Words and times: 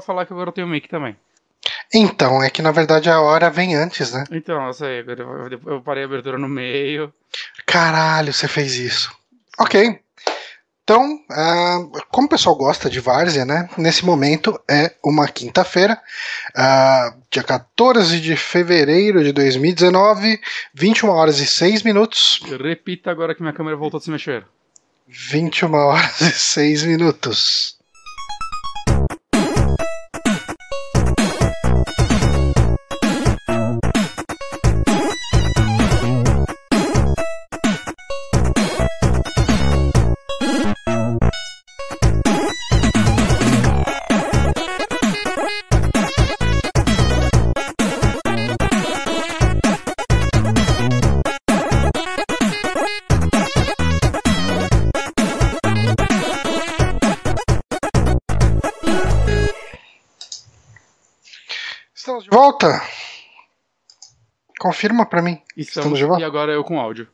falar 0.00 0.22
a 0.22 0.22
hora. 0.22 0.26
Pode 0.26 0.26
falar 0.26 0.26
que 0.26 0.32
agora 0.32 0.48
eu 0.48 0.52
tenho 0.54 0.66
make 0.68 0.88
também. 0.88 1.16
Então, 1.92 2.42
é 2.42 2.50
que 2.50 2.62
na 2.62 2.70
verdade 2.70 3.10
a 3.10 3.20
hora 3.20 3.50
vem 3.50 3.74
antes, 3.74 4.12
né? 4.12 4.24
Então, 4.30 4.66
eu 4.66 4.72
sei, 4.72 5.00
agora 5.00 5.22
eu- 5.66 5.80
parei 5.82 6.04
a 6.04 6.06
abertura 6.06 6.38
no 6.38 6.48
meio. 6.48 7.12
Caralho, 7.66 8.32
você 8.32 8.46
fez 8.46 8.74
isso. 8.74 9.10
Ok. 9.58 9.98
Então, 10.84 11.20
ah, 11.30 11.80
como 12.10 12.26
o 12.26 12.30
pessoal 12.30 12.56
gosta 12.56 12.88
de 12.88 12.98
várzea, 13.00 13.44
né? 13.44 13.68
Nesse 13.76 14.06
momento 14.06 14.58
é 14.70 14.94
uma 15.04 15.28
quinta-feira, 15.28 16.00
ah, 16.56 17.14
dia 17.30 17.42
14 17.42 18.18
de 18.20 18.34
fevereiro 18.36 19.22
de 19.22 19.32
2019, 19.32 20.40
21 20.72 21.10
horas 21.10 21.40
e 21.40 21.46
6 21.46 21.82
minutos. 21.82 22.40
Repita 22.62 23.10
agora 23.10 23.34
que 23.34 23.42
minha 23.42 23.52
câmera 23.52 23.76
voltou 23.76 23.98
a 23.98 24.00
se 24.00 24.10
mexer. 24.10 24.46
21 25.06 25.74
horas 25.74 26.20
e 26.22 26.32
6 26.32 26.84
minutos. 26.84 27.77
Volta? 62.42 62.80
Confirma 64.60 65.04
pra 65.06 65.20
mim. 65.20 65.40
Estamos, 65.56 65.98
de 65.98 66.04
volta? 66.04 66.22
e 66.22 66.24
agora 66.24 66.52
eu 66.52 66.62
com 66.62 66.78
áudio. 66.78 67.08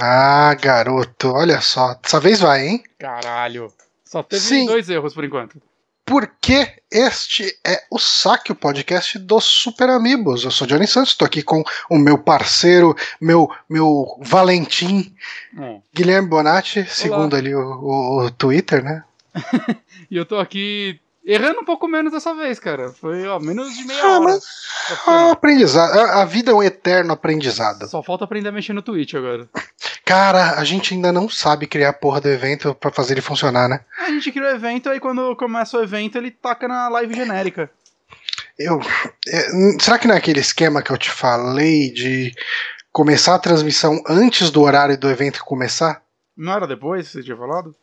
Ah, 0.00 0.54
garoto, 0.58 1.30
olha 1.30 1.60
só. 1.60 1.94
Dessa 2.02 2.18
vez 2.18 2.40
vai, 2.40 2.66
hein? 2.66 2.82
Caralho. 2.98 3.70
Só 4.04 4.22
teve 4.22 4.42
Sim. 4.42 4.64
dois 4.66 4.88
erros 4.88 5.12
por 5.12 5.24
enquanto. 5.24 5.60
Porque 6.06 6.82
este 6.90 7.46
é 7.64 7.84
o 7.90 7.98
Saque, 7.98 8.50
o 8.52 8.54
podcast 8.56 9.18
dos 9.18 9.44
Super 9.44 9.90
Amigos. 9.90 10.42
Eu 10.44 10.50
sou 10.50 10.66
Johnny 10.66 10.86
Santos, 10.86 11.10
estou 11.12 11.26
aqui 11.26 11.42
com 11.42 11.62
o 11.90 11.98
meu 11.98 12.16
parceiro, 12.18 12.96
meu, 13.20 13.50
meu 13.68 14.18
Valentim, 14.22 15.14
Hum. 15.54 15.80
Guilherme 15.94 16.28
Bonatti, 16.28 16.84
segundo 16.88 17.36
ali 17.36 17.54
o, 17.54 17.60
o- 17.60 18.24
o 18.24 18.30
Twitter, 18.30 18.82
né? 18.82 19.04
E 20.10 20.16
eu 20.16 20.26
tô 20.26 20.38
aqui 20.38 20.98
errando 21.24 21.60
um 21.60 21.64
pouco 21.64 21.86
menos 21.88 22.12
dessa 22.12 22.34
vez, 22.34 22.58
cara. 22.58 22.90
Foi, 22.92 23.26
ó, 23.26 23.38
menos 23.38 23.76
de 23.76 23.84
meia 23.84 24.02
Ah, 24.02 24.10
hora. 24.18 24.20
mas 24.24 24.44
ah, 25.06 25.30
aprendizado. 25.32 25.98
A, 25.98 26.22
a 26.22 26.24
vida 26.24 26.50
é 26.50 26.54
um 26.54 26.62
eterno 26.62 27.12
aprendizado. 27.12 27.86
Só 27.88 28.02
falta 28.02 28.24
aprender 28.24 28.48
a 28.48 28.52
mexer 28.52 28.72
no 28.72 28.82
Twitch 28.82 29.14
agora. 29.14 29.48
Cara, 30.04 30.58
a 30.58 30.64
gente 30.64 30.94
ainda 30.94 31.12
não 31.12 31.28
sabe 31.28 31.66
criar 31.66 31.90
a 31.90 31.94
porra 31.94 32.20
do 32.20 32.28
evento 32.28 32.74
pra 32.74 32.90
fazer 32.90 33.14
ele 33.14 33.20
funcionar, 33.20 33.68
né? 33.68 33.80
A 33.98 34.10
gente 34.10 34.30
cria 34.32 34.44
o 34.44 34.54
evento, 34.54 34.88
aí 34.90 34.98
quando 35.00 35.34
começa 35.36 35.78
o 35.78 35.82
evento, 35.82 36.18
ele 36.18 36.30
taca 36.30 36.66
na 36.66 36.88
live 36.88 37.14
genérica. 37.14 37.70
Eu, 38.58 38.80
é, 39.28 39.48
será 39.80 39.98
que 39.98 40.06
não 40.06 40.14
é 40.14 40.18
aquele 40.18 40.40
esquema 40.40 40.82
que 40.82 40.90
eu 40.90 40.98
te 40.98 41.10
falei 41.10 41.90
de 41.92 42.32
começar 42.92 43.34
a 43.34 43.38
transmissão 43.38 44.02
antes 44.06 44.50
do 44.50 44.60
horário 44.60 44.98
do 44.98 45.08
evento 45.08 45.42
começar? 45.44 46.02
Não 46.36 46.52
era 46.52 46.66
depois 46.66 47.06
que 47.06 47.12
você 47.14 47.22
tinha 47.22 47.36
falado? 47.36 47.74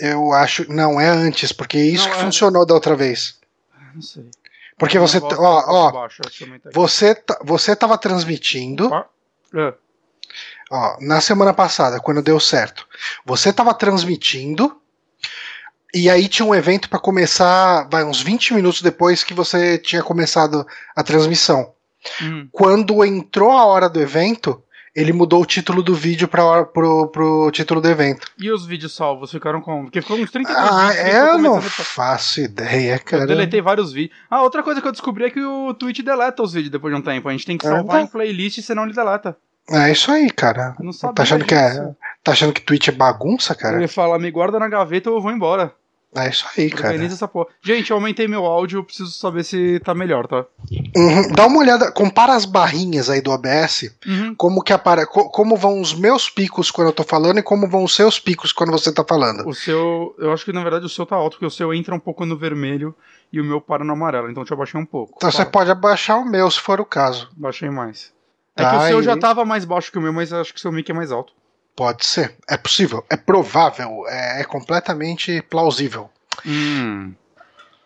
Eu 0.00 0.32
acho. 0.32 0.70
Não, 0.72 1.00
é 1.00 1.08
antes, 1.08 1.52
porque 1.52 1.76
é 1.78 1.82
isso 1.84 2.04
Não, 2.08 2.14
que 2.14 2.20
é- 2.20 2.24
funcionou 2.24 2.64
da 2.66 2.74
outra 2.74 2.96
vez. 2.96 3.38
Ah, 3.74 3.90
Não 3.94 4.02
sei. 4.02 4.24
Porque 4.78 4.98
você. 4.98 5.18
Ó, 5.18 5.30
ó. 5.38 6.08
que 6.08 6.38
também 6.44 6.58
tá. 6.58 6.70
Você, 6.72 7.14
ta- 7.14 7.38
você 7.44 7.76
tava 7.76 7.98
transmitindo. 7.98 8.92
Ah, 8.94 9.06
ó, 10.70 10.96
na 11.00 11.20
semana 11.20 11.52
passada, 11.52 12.00
quando 12.00 12.22
deu 12.22 12.40
certo. 12.40 12.86
Você 13.24 13.52
tava 13.52 13.74
transmitindo. 13.74 14.76
E 15.92 16.08
aí 16.08 16.28
tinha 16.28 16.46
um 16.46 16.54
evento 16.54 16.88
pra 16.88 17.00
começar, 17.00 17.88
vai, 17.90 18.04
uns 18.04 18.22
20 18.22 18.54
minutos 18.54 18.80
depois 18.80 19.24
que 19.24 19.34
você 19.34 19.76
tinha 19.76 20.02
começado 20.04 20.64
a 20.94 21.02
transmissão. 21.02 21.74
hum. 22.22 22.48
Quando 22.52 23.04
entrou 23.04 23.50
a 23.50 23.64
hora 23.66 23.88
do 23.88 24.00
evento, 24.00 24.62
ele 24.94 25.12
mudou 25.12 25.42
o 25.42 25.46
título 25.46 25.82
do 25.82 25.94
vídeo 25.94 26.26
pra 26.28 26.64
pro, 26.64 27.08
pro 27.08 27.50
título 27.52 27.80
do 27.80 27.88
evento. 27.88 28.26
E 28.38 28.50
os 28.50 28.66
vídeos 28.66 28.94
salvos 28.94 29.30
ficaram 29.30 29.60
como? 29.60 29.84
Porque 29.84 30.00
ficou 30.02 30.16
uns 30.18 30.30
30 30.30 30.50
Ah, 30.52 30.90
vídeos. 30.90 31.14
eu 31.14 31.38
não 31.38 31.60
faço 31.60 32.40
ideia, 32.40 32.94
Eu 32.94 33.00
cara. 33.04 33.26
deletei 33.26 33.60
vários 33.60 33.92
vídeos. 33.92 34.18
Ah, 34.30 34.42
outra 34.42 34.62
coisa 34.62 34.80
que 34.80 34.88
eu 34.88 34.92
descobri 34.92 35.24
é 35.24 35.30
que 35.30 35.42
o 35.44 35.72
Twitch 35.74 36.00
deleta 36.00 36.42
os 36.42 36.52
vídeos 36.52 36.70
depois 36.72 36.92
de 36.94 37.00
um 37.00 37.02
tempo. 37.04 37.28
A 37.28 37.32
gente 37.32 37.46
tem 37.46 37.56
que 37.58 37.66
É, 37.66 37.70
salvar 37.70 37.96
tá. 37.98 38.02
em 38.02 38.06
playlist, 38.06 38.60
senão 38.62 38.84
ele 38.84 38.92
deleta. 38.94 39.36
É 39.70 39.92
isso 39.92 40.10
aí, 40.10 40.28
cara. 40.30 40.74
Eu 40.78 40.84
não 40.84 40.92
sabia 40.92 41.14
Tá 41.14 41.22
achando 41.22 41.44
que 41.44 41.54
é, 41.54 41.94
tá 42.24 42.32
achando 42.32 42.52
que 42.52 42.60
Twitch 42.60 42.88
é 42.88 42.92
bagunça, 42.92 43.54
cara? 43.54 43.76
Ele 43.76 43.86
fala, 43.86 44.18
me 44.18 44.30
guarda 44.30 44.58
na 44.58 44.68
gaveta 44.68 45.08
ou 45.10 45.16
eu 45.18 45.22
vou 45.22 45.30
embora. 45.30 45.72
É 46.16 46.28
isso 46.28 46.44
aí, 46.56 46.68
cara. 46.70 46.88
Organiza 46.88 47.14
essa 47.14 47.28
porra. 47.28 47.46
Gente, 47.62 47.90
eu 47.90 47.96
aumentei 47.96 48.26
meu 48.26 48.44
áudio, 48.44 48.78
eu 48.80 48.84
preciso 48.84 49.12
saber 49.12 49.44
se 49.44 49.78
tá 49.80 49.94
melhor, 49.94 50.26
tá? 50.26 50.44
Uhum. 50.96 51.30
Dá 51.32 51.46
uma 51.46 51.58
olhada, 51.60 51.92
compara 51.92 52.34
as 52.34 52.44
barrinhas 52.44 53.08
aí 53.08 53.20
do 53.20 53.30
OBS, 53.30 53.94
Uhum. 54.04 54.34
como 54.34 54.60
que 54.62 54.72
apare... 54.72 55.06
co- 55.06 55.30
como 55.30 55.56
vão 55.56 55.80
os 55.80 55.94
meus 55.94 56.28
picos 56.28 56.68
quando 56.70 56.88
eu 56.88 56.92
tô 56.92 57.04
falando 57.04 57.38
e 57.38 57.42
como 57.44 57.68
vão 57.68 57.84
os 57.84 57.94
seus 57.94 58.18
picos 58.18 58.52
quando 58.52 58.72
você 58.72 58.92
tá 58.92 59.04
falando. 59.08 59.48
O 59.48 59.54
seu. 59.54 60.14
Eu 60.18 60.32
acho 60.32 60.44
que 60.44 60.52
na 60.52 60.62
verdade 60.62 60.84
o 60.84 60.88
seu 60.88 61.06
tá 61.06 61.14
alto, 61.14 61.34
porque 61.34 61.46
o 61.46 61.50
seu 61.50 61.72
entra 61.72 61.94
um 61.94 62.00
pouco 62.00 62.26
no 62.26 62.36
vermelho 62.36 62.92
e 63.32 63.40
o 63.40 63.44
meu 63.44 63.60
para 63.60 63.84
no 63.84 63.92
amarelo. 63.92 64.28
Então 64.30 64.42
eu 64.42 64.46
te 64.46 64.52
abaixei 64.52 64.80
um 64.80 64.84
pouco. 64.86 65.14
Então 65.16 65.30
você 65.30 65.44
pode 65.44 65.70
abaixar 65.70 66.18
o 66.18 66.24
meu, 66.28 66.50
se 66.50 66.58
for 66.58 66.80
o 66.80 66.84
caso. 66.84 67.30
Baixei 67.36 67.70
mais. 67.70 68.12
É 68.56 68.62
Tá, 68.62 68.70
que 68.70 68.76
o 68.76 68.88
seu 68.88 69.00
e- 69.00 69.04
já 69.04 69.16
tava 69.16 69.44
mais 69.44 69.64
baixo 69.64 69.92
que 69.92 69.98
o 69.98 70.02
meu, 70.02 70.12
mas 70.12 70.32
acho 70.32 70.52
que 70.52 70.58
o 70.58 70.60
seu 70.60 70.72
mic 70.72 70.90
é 70.90 70.94
mais 70.94 71.12
alto. 71.12 71.32
Pode 71.74 72.04
ser. 72.04 72.36
É 72.48 72.56
possível. 72.56 73.04
É 73.08 73.16
provável. 73.16 74.04
É, 74.08 74.40
é 74.40 74.44
completamente 74.44 75.42
plausível. 75.42 76.10
Hum. 76.44 77.14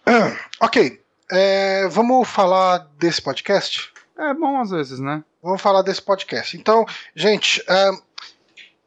Ah, 0.06 0.36
ok. 0.60 1.00
É, 1.30 1.88
vamos 1.88 2.28
falar 2.28 2.78
desse 2.98 3.22
podcast? 3.22 3.92
É 4.18 4.32
bom 4.34 4.60
às 4.60 4.70
vezes, 4.70 4.98
né? 5.00 5.24
Vamos 5.42 5.60
falar 5.60 5.82
desse 5.82 6.02
podcast. 6.02 6.56
Então, 6.56 6.84
gente, 7.14 7.62
ahn, 7.68 7.96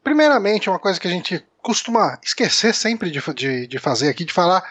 primeiramente, 0.03 0.69
uma 0.69 0.79
coisa 0.79 0.99
que 0.99 1.07
a 1.07 1.11
gente 1.11 1.45
costuma 1.61 2.17
esquecer 2.23 2.73
sempre 2.73 3.11
de, 3.11 3.21
de, 3.33 3.67
de 3.67 3.79
fazer 3.79 4.09
aqui, 4.09 4.23
de 4.23 4.31
falar, 4.31 4.63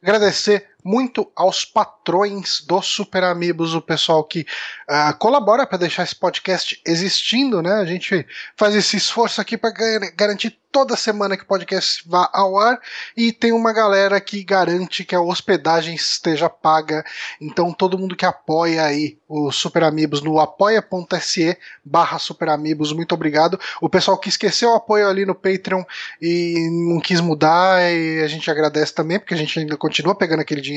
agradecer 0.00 0.68
muito 0.84 1.32
aos 1.34 1.64
patrões 1.64 2.60
do 2.60 2.82
Super 2.82 3.24
Amigos, 3.24 3.74
o 3.74 3.80
pessoal 3.80 4.22
que 4.22 4.46
ah, 4.86 5.14
colabora 5.14 5.66
para 5.66 5.78
deixar 5.78 6.02
esse 6.02 6.14
podcast 6.14 6.78
existindo, 6.86 7.62
né? 7.62 7.72
A 7.72 7.86
gente 7.86 8.26
faz 8.54 8.74
esse 8.74 8.98
esforço 8.98 9.40
aqui 9.40 9.56
para 9.56 9.72
garantir 10.14 10.58
toda 10.74 10.96
semana 10.96 11.36
que 11.36 11.44
o 11.44 11.46
podcast 11.46 12.02
vá 12.04 12.28
ao 12.32 12.58
ar 12.58 12.80
e 13.16 13.30
tem 13.30 13.52
uma 13.52 13.72
galera 13.72 14.20
que 14.20 14.42
garante 14.42 15.04
que 15.04 15.14
a 15.14 15.20
hospedagem 15.20 15.94
esteja 15.94 16.50
paga. 16.50 17.04
Então, 17.40 17.72
todo 17.72 17.96
mundo 17.96 18.16
que 18.16 18.26
apoia 18.26 18.82
aí 18.82 19.16
o 19.28 19.52
Super 19.52 19.84
Amigos 19.84 20.20
no 20.20 20.40
apoia.se 20.40 21.56
barra 21.84 22.18
Super 22.18 22.48
Amigos, 22.48 22.92
muito 22.92 23.14
obrigado. 23.14 23.58
O 23.80 23.88
pessoal 23.88 24.18
que 24.18 24.28
esqueceu 24.28 24.70
o 24.70 24.74
apoio 24.74 25.08
ali 25.08 25.24
no 25.24 25.32
Patreon 25.32 25.84
e 26.20 26.68
não 26.88 27.00
quis 27.00 27.20
mudar, 27.20 27.80
e 27.80 28.20
a 28.20 28.26
gente 28.26 28.50
agradece 28.50 28.92
também, 28.92 29.20
porque 29.20 29.34
a 29.34 29.36
gente 29.36 29.56
ainda 29.56 29.76
continua 29.76 30.16
pegando 30.16 30.40
aquele 30.40 30.60
dinheiro. 30.60 30.73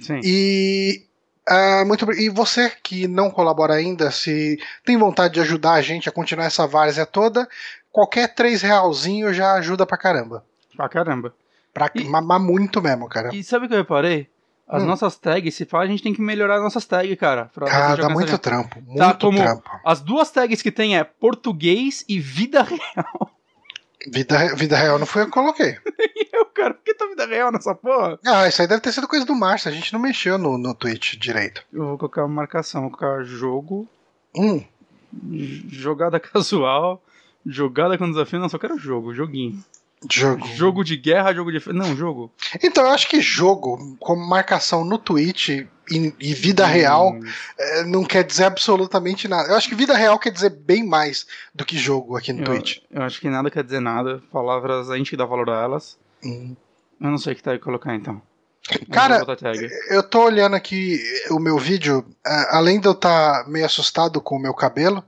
Sim. 0.00 0.20
E 0.24 1.04
ah, 1.48 1.84
muito 1.86 2.10
E 2.12 2.28
você 2.28 2.70
que 2.82 3.06
não 3.08 3.30
colabora 3.30 3.74
ainda, 3.74 4.10
se 4.10 4.58
tem 4.84 4.96
vontade 4.96 5.34
de 5.34 5.40
ajudar 5.40 5.72
a 5.74 5.82
gente 5.82 6.08
a 6.08 6.12
continuar 6.12 6.46
essa 6.46 6.66
várzea 6.66 7.06
toda, 7.06 7.48
qualquer 7.90 8.34
três 8.34 8.62
realzinho 8.62 9.32
já 9.32 9.54
ajuda 9.54 9.86
pra 9.86 9.96
caramba. 9.98 10.44
Pra 10.76 10.88
caramba. 10.88 11.34
Pra 11.74 11.90
E- 11.94 12.04
mamar 12.04 12.40
muito 12.40 12.80
mesmo, 12.82 13.08
cara. 13.08 13.34
E 13.34 13.42
sabe 13.42 13.66
o 13.66 13.68
que 13.68 13.74
eu 13.74 13.78
reparei? 13.78 14.28
As 14.66 14.82
Hum. 14.82 14.86
nossas 14.86 15.16
tags, 15.16 15.54
se 15.54 15.64
fala, 15.64 15.84
a 15.84 15.86
gente 15.86 16.02
tem 16.02 16.12
que 16.12 16.20
melhorar 16.20 16.56
as 16.56 16.62
nossas 16.62 16.84
tags, 16.84 17.16
cara. 17.18 17.50
Ah, 17.70 17.96
dá 17.96 18.08
muito 18.10 18.36
trampo. 18.36 18.78
Muito 18.82 18.98
Tá, 18.98 19.14
como- 19.14 19.38
trampo. 19.38 19.70
As 19.84 20.00
duas 20.02 20.30
tags 20.30 20.60
que 20.60 20.70
tem 20.70 20.96
é 20.98 21.04
português 21.04 22.04
e 22.06 22.20
vida 22.20 22.62
real. 22.68 23.30
Vida, 24.06 24.54
vida 24.54 24.76
real 24.76 24.98
não 24.98 25.06
foi 25.06 25.22
eu 25.22 25.26
que 25.26 25.32
coloquei. 25.32 25.76
E 26.20 26.28
eu, 26.32 26.46
cara, 26.46 26.74
por 26.74 26.82
que 26.84 26.94
tá 26.94 27.06
vida 27.06 27.26
real 27.26 27.50
nessa 27.50 27.74
porra? 27.74 28.18
Ah, 28.24 28.46
isso 28.46 28.60
aí 28.60 28.68
deve 28.68 28.80
ter 28.80 28.92
sido 28.92 29.08
coisa 29.08 29.24
do 29.24 29.34
Márcio. 29.34 29.70
A 29.70 29.74
gente 29.74 29.92
não 29.92 30.00
mexeu 30.00 30.36
no, 30.38 30.58
no 30.58 30.74
Twitch 30.74 31.16
direito. 31.16 31.64
Eu 31.72 31.86
vou 31.86 31.98
colocar 31.98 32.22
uma 32.24 32.34
marcação, 32.34 32.82
vou 32.82 32.90
colocar 32.90 33.22
jogo, 33.24 33.88
Hum, 34.36 34.62
jogada 35.68 36.20
casual, 36.20 37.02
jogada 37.44 37.96
com 37.98 38.10
desafio. 38.10 38.38
Não, 38.38 38.48
só 38.48 38.58
quero 38.58 38.78
jogo, 38.78 39.14
joguinho. 39.14 39.62
Jogo. 40.10 40.46
Jogo 40.48 40.84
de 40.84 40.96
guerra, 40.96 41.34
jogo 41.34 41.50
de. 41.50 41.72
Não, 41.72 41.96
jogo. 41.96 42.32
Então, 42.62 42.84
eu 42.84 42.90
acho 42.90 43.08
que 43.08 43.20
jogo, 43.20 43.96
como 43.98 44.24
marcação 44.26 44.84
no 44.84 44.98
Twitch 44.98 45.48
e, 45.48 45.66
e 45.90 46.34
vida 46.34 46.66
real, 46.66 47.12
Hum, 47.12 47.20
é, 47.58 47.84
não 47.84 48.04
quer 48.04 48.22
dizer 48.24 48.44
absolutamente 48.44 49.26
nada. 49.26 49.48
Eu 49.48 49.56
acho 49.56 49.68
que 49.68 49.74
vida 49.74 49.96
real 49.96 50.18
quer 50.18 50.30
dizer 50.30 50.50
bem 50.50 50.86
mais 50.86 51.26
do 51.54 51.64
que 51.64 51.76
jogo 51.76 52.16
aqui 52.16 52.32
no 52.32 52.40
eu, 52.40 52.44
Twitch. 52.44 52.78
eu 52.90 53.02
acho 53.02 53.20
que 53.20 53.28
nada 53.28 53.50
quer 53.50 53.64
dizer 53.64 53.80
nada. 53.80 54.22
Palavras 54.30 54.90
a 54.90 54.96
gente 54.96 55.16
dá 55.16 55.24
valor 55.24 55.50
a 55.50 55.62
elas. 55.62 55.98
Hum. 56.24 56.54
Eu 57.00 57.10
não 57.10 57.18
sei 57.18 57.32
o 57.32 57.36
que 57.36 57.42
tag 57.42 57.58
colocar 57.60 57.94
então. 57.94 58.20
Cara, 58.90 59.24
eu 59.88 60.02
tô 60.02 60.24
olhando 60.24 60.54
aqui 60.54 61.00
o 61.30 61.38
meu 61.38 61.56
vídeo, 61.58 62.04
além 62.50 62.78
de 62.78 62.86
eu 62.86 62.92
estar 62.92 63.44
tá 63.44 63.48
meio 63.48 63.64
assustado 63.64 64.20
com 64.20 64.36
o 64.36 64.38
meu 64.38 64.52
cabelo, 64.52 65.02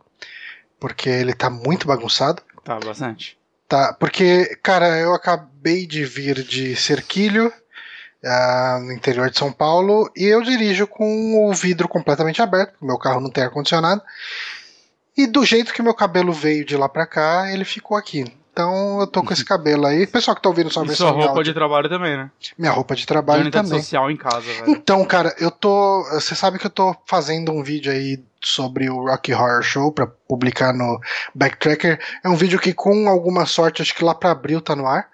porque 0.78 1.10
ele 1.10 1.34
tá 1.34 1.50
muito 1.50 1.87
bagunçado. 1.87 2.42
Tá, 2.64 2.78
bastante. 2.78 3.39
Tá, 3.70 3.93
porque, 3.93 4.58
cara, 4.64 4.99
eu 4.99 5.14
acabei 5.14 5.87
de 5.87 6.05
vir 6.05 6.43
de 6.43 6.75
Cerquilho, 6.75 7.46
uh, 7.46 8.81
no 8.81 8.93
interior 8.93 9.31
de 9.31 9.38
São 9.38 9.52
Paulo, 9.52 10.11
e 10.17 10.25
eu 10.25 10.43
dirijo 10.43 10.88
com 10.88 11.49
o 11.49 11.55
vidro 11.55 11.88
completamente 11.88 12.43
aberto, 12.43 12.72
porque 12.72 12.84
meu 12.84 12.99
carro 12.99 13.20
não 13.20 13.31
tem 13.31 13.44
ar-condicionado. 13.44 14.02
E 15.17 15.25
do 15.25 15.44
jeito 15.44 15.72
que 15.72 15.82
meu 15.82 15.94
cabelo 15.94 16.32
veio 16.32 16.64
de 16.64 16.76
lá 16.76 16.88
pra 16.88 17.06
cá, 17.06 17.52
ele 17.52 17.64
ficou 17.64 17.96
aqui. 17.96 18.25
Então 18.52 18.99
eu 18.99 19.06
tô 19.06 19.22
com 19.22 19.32
esse 19.32 19.44
cabelo 19.46 19.87
aí. 19.87 20.05
Pessoal 20.05 20.34
que 20.34 20.43
tá 20.43 20.49
ouvindo 20.49 20.69
só 20.69 20.82
ver 20.82 20.96
sua 20.96 21.12
roupa 21.12 21.28
áudio, 21.28 21.44
de 21.44 21.55
trabalho 21.55 21.88
também, 21.88 22.16
né? 22.16 22.28
Minha 22.58 22.73
roupa 22.73 22.96
de 22.96 23.06
trabalho 23.06 23.52
também. 23.52 23.81
social 23.81 24.11
em 24.11 24.16
casa, 24.16 24.40
velho. 24.40 24.69
Então, 24.69 25.05
cara, 25.05 25.32
eu 25.38 25.49
tô. 25.49 26.02
Você 26.11 26.34
sabe 26.34 26.58
que 26.58 26.66
eu 26.66 26.70
tô 26.70 26.96
fazendo 27.06 27.52
um 27.52 27.62
vídeo 27.62 27.93
aí 27.93 28.20
sobre 28.42 28.88
o 28.88 29.06
Rocky 29.06 29.32
Horror 29.32 29.62
Show 29.62 29.92
para 29.92 30.06
publicar 30.06 30.72
no 30.72 30.98
Backtracker. 31.34 32.00
É 32.25 32.28
um 32.28 32.37
vídeo 32.37 32.58
que, 32.58 32.72
com 32.72 33.08
alguma 33.08 33.46
sorte, 33.46 33.82
acho 33.82 33.94
que 33.94 34.04
lá 34.04 34.14
pra 34.14 34.31
abril 34.31 34.60
tá 34.60 34.75
no 34.75 34.87
ar. 34.87 35.08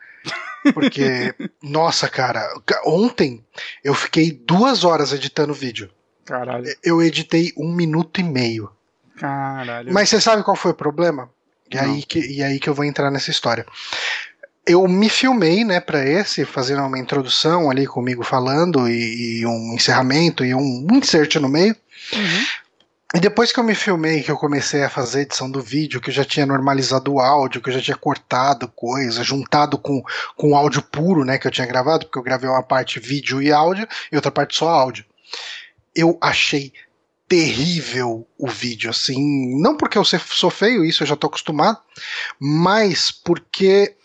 Porque, 0.72 1.34
nossa, 1.62 2.08
cara, 2.08 2.42
ontem 2.84 3.44
eu 3.82 3.94
fiquei 3.94 4.30
duas 4.32 4.84
horas 4.84 5.12
editando 5.12 5.52
o 5.52 5.56
vídeo. 5.56 5.90
Caralho. 6.24 6.66
Eu 6.82 7.02
editei 7.02 7.52
um 7.56 7.72
minuto 7.72 8.20
e 8.20 8.24
meio. 8.24 8.70
Caralho. 9.16 9.92
Mas 9.92 10.08
você 10.08 10.20
sabe 10.20 10.42
qual 10.42 10.56
foi 10.56 10.72
o 10.72 10.74
problema? 10.74 11.30
E 11.70 11.78
aí, 11.78 12.02
que, 12.02 12.20
e 12.20 12.42
aí 12.42 12.60
que 12.60 12.68
eu 12.68 12.74
vou 12.74 12.84
entrar 12.84 13.10
nessa 13.10 13.30
história. 13.30 13.66
Eu 14.64 14.86
me 14.88 15.08
filmei, 15.08 15.64
né, 15.64 15.80
para 15.80 16.04
esse, 16.04 16.44
fazendo 16.44 16.82
uma 16.82 16.98
introdução 16.98 17.70
ali 17.70 17.86
comigo 17.86 18.24
falando 18.24 18.88
e, 18.88 19.40
e 19.40 19.46
um 19.46 19.74
encerramento 19.74 20.44
e 20.44 20.54
um 20.54 20.86
insert 20.92 21.36
no 21.36 21.48
meio. 21.48 21.76
Uhum. 22.12 22.44
E 23.14 23.20
depois 23.20 23.52
que 23.52 23.60
eu 23.60 23.64
me 23.64 23.74
filmei, 23.74 24.22
que 24.22 24.30
eu 24.30 24.36
comecei 24.36 24.82
a 24.82 24.90
fazer 24.90 25.20
edição 25.22 25.48
do 25.48 25.62
vídeo, 25.62 26.00
que 26.00 26.10
eu 26.10 26.14
já 26.14 26.24
tinha 26.24 26.44
normalizado 26.44 27.12
o 27.12 27.20
áudio, 27.20 27.62
que 27.62 27.68
eu 27.68 27.74
já 27.74 27.80
tinha 27.80 27.96
cortado 27.96 28.66
coisa, 28.68 29.22
juntado 29.22 29.78
com, 29.78 30.02
com 30.36 30.50
o 30.50 30.56
áudio 30.56 30.82
puro, 30.82 31.24
né, 31.24 31.38
que 31.38 31.46
eu 31.46 31.50
tinha 31.50 31.66
gravado, 31.66 32.06
porque 32.06 32.18
eu 32.18 32.22
gravei 32.22 32.50
uma 32.50 32.64
parte 32.64 32.98
vídeo 32.98 33.40
e 33.40 33.52
áudio 33.52 33.86
e 34.10 34.16
outra 34.16 34.32
parte 34.32 34.56
só 34.56 34.68
áudio. 34.68 35.04
Eu 35.94 36.18
achei 36.20 36.72
terrível 37.28 38.26
o 38.38 38.48
vídeo, 38.48 38.90
assim, 38.90 39.60
não 39.60 39.76
porque 39.76 39.98
eu 39.98 40.04
sou 40.04 40.50
feio, 40.50 40.84
isso 40.84 41.02
eu 41.02 41.06
já 41.06 41.16
tô 41.16 41.28
acostumado, 41.28 41.78
mas 42.38 43.10
porque 43.10 43.96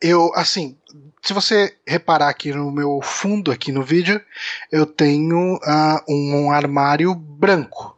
eu, 0.00 0.32
assim, 0.34 0.76
se 1.22 1.32
você 1.32 1.76
reparar 1.86 2.28
aqui 2.28 2.52
no 2.52 2.70
meu 2.70 3.00
fundo 3.02 3.52
aqui 3.52 3.70
no 3.70 3.82
vídeo, 3.82 4.20
eu 4.70 4.84
tenho 4.84 5.54
uh, 5.56 6.02
um, 6.08 6.46
um, 6.46 6.50
armário 6.50 7.14
branco. 7.14 7.96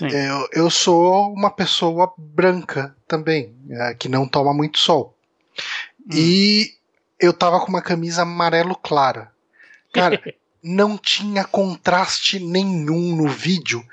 Eu, 0.00 0.48
eu 0.52 0.70
sou 0.70 1.32
uma 1.32 1.50
pessoa 1.50 2.12
branca 2.16 2.94
também, 3.06 3.54
uh, 3.70 3.96
que 3.96 4.08
não 4.08 4.26
toma 4.26 4.52
muito 4.52 4.78
sol. 4.78 5.16
Hum. 6.00 6.10
E 6.12 6.74
eu 7.20 7.32
tava 7.32 7.60
com 7.60 7.68
uma 7.68 7.82
camisa 7.82 8.22
amarelo 8.22 8.74
clara. 8.76 9.30
Cara, 9.92 10.20
não 10.62 10.98
tinha 10.98 11.44
contraste 11.44 12.40
nenhum 12.40 13.14
no 13.16 13.28
vídeo. 13.28 13.84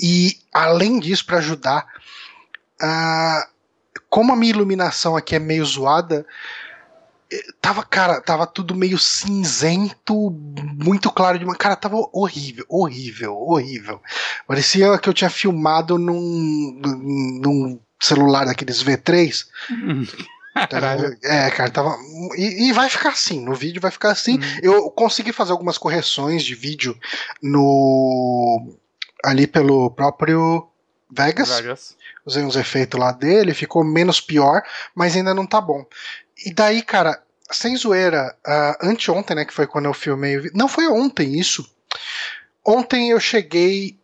E 0.00 0.38
além 0.52 0.98
disso, 0.98 1.26
para 1.26 1.38
ajudar, 1.38 1.86
uh, 2.82 3.52
como 4.08 4.32
a 4.32 4.36
minha 4.36 4.52
iluminação 4.52 5.16
aqui 5.16 5.34
é 5.34 5.38
meio 5.38 5.64
zoada, 5.64 6.26
tava, 7.60 7.82
cara, 7.84 8.20
tava 8.20 8.46
tudo 8.46 8.74
meio 8.74 8.98
cinzento, 8.98 10.30
muito 10.82 11.10
claro 11.10 11.38
de 11.38 11.44
uma. 11.44 11.54
Cara, 11.54 11.76
tava 11.76 11.96
horrível, 12.12 12.64
horrível, 12.68 13.36
horrível. 13.36 14.00
Parecia 14.46 14.98
que 14.98 15.08
eu 15.08 15.14
tinha 15.14 15.30
filmado 15.30 15.98
num, 15.98 16.80
num 17.42 17.80
celular 18.00 18.46
daqueles 18.46 18.82
V3. 18.82 19.46
Caralho. 20.68 21.16
É, 21.24 21.50
cara, 21.50 21.70
tava. 21.70 21.96
E, 22.36 22.68
e, 22.68 22.72
vai 22.72 22.88
ficar 22.90 23.10
assim, 23.10 23.40
no 23.40 23.54
vídeo 23.54 23.80
vai 23.80 23.90
ficar 23.90 24.10
assim. 24.10 24.34
Uhum. 24.34 24.58
Eu 24.62 24.90
consegui 24.90 25.32
fazer 25.32 25.52
algumas 25.52 25.78
correções 25.78 26.42
de 26.42 26.54
vídeo 26.54 26.98
no. 27.42 28.76
ali 29.24 29.46
pelo 29.46 29.90
próprio 29.90 30.68
Vegas. 31.10 31.50
Vegas. 31.50 31.96
Usei 32.24 32.44
uns 32.44 32.56
efeitos 32.56 32.98
lá 32.98 33.12
dele, 33.12 33.54
ficou 33.54 33.84
menos 33.84 34.20
pior, 34.20 34.62
mas 34.94 35.16
ainda 35.16 35.34
não 35.34 35.46
tá 35.46 35.60
bom. 35.60 35.84
E 36.44 36.52
daí, 36.52 36.82
cara, 36.82 37.22
sem 37.50 37.76
zoeira, 37.76 38.34
uh, 38.46 38.86
anteontem, 38.86 39.36
né, 39.36 39.44
que 39.44 39.52
foi 39.52 39.66
quando 39.66 39.86
eu 39.86 39.94
filmei. 39.94 40.50
Não 40.54 40.68
foi 40.68 40.88
ontem 40.88 41.38
isso. 41.38 41.68
Ontem 42.64 43.10
eu 43.10 43.20
cheguei, 43.20 43.98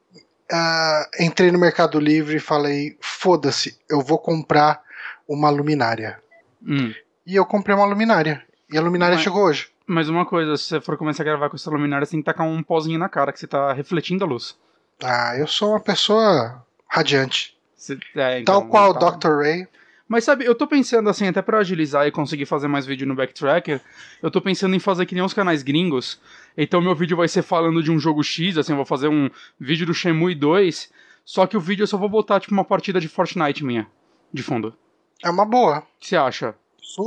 uh, 0.53 1.23
entrei 1.23 1.51
no 1.51 1.59
Mercado 1.59 1.99
Livre 1.99 2.37
e 2.37 2.41
falei: 2.41 2.97
foda-se, 3.01 3.79
eu 3.89 4.01
vou 4.01 4.19
comprar 4.19 4.81
uma 5.27 5.51
luminária. 5.51 6.21
Hum. 6.63 6.93
E 7.27 7.37
eu 7.37 7.45
comprei 7.45 7.75
uma 7.75 7.85
luminária. 7.85 8.45
E 8.71 8.77
a 8.77 8.81
luminária 8.81 9.15
mas, 9.15 9.25
chegou 9.25 9.45
hoje. 9.45 9.69
Mas 9.87 10.09
uma 10.09 10.27
coisa, 10.27 10.57
se 10.57 10.65
você 10.65 10.81
for 10.81 10.97
começar 10.97 11.23
a 11.23 11.27
gravar 11.27 11.49
com 11.49 11.57
essa 11.57 11.71
luminária, 11.71 12.05
você 12.05 12.13
tem 12.13 12.21
que 12.21 12.27
tacar 12.27 12.47
um 12.47 12.63
pozinho 12.63 12.99
na 12.99 13.09
cara, 13.09 13.33
que 13.33 13.39
você 13.39 13.47
tá 13.47 13.73
refletindo 13.73 14.25
a 14.25 14.27
luz. 14.27 14.57
Ah, 15.03 15.37
eu 15.37 15.47
sou 15.47 15.71
uma 15.71 15.81
pessoa 15.81 16.65
radiante. 16.89 17.57
Você, 17.77 17.99
é, 18.17 18.41
então, 18.41 18.61
Tal 18.61 18.69
qual 18.69 18.91
o 18.91 18.95
tá... 18.95 19.11
Dr. 19.11 19.43
Ray. 19.43 19.69
Mas 20.09 20.25
sabe, 20.25 20.45
eu 20.45 20.55
tô 20.55 20.67
pensando 20.67 21.11
assim, 21.11 21.27
até 21.27 21.43
pra 21.43 21.59
agilizar 21.59 22.07
e 22.07 22.11
conseguir 22.11 22.47
fazer 22.47 22.67
mais 22.67 22.87
vídeo 22.87 23.07
no 23.07 23.15
Backtracker, 23.15 23.81
eu 24.23 24.31
tô 24.31 24.41
pensando 24.41 24.75
em 24.75 24.79
fazer 24.79 25.05
que 25.05 25.15
nem 25.15 25.23
os 25.23 25.35
canais 25.35 25.63
gringos. 25.63 26.19
Então 26.57 26.81
meu 26.81 26.95
vídeo 26.95 27.17
vai 27.17 27.29
ser 27.29 27.43
falando 27.43 27.83
de 27.83 27.91
um 27.91 27.99
jogo 27.99 28.23
X, 28.23 28.57
assim, 28.57 28.73
eu 28.73 28.77
vou 28.77 28.87
fazer 28.87 29.09
um 29.09 29.29
vídeo 29.61 29.87
do 29.87 29.93
Shenmue 29.93 30.35
2, 30.35 30.91
só 31.27 31.47
que 31.47 31.59
o 31.59 31.61
vídeo 31.61 31.83
eu 31.83 31.87
só 31.87 31.99
vou 31.99 32.09
botar, 32.09 32.41
tipo, 32.41 32.55
uma 32.55 32.65
partida 32.65 32.99
de 32.99 33.07
Fortnite 33.07 33.63
minha, 33.63 33.87
de 34.33 34.43
fundo. 34.43 34.75
É 35.23 35.29
uma 35.29 35.45
boa. 35.45 35.81
O 35.81 35.83
que 36.01 36.09
você 36.09 36.17
acha? 36.17 36.55
Isso 36.81 37.03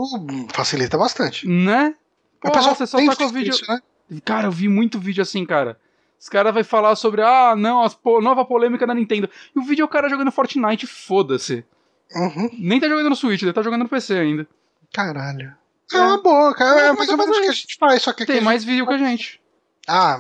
facilita 0.54 0.96
bastante. 0.96 1.48
Né? 1.48 1.96
Pô, 2.40 2.52
pessoal 2.52 2.76
você 2.76 2.86
só 2.86 3.04
tá 3.04 3.16
com 3.16 3.26
o 3.26 3.30
vídeo. 3.30 3.50
Isso, 3.50 3.66
né? 3.68 3.82
Cara, 4.24 4.48
eu 4.48 4.52
vi 4.52 4.68
muito 4.68 5.00
vídeo 5.00 5.24
assim, 5.24 5.44
cara. 5.44 5.80
Os 6.20 6.30
caras 6.30 6.54
vai 6.54 6.64
falar 6.64 6.96
sobre, 6.96 7.24
ah, 7.24 7.56
não, 7.56 7.84
a 7.84 7.90
po 7.90 8.22
nova 8.22 8.46
polêmica 8.46 8.86
da 8.86 8.94
Nintendo. 8.94 9.28
E 9.56 9.60
o 9.60 9.64
vídeo 9.64 9.82
é 9.82 9.86
o 9.86 9.90
cara 9.90 10.08
jogando 10.08 10.32
Fortnite, 10.32 10.86
foda-se. 10.86 11.66
Uhum. 12.16 12.50
Nem 12.60 12.80
tá 12.80 12.88
jogando 12.88 13.10
no 13.10 13.16
Switch, 13.16 13.42
ele 13.42 13.54
tá 13.54 13.62
jogando 13.62 13.84
no 13.84 13.90
PC 13.90 14.18
ainda. 14.18 14.48
Caralho. 14.94 15.54
É, 15.94 15.98
é 15.98 16.02
uma 16.02 16.22
boa, 16.22 16.54
cara. 16.54 16.82
É, 16.82 16.88
é 16.88 16.94
mais 16.94 17.10
ou 17.10 17.18
menos 17.18 17.38
o 17.38 17.42
que 17.42 17.50
a 17.50 17.54
gente 17.54 17.78
faz, 17.78 18.02
só 18.02 18.14
que. 18.14 18.26
Tem 18.26 18.42
mais 18.42 18.64
view 18.64 18.88
que 18.88 18.94
a 18.94 18.98
gente. 18.98 19.40
Ah, 19.88 20.20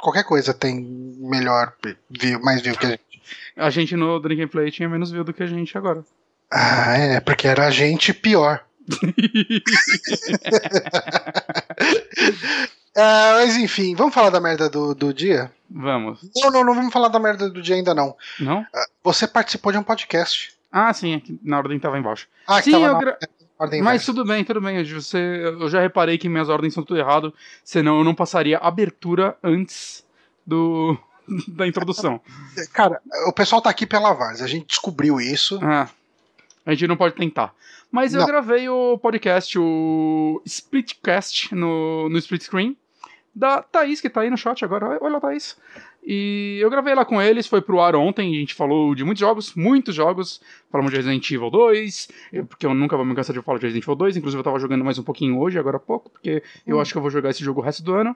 qualquer 0.00 0.24
coisa 0.24 0.52
tem 0.52 0.80
melhor 1.18 1.72
view, 2.10 2.40
mais 2.40 2.60
view 2.60 2.76
que 2.76 2.86
a 2.86 2.90
gente. 2.90 3.04
A 3.56 3.70
gente 3.70 3.96
no 3.96 4.20
Drink 4.20 4.42
and 4.42 4.48
Play 4.48 4.70
tinha 4.70 4.88
menos 4.88 5.10
view 5.10 5.24
do 5.24 5.32
que 5.32 5.42
a 5.42 5.46
gente 5.46 5.76
agora. 5.78 6.04
Ah, 6.50 6.96
é, 6.96 7.20
porque 7.20 7.48
era 7.48 7.66
a 7.66 7.70
gente 7.70 8.12
pior. 8.12 8.62
é, 12.94 13.32
mas 13.32 13.56
enfim, 13.56 13.94
vamos 13.94 14.12
falar 14.12 14.28
da 14.28 14.40
merda 14.40 14.68
do, 14.68 14.94
do 14.94 15.14
dia? 15.14 15.50
Vamos. 15.70 16.20
Não, 16.36 16.50
não, 16.50 16.64
não 16.64 16.74
vamos 16.74 16.92
falar 16.92 17.08
da 17.08 17.18
merda 17.18 17.48
do 17.48 17.62
dia 17.62 17.76
ainda 17.76 17.94
não. 17.94 18.14
Não? 18.38 18.60
Uh, 18.60 18.66
você 19.02 19.26
participou 19.26 19.72
de 19.72 19.78
um 19.78 19.82
podcast. 19.82 20.52
Ah, 20.76 20.92
sim, 20.92 21.14
aqui 21.14 21.38
na 21.40 21.56
ordem 21.56 21.76
estava 21.76 21.96
embaixo. 21.96 22.26
Ah, 22.48 22.60
sim, 22.60 22.74
eu 22.74 22.98
gra... 22.98 23.16
Mas 23.80 24.04
tudo 24.04 24.24
bem, 24.24 24.42
tudo 24.42 24.60
bem. 24.60 24.82
Você, 24.82 25.18
eu 25.44 25.68
já 25.68 25.80
reparei 25.80 26.18
que 26.18 26.28
minhas 26.28 26.48
ordens 26.48 26.74
são 26.74 26.82
tudo 26.82 26.98
errado, 26.98 27.32
senão 27.62 27.98
eu 27.98 28.04
não 28.04 28.12
passaria 28.12 28.58
abertura 28.58 29.38
antes 29.40 30.04
do 30.44 30.98
da 31.46 31.64
introdução. 31.64 32.20
Cara, 32.74 33.00
o 33.28 33.32
pessoal 33.32 33.62
tá 33.62 33.70
aqui 33.70 33.86
pela 33.86 34.12
Vars, 34.12 34.42
a 34.42 34.48
gente 34.48 34.66
descobriu 34.66 35.20
isso. 35.20 35.60
Ah. 35.62 35.88
A 36.66 36.72
gente 36.72 36.88
não 36.88 36.96
pode 36.96 37.14
tentar. 37.14 37.54
Mas 37.88 38.12
não. 38.12 38.22
eu 38.22 38.26
gravei 38.26 38.68
o 38.68 38.98
podcast, 38.98 39.56
o 39.56 40.42
Splitcast, 40.44 41.54
no, 41.54 42.08
no 42.08 42.18
Split 42.18 42.42
Screen, 42.42 42.76
da 43.32 43.62
Thaís, 43.62 44.00
que 44.00 44.10
tá 44.10 44.22
aí 44.22 44.30
no 44.30 44.36
chat 44.36 44.64
agora. 44.64 44.98
Olha, 45.00 45.20
Thaís. 45.20 45.56
E 46.06 46.58
eu 46.60 46.68
gravei 46.68 46.94
lá 46.94 47.04
com 47.04 47.20
eles, 47.20 47.46
foi 47.46 47.62
pro 47.62 47.80
ar 47.80 47.96
ontem, 47.96 48.36
a 48.36 48.38
gente 48.40 48.52
falou 48.52 48.94
de 48.94 49.02
muitos 49.02 49.20
jogos, 49.20 49.54
muitos 49.54 49.94
jogos. 49.94 50.40
Falamos 50.70 50.90
de 50.90 50.98
Resident 50.98 51.30
Evil 51.30 51.48
2, 51.48 52.08
porque 52.48 52.66
eu 52.66 52.74
nunca 52.74 52.94
vou 52.94 53.06
me 53.06 53.14
cansar 53.14 53.34
de 53.34 53.40
falar 53.40 53.58
de 53.58 53.66
Resident 53.66 53.84
Evil 53.84 53.94
2, 53.94 54.16
inclusive 54.18 54.38
eu 54.38 54.44
tava 54.44 54.58
jogando 54.58 54.84
mais 54.84 54.98
um 54.98 55.02
pouquinho 55.02 55.38
hoje, 55.38 55.58
agora 55.58 55.78
há 55.78 55.80
pouco, 55.80 56.10
porque 56.10 56.42
eu 56.66 56.76
hum. 56.76 56.80
acho 56.80 56.92
que 56.92 56.98
eu 56.98 57.02
vou 57.02 57.10
jogar 57.10 57.30
esse 57.30 57.42
jogo 57.42 57.60
o 57.60 57.64
resto 57.64 57.82
do 57.82 57.94
ano. 57.94 58.14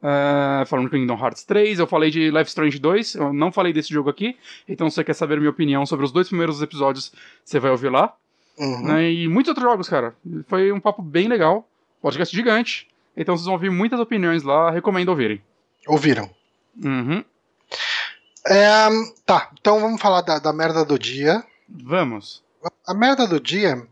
Uh, 0.00 0.64
falando 0.66 0.86
de 0.86 0.92
Kingdom 0.92 1.18
Hearts 1.18 1.44
3, 1.44 1.78
eu 1.80 1.86
falei 1.86 2.10
de 2.10 2.30
Life 2.30 2.48
Strange 2.48 2.78
2, 2.78 3.16
eu 3.16 3.32
não 3.32 3.50
falei 3.50 3.72
desse 3.72 3.92
jogo 3.92 4.08
aqui, 4.08 4.36
então 4.68 4.88
se 4.88 4.94
você 4.94 5.02
quer 5.02 5.14
saber 5.14 5.38
minha 5.38 5.50
opinião 5.50 5.84
sobre 5.86 6.04
os 6.04 6.12
dois 6.12 6.28
primeiros 6.28 6.62
episódios, 6.62 7.12
você 7.44 7.58
vai 7.58 7.70
ouvir 7.72 7.90
lá. 7.90 8.14
Uhum. 8.56 8.82
Né, 8.84 9.12
e 9.12 9.28
muitos 9.28 9.48
outros 9.50 9.64
jogos, 9.64 9.88
cara. 9.88 10.14
Foi 10.46 10.70
um 10.72 10.80
papo 10.80 11.02
bem 11.02 11.28
legal, 11.28 11.68
podcast 12.00 12.34
gigante, 12.34 12.88
então 13.16 13.36
vocês 13.36 13.46
vão 13.46 13.54
ouvir 13.54 13.70
muitas 13.70 13.98
opiniões 13.98 14.44
lá, 14.44 14.70
recomendo 14.70 15.08
ouvirem. 15.08 15.40
Ouviram. 15.86 16.30
Uhum. 16.82 17.24
É, 18.46 18.88
tá, 19.26 19.50
então 19.60 19.80
vamos 19.80 20.00
falar 20.00 20.22
da, 20.22 20.38
da 20.38 20.52
merda 20.52 20.84
do 20.84 20.98
dia. 20.98 21.44
Vamos. 21.68 22.42
A 22.86 22.94
merda 22.94 23.26
do 23.26 23.40
dia 23.40 23.86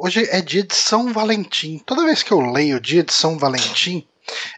Hoje 0.00 0.28
é 0.30 0.40
dia 0.40 0.62
de 0.62 0.76
São 0.76 1.12
Valentim. 1.12 1.82
Toda 1.84 2.04
vez 2.04 2.22
que 2.22 2.30
eu 2.30 2.38
leio 2.38 2.80
dia 2.80 3.02
de 3.02 3.12
São 3.12 3.36
Valentim, 3.36 4.06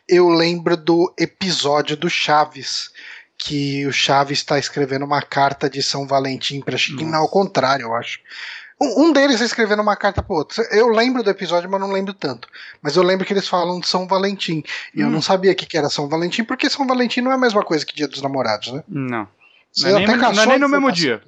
eu 0.07 0.29
lembro 0.29 0.77
do 0.77 1.15
episódio 1.19 1.97
do 1.97 2.11
Chaves, 2.11 2.91
que 3.39 3.87
o 3.87 3.93
Chaves 3.93 4.41
está 4.41 4.59
escrevendo 4.59 5.07
uma 5.07 5.23
carta 5.23 5.71
de 5.71 5.83
São 5.83 6.07
Valentim 6.07 6.61
para 6.61 6.77
Chiquinha, 6.77 7.17
ao 7.17 7.27
contrário, 7.27 7.85
eu 7.85 7.95
acho. 7.95 8.21
Um, 8.83 9.13
deles 9.13 9.43
é 9.43 9.45
escrevendo 9.45 9.83
uma 9.83 9.95
carta 9.95 10.23
para 10.23 10.35
outro. 10.35 10.63
Eu 10.71 10.89
lembro 10.89 11.23
do 11.23 11.29
episódio, 11.29 11.69
mas 11.69 11.81
não 11.81 11.93
lembro 11.93 12.15
tanto. 12.15 12.49
Mas 12.81 12.97
eu 12.97 13.03
lembro 13.03 13.27
que 13.27 13.33
eles 13.33 13.47
falam 13.47 13.79
de 13.79 13.87
São 13.87 14.07
Valentim. 14.07 14.65
E 14.95 15.03
hum. 15.03 15.07
eu 15.07 15.11
não 15.11 15.21
sabia 15.21 15.55
que, 15.55 15.67
que 15.67 15.77
era 15.77 15.91
São 15.91 16.09
Valentim, 16.09 16.45
porque 16.45 16.71
São 16.71 16.87
Valentim 16.87 17.21
não 17.21 17.31
é 17.31 17.35
a 17.35 17.39
mesma 17.39 17.63
coisa 17.63 17.85
que 17.85 17.95
Dia 17.95 18.09
dos 18.09 18.23
Namorados, 18.23 18.73
né? 18.73 18.83
Não. 18.89 19.29
Não 19.79 19.89
é, 19.89 20.07
nem, 20.07 20.17
não 20.17 20.43
é 20.43 20.47
nem 20.47 20.59
no 20.59 20.69
mesmo 20.69 20.91
dia. 20.91 21.23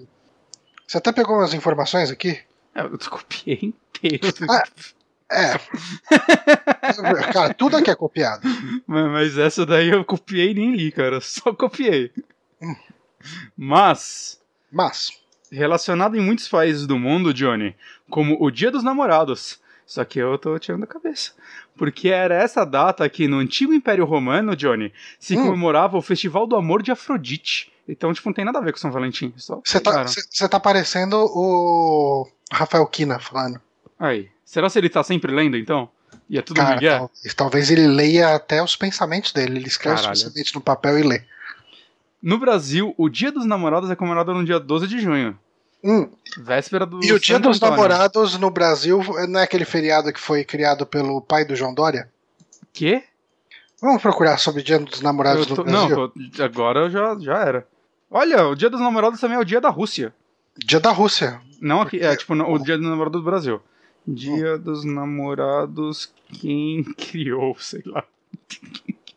Você 0.87 0.99
até 0.99 1.12
pegou 1.12 1.37
umas 1.37 1.52
informações 1.52 2.11
aqui? 2.11 2.40
É, 2.75 2.80
eu 2.80 2.99
copiei 3.11 3.75
inteiro. 3.94 4.35
Ah, 4.50 4.64
é. 5.30 5.59
cara, 7.32 7.54
tudo 7.54 7.76
aqui 7.76 7.90
é 7.90 7.94
copiado. 7.94 8.42
Mas, 8.87 9.11
mas, 9.11 9.38
essa 9.38 9.64
daí 9.64 9.90
eu 9.90 10.04
copiei 10.04 10.50
e 10.50 10.54
nem 10.54 10.75
li, 10.75 10.90
cara. 10.90 11.21
Só 11.21 11.54
copiei. 11.54 12.11
Hum. 12.61 12.76
Mas. 13.56 14.40
Mas. 14.71 15.21
Relacionado 15.52 16.16
em 16.16 16.21
muitos 16.21 16.49
países 16.49 16.87
do 16.87 16.99
mundo, 16.99 17.35
Johnny, 17.35 17.76
como 18.09 18.37
o 18.40 18.50
Dia 18.50 18.71
dos 18.71 18.82
Namorados. 18.82 19.61
Só 19.85 20.04
que 20.04 20.18
eu 20.18 20.38
tô 20.38 20.59
tirando 20.59 20.85
a 20.85 20.87
cabeça. 20.87 21.32
Porque 21.76 22.09
era 22.09 22.35
essa 22.35 22.64
data 22.64 23.09
que 23.11 23.28
no 23.28 23.38
antigo 23.38 23.75
Império 23.75 24.06
Romano, 24.06 24.56
Johnny, 24.56 24.92
se 25.18 25.37
hum. 25.37 25.44
comemorava 25.44 25.99
o 25.99 26.02
Festival 26.02 26.47
do 26.47 26.56
Amor 26.56 26.82
de 26.82 26.90
Afrodite. 26.90 27.71
Então, 27.87 28.12
tipo, 28.14 28.28
não 28.28 28.35
tem 28.35 28.44
nada 28.44 28.59
a 28.59 28.62
ver 28.62 28.73
com 28.73 28.78
São 28.78 28.90
Valentim. 28.90 29.35
Você 29.37 29.80
tá, 29.80 30.06
tá 30.49 30.61
parecendo 30.61 31.16
o 31.18 32.26
Rafael 32.50 32.87
Kina 32.87 33.18
falando. 33.18 33.61
Aí. 33.99 34.30
Será 34.44 34.71
se 34.71 34.78
ele 34.78 34.88
tá 34.88 35.02
sempre 35.02 35.32
lendo, 35.32 35.56
então? 35.56 35.90
E 36.28 36.38
é 36.38 36.42
tudo 36.42 36.56
Cara, 36.56 36.75
Miguel? 36.75 36.99
Talvez, 36.99 37.35
talvez 37.35 37.71
ele 37.71 37.87
leia 37.87 38.35
até 38.35 38.62
os 38.62 38.76
pensamentos 38.76 39.32
dele. 39.32 39.59
Ele 39.59 39.68
escreve 39.68 39.97
Caralho. 39.97 40.14
os 40.14 40.23
pensamentos 40.23 40.52
no 40.54 40.61
papel 40.61 40.99
e 40.99 41.02
lê. 41.02 41.23
No 42.22 42.38
Brasil, 42.38 42.94
o 42.96 43.08
Dia 43.08 43.32
dos 43.32 43.44
Namorados 43.44 43.90
é 43.90 43.96
comemorado 43.96 44.32
no 44.32 44.44
dia 44.44 44.60
12 44.60 44.86
de 44.86 45.00
junho. 45.00 45.36
Hum. 45.82 46.08
Véspera 46.38 46.86
do. 46.86 47.04
E 47.04 47.12
o 47.12 47.18
Dia 47.18 47.40
dos 47.40 47.56
Antônio. 47.56 47.76
Namorados 47.76 48.38
no 48.38 48.50
Brasil 48.50 49.02
não 49.28 49.40
é 49.40 49.42
aquele 49.42 49.64
feriado 49.64 50.12
que 50.12 50.20
foi 50.20 50.44
criado 50.44 50.86
pelo 50.86 51.20
pai 51.20 51.44
do 51.44 51.56
João 51.56 51.74
Dória? 51.74 52.08
Quê? 52.72 53.02
Vamos 53.80 54.00
procurar 54.00 54.38
sobre 54.38 54.60
o 54.60 54.64
Dia 54.64 54.78
dos 54.78 55.00
Namorados 55.00 55.46
tô, 55.46 55.56
no 55.56 55.64
Brasil? 55.64 55.96
Não, 55.96 56.08
tô, 56.08 56.42
agora 56.44 56.88
já, 56.88 57.18
já 57.18 57.40
era. 57.40 57.66
Olha, 58.08 58.46
o 58.46 58.54
Dia 58.54 58.70
dos 58.70 58.80
Namorados 58.80 59.18
também 59.18 59.36
é 59.36 59.40
o 59.40 59.44
dia 59.44 59.60
da 59.60 59.70
Rússia. 59.70 60.14
Dia 60.56 60.78
da 60.78 60.92
Rússia. 60.92 61.40
Não 61.60 61.80
aqui, 61.80 61.98
é 61.98 62.14
tipo 62.14 62.32
o 62.34 62.58
Dia 62.58 62.78
dos 62.78 62.86
Namorados 62.86 63.20
do 63.20 63.24
Brasil. 63.24 63.60
Dia 64.06 64.56
dos 64.56 64.84
Namorados, 64.84 66.12
quem 66.40 66.84
criou, 66.94 67.56
sei 67.58 67.82
lá. 67.86 68.04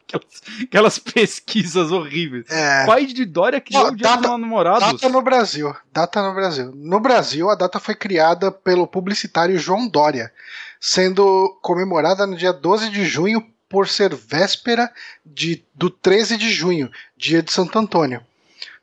Aquelas, 0.08 0.42
aquelas, 0.64 1.00
pesquisas 1.00 1.92
horríveis. 1.92 2.46
É. 2.50 2.86
Pai 2.86 3.06
de 3.06 3.26
Dória 3.26 3.60
criou 3.60 3.88
o 3.88 3.96
Dia 3.96 4.10
data, 4.10 4.30
dos 4.30 4.40
Namorados. 4.40 5.02
Data 5.02 5.10
no 5.10 5.22
Brasil. 5.22 5.76
Data 5.92 6.22
no 6.22 6.34
Brasil. 6.34 6.72
No 6.76 7.00
Brasil, 7.00 7.50
a 7.50 7.56
data 7.56 7.80
foi 7.80 7.96
criada 7.96 8.52
pelo 8.52 8.88
publicitário 8.88 9.58
João 9.58 9.88
Dória, 9.88 10.32
sendo 10.80 11.58
comemorada 11.62 12.28
no 12.28 12.38
dia 12.38 12.54
12 12.54 12.90
de 12.90 13.06
junho 13.06 13.46
por 13.68 13.88
ser 13.88 14.14
véspera 14.14 14.92
de, 15.26 15.66
do 15.74 15.90
13 15.90 16.38
de 16.38 16.52
junho, 16.52 16.92
dia 17.18 17.42
de 17.42 17.52
Santo 17.52 17.80
Antônio 17.80 18.22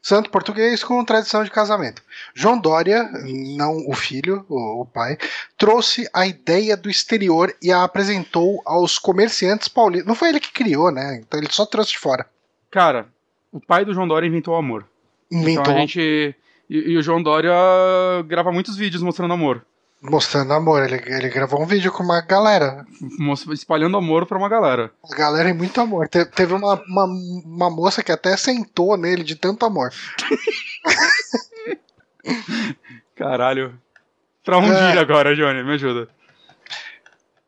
santo 0.03 0.31
português 0.31 0.83
com 0.83 1.05
tradição 1.05 1.45
de 1.45 1.51
casamento. 1.51 2.03
João 2.35 2.59
Dória, 2.59 3.09
não 3.57 3.89
o 3.89 3.95
filho, 3.95 4.45
o, 4.49 4.85
pai, 4.85 5.17
trouxe 5.57 6.09
a 6.13 6.27
ideia 6.27 6.77
do 6.77 6.91
exterior 6.91 7.55
e 7.63 7.71
a 7.71 7.85
apresentou 7.85 8.61
aos 8.67 8.99
comerciantes 8.99 9.69
paulistas. 9.69 10.09
Não 10.09 10.17
foi 10.17 10.31
ele 10.31 10.41
que 10.41 10.53
criou, 10.53 10.91
né? 10.91 11.21
Então 11.23 11.39
ele 11.39 11.49
só 11.51 11.65
trouxe 11.65 11.93
de 11.93 11.99
fora. 11.99 12.27
Cara, 12.71 13.07
o 13.53 13.61
pai 13.61 13.85
do 13.85 13.95
João 13.95 14.09
Dória 14.09 14.27
inventou 14.27 14.55
o 14.55 14.59
amor. 14.59 14.85
Inventou. 15.31 15.63
Então 15.63 15.77
a 15.77 15.79
gente. 15.79 16.35
E, 16.69 16.93
e 16.93 16.97
o 16.97 17.03
João 17.03 17.23
Dória 17.23 17.53
grava 18.27 18.51
muitos 18.51 18.77
vídeos 18.77 19.03
mostrando 19.03 19.35
amor. 19.35 19.65
Mostrando 20.03 20.53
amor, 20.53 20.83
ele, 20.83 21.01
ele 21.07 21.29
gravou 21.29 21.63
um 21.63 21.67
vídeo 21.67 21.93
com 21.93 22.03
uma 22.03 22.21
galera. 22.21 22.85
Espalhando 23.53 23.97
amor 23.97 24.27
pra 24.27 24.37
uma 24.37 24.49
galera. 24.49 24.91
A 25.09 25.17
galera 25.17 25.51
é 25.51 25.53
muito 25.53 25.81
amor. 25.81 26.09
Te, 26.09 26.25
teve 26.25 26.53
uma, 26.53 26.83
uma, 26.89 27.05
uma, 27.05 27.71
moça 27.71 28.03
que 28.03 28.11
até 28.11 28.37
sentou 28.37 28.97
nele 28.97 29.23
de 29.23 29.37
tanto 29.37 29.65
amor. 29.65 29.93
Caralho. 33.15 33.79
Pra 34.45 34.59
onde 34.59 34.73
é... 34.73 34.95
ir 34.95 34.99
agora, 34.99 35.37
Johnny? 35.37 35.63
Me 35.63 35.75
ajuda. 35.75 36.09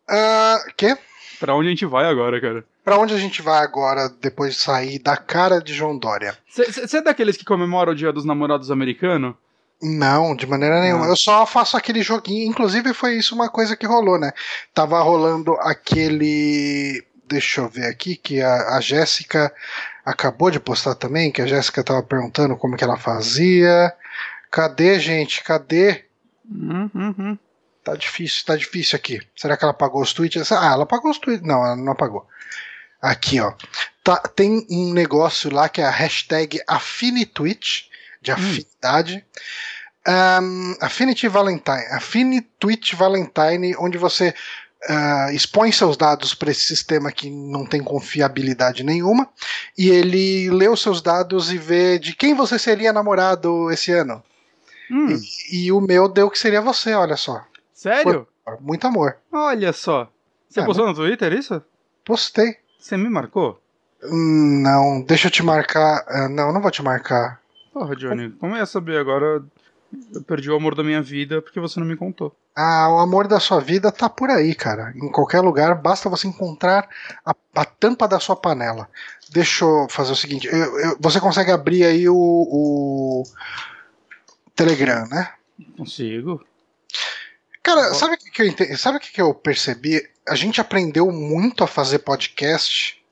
Uh, 0.08 0.73
quê? 0.76 0.96
Pra 1.40 1.56
onde 1.56 1.66
a 1.66 1.70
gente 1.70 1.87
vai 1.87 2.06
agora, 2.06 2.40
cara? 2.40 2.64
Pra 2.84 2.99
onde 2.99 3.14
a 3.14 3.18
gente 3.18 3.42
vai 3.42 3.64
agora, 3.64 4.08
depois 4.20 4.54
de 4.54 4.61
sair 4.61 5.00
da 5.00 5.16
cara 5.16 5.61
de 5.61 5.75
João 5.75 5.99
Dória? 5.99 6.38
Você 6.49 6.99
é 6.99 7.02
daqueles 7.02 7.37
que 7.37 7.44
comemoram 7.44 7.92
o 7.92 7.96
dia 7.96 8.12
dos 8.12 8.25
namorados 8.25 8.70
americanos? 8.70 9.34
Não, 9.84 10.34
de 10.34 10.46
maneira 10.46 10.80
nenhuma. 10.80 11.06
Eu 11.06 11.16
só 11.16 11.44
faço 11.44 11.76
aquele 11.76 12.02
joguinho. 12.02 12.48
Inclusive, 12.48 12.94
foi 12.94 13.16
isso 13.16 13.34
uma 13.34 13.50
coisa 13.50 13.76
que 13.76 13.86
rolou, 13.86 14.18
né? 14.18 14.32
Tava 14.72 14.98
rolando 15.02 15.52
aquele. 15.60 17.04
Deixa 17.28 17.60
eu 17.60 17.68
ver 17.68 17.86
aqui, 17.86 18.16
que 18.16 18.40
a, 18.40 18.76
a 18.76 18.80
Jéssica 18.80 19.52
acabou 20.04 20.50
de 20.50 20.58
postar 20.58 20.94
também, 20.94 21.30
que 21.30 21.42
a 21.42 21.46
Jéssica 21.46 21.84
tava 21.84 22.02
perguntando 22.02 22.56
como 22.56 22.76
que 22.76 22.84
ela 22.84 22.96
fazia. 22.96 23.92
Cadê, 24.50 24.98
gente? 24.98 25.44
Cadê? 25.44 26.04
Uhum, 26.50 26.90
uhum. 26.94 27.38
Tá 27.82 27.94
difícil, 27.94 28.44
tá 28.46 28.56
difícil 28.56 28.96
aqui. 28.96 29.20
Será 29.36 29.56
que 29.56 29.64
ela 29.64 29.72
apagou 29.72 30.00
os 30.00 30.14
tweets? 30.14 30.50
Ah, 30.50 30.72
ela 30.72 30.84
apagou 30.84 31.10
os 31.10 31.18
tweets. 31.18 31.46
Não, 31.46 31.64
ela 31.64 31.76
não 31.76 31.92
apagou. 31.92 32.26
Aqui, 33.02 33.38
ó. 33.38 33.52
Tá, 34.02 34.16
tem 34.16 34.66
um 34.70 34.94
negócio 34.94 35.52
lá 35.52 35.68
que 35.68 35.82
é 35.82 35.84
a 35.84 35.90
hashtag 35.90 36.62
AffiniTweet 36.66 37.90
de 38.22 38.32
hum. 38.32 38.36
Um, 40.06 40.75
Affinity 40.80 41.28
Valentine, 41.28 41.87
Affinity 41.90 42.94
Valentine, 42.94 43.75
onde 43.78 43.96
você 43.96 44.34
uh, 44.88 45.32
expõe 45.32 45.73
seus 45.73 45.96
dados 45.96 46.34
para 46.34 46.50
esse 46.50 46.62
sistema 46.62 47.11
que 47.11 47.30
não 47.30 47.64
tem 47.64 47.82
confiabilidade 47.82 48.84
nenhuma, 48.84 49.28
e 49.76 49.88
ele 49.88 50.50
lê 50.50 50.68
os 50.68 50.82
seus 50.82 51.00
dados 51.00 51.52
e 51.52 51.58
vê 51.58 51.99
de 51.99 52.14
quem 52.14 52.34
você 52.34 52.58
seria 52.58 52.92
namorado 52.92 53.70
esse 53.70 53.92
ano. 53.92 54.23
Hum. 54.90 55.18
E, 55.50 55.66
e, 55.66 55.73
o 55.73 55.80
meu 55.80 56.08
deu 56.08 56.30
que 56.30 56.38
seria 56.38 56.61
você, 56.61 56.92
olha 56.92 57.16
só. 57.16 57.42
Sério? 57.73 58.28
Foi 58.44 58.56
muito 58.61 58.87
amor. 58.87 59.16
Olha 59.32 59.73
só. 59.73 60.11
Você 60.49 60.61
é, 60.61 60.64
postou 60.64 60.87
no 60.87 60.94
Twitter 60.94 61.32
isso? 61.32 61.62
Postei. 62.04 62.58
Você 62.78 62.96
me 62.96 63.08
marcou? 63.08 63.58
Não, 64.02 65.02
deixa 65.02 65.28
eu 65.28 65.30
te 65.30 65.42
marcar. 65.42 66.04
Uh, 66.06 66.28
não, 66.28 66.52
não 66.52 66.61
vou 66.61 66.70
te 66.70 66.82
marcar. 66.82 67.40
Porra, 67.73 67.96
Johnny, 67.96 68.30
como 68.32 68.54
eu 68.54 68.58
ia 68.58 68.66
saber 68.66 68.99
agora? 68.99 69.42
Eu 70.12 70.22
perdi 70.22 70.50
o 70.50 70.56
amor 70.56 70.74
da 70.74 70.82
minha 70.82 71.02
vida 71.02 71.42
porque 71.42 71.60
você 71.60 71.78
não 71.78 71.86
me 71.86 71.96
contou. 71.96 72.34
Ah, 72.54 72.88
o 72.90 72.98
amor 72.98 73.26
da 73.26 73.40
sua 73.40 73.60
vida 73.60 73.90
tá 73.90 74.08
por 74.08 74.30
aí, 74.30 74.54
cara. 74.54 74.92
Em 74.96 75.10
qualquer 75.10 75.40
lugar, 75.40 75.74
basta 75.74 76.08
você 76.08 76.28
encontrar 76.28 76.88
a, 77.24 77.34
a 77.54 77.64
tampa 77.64 78.06
da 78.06 78.20
sua 78.20 78.36
panela. 78.36 78.88
Deixa 79.30 79.64
eu 79.64 79.86
fazer 79.88 80.12
o 80.12 80.16
seguinte: 80.16 80.46
eu, 80.46 80.80
eu, 80.80 80.96
você 81.00 81.20
consegue 81.20 81.50
abrir 81.50 81.84
aí 81.84 82.08
o, 82.08 82.14
o 82.16 83.22
Telegram, 84.54 85.06
né? 85.08 85.32
Consigo. 85.76 86.44
Cara, 87.62 87.94
sabe 87.94 88.14
o 88.14 88.18
que, 88.18 88.30
que, 88.30 88.42
eu 88.42 88.46
entendi? 88.46 88.76
Sabe 88.76 88.98
o 88.98 89.00
que, 89.00 89.10
que 89.10 89.22
eu 89.22 89.34
percebi? 89.34 90.06
A 90.28 90.34
gente 90.34 90.60
aprendeu 90.60 91.10
muito 91.10 91.64
a 91.64 91.66
fazer 91.66 92.00
podcast 92.00 93.02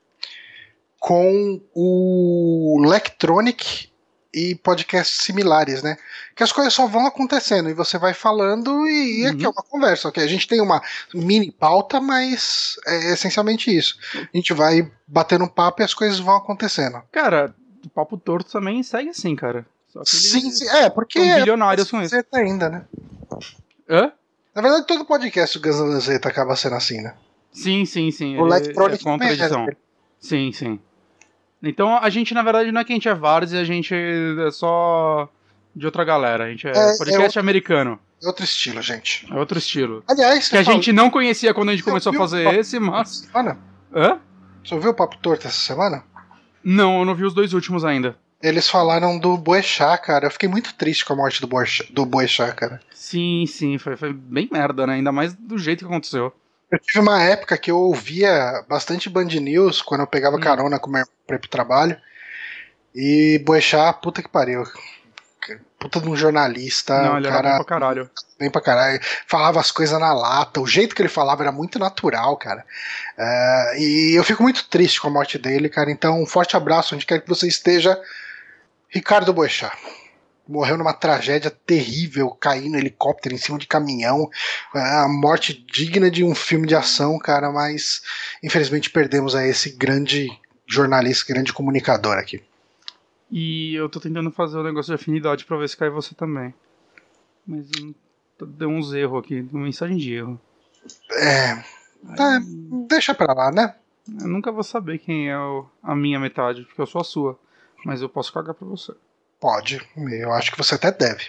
com 0.99 1.61
o 1.73 2.81
Electronic 2.85 3.91
e 4.33 4.55
podcasts 4.55 5.21
similares, 5.21 5.83
né? 5.83 5.97
Que 6.35 6.43
as 6.43 6.51
coisas 6.51 6.73
só 6.73 6.87
vão 6.87 7.05
acontecendo 7.05 7.69
e 7.69 7.73
você 7.73 7.97
vai 7.97 8.13
falando 8.13 8.87
e, 8.87 9.21
e 9.21 9.25
aqui 9.27 9.45
é 9.45 9.47
uhum. 9.47 9.53
uma 9.55 9.63
conversa, 9.63 10.07
ok? 10.07 10.23
A 10.23 10.27
gente 10.27 10.47
tem 10.47 10.59
uma 10.59 10.81
mini 11.13 11.51
pauta, 11.51 12.01
mas 12.01 12.75
é 12.87 13.13
essencialmente 13.13 13.75
isso. 13.75 13.97
A 14.15 14.35
gente 14.35 14.53
vai 14.53 14.91
batendo 15.05 15.45
um 15.45 15.49
papo 15.49 15.81
e 15.81 15.85
as 15.85 15.93
coisas 15.93 16.19
vão 16.19 16.35
acontecendo. 16.35 17.01
Cara, 17.11 17.53
o 17.85 17.89
Papo 17.89 18.17
Torto 18.17 18.51
também 18.51 18.81
segue 18.81 19.09
assim, 19.09 19.35
cara. 19.35 19.65
sim, 20.03 20.49
sim, 20.49 20.67
é, 20.69 20.89
porque. 20.89 21.19
São 21.19 21.39
bilionários 21.39 21.91
com 21.91 22.01
isso. 22.01 22.15
ainda, 22.33 22.69
né? 22.69 22.85
Hã? 23.89 24.11
Na 24.55 24.61
verdade, 24.61 24.87
todo 24.87 25.05
podcast 25.05 25.59
do 25.59 25.67
Guns 25.67 26.07
N' 26.07 26.15
acaba 26.15 26.55
sendo 26.55 26.75
assim, 26.75 27.01
né? 27.01 27.15
Sim, 27.51 27.85
sim, 27.85 28.11
sim. 28.11 28.37
O 28.37 28.47
Electronic 28.47 28.97
é, 28.97 29.09
é 29.09 29.11
contradição. 29.11 29.67
Sim, 30.19 30.51
sim. 30.51 30.79
Então 31.63 31.97
a 31.97 32.09
gente, 32.09 32.33
na 32.33 32.43
verdade, 32.43 32.71
não 32.71 32.81
é 32.81 32.83
que 32.83 32.91
a 32.91 32.95
gente 32.95 33.07
é 33.07 33.13
Várzea, 33.15 33.61
a 33.61 33.63
gente 33.63 33.93
é 33.95 34.51
só 34.51 35.29
de 35.75 35.85
outra 35.85 36.03
galera. 36.03 36.43
A 36.43 36.49
gente 36.49 36.67
é, 36.67 36.71
é 36.71 36.97
podcast 36.97 37.13
é 37.13 37.23
outro, 37.23 37.39
americano. 37.39 37.99
É 38.21 38.27
outro 38.27 38.43
estilo, 38.43 38.81
gente. 38.81 39.25
É 39.31 39.35
outro 39.35 39.57
estilo. 39.57 40.03
Aliás, 40.07 40.49
que 40.49 40.57
a 40.57 40.63
gente 40.63 40.91
não 40.91 41.09
conhecia 41.09 41.53
quando 41.53 41.69
a 41.69 41.71
gente 41.71 41.83
começou 41.83 42.13
a 42.13 42.15
fazer 42.15 42.59
esse, 42.59 42.79
mas. 42.79 43.27
Ana, 43.33 43.57
Hã? 43.93 44.19
Você 44.63 44.73
ouviu 44.73 44.91
o 44.91 44.93
Papo 44.93 45.17
Torto 45.17 45.47
essa 45.47 45.57
semana? 45.57 46.03
Não, 46.63 46.99
eu 46.99 47.05
não 47.05 47.15
vi 47.15 47.25
os 47.25 47.33
dois 47.33 47.53
últimos 47.53 47.83
ainda. 47.85 48.17
eles 48.41 48.69
falaram 48.69 49.17
do 49.19 49.37
Boechat, 49.37 50.01
cara. 50.01 50.27
Eu 50.27 50.31
fiquei 50.31 50.49
muito 50.49 50.73
triste 50.73 51.05
com 51.05 51.13
a 51.13 51.15
morte 51.15 51.39
do 51.41 51.47
Boechat, 51.47 51.91
do 51.93 52.05
Boechat 52.05 52.55
cara. 52.55 52.81
Sim, 52.93 53.45
sim, 53.47 53.77
foi, 53.77 53.95
foi 53.95 54.13
bem 54.13 54.49
merda, 54.51 54.87
né? 54.87 54.95
Ainda 54.95 55.11
mais 55.11 55.33
do 55.33 55.57
jeito 55.57 55.79
que 55.79 55.85
aconteceu. 55.85 56.33
Eu 56.73 56.79
tive 56.79 56.99
uma 57.01 57.21
época 57.21 57.55
que 57.55 57.69
eu 57.69 57.77
ouvia 57.77 58.65
bastante 58.67 59.07
Band 59.07 59.25
News 59.25 59.79
quando 59.79 60.01
eu 60.01 60.07
pegava 60.07 60.37
hum. 60.37 60.39
carona 60.39 60.79
com 60.79 60.89
o 60.89 60.93
meu 60.93 61.05
pra 61.27 61.35
ir 61.35 61.39
pro 61.39 61.47
trabalho. 61.47 61.95
E 62.95 63.39
Boechat, 63.45 64.01
puta 64.01 64.23
que 64.23 64.27
pariu. 64.27 64.63
Puta 65.77 66.01
de 66.01 66.09
um 66.09 66.15
jornalista. 66.15 66.99
Não, 66.99 67.17
ele 67.17 67.29
cara, 67.29 67.37
era 67.37 67.49
bem 67.49 67.57
pra 67.57 67.65
caralho. 67.65 68.09
Bem 68.39 68.49
pra 68.49 68.61
caralho. 68.61 68.99
Falava 69.27 69.59
as 69.59 69.69
coisas 69.69 69.99
na 69.99 70.13
lata. 70.13 70.61
O 70.61 70.65
jeito 70.65 70.95
que 70.95 71.01
ele 71.03 71.09
falava 71.09 71.43
era 71.43 71.51
muito 71.51 71.77
natural, 71.77 72.35
cara. 72.37 72.65
Uh, 73.19 73.77
e 73.77 74.17
eu 74.17 74.23
fico 74.23 74.41
muito 74.41 74.67
triste 74.67 74.99
com 74.99 75.09
a 75.09 75.11
morte 75.11 75.37
dele, 75.37 75.69
cara. 75.69 75.91
Então, 75.91 76.23
um 76.23 76.25
forte 76.25 76.57
abraço 76.57 76.95
onde 76.95 77.05
quer 77.05 77.21
que 77.21 77.29
você 77.29 77.47
esteja. 77.47 78.01
Ricardo 78.89 79.31
Boechat 79.31 79.77
morreu 80.47 80.77
numa 80.77 80.93
tragédia 80.93 81.49
terrível, 81.49 82.29
caindo 82.31 82.77
helicóptero 82.77 83.35
em 83.35 83.37
cima 83.37 83.57
de 83.57 83.67
caminhão. 83.67 84.29
É, 84.75 84.79
a 84.79 85.07
morte 85.07 85.53
digna 85.71 86.09
de 86.11 86.23
um 86.23 86.35
filme 86.35 86.67
de 86.67 86.75
ação, 86.75 87.17
cara, 87.17 87.51
mas 87.51 88.01
infelizmente 88.43 88.89
perdemos 88.89 89.35
a 89.35 89.45
esse 89.45 89.71
grande 89.71 90.29
jornalista, 90.67 91.33
grande 91.33 91.53
comunicador 91.53 92.17
aqui. 92.17 92.41
E 93.31 93.73
eu 93.75 93.89
tô 93.89 93.99
tentando 93.99 94.31
fazer 94.31 94.57
o 94.57 94.61
um 94.61 94.63
negócio 94.63 94.95
de 94.95 95.01
afinidade 95.01 95.45
pra 95.45 95.57
ver 95.57 95.67
se 95.67 95.77
cai 95.77 95.89
você 95.89 96.13
também. 96.13 96.53
Mas 97.45 97.67
deu 98.39 98.69
uns 98.69 98.93
erros 98.93 99.23
aqui, 99.23 99.47
uma 99.51 99.63
mensagem 99.63 99.97
de 99.97 100.13
erro. 100.13 100.39
É. 101.11 101.51
Aí... 101.51 101.65
é 102.19 102.39
deixa 102.87 103.13
pra 103.15 103.33
lá, 103.33 103.51
né? 103.51 103.75
Eu 104.19 104.27
nunca 104.27 104.51
vou 104.51 104.63
saber 104.63 104.99
quem 104.99 105.29
é 105.29 105.35
a 105.81 105.95
minha 105.95 106.19
metade, 106.19 106.63
porque 106.63 106.81
eu 106.81 106.85
sou 106.85 107.01
a 107.01 107.05
sua. 107.05 107.39
Mas 107.85 108.01
eu 108.01 108.09
posso 108.09 108.33
cagar 108.33 108.53
pra 108.53 108.67
você. 108.67 108.93
Pode, 109.43 109.85
eu 109.97 110.31
acho 110.31 110.53
que 110.53 110.57
você 110.57 110.75
até 110.75 110.89
deve. 110.89 111.25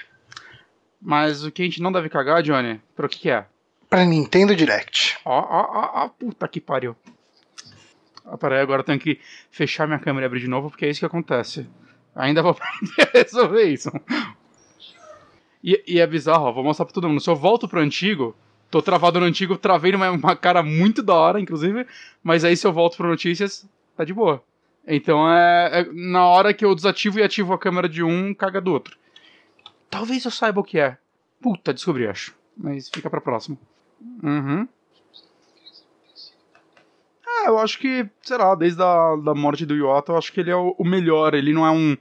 Mas 1.02 1.42
o 1.42 1.50
que 1.50 1.62
a 1.62 1.64
gente 1.64 1.82
não 1.82 1.90
deve 1.90 2.08
cagar, 2.08 2.44
Johnny, 2.44 2.80
pro 2.94 3.08
que, 3.08 3.18
que 3.18 3.28
é? 3.28 3.44
Pra 3.90 4.04
Nintendo 4.04 4.54
Direct. 4.54 5.18
Ó, 5.24 5.36
ó, 5.36 5.66
ó, 5.68 6.04
ó, 6.04 6.08
puta 6.10 6.46
que 6.46 6.60
pariu. 6.60 6.94
Ah, 8.24 8.38
peraí, 8.38 8.60
agora 8.60 8.82
eu 8.82 8.84
tenho 8.84 9.00
que 9.00 9.18
fechar 9.50 9.88
minha 9.88 9.98
câmera 9.98 10.26
e 10.26 10.28
abrir 10.28 10.38
de 10.38 10.46
novo, 10.46 10.70
porque 10.70 10.86
é 10.86 10.90
isso 10.90 11.00
que 11.00 11.06
acontece. 11.06 11.68
Ainda 12.14 12.40
vou 12.40 12.52
aprender 12.54 13.02
a 13.02 13.18
resolver 13.18 13.64
isso. 13.64 13.90
E, 15.60 15.82
e, 15.84 15.98
é 15.98 16.06
bizarro, 16.06 16.44
ó, 16.44 16.52
vou 16.52 16.62
mostrar 16.62 16.84
pra 16.84 16.94
todo 16.94 17.08
mundo. 17.08 17.20
Se 17.20 17.28
eu 17.28 17.34
volto 17.34 17.66
pro 17.66 17.80
antigo, 17.80 18.36
tô 18.70 18.80
travado 18.80 19.18
no 19.18 19.26
antigo, 19.26 19.58
travei 19.58 19.90
numa 19.90 20.08
uma 20.12 20.36
cara 20.36 20.62
muito 20.62 21.02
da 21.02 21.14
hora, 21.14 21.40
inclusive. 21.40 21.84
Mas 22.22 22.44
aí 22.44 22.56
se 22.56 22.64
eu 22.64 22.72
volto 22.72 22.96
pro 22.96 23.08
notícias, 23.08 23.68
tá 23.96 24.04
de 24.04 24.14
boa. 24.14 24.40
Então 24.86 25.30
é, 25.30 25.80
é, 25.80 25.92
na 25.92 26.26
hora 26.26 26.52
que 26.52 26.64
eu 26.64 26.74
desativo 26.74 27.18
e 27.18 27.22
ativo 27.22 27.52
a 27.52 27.58
câmera 27.58 27.88
de 27.88 28.02
um, 28.02 28.34
caga 28.34 28.60
do 28.60 28.72
outro. 28.72 28.98
Talvez 29.90 30.24
eu 30.24 30.30
saiba 30.30 30.60
o 30.60 30.64
que 30.64 30.78
é. 30.78 30.98
Puta, 31.40 31.72
descobri, 31.72 32.06
acho. 32.06 32.34
Mas 32.56 32.88
fica 32.88 33.08
pra 33.08 33.20
próximo. 33.20 33.58
Uhum. 34.22 34.68
É, 37.26 37.48
eu 37.48 37.58
acho 37.58 37.78
que, 37.78 38.08
sei 38.22 38.36
lá, 38.36 38.54
desde 38.54 38.82
a 38.82 39.16
da 39.16 39.34
morte 39.34 39.66
do 39.66 39.74
Iwata, 39.74 40.12
eu 40.12 40.18
acho 40.18 40.32
que 40.32 40.40
ele 40.40 40.50
é 40.50 40.56
o, 40.56 40.74
o 40.78 40.84
melhor. 40.84 41.34
Ele 41.34 41.52
não 41.52 41.66
é 41.66 41.70
um. 41.70 41.96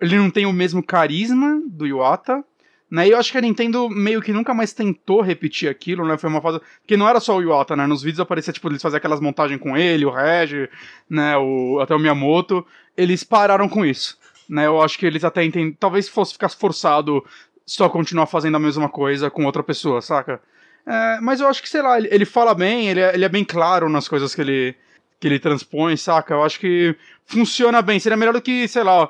Ele 0.00 0.16
não 0.16 0.30
tem 0.30 0.46
o 0.46 0.52
mesmo 0.52 0.82
carisma 0.82 1.60
do 1.66 1.86
Iwata, 1.86 2.44
né? 2.92 3.08
E 3.08 3.12
eu 3.12 3.18
acho 3.18 3.32
que 3.32 3.38
a 3.38 3.40
Nintendo 3.40 3.88
meio 3.88 4.20
que 4.20 4.34
nunca 4.34 4.52
mais 4.52 4.74
tentou 4.74 5.22
repetir 5.22 5.66
aquilo, 5.66 6.06
né? 6.06 6.18
Foi 6.18 6.28
uma 6.28 6.42
fase. 6.42 6.60
Porque 6.82 6.94
não 6.94 7.08
era 7.08 7.20
só 7.20 7.38
o 7.38 7.40
Iwata, 7.40 7.74
né? 7.74 7.86
Nos 7.86 8.02
vídeos 8.02 8.20
aparecia, 8.20 8.52
tipo, 8.52 8.68
eles 8.68 8.82
faziam 8.82 8.98
aquelas 8.98 9.18
montagens 9.18 9.58
com 9.58 9.74
ele, 9.74 10.04
o 10.04 10.10
Reg, 10.10 10.68
né? 11.08 11.34
O, 11.38 11.80
até 11.80 11.94
o 11.94 11.98
Miyamoto. 11.98 12.66
Eles 12.94 13.24
pararam 13.24 13.66
com 13.66 13.82
isso. 13.82 14.18
Né? 14.46 14.66
Eu 14.66 14.82
acho 14.82 14.98
que 14.98 15.06
eles 15.06 15.24
até 15.24 15.42
entendem. 15.42 15.72
Talvez 15.72 16.06
fosse 16.06 16.34
ficar 16.34 16.50
forçado 16.50 17.24
só 17.64 17.88
continuar 17.88 18.26
fazendo 18.26 18.56
a 18.56 18.60
mesma 18.60 18.90
coisa 18.90 19.30
com 19.30 19.46
outra 19.46 19.62
pessoa, 19.62 20.02
saca? 20.02 20.38
É, 20.86 21.18
mas 21.22 21.40
eu 21.40 21.48
acho 21.48 21.62
que, 21.62 21.70
sei 21.70 21.80
lá, 21.80 21.96
ele, 21.96 22.08
ele 22.10 22.26
fala 22.26 22.54
bem, 22.54 22.90
ele 22.90 23.00
é, 23.00 23.14
ele 23.14 23.24
é 23.24 23.28
bem 23.30 23.42
claro 23.42 23.88
nas 23.88 24.06
coisas 24.06 24.34
que 24.34 24.42
ele, 24.42 24.74
que 25.18 25.26
ele 25.26 25.38
transpõe, 25.38 25.96
saca? 25.96 26.34
Eu 26.34 26.42
acho 26.42 26.60
que 26.60 26.94
funciona 27.24 27.80
bem. 27.80 27.98
Seria 27.98 28.18
melhor 28.18 28.34
do 28.34 28.42
que, 28.42 28.68
sei 28.68 28.82
lá 28.82 29.08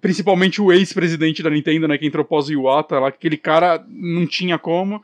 principalmente 0.00 0.60
o 0.60 0.72
ex-presidente 0.72 1.42
da 1.42 1.50
Nintendo, 1.50 1.88
né, 1.88 1.98
que 1.98 2.06
entrou 2.06 2.24
pós 2.24 2.48
Iwata, 2.48 2.98
lá, 2.98 3.08
aquele 3.08 3.36
cara 3.36 3.84
não 3.88 4.26
tinha 4.26 4.58
como. 4.58 5.02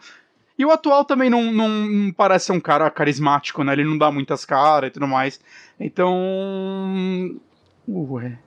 E 0.59 0.64
o 0.64 0.70
atual 0.70 1.05
também 1.05 1.29
não, 1.29 1.52
não, 1.52 1.68
não, 1.68 2.12
parece 2.12 2.46
ser 2.46 2.52
um 2.52 2.61
cara 2.61 2.90
carismático, 2.90 3.62
né? 3.62 3.74
Ele 3.74 3.85
não 3.85 3.98
dá 3.98 4.11
muitas 4.11 4.44
caras 4.44 4.88
e 4.88 4.92
tudo 4.92 5.07
mais. 5.07 5.38
Então. 5.79 7.38
Ué. 7.87 8.38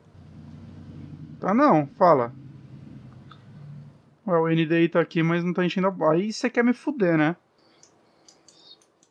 Tá 1.40 1.54
não, 1.54 1.88
fala. 1.98 2.34
Ué, 4.28 4.40
o 4.40 4.48
NDI 4.48 4.90
tá 4.90 5.00
aqui, 5.00 5.22
mas 5.22 5.44
não 5.44 5.54
tá 5.54 5.64
enchendo 5.64 5.88
a. 5.88 6.12
Aí 6.12 6.34
você 6.34 6.50
quer 6.50 6.64
me 6.64 6.74
fuder, 6.74 7.16
né? 7.16 7.36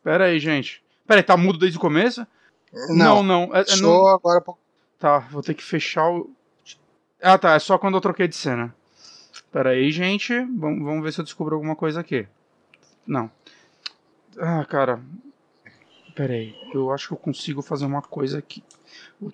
Pera 0.03 0.25
aí, 0.25 0.41
gente. 0.41 0.83
Pera 1.07 1.21
aí, 1.21 1.25
tá 1.25 1.37
mudo 1.37 1.59
desde 1.59 1.79
o 1.79 1.81
começo? 1.81 2.27
Não, 2.89 3.23
não. 3.23 3.47
não. 3.47 3.57
É, 3.57 3.61
é 3.61 3.65
Só 3.65 3.87
não... 3.87 4.09
agora. 4.09 4.43
Tá, 4.99 5.21
vou 5.21 5.43
ter 5.43 5.55
que 5.55 5.63
fechar 5.63 6.11
o. 6.11 6.31
Ah, 7.23 7.39
tá. 7.39 7.55
É 7.55 7.59
só 7.59 7.79
quando 7.79 7.95
eu 7.95 8.01
troquei 8.01 8.29
de 8.29 8.37
cena. 8.37 8.75
Pera 9.53 9.71
aí, 9.71 9.91
gente. 9.91 10.35
Vamos, 10.35 10.85
vamos 10.85 11.03
ver 11.03 11.13
se 11.13 11.21
eu 11.21 11.25
descubro 11.25 11.55
alguma 11.55 11.75
coisa 11.75 12.01
aqui. 12.01 12.27
Não. 13.07 13.31
Ah, 14.39 14.65
cara. 14.65 15.01
Pera 16.15 16.35
aí. 16.35 16.55
Eu 16.73 16.93
acho 16.93 17.09
que 17.09 17.15
eu 17.15 17.19
consigo 17.19 17.63
fazer 17.63 17.87
uma 17.87 18.03
coisa 18.03 18.39
aqui. 18.39 18.63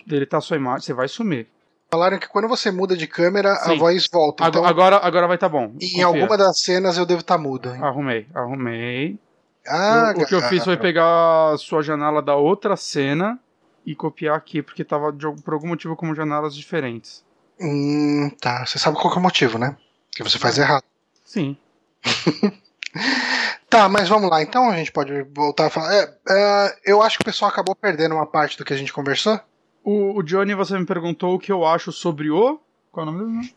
Deletar 0.05 0.41
sua 0.41 0.57
imagem. 0.57 0.81
Você 0.81 0.93
vai 0.93 1.07
sumir. 1.07 1.47
Falaram 1.91 2.17
que 2.17 2.27
quando 2.27 2.47
você 2.47 2.71
muda 2.71 2.95
de 2.97 3.07
câmera, 3.07 3.55
Sim. 3.55 3.73
a 3.73 3.77
voz 3.77 4.07
volta. 4.11 4.47
Então, 4.47 4.65
agora, 4.65 4.97
agora 4.97 5.27
vai 5.27 5.37
estar 5.37 5.49
tá 5.49 5.53
bom. 5.53 5.73
Em 5.79 6.01
alguma 6.01 6.37
das 6.37 6.59
cenas 6.59 6.97
eu 6.97 7.05
devo 7.05 7.21
estar 7.21 7.37
tá 7.37 7.41
mudo. 7.41 7.73
Hein? 7.73 7.81
Arrumei, 7.81 8.27
arrumei. 8.33 9.19
Ah, 9.67 10.13
o, 10.15 10.21
o 10.21 10.25
que 10.25 10.35
eu 10.35 10.41
fiz 10.41 10.63
foi 10.63 10.77
pegar 10.77 11.53
a 11.53 11.57
sua 11.57 11.81
janela 11.81 12.21
da 12.21 12.35
outra 12.35 12.75
cena 12.75 13.39
e 13.85 13.95
copiar 13.95 14.35
aqui, 14.35 14.61
porque 14.61 14.83
tava 14.83 15.11
de, 15.11 15.25
por 15.43 15.53
algum 15.53 15.67
motivo 15.67 15.95
como 15.95 16.15
janelas 16.15 16.55
diferentes. 16.55 17.23
Hum, 17.59 18.29
tá. 18.41 18.65
Você 18.65 18.77
sabe 18.77 18.97
qual 18.97 19.13
é 19.13 19.17
o 19.17 19.21
motivo, 19.21 19.57
né? 19.57 19.77
Que 20.11 20.23
você 20.23 20.37
faz 20.37 20.57
errado. 20.57 20.83
Sim. 21.23 21.57
tá, 23.69 23.87
mas 23.89 24.09
vamos 24.09 24.29
lá. 24.29 24.41
Então 24.41 24.69
a 24.69 24.75
gente 24.75 24.91
pode 24.91 25.23
voltar 25.33 25.67
a 25.67 25.69
falar. 25.69 25.93
É, 25.93 26.17
é, 26.29 26.77
eu 26.85 27.01
acho 27.01 27.17
que 27.17 27.23
o 27.23 27.25
pessoal 27.25 27.49
acabou 27.49 27.75
perdendo 27.75 28.15
uma 28.15 28.25
parte 28.25 28.57
do 28.57 28.65
que 28.65 28.73
a 28.73 28.77
gente 28.77 28.93
conversou. 28.93 29.39
O, 29.83 30.19
o 30.19 30.23
Johnny, 30.23 30.53
você 30.53 30.77
me 30.77 30.85
perguntou 30.85 31.35
o 31.35 31.39
que 31.39 31.51
eu 31.51 31.65
acho 31.65 31.91
sobre 31.91 32.29
o. 32.29 32.59
Qual 32.91 33.05
é 33.05 33.09
o 33.09 33.11
nome 33.11 33.41
dele? 33.41 33.55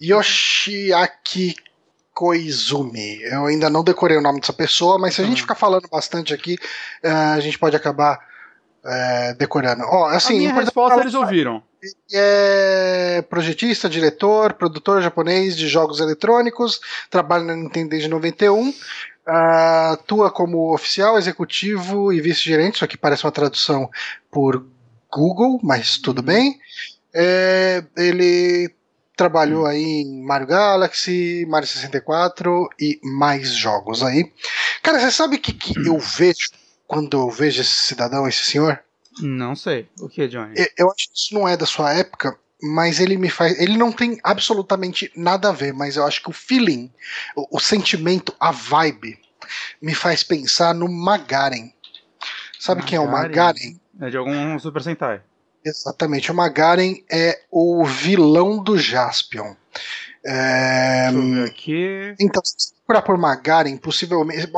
Yoshiaki 0.00 1.54
Koizumi. 2.12 3.22
Eu 3.22 3.46
ainda 3.46 3.68
não 3.68 3.82
decorei 3.82 4.16
o 4.16 4.22
nome 4.22 4.40
dessa 4.40 4.52
pessoa, 4.52 4.98
mas 4.98 5.14
se 5.14 5.22
a 5.22 5.24
gente 5.24 5.42
ficar 5.42 5.56
falando 5.56 5.88
bastante 5.88 6.32
aqui, 6.32 6.56
é, 7.02 7.10
a 7.10 7.40
gente 7.40 7.58
pode 7.58 7.74
acabar 7.74 8.20
é, 8.84 9.34
decorando. 9.34 9.84
Ó, 9.84 10.06
assim, 10.06 10.34
a 10.34 10.38
minha 10.38 10.54
resposta 10.54 11.00
eles 11.00 11.14
ouviram. 11.14 11.62
É 12.12 13.22
projetista, 13.28 13.88
diretor, 13.88 14.54
produtor 14.54 15.02
japonês 15.02 15.56
de 15.56 15.68
jogos 15.68 16.00
eletrônicos, 16.00 16.80
trabalha 17.10 17.44
na 17.44 17.56
Nintendo 17.56 17.90
desde 17.90 18.08
91, 18.08 18.72
atua 19.26 20.30
como 20.30 20.72
oficial, 20.72 21.18
executivo 21.18 22.12
e 22.12 22.20
vice-gerente, 22.20 22.76
isso 22.76 22.84
aqui 22.84 22.96
parece 22.96 23.24
uma 23.24 23.32
tradução 23.32 23.90
por 24.30 24.64
Google, 25.10 25.60
mas 25.62 25.98
tudo 25.98 26.18
uhum. 26.18 26.24
bem. 26.24 26.58
É, 27.14 27.84
ele 27.96 28.70
trabalhou 29.16 29.62
uhum. 29.62 29.66
aí 29.66 30.02
em 30.02 30.24
Mario 30.24 30.46
Galaxy, 30.46 31.46
Mario 31.48 31.68
64 31.68 32.68
e 32.80 32.98
mais 33.02 33.54
jogos 33.54 34.02
aí. 34.02 34.32
Cara, 34.82 34.98
você 34.98 35.10
sabe 35.10 35.36
o 35.36 35.40
que, 35.40 35.52
que 35.52 35.78
eu 35.86 35.98
vejo 35.98 36.48
quando 36.94 37.18
eu 37.18 37.28
vejo 37.28 37.60
esse 37.60 37.72
cidadão, 37.72 38.28
esse 38.28 38.44
senhor? 38.44 38.78
Não 39.20 39.56
sei. 39.56 39.88
O 40.00 40.08
que, 40.08 40.28
Johnny? 40.28 40.54
Eu 40.78 40.88
acho 40.92 41.10
que 41.10 41.18
isso 41.18 41.34
não 41.34 41.48
é 41.48 41.56
da 41.56 41.66
sua 41.66 41.92
época, 41.92 42.38
mas 42.62 43.00
ele 43.00 43.16
me 43.16 43.28
faz. 43.28 43.58
Ele 43.60 43.76
não 43.76 43.90
tem 43.90 44.20
absolutamente 44.22 45.10
nada 45.16 45.48
a 45.48 45.52
ver, 45.52 45.74
mas 45.74 45.96
eu 45.96 46.06
acho 46.06 46.22
que 46.22 46.30
o 46.30 46.32
feeling, 46.32 46.88
o, 47.34 47.56
o 47.56 47.60
sentimento, 47.60 48.32
a 48.38 48.52
vibe, 48.52 49.18
me 49.82 49.92
faz 49.92 50.22
pensar 50.22 50.72
no 50.72 50.88
Magaren. 50.88 51.72
Sabe 52.60 52.82
Magaren. 52.82 52.86
quem 52.86 52.96
é 52.96 53.00
o 53.00 53.10
Magaren? 53.10 53.80
É 54.00 54.10
de 54.10 54.16
algum 54.16 54.56
Super 54.60 54.82
Sentai. 54.82 55.20
Exatamente. 55.64 56.30
O 56.30 56.34
Magaren 56.34 57.02
é 57.10 57.40
o 57.50 57.84
vilão 57.84 58.62
do 58.62 58.78
Jaspion. 58.78 59.56
É... 60.24 61.10
Deixa 61.10 61.26
eu 61.26 61.34
ver 61.34 61.50
aqui. 61.50 62.14
Então, 62.20 62.40
procurar 62.84 63.02
por 63.02 63.16
Magaren, 63.16 63.76
possivelmente. 63.76 64.50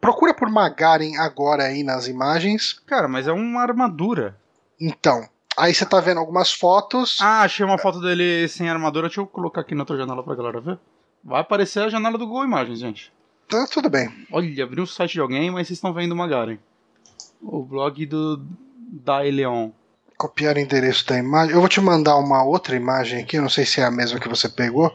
Procura 0.00 0.32
por 0.32 0.48
Magaren 0.48 1.16
agora 1.18 1.64
aí 1.64 1.82
nas 1.82 2.06
imagens. 2.06 2.80
Cara, 2.86 3.08
mas 3.08 3.26
é 3.26 3.32
uma 3.32 3.60
armadura. 3.60 4.36
Então. 4.80 5.28
Aí 5.54 5.74
você 5.74 5.84
tá 5.84 6.00
vendo 6.00 6.18
algumas 6.18 6.50
fotos. 6.50 7.18
Ah, 7.20 7.42
achei 7.42 7.64
uma 7.64 7.76
foto 7.76 8.00
dele 8.00 8.48
sem 8.48 8.70
armadura. 8.70 9.08
Deixa 9.08 9.20
eu 9.20 9.26
colocar 9.26 9.60
aqui 9.60 9.74
na 9.74 9.82
outra 9.82 9.98
janela 9.98 10.22
pra 10.22 10.34
galera 10.34 10.60
ver. 10.60 10.78
Vai 11.22 11.40
aparecer 11.40 11.82
a 11.82 11.88
janela 11.90 12.16
do 12.16 12.26
Google 12.26 12.44
Imagens, 12.44 12.78
gente. 12.78 13.12
Tá 13.48 13.66
tudo 13.70 13.90
bem. 13.90 14.10
Olha, 14.32 14.64
abriu 14.64 14.84
o 14.84 14.86
site 14.86 15.12
de 15.12 15.20
alguém, 15.20 15.50
mas 15.50 15.66
vocês 15.66 15.76
estão 15.76 15.92
vendo 15.92 16.16
Magaren. 16.16 16.58
O 17.42 17.62
blog 17.62 18.06
do 18.06 18.42
Daeleon. 19.04 19.70
Copiar 20.16 20.56
o 20.56 20.58
endereço 20.58 21.06
da 21.06 21.18
imagem. 21.18 21.54
Eu 21.54 21.60
vou 21.60 21.68
te 21.68 21.80
mandar 21.80 22.16
uma 22.16 22.42
outra 22.42 22.74
imagem 22.74 23.22
aqui, 23.22 23.38
não 23.38 23.50
sei 23.50 23.66
se 23.66 23.80
é 23.80 23.84
a 23.84 23.90
mesma 23.90 24.18
que 24.18 24.28
você 24.28 24.48
pegou. 24.48 24.86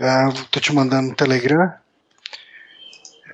Uh, 0.00 0.44
tô 0.50 0.60
te 0.60 0.72
mandando 0.72 1.10
no 1.10 1.14
Telegram. 1.14 1.74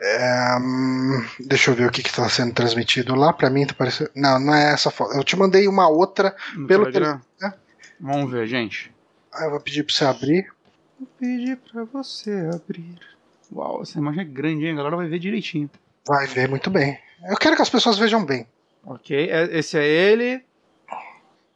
É, 0.03 0.57
hum, 0.59 1.23
deixa 1.41 1.71
eu 1.71 1.75
ver 1.75 1.87
o 1.87 1.91
que 1.93 2.01
está 2.01 2.29
sendo 2.29 2.55
transmitido 2.55 3.15
lá. 3.15 3.33
Para 3.33 3.51
mim 3.51 3.67
tá 3.67 3.75
parecendo. 3.75 4.11
Não, 4.17 4.41
não 4.41 4.55
é 4.55 4.73
essa 4.73 4.91
foto. 4.91 5.15
Eu 5.15 5.23
te 5.23 5.37
mandei 5.37 5.69
uma 5.69 5.89
outra 5.89 6.35
No 6.55 6.67
pelo 6.67 6.85
Telegram? 6.85 7.21
Telegram. 7.39 7.61
Vamos 8.01 8.31
ver, 8.31 8.47
gente. 8.47 8.91
Ah, 9.33 9.45
eu 9.45 9.51
vou 9.51 9.61
pedir 9.61 9.85
para 9.85 9.95
você 9.95 10.05
abrir. 10.07 10.47
Vou 10.99 11.09
pedir 11.19 11.57
pra 11.57 11.85
você 11.85 12.49
abrir. 12.55 12.99
Uau, 13.53 13.83
essa 13.83 13.99
imagem 13.99 14.23
é 14.23 14.25
grande, 14.25 14.65
hein? 14.67 14.73
A 14.73 14.77
galera 14.77 14.97
vai 14.97 15.07
ver 15.09 15.19
direitinho. 15.19 15.69
Vai 16.07 16.27
ver 16.27 16.49
muito 16.49 16.71
bem. 16.71 16.99
Eu 17.29 17.37
quero 17.37 17.57
que 17.57 17.63
as 17.63 17.69
pessoas 17.69 17.99
vejam 17.99 18.25
bem. 18.25 18.47
Ok, 18.85 19.29
é- 19.31 19.59
esse 19.59 19.77
é 19.79 19.87
ele. 19.87 20.43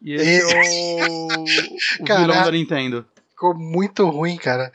E 0.02 0.12
esse 0.14 0.42
é 0.42 1.08
o, 1.08 1.26
o 1.28 2.04
vilão 2.04 2.44
da 2.44 2.50
Nintendo. 2.50 3.06
Ficou 3.34 3.52
muito 3.52 4.08
ruim, 4.08 4.36
cara. 4.36 4.72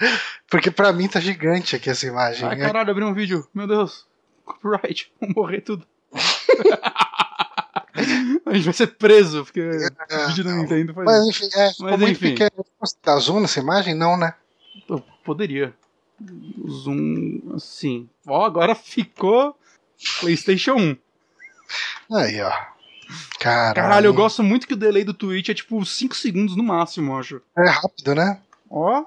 Porque 0.50 0.70
pra 0.70 0.92
mim 0.92 1.08
tá 1.08 1.22
gigante 1.22 1.78
aqui 1.78 1.90
essa 1.90 2.06
imagem. 2.06 2.46
Ai, 2.48 2.58
caralho, 2.58 2.92
abriu 2.92 3.08
um 3.08 3.14
vídeo. 3.14 3.48
Meu 3.54 3.66
Deus. 3.66 4.06
Copyright. 4.44 5.12
Vamos 5.20 5.36
morrer 5.36 5.62
tudo. 5.62 5.88
A 8.46 8.54
gente 8.54 8.66
vai 8.66 8.74
ser 8.74 8.88
preso, 8.88 9.44
porque 9.44 9.62
o 9.62 10.28
vídeo 10.28 10.44
da 10.44 10.54
Nintendo 10.56 10.94
faz 10.94 11.06
Mas 11.06 11.28
enfim, 11.28 11.50
é, 11.54 11.72
Mas, 11.80 12.00
muito 12.00 12.12
enfim. 12.12 12.30
pequeno. 12.36 12.66
Dá 13.04 13.18
zoom 13.18 13.40
nessa 13.42 13.60
imagem? 13.60 13.94
Não, 13.94 14.18
né? 14.18 14.34
Eu 14.88 15.04
poderia. 15.24 15.74
Zoom, 16.68 17.54
assim. 17.56 18.10
Ó, 18.28 18.46
agora 18.46 18.76
ficou 18.76 19.58
PlayStation 20.20 20.76
1. 20.76 20.98
Aí, 22.16 22.42
ó. 22.42 22.52
Caralho. 23.40 23.76
Caralho, 23.76 24.06
eu 24.08 24.14
gosto 24.14 24.44
muito 24.44 24.68
que 24.68 24.74
o 24.74 24.78
delay 24.78 25.04
do 25.04 25.14
Twitch 25.14 25.50
é 25.50 25.54
tipo 25.54 25.84
5 25.86 26.16
segundos 26.16 26.56
no 26.56 26.64
máximo, 26.64 27.12
eu 27.12 27.18
acho. 27.18 27.42
É 27.58 27.70
rápido, 27.70 28.16
né? 28.16 28.42
Ó, 28.70 29.04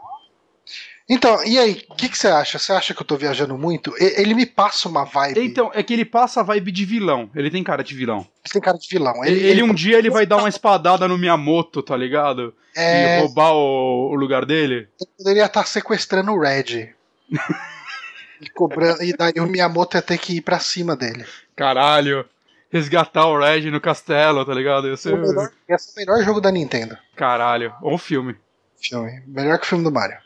Então, 1.08 1.44
e 1.44 1.58
aí, 1.58 1.84
o 1.90 1.94
que, 1.94 2.08
que 2.08 2.16
você 2.16 2.28
acha? 2.28 2.58
Você 2.58 2.72
acha 2.72 2.94
que 2.94 3.02
eu 3.02 3.06
tô 3.06 3.16
viajando 3.16 3.58
muito? 3.58 3.92
Ele 3.98 4.34
me 4.34 4.46
passa 4.46 4.88
uma 4.88 5.04
vibe. 5.04 5.40
então, 5.44 5.70
é 5.74 5.82
que 5.82 5.92
ele 5.92 6.04
passa 6.04 6.40
a 6.40 6.42
vibe 6.42 6.72
de 6.72 6.84
vilão. 6.84 7.28
Ele 7.34 7.50
tem 7.50 7.62
cara 7.62 7.82
de 7.84 7.94
vilão. 7.94 8.20
Ele 8.44 8.52
tem 8.52 8.62
cara 8.62 8.78
de 8.78 8.88
vilão. 8.88 9.24
Ele, 9.24 9.40
ele 9.46 9.62
um 9.62 9.74
dia 9.74 9.98
ele 9.98 10.08
vai 10.10 10.24
dar 10.24 10.38
uma 10.38 10.48
espadada 10.48 11.06
no 11.08 11.18
Miyamoto, 11.18 11.82
tá 11.82 11.96
ligado? 11.96 12.54
é, 12.74 13.18
E 13.18 13.20
roubar 13.20 13.52
o, 13.52 14.10
o 14.10 14.14
lugar 14.14 14.46
dele. 14.46 14.88
ele 15.00 15.10
poderia 15.18 15.44
estar 15.46 15.66
sequestrando 15.66 16.32
o 16.32 16.40
Red. 16.40 16.94
e, 18.40 18.48
cobrando, 18.54 19.02
e 19.02 19.12
daí 19.12 19.34
o 19.38 19.46
Miyamoto 19.46 19.96
ia 19.96 20.02
ter 20.02 20.18
que 20.18 20.36
ir 20.36 20.40
pra 20.40 20.58
cima 20.58 20.96
dele. 20.96 21.24
Caralho. 21.54 22.24
Resgatar 22.70 23.26
o 23.26 23.38
Red 23.38 23.70
no 23.70 23.80
castelo, 23.82 24.46
tá 24.46 24.54
ligado? 24.54 24.88
Ia 24.88 24.96
ser... 24.96 25.12
O 25.12 25.18
melhor, 25.18 25.50
ia 25.68 25.76
ser 25.76 25.92
o 25.92 25.94
melhor 25.96 26.24
jogo 26.24 26.40
da 26.40 26.50
Nintendo. 26.50 26.96
Caralho. 27.14 27.74
Ou 27.82 27.98
filme. 27.98 28.34
Filme. 28.82 29.22
Melhor 29.26 29.58
que 29.58 29.64
o 29.64 29.68
filme 29.68 29.84
do 29.84 29.92
Mario. 29.92 30.18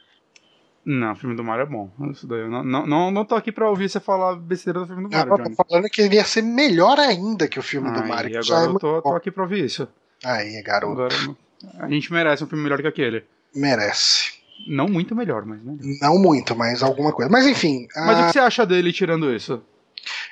Não, 0.84 1.12
o 1.12 1.16
filme 1.16 1.34
do 1.34 1.42
Mario 1.42 1.62
é 1.64 1.66
bom. 1.66 1.90
Isso 2.12 2.26
daí. 2.26 2.40
Eu 2.40 2.48
não, 2.48 2.62
não, 2.62 2.86
não, 2.86 3.10
não 3.10 3.24
tô 3.24 3.34
aqui 3.34 3.50
pra 3.50 3.68
ouvir 3.68 3.88
você 3.88 3.98
falar 3.98 4.36
besteira 4.36 4.80
do 4.80 4.86
filme 4.86 5.02
do 5.02 5.10
Mario, 5.10 5.32
Agora 5.32 5.42
eu 5.42 5.56
tô 5.56 5.64
falando 5.64 5.88
que 5.90 6.00
ele 6.00 6.14
ia 6.14 6.24
ser 6.24 6.42
melhor 6.42 6.98
ainda 6.98 7.48
que 7.48 7.58
o 7.58 7.62
filme 7.62 7.90
do 7.90 8.06
Mario. 8.06 8.30
e 8.30 8.36
agora 8.36 8.64
é 8.64 8.68
eu 8.68 8.78
tô, 8.78 9.02
tô 9.02 9.14
aqui 9.16 9.30
pra 9.30 9.42
ouvir 9.42 9.64
isso. 9.64 9.88
Aí, 10.24 10.62
garoto. 10.62 10.92
Agora, 10.92 11.36
a 11.80 11.88
gente 11.88 12.12
merece 12.12 12.44
um 12.44 12.46
filme 12.46 12.62
melhor 12.62 12.80
que 12.80 12.86
aquele. 12.86 13.24
Merece. 13.54 14.34
Não 14.68 14.88
muito 14.88 15.14
melhor, 15.14 15.44
mas 15.44 15.60
melhor. 15.60 15.80
Não 16.00 16.18
muito, 16.18 16.54
mas 16.54 16.82
alguma 16.82 17.12
coisa. 17.12 17.30
Mas 17.30 17.46
enfim. 17.46 17.86
Mas 17.94 18.18
o 18.18 18.22
ah, 18.22 18.26
que 18.26 18.32
você 18.32 18.38
acha 18.38 18.64
dele 18.64 18.92
tirando 18.92 19.34
isso? 19.34 19.60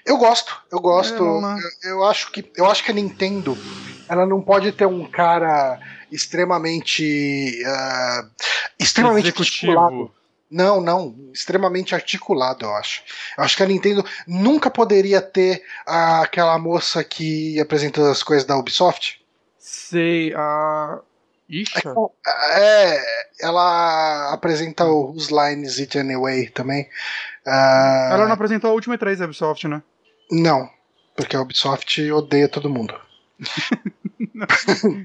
Eu 0.06 0.16
gosto, 0.16 0.56
eu 0.70 0.80
gosto. 0.80 1.22
É 1.22 1.40
né? 1.40 1.58
eu, 1.82 1.90
eu 1.90 2.04
acho 2.04 2.30
que 2.30 2.48
eu 2.56 2.66
acho 2.66 2.84
que 2.84 2.90
a 2.90 2.94
Nintendo 2.94 3.58
ela 4.08 4.26
não 4.26 4.40
pode 4.40 4.70
ter 4.72 4.86
um 4.86 5.04
cara 5.04 5.80
extremamente 6.14 7.62
ah, 7.66 8.28
extremamente 8.78 9.28
articulado. 9.28 10.10
Não, 10.50 10.80
não, 10.80 11.16
extremamente 11.32 11.94
articulado, 11.94 12.64
eu 12.64 12.74
acho. 12.76 13.02
Eu 13.36 13.42
acho 13.42 13.56
que 13.56 13.62
a 13.62 13.66
Nintendo 13.66 14.04
nunca 14.26 14.70
poderia 14.70 15.20
ter 15.20 15.64
ah, 15.84 16.22
aquela 16.22 16.56
moça 16.58 17.02
que 17.02 17.58
apresenta 17.58 18.08
as 18.10 18.22
coisas 18.22 18.44
da 18.44 18.56
Ubisoft. 18.56 19.20
Sei, 19.58 20.32
a. 20.34 21.00
Ixi. 21.48 21.82
É, 22.52 23.00
ela 23.40 24.32
apresenta 24.32 24.84
o 24.86 25.10
Whose 25.10 25.32
Line 25.32 25.66
Is 25.66 25.78
It 25.78 25.98
Anyway 25.98 26.48
também. 26.48 26.88
Ah, 27.46 28.10
Ela 28.12 28.26
não 28.26 28.32
apresentou 28.32 28.70
a 28.70 28.74
última 28.74 28.96
E3 28.96 29.16
da 29.16 29.24
Ubisoft, 29.26 29.68
né? 29.68 29.82
Não, 30.30 30.70
porque 31.16 31.36
a 31.36 31.40
Ubisoft 31.40 32.00
odeia 32.12 32.48
todo 32.48 32.70
mundo. 32.70 32.94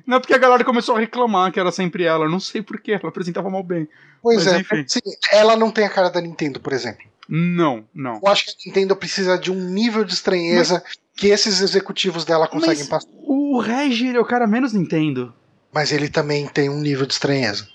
Não, 0.05 0.19
porque 0.19 0.33
a 0.33 0.37
galera 0.37 0.63
começou 0.63 0.95
a 0.95 0.99
reclamar 0.99 1.51
que 1.51 1.59
era 1.59 1.71
sempre 1.71 2.03
ela. 2.03 2.25
Eu 2.25 2.29
Não 2.29 2.39
sei 2.39 2.61
porquê, 2.61 2.93
ela 2.93 3.09
apresentava 3.09 3.49
mal 3.49 3.63
bem. 3.63 3.87
Pois 4.21 4.45
Mas 4.45 4.53
é, 4.53 4.59
enfim. 4.59 4.85
sim, 4.87 4.99
ela 5.31 5.55
não 5.55 5.71
tem 5.71 5.85
a 5.85 5.89
cara 5.89 6.09
da 6.09 6.21
Nintendo, 6.21 6.59
por 6.59 6.73
exemplo. 6.73 7.05
Não, 7.27 7.87
não. 7.93 8.19
Eu 8.23 8.27
acho 8.27 8.45
que 8.45 8.51
a 8.51 8.55
Nintendo 8.65 8.95
precisa 8.95 9.37
de 9.37 9.51
um 9.51 9.55
nível 9.69 10.03
de 10.03 10.13
estranheza 10.13 10.83
que 11.15 11.27
esses 11.27 11.61
executivos 11.61 12.25
dela 12.25 12.47
conseguem 12.47 12.79
Mas 12.79 12.87
passar. 12.87 13.09
o 13.23 13.59
Regi, 13.59 14.07
ele 14.07 14.17
é 14.17 14.21
o 14.21 14.25
cara 14.25 14.47
menos 14.47 14.73
Nintendo. 14.73 15.33
Mas 15.71 15.91
ele 15.91 16.09
também 16.09 16.47
tem 16.47 16.69
um 16.69 16.79
nível 16.79 17.05
de 17.05 17.13
estranheza. 17.13 17.67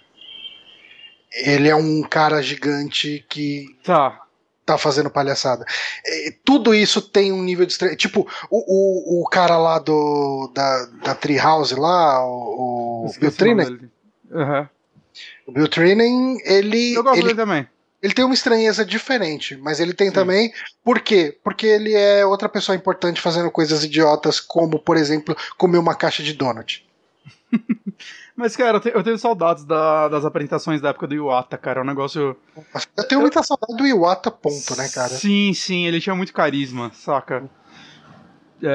Ele 1.32 1.68
é 1.68 1.76
um 1.76 2.02
cara 2.02 2.42
gigante 2.42 3.24
que 3.28 3.66
Tá. 3.84 4.23
Tá 4.64 4.78
fazendo 4.78 5.10
palhaçada. 5.10 5.64
E 6.06 6.32
tudo 6.44 6.74
isso 6.74 7.00
tem 7.02 7.32
um 7.32 7.42
nível 7.42 7.66
de 7.66 7.72
estranheza. 7.72 7.98
Tipo, 7.98 8.26
o, 8.50 9.20
o, 9.20 9.22
o 9.22 9.28
cara 9.28 9.56
lá 9.58 9.78
do 9.78 10.50
da, 10.54 10.86
da 11.04 11.14
Treehouse 11.14 11.74
lá, 11.74 12.24
o, 12.26 13.06
o 13.06 13.20
Bill 13.20 13.32
Trinen, 13.32 13.64
dele. 13.64 13.90
Aham. 14.32 14.68
o 15.46 15.52
Bill 15.52 15.68
Trinen, 15.68 16.38
ele, 16.44 16.94
Eu 16.94 17.02
gosto 17.02 17.18
ele 17.18 17.28
dele 17.28 17.36
também. 17.36 17.68
Ele 18.02 18.12
tem 18.12 18.24
uma 18.24 18.34
estranheza 18.34 18.84
diferente, 18.84 19.56
mas 19.56 19.80
ele 19.80 19.94
tem 19.94 20.12
também. 20.12 20.52
Por 20.84 21.00
quê? 21.00 21.38
Porque 21.42 21.66
ele 21.66 21.94
é 21.94 22.24
outra 22.26 22.50
pessoa 22.50 22.76
importante 22.76 23.18
fazendo 23.18 23.50
coisas 23.50 23.82
idiotas, 23.82 24.40
como, 24.40 24.78
por 24.78 24.98
exemplo, 24.98 25.34
comer 25.56 25.78
uma 25.78 25.94
caixa 25.94 26.22
de 26.22 26.34
donut. 26.34 26.86
Mas, 28.36 28.56
cara, 28.56 28.78
eu 28.78 28.80
te- 28.80 28.92
eu 28.92 29.02
tenho, 29.02 29.16
saudades 29.18 29.64
da- 29.64 30.08
das 30.08 30.24
apresentações 30.24 30.80
da 30.80 30.88
época 30.88 31.06
do 31.06 31.14
Iwata, 31.14 31.56
cara. 31.56 31.80
É 31.80 31.82
um 31.82 31.86
negócio. 31.86 32.36
Eu 32.96 33.04
tenho 33.06 33.20
muita 33.20 33.42
saudade 33.42 33.76
do 33.76 33.86
Iwata, 33.86 34.30
ponto, 34.30 34.76
né, 34.76 34.88
cara? 34.88 35.08
Sim, 35.10 35.52
sim, 35.54 35.86
ele 35.86 36.00
tinha 36.00 36.16
muito 36.16 36.32
carisma, 36.32 36.90
saca? 36.94 37.48
É, 38.62 38.66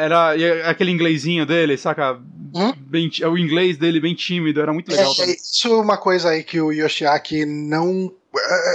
é- 0.00 0.04
era 0.04 0.38
é 0.38 0.68
aquele 0.68 0.90
inglesinho 0.92 1.44
dele, 1.46 1.76
saca? 1.76 2.20
Hum? 2.54 2.72
Bem, 2.76 3.08
ti- 3.08 3.24
o 3.24 3.36
inglês 3.36 3.76
dele 3.76 4.00
bem 4.00 4.14
tímido, 4.14 4.60
era 4.60 4.72
muito 4.72 4.90
legal 4.90 5.12
É, 5.20 5.30
isso 5.32 5.68
é 5.68 5.80
uma 5.80 5.96
coisa 5.96 6.30
aí 6.30 6.42
que 6.44 6.60
o 6.60 6.70
Yoshiaki 6.72 7.44
não. 7.44 8.12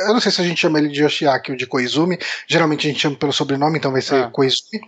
Eu 0.08 0.14
não 0.14 0.20
sei 0.20 0.32
se 0.32 0.42
a 0.42 0.44
gente 0.44 0.60
chama 0.60 0.80
ele 0.80 0.90
de 0.90 1.04
Yoshiaki 1.04 1.52
ou 1.52 1.58
de 1.58 1.68
Koizumi. 1.68 2.18
Geralmente 2.48 2.88
a 2.88 2.90
gente 2.90 3.02
chama 3.02 3.16
pelo 3.16 3.32
sobrenome, 3.32 3.78
então 3.78 3.92
vai 3.92 4.02
ser 4.02 4.24
Ah. 4.24 4.30
Koizumi. 4.30 4.82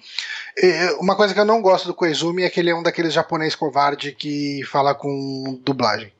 Uma 1.00 1.16
coisa 1.16 1.34
que 1.34 1.40
eu 1.40 1.46
não 1.46 1.62
gosto 1.62 1.86
do 1.86 1.94
Koizumi 1.94 2.44
é 2.44 2.50
que 2.50 2.60
ele 2.60 2.70
é 2.72 2.76
um 2.76 2.84
daqueles 2.84 3.14
japonês 3.14 3.56
covarde 3.56 4.12
que 4.14 4.64
fala 4.66 4.96
com 4.96 5.60
dublagem. 5.64 6.12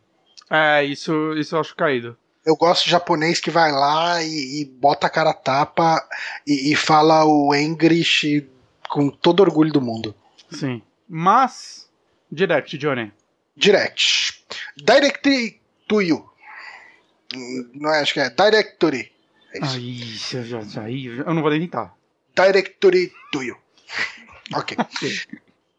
É, 0.50 0.84
isso, 0.84 1.34
isso 1.34 1.56
eu 1.56 1.60
acho 1.60 1.76
caído. 1.76 2.16
Eu 2.46 2.56
gosto 2.56 2.86
de 2.86 2.92
japonês 2.92 3.40
que 3.40 3.50
vai 3.50 3.72
lá 3.72 4.22
e, 4.22 4.62
e 4.62 4.66
bota 4.66 5.08
a 5.08 5.10
cara 5.10 5.32
a 5.32 5.34
tapa 5.34 6.00
e, 6.46 6.72
e 6.72 6.76
fala 6.76 7.26
o 7.26 7.54
English 7.56 8.48
com 8.88 9.10
todo 9.10 9.40
orgulho 9.40 9.72
do 9.74 9.82
mundo. 9.82 10.14
Sim. 10.52 10.82
Mas. 11.10 11.90
Direct, 12.32 12.78
Johnny. 12.78 13.12
Direct. 13.58 14.44
Directory 14.78 15.60
to 15.88 16.02
you. 16.02 16.30
Não 17.74 17.94
é, 17.94 18.02
acho 18.02 18.14
que 18.14 18.20
é 18.20 18.30
Directory. 18.30 19.12
É 19.54 19.60
isso. 19.60 20.38
Aí, 20.38 20.44
eu 20.44 20.64
já, 20.64 20.82
aí, 20.82 21.06
eu 21.06 21.34
não 21.34 21.42
vou 21.42 21.52
nem 21.52 21.62
tentar. 21.62 21.94
Directory 22.36 23.12
to 23.32 23.44
you. 23.44 23.56
Ok. 24.54 24.78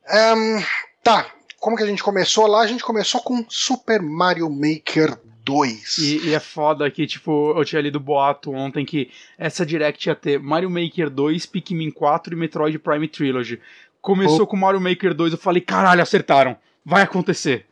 Ahn, 0.09 0.61
tá. 1.05 1.31
Como 1.61 1.77
que 1.77 1.85
a 1.85 1.87
gente 1.87 2.03
começou 2.03 2.49
lá? 2.49 2.63
A 2.63 2.67
gente 2.67 2.83
começou 2.83 3.21
com 3.21 3.45
Super 3.49 4.03
Mario 4.03 4.51
Maker 4.51 5.17
2. 5.45 5.99
E, 5.99 6.29
e 6.29 6.35
é 6.35 6.41
foda 6.41 6.91
que, 6.91 7.07
tipo, 7.07 7.55
eu 7.57 7.65
tinha 7.65 7.81
lido 7.81 8.01
boato 8.01 8.53
ontem 8.53 8.85
que 8.85 9.11
essa 9.39 9.65
Direct 9.65 10.09
ia 10.09 10.17
ter 10.17 10.41
Mario 10.41 10.69
Maker 10.69 11.09
2, 11.09 11.47
Pikmin 11.47 11.93
4 11.93 12.35
e 12.35 12.37
Metroid 12.37 12.79
Prime 12.81 13.07
Trilogy. 13.07 13.61
Começou 14.01 14.47
com 14.47 14.57
Mario 14.57 14.81
Maker 14.81 15.15
2, 15.15 15.33
eu 15.33 15.39
falei, 15.39 15.61
caralho, 15.61 16.03
acertaram. 16.03 16.57
Vai 16.85 17.03
acontecer. 17.03 17.67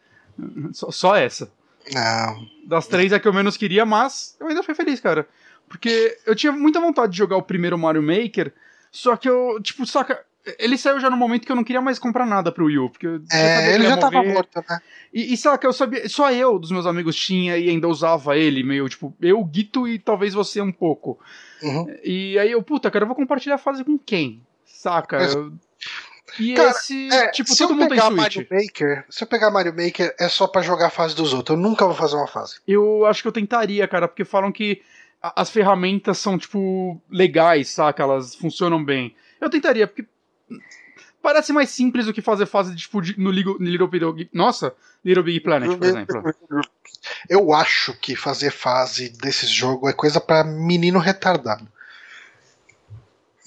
Só, 0.72 0.90
só 0.90 1.16
essa. 1.16 1.52
Não. 1.92 2.46
Das 2.66 2.86
três 2.86 3.12
é 3.12 3.18
que 3.18 3.28
eu 3.28 3.32
menos 3.32 3.56
queria, 3.56 3.84
mas 3.84 4.36
eu 4.40 4.46
ainda 4.46 4.62
fui 4.62 4.74
feliz, 4.74 5.00
cara. 5.00 5.28
Porque 5.68 6.16
eu 6.26 6.34
tinha 6.34 6.52
muita 6.52 6.80
vontade 6.80 7.12
de 7.12 7.18
jogar 7.18 7.36
o 7.36 7.42
primeiro 7.42 7.78
Mario 7.78 8.02
Maker, 8.02 8.52
só 8.90 9.16
que 9.16 9.28
eu, 9.28 9.60
tipo, 9.62 9.84
saca. 9.86 10.24
Ele 10.58 10.76
saiu 10.76 11.00
já 11.00 11.08
no 11.08 11.16
momento 11.16 11.46
que 11.46 11.50
eu 11.52 11.56
não 11.56 11.64
queria 11.64 11.80
mais 11.80 11.98
comprar 11.98 12.26
nada 12.26 12.52
pro 12.52 12.66
Wii 12.66 12.78
U, 12.78 12.90
porque 12.90 13.06
eu 13.06 13.22
É, 13.32 13.74
ele 13.74 13.84
já 13.84 13.96
tava 13.96 14.22
morto, 14.22 14.62
né? 14.68 14.78
E, 15.12 15.32
e 15.32 15.36
saca, 15.38 15.66
eu 15.66 15.72
sabia. 15.72 16.06
Só 16.06 16.30
eu 16.30 16.58
dos 16.58 16.70
meus 16.70 16.84
amigos 16.86 17.16
tinha 17.16 17.56
e 17.56 17.70
ainda 17.70 17.88
usava 17.88 18.36
ele, 18.36 18.62
meio, 18.62 18.86
tipo, 18.86 19.14
eu, 19.22 19.42
Guito 19.42 19.88
e 19.88 19.98
talvez 19.98 20.34
você 20.34 20.60
um 20.60 20.70
pouco. 20.70 21.18
Uhum. 21.62 21.86
E 22.04 22.38
aí 22.38 22.50
eu, 22.50 22.62
puta, 22.62 22.90
cara, 22.90 23.04
eu 23.04 23.06
vou 23.08 23.16
compartilhar 23.16 23.54
a 23.54 23.58
fase 23.58 23.82
com 23.82 23.98
quem? 23.98 24.42
Saca? 24.66 25.16
Eu- 25.16 25.52
E 26.38 26.54
Cara, 26.54 26.70
esse, 26.70 27.08
é, 27.12 27.30
tipo, 27.30 27.56
todo 27.56 27.74
mundo 27.74 27.88
tem 27.88 28.00
Switch. 28.00 28.16
Mario 28.16 28.46
Maker, 28.50 29.04
se 29.08 29.22
eu 29.22 29.28
pegar 29.28 29.50
Mario 29.50 29.74
Maker, 29.74 30.14
é 30.18 30.28
só 30.28 30.46
para 30.46 30.62
jogar 30.62 30.86
a 30.86 30.90
fase 30.90 31.14
dos 31.14 31.32
outros. 31.32 31.56
Eu 31.56 31.62
nunca 31.62 31.84
vou 31.84 31.94
fazer 31.94 32.16
uma 32.16 32.26
fase. 32.26 32.56
Eu 32.66 33.06
acho 33.06 33.22
que 33.22 33.28
eu 33.28 33.32
tentaria, 33.32 33.86
cara, 33.86 34.08
porque 34.08 34.24
falam 34.24 34.50
que 34.50 34.82
as 35.22 35.48
ferramentas 35.50 36.18
são, 36.18 36.36
tipo, 36.36 37.00
legais, 37.10 37.70
saca? 37.70 38.02
Elas 38.02 38.34
funcionam 38.34 38.84
bem. 38.84 39.14
Eu 39.40 39.48
tentaria, 39.48 39.86
porque 39.86 40.06
parece 41.22 41.52
mais 41.52 41.70
simples 41.70 42.06
do 42.06 42.12
que 42.12 42.20
fazer 42.20 42.46
fase 42.46 42.76
tipo, 42.76 43.00
no 43.16 43.30
Little 43.30 43.88
Big... 43.88 44.28
Nossa, 44.32 44.74
Little 45.04 45.22
Big 45.22 45.40
Planet, 45.40 45.78
por 45.78 45.86
exemplo. 45.86 46.22
Eu 47.28 47.52
acho 47.52 47.94
que 48.00 48.16
fazer 48.16 48.50
fase 48.50 49.08
desses 49.08 49.48
jogos 49.48 49.90
é 49.90 49.92
coisa 49.92 50.20
para 50.20 50.44
menino 50.44 50.98
retardado. 50.98 51.66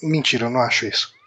Mentira, 0.02 0.46
eu 0.46 0.50
não 0.50 0.60
acho 0.60 0.86
isso. 0.86 1.17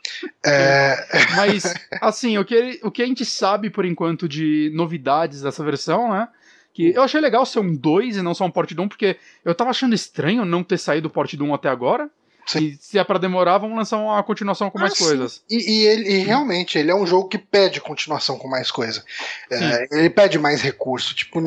É... 0.45 0.95
Mas, 1.35 1.73
assim, 2.01 2.37
o 2.37 2.45
que, 2.45 2.79
o 2.83 2.91
que 2.91 3.01
a 3.01 3.05
gente 3.05 3.25
sabe 3.25 3.69
por 3.69 3.85
enquanto 3.85 4.27
de 4.27 4.71
novidades 4.73 5.41
dessa 5.41 5.63
versão, 5.63 6.11
né? 6.11 6.27
Que 6.73 6.93
eu 6.93 7.03
achei 7.03 7.19
legal 7.19 7.45
ser 7.45 7.59
um 7.59 7.75
2 7.75 8.17
e 8.17 8.21
não 8.21 8.33
só 8.33 8.45
um 8.45 8.51
port 8.51 8.69
de 8.69 8.79
1, 8.79 8.87
porque 8.87 9.17
eu 9.43 9.53
tava 9.53 9.71
achando 9.71 9.93
estranho 9.93 10.45
não 10.45 10.63
ter 10.63 10.77
saído 10.77 11.09
o 11.09 11.11
port 11.11 11.31
de 11.31 11.43
1 11.43 11.53
até 11.53 11.69
agora. 11.69 12.09
Sim. 12.45 12.59
E 12.59 12.77
se 12.79 12.97
é 12.97 13.03
para 13.03 13.19
demorar, 13.19 13.57
vamos 13.57 13.77
lançar 13.77 13.97
uma 13.97 14.21
continuação 14.23 14.69
com 14.69 14.79
mais 14.79 14.93
ah, 14.93 14.97
coisas. 14.97 15.43
E, 15.49 15.57
e, 15.57 15.87
ele, 15.87 16.09
e 16.09 16.17
realmente, 16.19 16.77
ele 16.77 16.91
é 16.91 16.95
um 16.95 17.05
jogo 17.05 17.27
que 17.27 17.37
pede 17.37 17.79
continuação 17.79 18.37
com 18.37 18.47
mais 18.47 18.71
coisa. 18.71 19.03
É, 19.49 19.87
ele 19.91 20.09
pede 20.09 20.39
mais 20.39 20.61
recurso. 20.61 21.13
Tipo, 21.13 21.39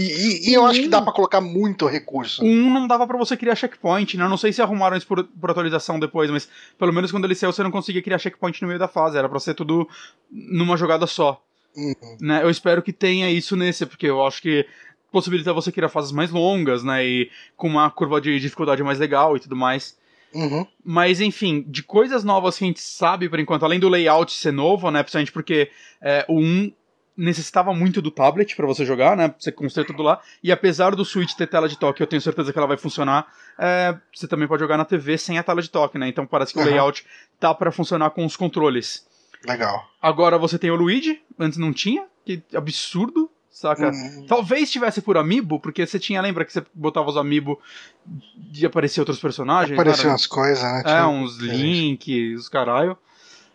e, 0.00 0.50
e, 0.50 0.54
eu 0.54 0.66
acho 0.66 0.80
que 0.80 0.88
dá 0.88 1.00
para 1.00 1.12
colocar 1.12 1.40
muito 1.40 1.86
recurso. 1.86 2.44
Um 2.44 2.72
não 2.72 2.86
dava 2.86 3.06
para 3.06 3.16
você 3.16 3.36
criar 3.36 3.54
checkpoint, 3.54 4.16
né? 4.16 4.24
Eu 4.24 4.28
não 4.28 4.36
sei 4.36 4.52
se 4.52 4.60
arrumaram 4.60 4.96
isso 4.96 5.06
por, 5.06 5.24
por, 5.24 5.50
atualização 5.50 5.98
depois, 5.98 6.30
mas 6.30 6.48
pelo 6.78 6.92
menos 6.92 7.10
quando 7.10 7.24
ele 7.24 7.34
saiu 7.34 7.52
você 7.52 7.62
não 7.62 7.70
conseguia 7.70 8.02
criar 8.02 8.18
checkpoint 8.18 8.60
no 8.62 8.68
meio 8.68 8.78
da 8.78 8.88
fase. 8.88 9.16
Era 9.16 9.28
pra 9.28 9.40
ser 9.40 9.54
tudo 9.54 9.88
numa 10.30 10.76
jogada 10.76 11.06
só. 11.06 11.42
Uhum. 11.76 12.16
Né? 12.20 12.42
Eu 12.42 12.50
espero 12.50 12.82
que 12.82 12.92
tenha 12.92 13.30
isso 13.30 13.56
nesse, 13.56 13.86
porque 13.86 14.06
eu 14.06 14.24
acho 14.26 14.40
que 14.40 14.66
possibilita 15.10 15.52
você 15.52 15.72
criar 15.72 15.88
fases 15.88 16.12
mais 16.12 16.30
longas, 16.30 16.82
né? 16.82 17.06
E 17.06 17.30
com 17.56 17.68
uma 17.68 17.90
curva 17.90 18.20
de 18.20 18.38
dificuldade 18.38 18.82
mais 18.82 18.98
legal 18.98 19.36
e 19.36 19.40
tudo 19.40 19.56
mais. 19.56 19.96
Uhum. 20.34 20.66
Mas, 20.84 21.20
enfim, 21.20 21.64
de 21.66 21.82
coisas 21.82 22.22
novas 22.22 22.58
que 22.58 22.64
a 22.64 22.66
gente 22.66 22.80
sabe 22.80 23.28
por 23.28 23.38
enquanto, 23.38 23.64
além 23.64 23.80
do 23.80 23.88
layout 23.88 24.32
ser 24.32 24.52
novo, 24.52 24.90
né? 24.90 25.02
Principalmente 25.02 25.32
porque 25.32 25.70
é, 26.00 26.24
o 26.28 26.38
1 26.38 26.72
necessitava 27.16 27.72
muito 27.72 28.02
do 28.02 28.10
tablet 28.10 28.54
para 28.54 28.66
você 28.66 28.84
jogar, 28.84 29.16
né? 29.16 29.34
Você 29.38 29.50
construir 29.50 29.86
tudo 29.86 30.02
lá. 30.02 30.20
E 30.42 30.52
apesar 30.52 30.94
do 30.94 31.04
Switch 31.04 31.34
ter 31.34 31.46
tela 31.46 31.68
de 31.68 31.78
toque, 31.78 32.02
eu 32.02 32.06
tenho 32.06 32.20
certeza 32.20 32.52
que 32.52 32.58
ela 32.58 32.66
vai 32.66 32.76
funcionar. 32.76 33.26
É, 33.58 33.96
você 34.14 34.28
também 34.28 34.46
pode 34.46 34.60
jogar 34.60 34.76
na 34.76 34.84
TV 34.84 35.16
sem 35.16 35.38
a 35.38 35.42
tela 35.42 35.62
de 35.62 35.70
toque, 35.70 35.98
né? 35.98 36.08
Então 36.08 36.26
parece 36.26 36.52
que 36.52 36.58
uhum. 36.58 36.66
o 36.66 36.68
layout 36.68 37.06
tá 37.40 37.54
para 37.54 37.72
funcionar 37.72 38.10
com 38.10 38.24
os 38.24 38.36
controles. 38.36 39.06
Legal. 39.46 39.88
Agora 40.02 40.38
você 40.38 40.58
tem 40.58 40.70
o 40.70 40.76
Luigi, 40.76 41.22
antes 41.38 41.58
não 41.58 41.72
tinha, 41.72 42.04
que 42.24 42.42
absurdo 42.54 43.30
saca? 43.56 43.88
Uhum. 43.88 44.26
Talvez 44.28 44.70
tivesse 44.70 45.00
por 45.00 45.16
amiibo, 45.16 45.58
porque 45.58 45.86
você 45.86 45.98
tinha, 45.98 46.20
lembra 46.20 46.44
que 46.44 46.52
você 46.52 46.62
botava 46.74 47.08
os 47.08 47.16
amiibo 47.16 47.58
de 48.36 48.66
aparecer 48.66 49.00
outros 49.00 49.18
personagens? 49.18 49.72
Apareciam 49.72 50.12
umas 50.12 50.26
coisas, 50.26 50.62
né? 50.62 50.82
É, 50.84 51.04
uns 51.06 51.38
links, 51.38 52.40
os 52.40 52.48
caralho. 52.50 52.98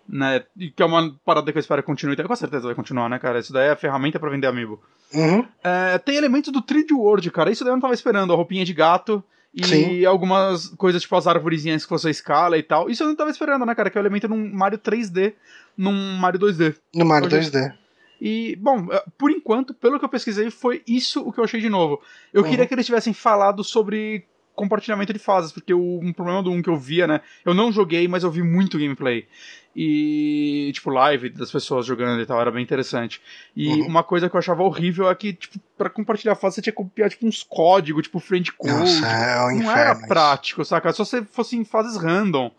Né? 0.07 0.43
E 0.57 0.69
que 0.71 0.83
é 0.83 0.85
uma 0.85 1.13
parada 1.25 1.51
que 1.51 1.57
eu 1.57 1.61
espero 1.61 1.81
que 1.81 1.85
continue. 1.85 2.15
Com 2.15 2.35
certeza 2.35 2.65
vai 2.65 2.75
continuar, 2.75 3.09
né, 3.09 3.17
cara? 3.17 3.39
Isso 3.39 3.53
daí 3.53 3.67
é 3.67 3.71
a 3.71 3.75
ferramenta 3.75 4.19
para 4.19 4.29
vender 4.29 4.47
amiibo. 4.47 4.81
Uhum. 5.13 5.45
É, 5.63 5.97
tem 5.97 6.15
elementos 6.15 6.51
do 6.51 6.61
3D 6.61 6.91
World, 6.91 7.29
cara. 7.31 7.51
Isso 7.51 7.63
daí 7.63 7.71
eu 7.71 7.75
não 7.75 7.81
tava 7.81 7.93
esperando. 7.93 8.33
A 8.33 8.35
roupinha 8.35 8.65
de 8.65 8.73
gato 8.73 9.23
e 9.53 9.65
Sim. 9.65 10.05
algumas 10.05 10.67
coisas 10.69 11.01
tipo 11.01 11.15
as 11.15 11.27
árvorezinhas 11.27 11.83
que 11.85 11.91
você 11.91 12.09
escala 12.09 12.57
e 12.57 12.63
tal. 12.63 12.89
Isso 12.89 13.03
eu 13.03 13.07
não 13.07 13.15
tava 13.15 13.29
esperando, 13.29 13.65
né, 13.65 13.75
cara? 13.75 13.89
Que 13.89 13.97
é 13.97 14.01
o 14.01 14.03
elemento 14.03 14.27
num 14.27 14.53
Mario 14.53 14.79
3D, 14.79 15.33
num 15.77 16.17
Mario 16.17 16.39
2D. 16.39 16.75
No 16.95 17.05
Mario 17.05 17.27
Hoje, 17.27 17.51
2D. 17.51 17.73
E, 18.21 18.55
bom, 18.57 18.87
é, 18.91 19.03
por 19.17 19.31
enquanto, 19.31 19.73
pelo 19.73 19.97
que 19.97 20.05
eu 20.05 20.09
pesquisei, 20.09 20.51
foi 20.51 20.83
isso 20.87 21.21
o 21.21 21.33
que 21.33 21.39
eu 21.39 21.43
achei 21.43 21.59
de 21.59 21.69
novo. 21.69 21.99
Eu 22.31 22.43
uhum. 22.43 22.49
queria 22.49 22.67
que 22.67 22.73
eles 22.73 22.85
tivessem 22.85 23.13
falado 23.13 23.63
sobre 23.63 24.25
compartilhamento 24.61 25.11
de 25.11 25.17
fases, 25.17 25.51
porque 25.51 25.73
o, 25.73 25.99
um 25.99 26.13
problema 26.13 26.43
do 26.43 26.51
um 26.51 26.61
que 26.61 26.69
eu 26.69 26.77
via, 26.77 27.07
né? 27.07 27.21
Eu 27.43 27.53
não 27.53 27.71
joguei, 27.71 28.07
mas 28.07 28.23
eu 28.23 28.29
vi 28.29 28.43
muito 28.43 28.77
gameplay. 28.77 29.27
E, 29.75 30.69
tipo, 30.73 30.91
live 30.91 31.29
das 31.29 31.51
pessoas 31.51 31.85
jogando 31.85 32.21
e 32.21 32.25
tal, 32.25 32.39
era 32.39 32.51
bem 32.51 32.61
interessante. 32.61 33.19
E 33.55 33.67
uhum. 33.69 33.87
uma 33.87 34.03
coisa 34.03 34.29
que 34.29 34.35
eu 34.35 34.39
achava 34.39 34.61
horrível 34.61 35.09
é 35.09 35.15
que, 35.15 35.33
tipo, 35.33 35.59
pra 35.75 35.89
compartilhar 35.89 36.35
fase 36.35 36.55
você 36.55 36.61
tinha 36.61 36.73
que 36.73 36.77
copiar, 36.77 37.09
tipo, 37.09 37.25
uns 37.25 37.41
códigos, 37.41 38.03
tipo, 38.03 38.19
friend 38.19 38.51
code. 38.51 38.73
Nossa, 38.73 39.07
é 39.07 39.45
um 39.45 39.63
não 39.63 39.71
era 39.71 39.95
prático, 40.07 40.63
saca? 40.63 40.93
Só 40.93 41.03
se 41.03 41.23
fosse 41.23 41.55
em 41.55 41.65
fases 41.65 41.97
random. 41.97 42.51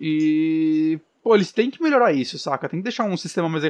E. 0.00 0.98
Pô, 1.22 1.34
eles 1.34 1.52
têm 1.52 1.70
que 1.70 1.82
melhorar 1.82 2.12
isso, 2.12 2.38
saca? 2.38 2.68
Tem 2.68 2.80
que 2.80 2.84
deixar 2.84 3.04
um 3.04 3.16
sistema 3.16 3.48
mais. 3.48 3.64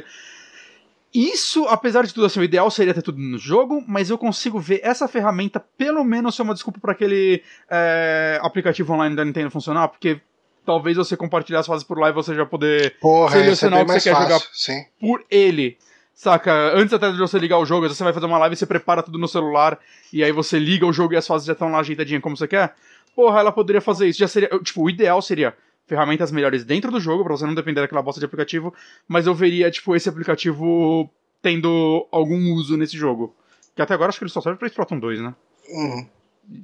Isso, 1.13 1.65
apesar 1.67 2.03
de 2.03 2.13
tudo, 2.13 2.25
assim, 2.25 2.39
o 2.39 2.43
ideal 2.43 2.71
seria 2.71 2.93
ter 2.93 3.03
tudo 3.03 3.19
no 3.19 3.37
jogo, 3.37 3.83
mas 3.87 4.09
eu 4.09 4.17
consigo 4.17 4.59
ver 4.59 4.79
essa 4.83 5.07
ferramenta 5.07 5.63
pelo 5.77 6.03
menos 6.03 6.35
ser 6.35 6.41
uma 6.41 6.55
desculpa 6.55 6.79
para 6.79 6.91
aquele 6.91 7.43
é, 7.69 8.39
aplicativo 8.41 8.93
online 8.93 9.15
da 9.15 9.23
Nintendo 9.23 9.51
funcionar, 9.51 9.89
porque 9.89 10.19
talvez 10.65 10.97
você 10.97 11.15
compartilhar 11.15 11.59
as 11.59 11.67
fases 11.67 11.83
por 11.83 11.99
lá 11.99 12.09
e 12.09 12.13
você 12.13 12.33
já 12.33 12.45
poder 12.47 12.97
Porra, 12.99 13.31
selecionar 13.31 13.79
é 13.79 13.83
o 13.83 13.85
que 13.85 13.91
você 13.91 14.09
quer 14.09 14.15
fácil, 14.15 14.29
jogar 14.29 14.45
sim. 14.53 14.85
por 14.99 15.23
ele. 15.29 15.77
Saca? 16.15 16.51
Antes 16.75 16.93
até 16.93 17.11
de 17.11 17.17
você 17.17 17.37
ligar 17.37 17.59
o 17.59 17.65
jogo, 17.65 17.87
você 17.87 18.03
vai 18.03 18.13
fazer 18.13 18.25
uma 18.25 18.37
live 18.39 18.53
e 18.53 18.57
você 18.57 18.65
prepara 18.65 19.03
tudo 19.03 19.19
no 19.19 19.27
celular, 19.27 19.79
e 20.11 20.23
aí 20.23 20.31
você 20.31 20.57
liga 20.57 20.85
o 20.85 20.93
jogo 20.93 21.13
e 21.13 21.17
as 21.17 21.27
fases 21.27 21.45
já 21.45 21.53
estão 21.53 21.71
lá 21.71 21.79
ajeitadinhas 21.79 22.23
como 22.23 22.35
você 22.35 22.47
quer. 22.47 22.73
Porra, 23.15 23.39
ela 23.39 23.51
poderia 23.51 23.81
fazer 23.81 24.07
isso. 24.07 24.19
Já 24.19 24.27
seria. 24.27 24.49
Tipo, 24.63 24.83
o 24.83 24.89
ideal 24.89 25.21
seria 25.21 25.55
ferramentas 25.93 26.31
melhores 26.31 26.65
dentro 26.65 26.91
do 26.91 26.99
jogo, 26.99 27.23
pra 27.23 27.37
você 27.37 27.45
não 27.45 27.53
depender 27.53 27.81
daquela 27.81 28.01
bosta 28.01 28.19
de 28.19 28.25
aplicativo, 28.25 28.73
mas 29.07 29.27
eu 29.27 29.35
veria, 29.35 29.69
tipo, 29.69 29.95
esse 29.95 30.09
aplicativo 30.09 31.07
tendo 31.39 32.07
algum 32.11 32.51
uso 32.53 32.75
nesse 32.75 32.97
jogo. 32.97 33.35
Que 33.75 33.81
até 33.81 33.93
agora 33.93 34.09
acho 34.09 34.17
que 34.17 34.23
ele 34.23 34.31
só 34.31 34.41
serve 34.41 34.57
pra 34.57 34.67
Splatoon 34.67 34.99
2, 34.99 35.21
né? 35.21 35.35
Uhum. 35.69 36.07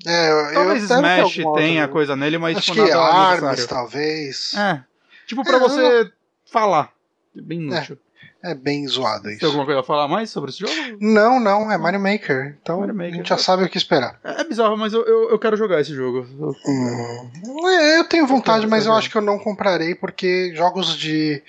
É, 0.06 0.54
talvez 0.54 0.84
Smash 0.84 1.38
tenha 1.56 1.88
coisa 1.88 2.16
nele, 2.16 2.40
mas 2.40 2.58
acho 2.58 2.74
tipo, 2.74 2.86
que 2.86 2.92
nada 2.92 3.48
Arms, 3.48 3.66
talvez. 3.68 4.54
É. 4.56 4.84
Tipo, 5.28 5.44
pra 5.44 5.58
é, 5.58 5.60
você 5.60 6.04
não... 6.04 6.12
falar. 6.52 6.92
Bem 7.36 7.60
é. 7.60 7.62
inútil. 7.62 7.96
É. 7.96 8.09
É 8.42 8.56
bem 8.56 8.88
zoado 8.88 9.30
isso. 9.30 9.40
Tem 9.40 9.48
alguma 9.48 9.66
coisa 9.66 9.82
a 9.82 9.84
falar 9.84 10.08
mais 10.08 10.30
sobre 10.30 10.50
esse 10.50 10.60
jogo? 10.60 10.74
Não, 11.02 11.40
não, 11.40 11.70
é 11.70 11.78
Mario 11.78 12.00
Maker. 12.00 12.58
Então 12.62 12.80
Mario 12.80 12.96
Maker. 12.96 13.14
a 13.14 13.18
gente 13.18 13.30
já 13.30 13.38
sabe 13.38 13.64
o 13.64 13.70
que 13.70 13.78
esperar. 13.78 14.18
É, 14.24 14.42
é 14.42 14.44
bizarro, 14.46 14.78
mas 14.78 14.94
eu, 14.94 15.06
eu, 15.06 15.32
eu, 15.32 15.40
quero 15.40 15.58
jogar 15.58 15.82
esse 15.82 15.94
jogo. 15.94 16.26
Hum, 16.66 17.68
é, 17.68 18.00
eu 18.00 18.06
tenho 18.06 18.26
vontade, 18.26 18.64
eu 18.64 18.70
mas 18.70 18.86
eu 18.86 18.94
acho 18.94 19.10
que 19.10 19.18
eu 19.18 19.22
não 19.22 19.38
comprarei 19.38 19.94
porque 19.94 20.54
jogos 20.56 20.98
de, 20.98 21.44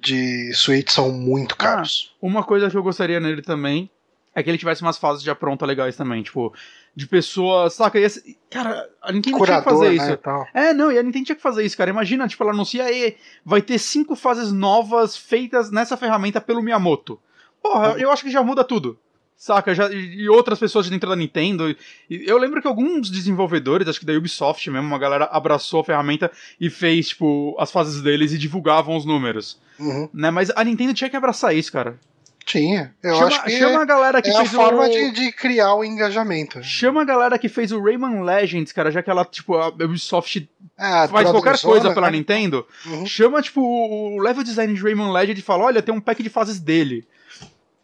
de 0.00 0.52
Switch 0.52 0.90
são 0.90 1.10
muito 1.10 1.54
ah, 1.54 1.62
caros. 1.62 2.12
Ah, 2.12 2.16
uma 2.20 2.44
coisa 2.44 2.68
que 2.68 2.76
eu 2.76 2.82
gostaria 2.82 3.20
nele 3.20 3.40
também 3.40 3.90
é 4.34 4.42
que 4.42 4.50
ele 4.50 4.58
tivesse 4.58 4.82
umas 4.82 4.98
fases 4.98 5.22
de 5.22 5.30
apronta 5.30 5.64
legais 5.64 5.96
também. 5.96 6.22
Tipo, 6.22 6.52
de 6.98 7.06
pessoas, 7.06 7.74
saca? 7.74 7.96
Esse, 7.96 8.36
cara, 8.50 8.90
a 9.00 9.12
Nintendo 9.12 9.38
Curador, 9.38 9.62
tinha 9.62 9.62
que 9.62 9.70
fazer 9.70 9.88
né, 9.88 10.14
isso. 10.14 10.48
É, 10.52 10.74
não, 10.74 10.90
e 10.90 10.98
a 10.98 11.02
Nintendo 11.02 11.26
tinha 11.26 11.36
que 11.36 11.42
fazer 11.42 11.64
isso, 11.64 11.76
cara. 11.76 11.90
Imagina, 11.90 12.26
tipo, 12.26 12.42
ela 12.42 12.52
anuncia 12.52 12.82
aí, 12.82 13.16
vai 13.44 13.62
ter 13.62 13.78
cinco 13.78 14.16
fases 14.16 14.50
novas 14.50 15.16
feitas 15.16 15.70
nessa 15.70 15.96
ferramenta 15.96 16.40
pelo 16.40 16.60
Miyamoto. 16.60 17.20
Porra, 17.62 17.94
eu 17.98 18.10
acho 18.10 18.24
que 18.24 18.30
já 18.32 18.42
muda 18.42 18.64
tudo. 18.64 18.98
Saca? 19.36 19.72
Já, 19.76 19.88
e 19.92 20.28
outras 20.28 20.58
pessoas 20.58 20.90
dentro 20.90 21.08
da 21.08 21.14
Nintendo. 21.14 21.72
eu 22.10 22.36
lembro 22.36 22.60
que 22.60 22.66
alguns 22.66 23.08
desenvolvedores, 23.08 23.86
acho 23.86 24.00
que 24.00 24.06
da 24.06 24.12
Ubisoft 24.14 24.68
mesmo, 24.68 24.88
uma 24.88 24.98
galera 24.98 25.26
abraçou 25.26 25.82
a 25.82 25.84
ferramenta 25.84 26.32
e 26.60 26.68
fez, 26.68 27.10
tipo, 27.10 27.54
as 27.60 27.70
fases 27.70 28.02
deles 28.02 28.32
e 28.32 28.38
divulgavam 28.38 28.96
os 28.96 29.04
números. 29.04 29.60
Uhum. 29.78 30.08
Né? 30.12 30.32
Mas 30.32 30.50
a 30.50 30.64
Nintendo 30.64 30.94
tinha 30.94 31.08
que 31.08 31.16
abraçar 31.16 31.54
isso, 31.54 31.70
cara. 31.70 31.96
Tinha. 32.48 32.94
Eu 33.02 33.14
chama, 33.14 33.26
acho 33.26 33.44
que 33.44 33.50
chama 33.50 33.82
a 33.82 33.84
galera 33.84 34.22
que 34.22 34.30
é 34.30 34.32
fez 34.32 34.54
a 34.54 34.56
forma 34.56 34.86
o... 34.86 34.88
de, 34.88 35.10
de, 35.10 35.32
criar 35.32 35.74
o 35.74 35.84
engajamento. 35.84 36.62
Chama 36.64 37.02
a 37.02 37.04
galera 37.04 37.38
que 37.38 37.46
fez 37.46 37.72
o 37.72 37.78
Rayman 37.78 38.22
Legends, 38.22 38.72
cara, 38.72 38.90
já 38.90 39.02
que 39.02 39.10
ela, 39.10 39.22
tipo, 39.26 39.54
a 39.54 39.68
Ubisoft 39.68 40.48
é, 40.78 41.08
faz 41.08 41.30
qualquer 41.30 41.60
coisa 41.60 41.92
pela 41.92 42.10
né? 42.10 42.16
Nintendo. 42.16 42.66
Uhum. 42.86 43.04
Chama, 43.04 43.42
tipo, 43.42 43.60
o 43.60 44.18
level 44.18 44.42
design 44.42 44.72
de 44.72 44.82
Rayman 44.82 45.12
Legends 45.12 45.40
e 45.40 45.44
fala: 45.44 45.64
olha, 45.64 45.82
tem 45.82 45.94
um 45.94 46.00
pack 46.00 46.22
de 46.22 46.30
fases 46.30 46.58
dele. 46.58 47.06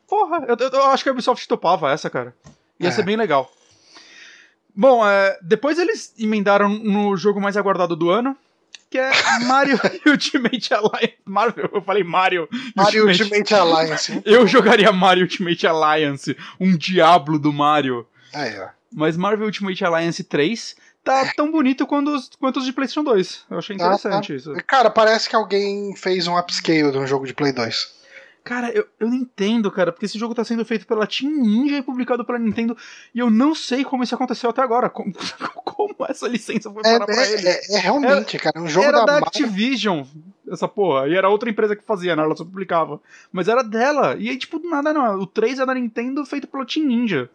Porra, 0.09 0.47
eu, 0.49 0.57
eu, 0.59 0.71
eu 0.71 0.85
acho 0.87 1.03
que 1.03 1.11
a 1.11 1.13
Ubisoft 1.13 1.47
topava 1.47 1.93
essa, 1.93 2.09
cara. 2.09 2.35
Ia 2.81 2.89
é. 2.89 2.91
ser 2.91 3.05
bem 3.05 3.17
legal. 3.17 3.53
Bom, 4.75 5.07
é, 5.07 5.39
depois 5.43 5.79
eles 5.79 6.15
emendaram 6.19 6.71
no 6.71 7.15
jogo 7.19 7.39
mais 7.39 7.59
aguardado 7.59 7.95
do 7.95 8.09
ano, 8.09 8.35
que 8.91 8.99
é 8.99 9.11
Mario 9.41 9.79
Ultimate 10.07 10.73
Alliance. 10.73 11.15
Marvel, 11.25 11.71
eu 11.73 11.83
falei 11.83 12.05
Mario. 12.05 12.49
Mario 12.77 13.07
Ultimate, 13.09 13.23
Ultimate 13.23 13.55
Alliance. 13.55 14.23
Eu 14.25 14.47
jogaria 14.47 14.93
Mario 14.93 15.25
Ultimate 15.25 15.67
Alliance, 15.67 16.37
um 16.61 16.77
diablo 16.77 17.39
do 17.39 17.53
Mario. 17.53 18.07
Aí, 18.33 18.57
ó. 18.59 18.69
Mas 18.93 19.17
Marvel 19.17 19.47
Ultimate 19.47 19.85
Alliance 19.85 20.23
3 20.23 20.77
tá 21.03 21.33
tão 21.37 21.51
bonito 21.51 21.87
quanto 21.87 22.15
os, 22.15 22.31
quanto 22.39 22.61
os 22.61 22.65
de 22.65 22.73
PlayStation 22.73 23.03
2. 23.03 23.47
Eu 23.51 23.59
achei 23.59 23.75
interessante 23.75 24.25
ah, 24.25 24.29
tá. 24.29 24.35
isso. 24.35 24.55
Cara, 24.67 24.91
parece 24.91 25.29
que 25.29 25.35
alguém 25.35 25.95
fez 25.97 26.27
um 26.27 26.39
upscale 26.39 26.93
de 26.93 26.99
um 26.99 27.07
jogo 27.07 27.27
de 27.27 27.35
Play 27.35 27.53
2. 27.53 28.04
Cara, 28.45 28.71
eu, 28.71 28.87
eu 29.01 29.09
não 29.09 29.17
entendo, 29.17 29.71
cara, 29.71 29.91
porque 29.91 30.05
esse 30.05 30.19
jogo 30.19 30.35
tá 30.35 30.45
sendo 30.45 30.67
feito 30.67 30.87
pela 30.87 31.07
Team 31.07 31.33
Ninja 31.33 31.79
e 31.79 31.83
publicado 31.83 32.27
pela 32.27 32.39
Nintendo, 32.39 32.77
e 33.15 33.19
eu 33.19 33.31
não 33.31 33.55
sei 33.55 33.83
como 33.83 34.05
isso 34.05 34.15
aconteceu 34.15 34.51
até 34.51 34.61
agora. 34.61 34.91
Como, 34.91 35.15
como 35.65 35.97
essa 36.07 36.29
licença 36.29 36.71
foi 36.71 36.83
parar 36.83 37.05
é, 37.05 37.07
pra 37.07 37.25
é, 37.25 37.33
ele. 37.33 37.49
É, 37.49 37.77
é 37.77 37.79
realmente, 37.79 38.37
é, 38.37 38.39
cara, 38.39 38.61
um 38.61 38.69
jogo 38.69 38.87
era 38.87 38.99
da, 38.99 39.19
da 39.19 39.27
Activision. 39.27 40.05
essa 40.53 40.69
porra. 40.69 41.09
E 41.09 41.15
era 41.17 41.31
outra 41.31 41.49
empresa 41.49 41.75
que 41.75 41.83
fazia, 41.83 42.15
né? 42.15 42.23
Ela 42.23 42.37
só 42.37 42.45
publicava. 42.45 43.01
Mas 43.33 43.49
era 43.49 43.65
dela. 43.65 44.15
E 44.19 44.29
aí, 44.29 44.37
tipo, 44.37 44.61
nada, 44.69 44.93
não. 44.93 45.21
O 45.21 45.27
3 45.27 45.61
é 45.61 45.65
da 45.65 45.73
Nintendo 45.73 46.27
feito 46.27 46.47
pelo 46.47 46.67
Team 46.67 46.87
Ninja. 46.87 47.31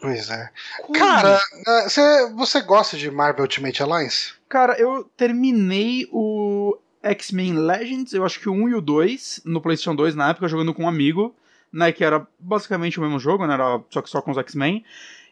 Pois 0.00 0.30
é. 0.30 0.50
Como? 0.82 0.98
Cara, 0.98 1.40
você, 1.82 2.30
você 2.32 2.60
gosta 2.60 2.96
de 2.96 3.10
Marvel 3.10 3.42
Ultimate 3.42 3.82
Alliance? 3.82 4.34
Cara, 4.48 4.78
eu 4.78 5.10
terminei 5.16 6.06
o 6.12 6.78
X-Men 7.04 7.58
Legends, 7.58 8.12
eu 8.12 8.24
acho 8.24 8.40
que 8.40 8.48
o 8.48 8.52
1 8.52 8.68
e 8.70 8.74
o 8.74 8.80
2, 8.80 9.42
no 9.44 9.60
PlayStation 9.60 9.94
2 9.94 10.14
na 10.14 10.30
época, 10.30 10.48
jogando 10.48 10.72
com 10.72 10.84
um 10.84 10.88
amigo, 10.88 11.34
né? 11.72 11.92
Que 11.92 12.04
era 12.04 12.26
basicamente 12.38 12.98
o 12.98 13.02
mesmo 13.02 13.18
jogo, 13.18 13.46
né? 13.46 13.54
Era 13.54 13.80
só 13.90 14.00
que 14.00 14.08
só 14.10 14.22
com 14.22 14.30
os 14.30 14.38
X-Men. 14.38 14.84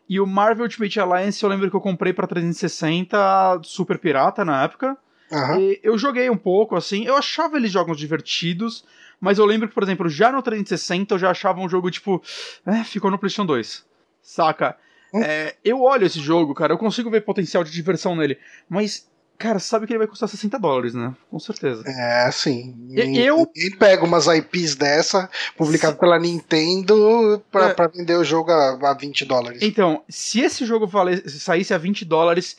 E 0.09 0.21
o 0.21 0.27
Marvel 0.27 0.65
Ultimate 0.65 1.01
Alliance 1.01 1.43
eu 1.43 1.49
lembro 1.49 1.71
que 1.71 1.77
eu 1.77 1.81
comprei 1.81 2.13
pra 2.13 2.27
360 2.27 3.61
super 3.63 3.99
pirata 3.99 4.45
na 4.45 4.65
época. 4.65 4.97
Uhum. 5.31 5.75
eu 5.83 5.97
joguei 5.97 6.29
um 6.29 6.37
pouco, 6.37 6.77
assim. 6.77 7.07
Eu 7.07 7.17
achava 7.17 7.57
eles 7.57 7.73
jogos 7.73 7.97
divertidos, 7.97 8.85
mas 9.19 9.39
eu 9.39 9.47
lembro 9.47 9.67
que, 9.67 9.75
por 9.75 9.83
exemplo, 9.83 10.07
já 10.07 10.31
no 10.31 10.43
360 10.43 11.15
eu 11.15 11.19
já 11.19 11.31
achava 11.31 11.61
um 11.61 11.69
jogo 11.69 11.91
tipo. 11.91 12.23
É, 12.67 12.85
ficou 12.85 13.11
no 13.11 13.19
PlayStation 13.19 13.47
2. 13.47 13.87
Saca? 14.21 14.77
Hum. 15.15 15.23
É, 15.23 15.57
eu 15.65 15.81
olho 15.81 16.07
esse 16.07 16.21
jogo, 16.21 16.55
cara, 16.55 16.73
eu 16.73 16.79
consigo 16.79 17.11
ver 17.11 17.23
potencial 17.23 17.65
de 17.65 17.71
diversão 17.71 18.17
nele, 18.17 18.39
mas 18.69 19.11
Cara, 19.39 19.59
sabe 19.59 19.87
que 19.87 19.93
ele 19.93 19.99
vai 19.99 20.07
custar 20.07 20.29
60 20.29 20.59
dólares, 20.59 20.95
né? 20.95 21.15
Com 21.31 21.39
certeza. 21.39 21.83
É, 21.87 22.31
sim. 22.31 22.77
Eu. 22.93 23.39
Ninguém 23.39 23.77
pega 23.77 24.05
umas 24.05 24.27
IPs 24.27 24.77
dessa, 24.77 25.29
publicado 25.57 25.97
pela 25.99 26.19
Nintendo, 26.19 27.43
pra, 27.51 27.71
é. 27.71 27.75
pra 27.75 27.89
vender 27.89 28.17
o 28.17 28.25
jogo 28.25 28.53
a, 28.53 28.91
a 28.91 28.95
20 28.95 29.25
dólares. 29.25 29.61
Então, 29.63 30.03
se 30.09 30.41
esse 30.41 30.65
jogo 30.65 30.89
saísse 31.27 31.75
a 31.75 31.79
20 31.79 32.05
dólares, 32.05 32.57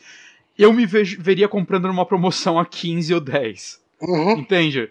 eu 0.58 0.74
me 0.74 0.86
vejo, 0.86 1.22
veria 1.22 1.48
comprando 1.48 1.88
numa 1.88 2.06
promoção 2.06 2.60
a 2.60 2.66
15 2.66 3.14
ou 3.14 3.22
10. 3.22 3.80
Uhum. 4.02 4.32
Entende? 4.40 4.90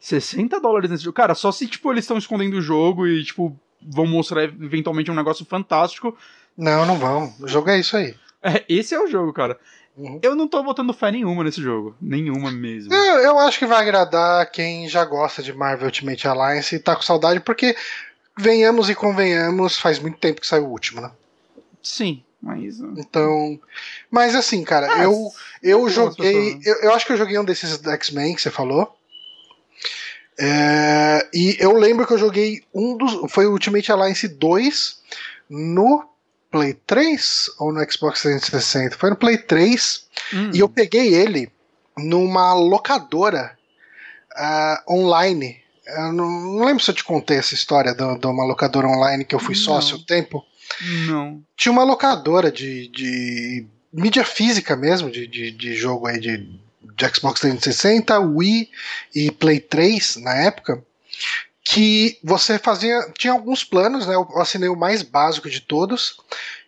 60 0.00 0.60
dólares 0.60 0.90
nesse 0.90 1.04
jogo. 1.04 1.14
Cara, 1.16 1.34
só 1.34 1.52
se, 1.52 1.66
tipo, 1.66 1.92
eles 1.92 2.04
estão 2.04 2.16
escondendo 2.16 2.56
o 2.56 2.62
jogo 2.62 3.06
e, 3.06 3.22
tipo, 3.22 3.58
vão 3.82 4.06
mostrar 4.06 4.44
eventualmente 4.44 5.10
um 5.10 5.14
negócio 5.14 5.44
fantástico. 5.44 6.16
Não, 6.56 6.86
não 6.86 6.98
vão. 6.98 7.32
O 7.40 7.46
jogo 7.46 7.70
é 7.70 7.78
isso 7.78 7.96
aí. 7.96 8.14
É, 8.42 8.64
esse 8.68 8.94
é 8.94 9.00
o 9.00 9.06
jogo, 9.06 9.32
cara. 9.32 9.58
Uhum. 9.96 10.20
Eu 10.22 10.34
não 10.34 10.46
tô 10.46 10.62
botando 10.62 10.92
fé 10.92 11.10
nenhuma 11.10 11.42
nesse 11.42 11.62
jogo. 11.62 11.96
Nenhuma 12.00 12.50
mesmo. 12.50 12.92
Eu, 12.92 13.18
eu, 13.18 13.38
acho 13.38 13.58
que 13.58 13.66
vai 13.66 13.80
agradar 13.80 14.50
quem 14.50 14.88
já 14.88 15.04
gosta 15.04 15.42
de 15.42 15.54
Marvel 15.54 15.86
Ultimate 15.86 16.28
Alliance 16.28 16.74
e 16.74 16.78
tá 16.78 16.94
com 16.94 17.02
saudade, 17.02 17.40
porque, 17.40 17.74
venhamos 18.38 18.90
e 18.90 18.94
convenhamos, 18.94 19.78
faz 19.78 19.98
muito 19.98 20.18
tempo 20.18 20.40
que 20.40 20.46
saiu 20.46 20.66
o 20.66 20.70
último, 20.70 21.00
né? 21.00 21.10
Sim, 21.82 22.22
mas. 22.42 22.78
Uh, 22.80 22.94
então. 22.98 23.58
Mas 24.10 24.34
assim, 24.34 24.62
cara, 24.64 24.92
ah, 24.92 25.04
eu, 25.04 25.30
eu 25.62 25.88
joguei. 25.88 26.60
Eu, 26.64 26.74
eu, 26.82 26.92
acho 26.92 27.06
que 27.06 27.12
eu 27.12 27.16
joguei 27.16 27.38
um 27.38 27.44
desses 27.44 27.80
X-Men 27.82 28.34
que 28.34 28.42
você 28.42 28.50
falou. 28.50 28.94
É, 30.38 31.26
e 31.32 31.56
eu 31.58 31.72
lembro 31.72 32.06
que 32.06 32.12
eu 32.12 32.18
joguei 32.18 32.62
um 32.74 32.96
dos. 32.96 33.30
Foi 33.32 33.46
o 33.46 33.52
Ultimate 33.52 33.90
Alliance 33.90 34.28
2 34.28 35.00
no 35.48 36.06
Play 36.56 36.72
3 36.86 37.50
ou 37.58 37.70
no 37.70 37.80
Xbox 37.90 38.22
360? 38.22 38.96
Foi 38.96 39.10
no 39.10 39.16
Play 39.16 39.36
3 39.36 40.06
hum. 40.32 40.50
e 40.54 40.60
eu 40.60 40.68
peguei 40.70 41.14
ele 41.14 41.52
numa 41.98 42.54
locadora 42.54 43.56
uh, 44.32 44.94
online. 44.94 45.60
Eu 45.86 46.12
não, 46.14 46.30
não, 46.30 46.64
lembro 46.64 46.82
se 46.82 46.90
eu 46.90 46.94
te 46.94 47.04
contei 47.04 47.36
essa 47.36 47.52
história 47.52 47.94
de, 47.94 48.02
uma 48.26 48.44
locadora 48.44 48.88
online 48.88 49.24
que 49.24 49.34
eu 49.34 49.38
fui 49.38 49.54
não. 49.54 49.62
sócio 49.62 49.98
um 49.98 50.02
tempo. 50.02 50.42
Não. 51.06 51.42
Tinha 51.54 51.72
uma 51.72 51.84
locadora 51.84 52.50
de, 52.50 52.88
de 52.88 53.66
mídia 53.92 54.24
física 54.24 54.74
mesmo, 54.74 55.10
de, 55.10 55.26
de, 55.26 55.50
de 55.50 55.74
jogo 55.74 56.06
aí 56.06 56.18
de, 56.18 56.38
de 56.38 57.08
Xbox 57.14 57.40
360, 57.40 58.18
Wii 58.18 58.70
e 59.14 59.30
Play 59.30 59.60
3 59.60 60.16
na 60.16 60.34
época 60.34 60.82
que 61.68 62.16
você 62.22 62.60
fazia. 62.60 63.12
Tinha 63.18 63.32
alguns 63.32 63.64
planos, 63.64 64.06
né? 64.06 64.14
Eu 64.14 64.28
assinei 64.40 64.68
o 64.68 64.76
mais 64.76 65.02
básico 65.02 65.50
de 65.50 65.60
todos, 65.60 66.16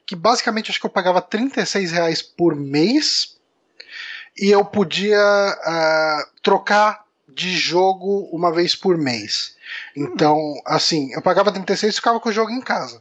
que 0.04 0.16
basicamente 0.16 0.70
acho 0.70 0.80
que 0.80 0.86
eu 0.86 0.90
pagava 0.90 1.22
36 1.22 1.92
reais 1.92 2.20
por 2.20 2.56
mês 2.56 3.36
e 4.36 4.50
eu 4.50 4.64
podia 4.64 5.16
uh, 5.16 6.40
trocar 6.42 7.04
de 7.28 7.56
jogo 7.56 8.28
uma 8.32 8.52
vez 8.52 8.74
por 8.74 8.98
mês. 8.98 9.56
Então, 9.94 10.60
assim, 10.66 11.12
eu 11.12 11.22
pagava 11.22 11.52
36 11.52 11.92
e 11.92 11.96
ficava 11.96 12.18
com 12.18 12.28
o 12.28 12.32
jogo 12.32 12.50
em 12.50 12.60
casa. 12.60 13.00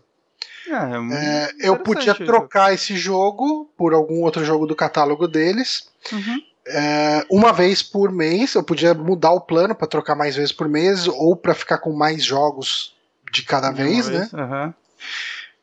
É, 0.69 1.43
é, 1.45 1.69
eu 1.69 1.79
podia 1.79 2.13
trocar 2.13 2.73
esse 2.73 2.95
jogo 2.95 3.71
por 3.75 3.93
algum 3.93 4.21
outro 4.21 4.45
jogo 4.45 4.67
do 4.67 4.75
catálogo 4.75 5.27
deles. 5.27 5.89
Uhum 6.11 6.43
é, 6.69 7.25
uma 7.29 7.51
vez 7.53 7.81
por 7.81 8.11
mês. 8.11 8.53
Eu 8.53 8.63
podia 8.63 8.93
mudar 8.93 9.31
o 9.31 9.41
plano 9.41 9.75
para 9.75 9.87
trocar 9.87 10.15
mais 10.15 10.35
vezes 10.35 10.51
por 10.51 10.67
mês 10.67 11.07
ou 11.07 11.35
para 11.35 11.53
ficar 11.53 11.77
com 11.79 11.93
mais 11.93 12.23
jogos 12.23 12.95
de 13.31 13.43
cada 13.43 13.71
de 13.71 13.83
vez, 13.83 14.07
né? 14.07 14.29
Uhum. 14.33 14.73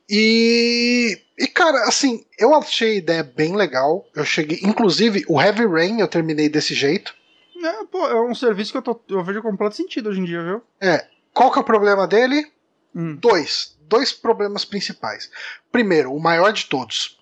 E, 0.09 1.19
e, 1.39 1.47
cara, 1.47 1.85
assim, 1.85 2.25
eu 2.39 2.55
achei 2.55 2.93
a 2.93 2.99
ideia 2.99 3.23
bem 3.23 3.57
legal. 3.57 4.07
Eu 4.15 4.25
cheguei, 4.25 4.61
inclusive, 4.63 5.25
o 5.29 5.41
Heavy 5.41 5.67
Rain 5.67 6.01
eu 6.01 6.09
terminei 6.09 6.49
desse 6.49 6.75
jeito. 6.75 7.15
É, 7.63 7.85
pô, 7.85 8.07
é 8.07 8.21
um 8.21 8.35
serviço 8.35 8.73
que 8.73 8.79
eu, 8.79 8.83
tô, 8.83 9.01
eu 9.09 9.25
vejo 9.25 9.41
completo 9.41 9.77
sentido 9.77 10.11
hoje 10.11 10.21
em 10.21 10.25
dia, 10.25 10.43
viu? 10.43 10.63
É. 10.81 11.07
Qual 11.33 11.51
que 11.51 11.59
é 11.59 11.63
o 11.63 11.65
problema 11.65 12.07
dele? 12.07 12.47
Hum. 12.95 13.17
Dois. 13.17 13.77
Dois 13.89 14.13
problemas 14.13 14.65
principais. 14.65 15.31
Primeiro, 15.73 16.13
o 16.13 16.21
maior 16.21 16.53
de 16.53 16.67
todos. 16.67 17.19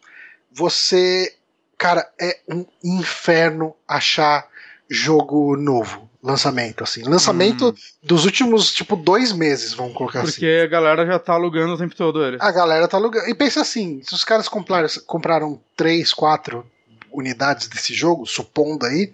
Você 0.51 1.35
Cara, 1.83 2.09
é 2.16 2.38
um 2.49 2.64
inferno 2.85 3.75
achar 3.88 4.47
jogo 4.88 5.57
novo, 5.57 6.09
lançamento, 6.23 6.85
assim. 6.85 7.03
Lançamento 7.03 7.71
hum. 7.71 7.75
dos 8.01 8.25
últimos, 8.25 8.73
tipo, 8.73 8.95
dois 8.95 9.33
meses, 9.33 9.75
vamos 9.75 9.92
colocar 9.92 10.21
Porque 10.21 10.31
assim. 10.31 10.40
Porque 10.42 10.62
a 10.62 10.68
galera 10.68 11.05
já 11.05 11.18
tá 11.18 11.33
alugando 11.33 11.75
o 11.75 11.77
tempo 11.77 11.97
todo 11.97 12.25
ele. 12.25 12.37
A 12.38 12.53
galera 12.53 12.87
tá 12.87 12.97
alugando. 12.97 13.29
E 13.29 13.35
pensa 13.35 13.62
assim, 13.62 14.01
se 14.05 14.14
os 14.14 14.23
caras 14.23 14.49
compraram, 14.49 14.88
compraram 15.09 15.61
três, 15.77 16.14
quatro 16.14 16.64
unidades 17.11 17.66
desse 17.66 17.92
jogo, 17.92 18.27
supondo 18.27 18.87
aí, 18.87 19.12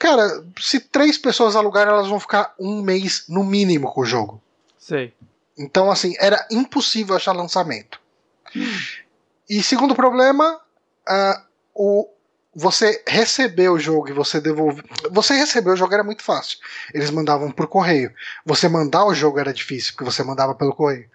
cara, 0.00 0.44
se 0.60 0.80
três 0.80 1.16
pessoas 1.16 1.54
alugarem, 1.54 1.92
elas 1.92 2.08
vão 2.08 2.18
ficar 2.18 2.56
um 2.58 2.82
mês 2.82 3.22
no 3.28 3.44
mínimo 3.44 3.92
com 3.92 4.00
o 4.00 4.04
jogo. 4.04 4.42
Sei. 4.76 5.14
Então, 5.56 5.92
assim, 5.92 6.12
era 6.18 6.44
impossível 6.50 7.14
achar 7.14 7.30
lançamento. 7.30 8.00
Hum. 8.56 8.66
E 9.48 9.62
segundo 9.62 9.94
problema, 9.94 10.60
uh, 11.08 11.47
o, 11.78 12.08
você 12.54 13.02
recebeu 13.06 13.74
o 13.74 13.78
jogo 13.78 14.08
e 14.08 14.12
você 14.12 14.40
devolver. 14.40 14.84
Você 15.12 15.34
recebeu 15.34 15.74
o 15.74 15.76
jogo 15.76 15.94
era 15.94 16.02
muito 16.02 16.24
fácil. 16.24 16.58
Eles 16.92 17.10
mandavam 17.10 17.52
por 17.52 17.68
correio. 17.68 18.12
Você 18.44 18.68
mandar 18.68 19.06
o 19.06 19.14
jogo 19.14 19.38
era 19.38 19.52
difícil, 19.52 19.92
porque 19.92 20.10
você 20.10 20.24
mandava 20.24 20.54
pelo 20.56 20.74
correio. 20.74 21.08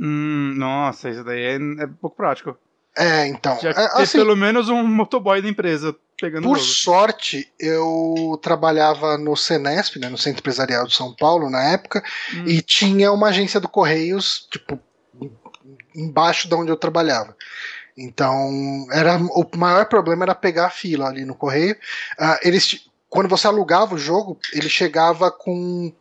Hum, 0.00 0.54
nossa, 0.56 1.10
isso 1.10 1.22
daí 1.22 1.42
é, 1.42 1.54
é 1.56 1.86
pouco 2.00 2.16
prático. 2.16 2.56
É, 2.96 3.26
então. 3.26 3.58
Já 3.60 3.70
é, 3.70 4.02
assim, 4.02 4.18
pelo 4.18 4.34
menos 4.34 4.68
um 4.70 4.82
motoboy 4.84 5.42
da 5.42 5.48
empresa 5.48 5.94
pegando 6.20 6.44
Por 6.44 6.56
o 6.56 6.60
jogo. 6.60 6.72
sorte, 6.72 7.52
eu 7.60 8.38
trabalhava 8.42 9.18
no 9.18 9.36
Senesp, 9.36 9.96
né, 9.96 10.08
no 10.08 10.18
Centro 10.18 10.40
Empresarial 10.40 10.86
de 10.86 10.94
São 10.94 11.14
Paulo, 11.14 11.48
na 11.50 11.62
época, 11.62 12.02
hum. 12.34 12.44
e 12.46 12.60
tinha 12.60 13.12
uma 13.12 13.28
agência 13.28 13.60
do 13.60 13.68
Correios, 13.68 14.48
tipo, 14.50 14.80
embaixo 15.94 16.48
de 16.48 16.54
onde 16.54 16.72
eu 16.72 16.76
trabalhava. 16.76 17.36
Então, 18.00 18.86
era 18.92 19.16
o 19.16 19.44
maior 19.56 19.86
problema 19.86 20.24
era 20.24 20.34
pegar 20.34 20.66
a 20.66 20.70
fila 20.70 21.08
ali 21.08 21.24
no 21.24 21.34
correio. 21.34 21.74
Uh, 22.16 22.38
eles, 22.42 22.88
quando 23.08 23.28
você 23.28 23.48
alugava 23.48 23.96
o 23.96 23.98
jogo, 23.98 24.38
ele 24.52 24.68
chegava 24.68 25.32
com 25.32 25.92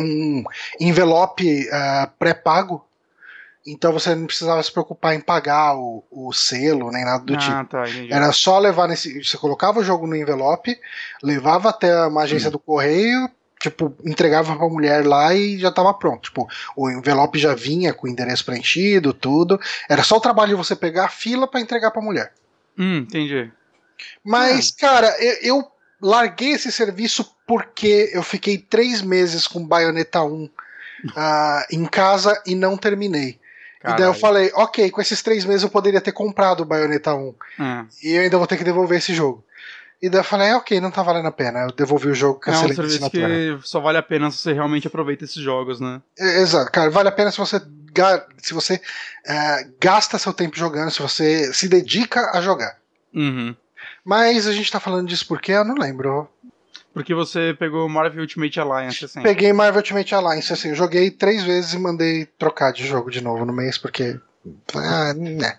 um 0.00 0.42
envelope 0.80 1.68
uh, 1.68 2.10
pré-pago. 2.18 2.82
Então 3.66 3.92
você 3.92 4.14
não 4.14 4.26
precisava 4.26 4.62
se 4.62 4.72
preocupar 4.72 5.14
em 5.14 5.20
pagar 5.20 5.76
o, 5.76 6.02
o 6.10 6.32
selo 6.32 6.90
nem 6.90 7.04
nada 7.04 7.24
do 7.24 7.34
ah, 7.34 7.38
tipo. 7.38 7.64
Tá, 7.66 7.84
era 8.10 8.32
só 8.32 8.58
levar 8.58 8.88
nesse. 8.88 9.22
Você 9.22 9.36
colocava 9.36 9.80
o 9.80 9.84
jogo 9.84 10.06
no 10.06 10.16
envelope, 10.16 10.78
levava 11.22 11.70
até 11.70 12.06
uma 12.06 12.22
agência 12.22 12.48
hum. 12.48 12.52
do 12.52 12.58
correio, 12.58 13.30
tipo, 13.70 13.94
entregava 14.04 14.56
pra 14.56 14.68
mulher 14.68 15.06
lá 15.06 15.34
e 15.34 15.58
já 15.58 15.70
tava 15.70 15.92
pronto. 15.94 16.22
Tipo, 16.22 16.48
o 16.76 16.90
envelope 16.90 17.38
já 17.38 17.54
vinha 17.54 17.92
com 17.92 18.06
o 18.06 18.10
endereço 18.10 18.44
preenchido, 18.44 19.12
tudo. 19.12 19.60
Era 19.88 20.02
só 20.02 20.16
o 20.16 20.20
trabalho 20.20 20.50
de 20.50 20.54
você 20.54 20.76
pegar 20.76 21.06
a 21.06 21.08
fila 21.08 21.46
para 21.46 21.60
entregar 21.60 21.90
pra 21.90 22.02
mulher. 22.02 22.32
Hum, 22.78 22.98
entendi. 22.98 23.50
Mas, 24.22 24.70
é. 24.76 24.80
cara, 24.80 25.16
eu, 25.20 25.36
eu, 25.42 25.72
larguei 26.00 26.50
esse 26.50 26.70
serviço 26.70 27.34
porque 27.46 28.10
eu 28.12 28.22
fiquei 28.22 28.58
três 28.58 29.00
meses 29.00 29.46
com 29.46 29.66
Bayonetta 29.66 30.22
1 30.22 30.44
uh, 30.44 30.50
ah, 31.16 31.66
em 31.70 31.84
casa 31.86 32.40
e 32.46 32.54
não 32.54 32.76
terminei. 32.76 33.38
Caralho. 33.80 33.98
E 33.98 34.02
daí 34.02 34.10
eu 34.10 34.14
falei, 34.14 34.50
ok, 34.54 34.90
com 34.90 35.00
esses 35.00 35.22
três 35.22 35.44
meses 35.44 35.62
eu 35.62 35.70
poderia 35.70 36.00
ter 36.00 36.12
comprado 36.12 36.60
o 36.60 36.64
Bayonetta 36.64 37.14
1. 37.14 37.34
Hum. 37.60 37.86
E 38.02 38.12
eu 38.12 38.22
ainda 38.22 38.38
vou 38.38 38.46
ter 38.46 38.56
que 38.56 38.64
devolver 38.64 38.98
esse 38.98 39.14
jogo. 39.14 39.44
E 40.04 40.08
daí 40.10 40.20
eu 40.20 40.24
falei, 40.24 40.48
é, 40.48 40.54
ok, 40.54 40.78
não 40.82 40.90
tá 40.90 41.02
valendo 41.02 41.28
a 41.28 41.32
pena. 41.32 41.60
Eu 41.60 41.72
devolvi 41.72 42.08
o 42.08 42.14
jogo 42.14 42.38
com 42.38 42.50
é 42.50 42.58
um 42.58 42.74
serviço 42.74 43.10
que 43.10 43.58
só 43.62 43.80
vale 43.80 43.96
a 43.96 44.02
pena 44.02 44.30
se 44.30 44.36
você 44.36 44.52
realmente 44.52 44.86
aproveita 44.86 45.24
esses 45.24 45.42
jogos, 45.42 45.80
né? 45.80 46.02
É, 46.18 46.42
exato, 46.42 46.70
cara, 46.70 46.90
vale 46.90 47.08
a 47.08 47.12
pena 47.12 47.30
se 47.30 47.38
você, 47.38 47.58
se 48.36 48.52
você 48.52 48.78
é, 49.26 49.66
gasta 49.80 50.18
seu 50.18 50.34
tempo 50.34 50.58
jogando, 50.58 50.90
se 50.90 51.00
você 51.00 51.50
se 51.54 51.70
dedica 51.70 52.32
a 52.34 52.42
jogar. 52.42 52.76
Uhum. 53.14 53.56
Mas 54.04 54.46
a 54.46 54.52
gente 54.52 54.70
tá 54.70 54.78
falando 54.78 55.08
disso 55.08 55.26
porque 55.26 55.52
eu 55.52 55.64
não 55.64 55.74
lembro. 55.74 56.28
Porque 56.92 57.14
você 57.14 57.56
pegou 57.58 57.88
Marvel 57.88 58.20
Ultimate 58.20 58.60
Alliance, 58.60 59.06
assim. 59.06 59.22
Peguei 59.22 59.54
Marvel 59.54 59.78
Ultimate 59.78 60.14
Alliance, 60.14 60.52
assim, 60.52 60.68
eu 60.68 60.74
joguei 60.74 61.10
três 61.10 61.42
vezes 61.44 61.72
e 61.72 61.78
mandei 61.78 62.26
trocar 62.38 62.74
de 62.74 62.86
jogo 62.86 63.10
de 63.10 63.22
novo 63.22 63.46
no 63.46 63.54
mês, 63.54 63.78
porque. 63.78 64.20
Ah, 64.74 65.14
né. 65.14 65.56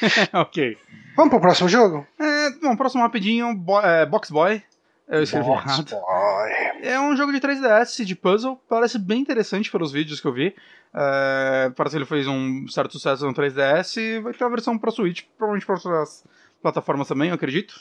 ok. 0.32 0.78
Vamos 1.16 1.30
pro 1.30 1.40
próximo 1.40 1.68
jogo? 1.68 2.06
É, 2.18 2.50
bom, 2.60 2.76
próximo 2.76 3.02
rapidinho, 3.02 3.54
Bo 3.54 3.80
é, 3.80 4.04
Box 4.06 4.30
Boy. 4.30 4.62
Eu 5.08 5.22
escrevi 5.22 5.46
Box 5.46 5.64
errado. 5.66 5.90
Boy. 5.90 6.52
É 6.82 6.98
um 7.00 7.16
jogo 7.16 7.32
de 7.32 7.40
3DS 7.40 8.04
de 8.04 8.14
puzzle, 8.16 8.60
parece 8.68 8.98
bem 8.98 9.20
interessante 9.20 9.70
pelos 9.70 9.92
vídeos 9.92 10.20
que 10.20 10.26
eu 10.26 10.32
vi. 10.32 10.54
É, 10.94 11.70
parece 11.76 11.94
que 11.94 11.98
ele 11.98 12.06
fez 12.06 12.26
um 12.26 12.66
certo 12.68 12.92
sucesso 12.92 13.26
no 13.26 13.34
3DS 13.34 13.96
e 14.00 14.20
vai 14.20 14.32
ter 14.32 14.44
a 14.44 14.48
versão 14.48 14.78
pra 14.78 14.90
Switch, 14.90 15.22
provavelmente 15.36 15.66
para 15.66 15.74
outras 15.76 16.24
plataformas 16.62 17.06
também, 17.08 17.28
eu 17.28 17.34
acredito. 17.34 17.74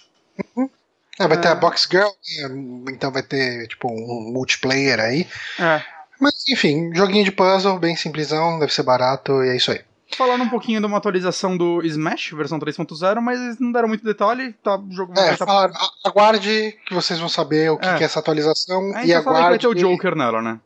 Ah, 1.19 1.27
vai 1.27 1.39
ter 1.39 1.47
É. 1.47 1.51
a 1.51 1.55
Box 1.55 1.87
Girl, 1.89 2.07
né? 2.07 2.91
então 2.91 3.11
vai 3.11 3.21
ter 3.23 3.67
tipo 3.67 3.87
um 3.91 4.31
multiplayer 4.33 4.99
aí. 4.99 5.27
É. 5.59 5.81
Mas 6.19 6.47
enfim, 6.49 6.91
joguinho 6.93 7.23
de 7.23 7.31
puzzle, 7.31 7.77
bem 7.79 7.95
simplesão, 7.95 8.59
deve 8.59 8.73
ser 8.73 8.83
barato 8.83 9.43
e 9.43 9.49
é 9.49 9.55
isso 9.55 9.71
aí. 9.71 9.81
Falando 10.17 10.43
um 10.43 10.49
pouquinho 10.49 10.79
de 10.79 10.85
uma 10.85 10.97
atualização 10.97 11.55
do 11.57 11.81
Smash, 11.83 12.31
versão 12.31 12.59
3.0, 12.59 13.19
mas 13.21 13.39
eles 13.39 13.59
não 13.59 13.71
deram 13.71 13.87
muito 13.87 14.03
detalhe, 14.03 14.53
tá, 14.63 14.77
o 14.77 14.91
jogo 14.91 15.13
vai 15.13 15.29
É, 15.29 15.33
estar... 15.33 15.45
falaram, 15.45 15.73
aguarde 16.03 16.77
que 16.85 16.93
vocês 16.93 17.19
vão 17.19 17.29
saber 17.29 17.71
o 17.71 17.77
que 17.77 17.87
É. 17.87 17.97
que 17.97 18.03
é 18.03 18.05
essa 18.05 18.19
atualização 18.19 18.79
A 18.95 19.03
e 19.03 19.07
que 19.07 19.19
vai 19.19 19.33
aguarde 19.41 19.59
ter 19.59 19.67
o 19.67 19.73
Joker 19.75 20.15
nela, 20.15 20.41
né? 20.41 20.59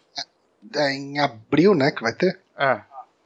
é, 0.76 0.92
em 0.94 1.20
abril, 1.20 1.74
né, 1.74 1.92
que 1.92 2.02
vai 2.02 2.14
ter. 2.14 2.40
É, 2.58 2.82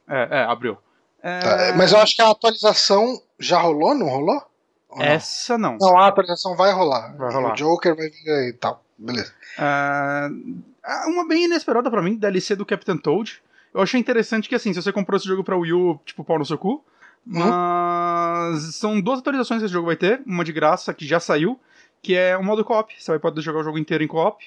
é, 0.08 0.28
é, 0.30 0.44
abriu. 0.44 0.78
É, 1.22 1.38
Tá, 1.40 1.74
Mas 1.76 1.92
eu 1.92 1.98
acho 2.00 2.14
que 2.16 2.22
a 2.22 2.30
atualização 2.30 3.20
já 3.38 3.58
rolou, 3.60 3.94
não 3.94 4.08
rolou? 4.08 4.42
Ou 4.88 4.98
não? 4.98 5.04
Essa 5.04 5.56
não. 5.56 5.76
Não, 5.80 5.98
a 5.98 6.06
atualização 6.08 6.54
vai 6.56 6.72
rolar. 6.72 7.16
Vai 7.16 7.32
rolar. 7.32 7.52
O 7.52 7.56
Joker 7.56 7.96
vai 7.96 8.08
vir 8.10 8.30
aí 8.30 8.48
e 8.48 8.52
tal. 8.52 8.84
Beleza. 8.98 9.32
É, 9.58 10.28
uma 11.06 11.26
bem 11.26 11.44
inesperada 11.44 11.90
pra 11.90 12.02
mim, 12.02 12.16
DLC 12.16 12.54
do 12.56 12.66
Captain 12.66 12.96
Toad. 12.98 13.42
Eu 13.74 13.80
achei 13.80 13.98
interessante 13.98 14.48
que, 14.48 14.54
assim, 14.54 14.72
se 14.72 14.82
você 14.82 14.92
comprou 14.92 15.16
esse 15.16 15.26
jogo 15.26 15.42
pra 15.42 15.56
Wii 15.56 15.72
U, 15.72 16.00
tipo, 16.04 16.24
pau 16.24 16.38
no 16.38 16.44
seu 16.44 16.58
cu. 16.58 16.84
Mas 17.24 18.74
são 18.74 19.00
duas 19.00 19.20
atualizações 19.20 19.60
que 19.60 19.66
esse 19.66 19.72
jogo 19.72 19.86
vai 19.86 19.96
ter. 19.96 20.22
Uma 20.26 20.44
de 20.44 20.52
graça, 20.52 20.92
que 20.92 21.06
já 21.06 21.20
saiu, 21.20 21.58
que 22.02 22.14
é 22.14 22.36
o 22.36 22.44
modo 22.44 22.64
co-op. 22.64 22.92
Você 22.98 23.10
vai 23.10 23.18
poder 23.18 23.40
jogar 23.40 23.60
o 23.60 23.64
jogo 23.64 23.78
inteiro 23.78 24.02
em 24.02 24.08
co-op. 24.08 24.44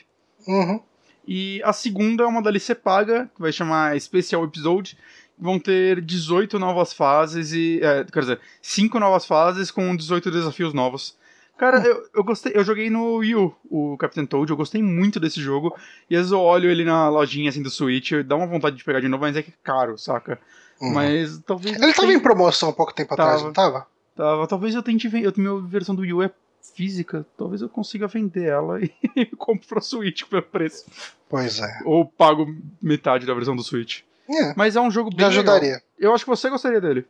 Uhum. 0.48 0.80
E 1.28 1.62
a 1.64 1.74
segunda 1.74 2.24
é 2.24 2.28
uma 2.28 2.42
DLC 2.42 2.76
paga, 2.76 3.30
que 3.34 3.42
vai 3.42 3.52
chamar 3.52 4.00
Special 4.00 4.44
Episode. 4.44 4.98
Vão 5.38 5.60
ter 5.60 6.02
18 6.02 6.60
novas 6.60 6.94
fases 6.94 7.52
e. 7.52 7.80
é, 7.82 8.04
quer 8.04 8.20
dizer, 8.20 8.40
5 8.62 9.00
novas 9.00 9.26
fases 9.26 9.72
com 9.72 9.96
18 9.96 10.30
desafios 10.32 10.74
novos. 10.74 11.18
Cara, 11.58 11.78
eu, 11.86 12.03
eu 12.14 12.24
gostei, 12.24 12.51
eu 12.56 12.64
joguei 12.64 12.89
no 12.89 13.16
Wii 13.18 13.36
U, 13.36 13.56
o 13.70 13.97
Captain 13.97 14.26
Toad, 14.26 14.49
eu 14.51 14.58
gostei 14.58 14.84
muito 14.84 15.20
desse 15.20 15.39
jogo. 15.41 15.74
E 16.10 16.16
às 16.16 16.22
vezes 16.22 16.32
eu 16.32 16.39
olho 16.39 16.70
ele 16.70 16.84
na 16.84 17.08
lojinha 17.08 17.49
assim 17.49 17.62
do 17.62 17.70
Switch, 17.70 18.12
dá 18.26 18.36
uma 18.36 18.47
vontade 18.47 18.76
de 18.76 18.84
pegar 18.84 18.99
de 18.99 19.08
novo, 19.08 19.22
mas 19.22 19.38
é 19.38 19.41
que 19.41 19.51
é 19.51 19.53
caro, 19.64 19.97
saca? 19.97 20.38
Uhum. 20.82 20.93
Mas 20.93 21.39
talvez. 21.45 21.82
Ele 21.82 21.93
tava 21.93 22.12
em 22.14 22.20
promoção 22.20 22.70
há 22.70 22.74
pouco 22.74 22.93
tempo 22.93 23.14
atrás, 23.14 23.36
Tava. 23.38 23.45
não 23.45 23.53
tava? 23.53 23.88
Tava, 24.16 24.47
talvez 24.47 24.76
eu 24.76 24.84
tente 24.84 25.08
vender. 25.08 25.32
Minha 25.38 25.62
versão 25.62 25.95
do 25.95 26.01
Wii 26.01 26.14
U 26.14 26.24
é 26.24 26.32
física, 26.76 27.26
talvez 27.38 27.62
eu 27.62 27.70
consiga 27.70 28.08
vender 28.08 28.45
ela 28.49 28.80
e 29.16 29.26
compro 29.38 29.68
pra 29.68 29.80
Switch 29.82 30.24
pelo 30.24 30.41
preço. 30.41 30.86
Pois 31.30 31.60
é. 31.60 31.80
Ou 31.86 32.06
pago 32.06 32.53
metade 32.82 33.26
da 33.26 33.34
versão 33.34 33.56
do 33.56 33.64
Switch. 33.64 34.01
É, 34.28 34.53
Mas 34.56 34.76
é 34.76 34.82
um 34.82 34.89
jogo 34.89 35.10
bem 35.10 35.26
me 35.28 35.36
legal. 35.36 35.53
ajudaria. 35.56 35.82
Eu 35.99 36.14
acho 36.14 36.26
que 36.26 36.30
você 36.30 36.49
gostaria 36.49 36.82
dele. 36.82 37.06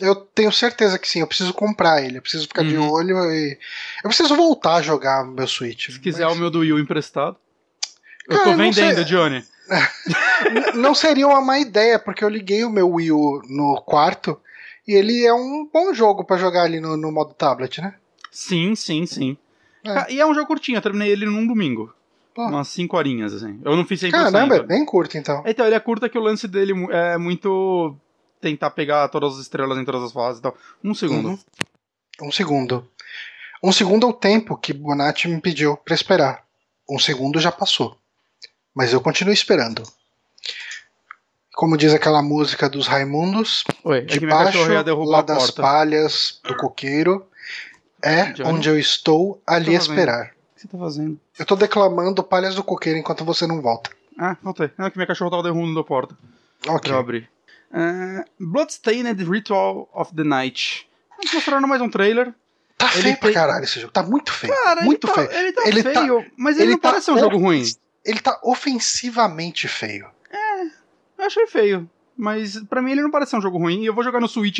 Eu 0.00 0.14
tenho 0.16 0.52
certeza 0.52 0.98
que 0.98 1.08
sim, 1.08 1.20
eu 1.20 1.26
preciso 1.26 1.54
comprar 1.54 2.02
ele, 2.02 2.18
eu 2.18 2.22
preciso 2.22 2.46
ficar 2.46 2.62
de 2.62 2.76
Uhum. 2.76 2.90
olho 2.90 3.16
e. 3.32 3.58
Eu 4.04 4.08
preciso 4.08 4.34
voltar 4.36 4.74
a 4.76 4.82
jogar 4.82 5.24
meu 5.24 5.46
Switch. 5.46 5.90
Se 5.90 6.00
quiser 6.00 6.26
mas 6.26 6.36
o 6.36 6.38
meu 6.40 6.50
do 6.50 6.58
Wii 6.60 6.72
U 6.74 6.78
emprestado. 6.78 7.36
Eu 8.28 8.36
Cara, 8.36 8.44
tô 8.44 8.50
eu 8.50 8.56
não 8.58 8.64
vendendo, 8.72 8.94
sei. 8.96 9.04
Johnny. 9.04 9.44
Não 10.74 10.94
seria 10.94 11.26
uma 11.26 11.40
má 11.40 11.58
ideia, 11.58 11.98
porque 11.98 12.24
eu 12.24 12.28
liguei 12.28 12.64
o 12.64 12.70
meu 12.70 12.90
Wii 12.90 13.12
U 13.12 13.42
no 13.48 13.80
quarto 13.86 14.38
e 14.86 14.92
ele 14.92 15.24
é 15.24 15.32
um 15.32 15.68
bom 15.72 15.94
jogo 15.94 16.24
pra 16.24 16.36
jogar 16.36 16.64
ali 16.64 16.80
no, 16.80 16.96
no 16.96 17.10
modo 17.12 17.32
tablet, 17.32 17.80
né? 17.80 17.94
Sim, 18.30 18.74
sim, 18.74 19.06
sim. 19.06 19.36
É. 19.84 19.90
Ah, 19.90 20.06
E 20.10 20.20
é 20.20 20.26
um 20.26 20.34
jogo 20.34 20.46
curtinho, 20.48 20.78
eu 20.78 20.82
terminei 20.82 21.10
ele 21.10 21.24
num 21.26 21.46
domingo. 21.46 21.94
Pô. 22.34 22.42
Umas 22.46 22.68
5 22.68 22.96
horinhas, 22.96 23.32
assim. 23.32 23.60
Eu 23.64 23.76
não 23.76 23.84
fiz 23.86 24.00
100%. 24.00 24.10
Caramba, 24.10 24.56
é 24.56 24.62
bem 24.62 24.84
curto 24.84 25.16
então. 25.16 25.42
Então, 25.46 25.64
ele 25.64 25.74
é 25.74 25.80
curto, 25.80 26.06
é 26.06 26.08
que 26.08 26.18
o 26.18 26.22
lance 26.22 26.48
dele 26.48 26.72
é 26.90 27.16
muito 27.16 27.94
tentar 28.42 28.70
pegar 28.72 29.08
todas 29.08 29.34
as 29.34 29.38
estrelas 29.38 29.78
em 29.78 29.84
todas 29.84 30.02
as 30.02 30.12
fases 30.12 30.40
e 30.40 30.42
tal. 30.42 30.54
Um 30.82 30.92
segundo. 30.92 31.28
Uhum. 31.28 31.38
Um 32.22 32.32
segundo. 32.32 32.86
Um 33.62 33.72
segundo 33.72 34.06
é 34.06 34.10
o 34.10 34.12
tempo 34.12 34.56
que 34.56 34.72
Bonatti 34.72 35.28
me 35.28 35.40
pediu 35.40 35.76
pra 35.76 35.94
esperar. 35.94 36.44
Um 36.90 36.98
segundo 36.98 37.40
já 37.40 37.52
passou. 37.52 37.96
Mas 38.74 38.92
eu 38.92 39.00
continuo 39.00 39.32
esperando. 39.32 39.84
Como 41.54 41.76
diz 41.76 41.94
aquela 41.94 42.20
música 42.20 42.68
dos 42.68 42.88
Raimundos, 42.88 43.62
Oi, 43.84 43.98
é 43.98 44.26
cachorra 44.26 44.72
ia 44.72 44.82
derrubar 44.84 45.10
lá 45.10 45.22
das 45.22 45.50
palhas 45.50 46.40
do 46.42 46.56
coqueiro, 46.56 47.26
é 48.02 48.32
Johnny? 48.32 48.50
onde 48.50 48.68
eu 48.68 48.78
estou 48.78 49.40
ali 49.46 49.76
fazendo. 49.76 49.80
esperar. 49.80 50.26
O 50.26 50.54
que 50.56 50.60
você 50.62 50.68
tá 50.68 50.78
fazendo? 50.78 51.20
Eu 51.38 51.46
tô 51.46 51.54
declamando 51.54 52.24
palhas 52.24 52.54
do 52.54 52.64
coqueiro 52.64 52.98
enquanto 52.98 53.24
você 53.24 53.46
não 53.46 53.60
volta. 53.60 53.90
Ah, 54.18 54.36
voltei. 54.42 54.70
Não, 54.76 54.86
é 54.86 54.90
que 54.90 54.96
minha 54.96 55.06
cachorra 55.06 55.30
tava 55.30 55.42
derrubando 55.44 55.78
a 55.78 55.84
porta. 55.84 56.16
Ok. 56.66 56.80
Pra 56.80 56.92
eu 56.92 56.98
abrir. 56.98 57.30
É, 57.72 58.24
Bloodstained 58.38 59.22
Ritual 59.24 59.88
of 59.94 60.14
the 60.14 60.24
Night. 60.24 60.88
Eles 61.20 61.32
mostraram 61.32 61.66
mais 61.68 61.80
um 61.80 61.88
trailer. 61.88 62.34
Tá 62.76 62.90
Ele 62.94 63.02
feio 63.02 63.16
pra 63.18 63.28
tem- 63.28 63.34
caralho 63.34 63.64
esse 63.64 63.80
jogo. 63.80 63.92
Tá 63.92 64.02
muito 64.02 64.32
feio. 64.32 64.52
Cara, 64.52 64.82
muito 64.82 65.06
ele 65.06 65.14
tá, 65.14 65.26
feio. 65.28 65.40
Ele 65.40 65.52
tá 65.52 65.62
Ele 65.68 65.82
tá- 65.82 65.92
feio, 66.00 66.26
mas 66.36 66.56
ele, 66.56 66.64
ele 66.64 66.72
não 66.72 66.78
tá 66.80 66.88
parece 66.90 67.10
um 67.10 67.18
jogo 67.18 67.38
ruim. 67.38 67.64
Ele 68.04 68.18
tá 68.20 68.38
ofensivamente 68.42 69.68
feio. 69.68 70.06
Eu 71.18 71.26
achei 71.26 71.46
feio. 71.46 71.88
Mas 72.16 72.58
pra 72.68 72.82
mim 72.82 72.92
ele 72.92 73.02
não 73.02 73.10
parece 73.10 73.30
ser 73.30 73.36
um 73.36 73.42
jogo 73.42 73.56
ruim. 73.58 73.82
E 73.82 73.86
eu 73.86 73.94
vou 73.94 74.02
jogar 74.04 74.20
no 74.20 74.28
Switch 74.28 74.58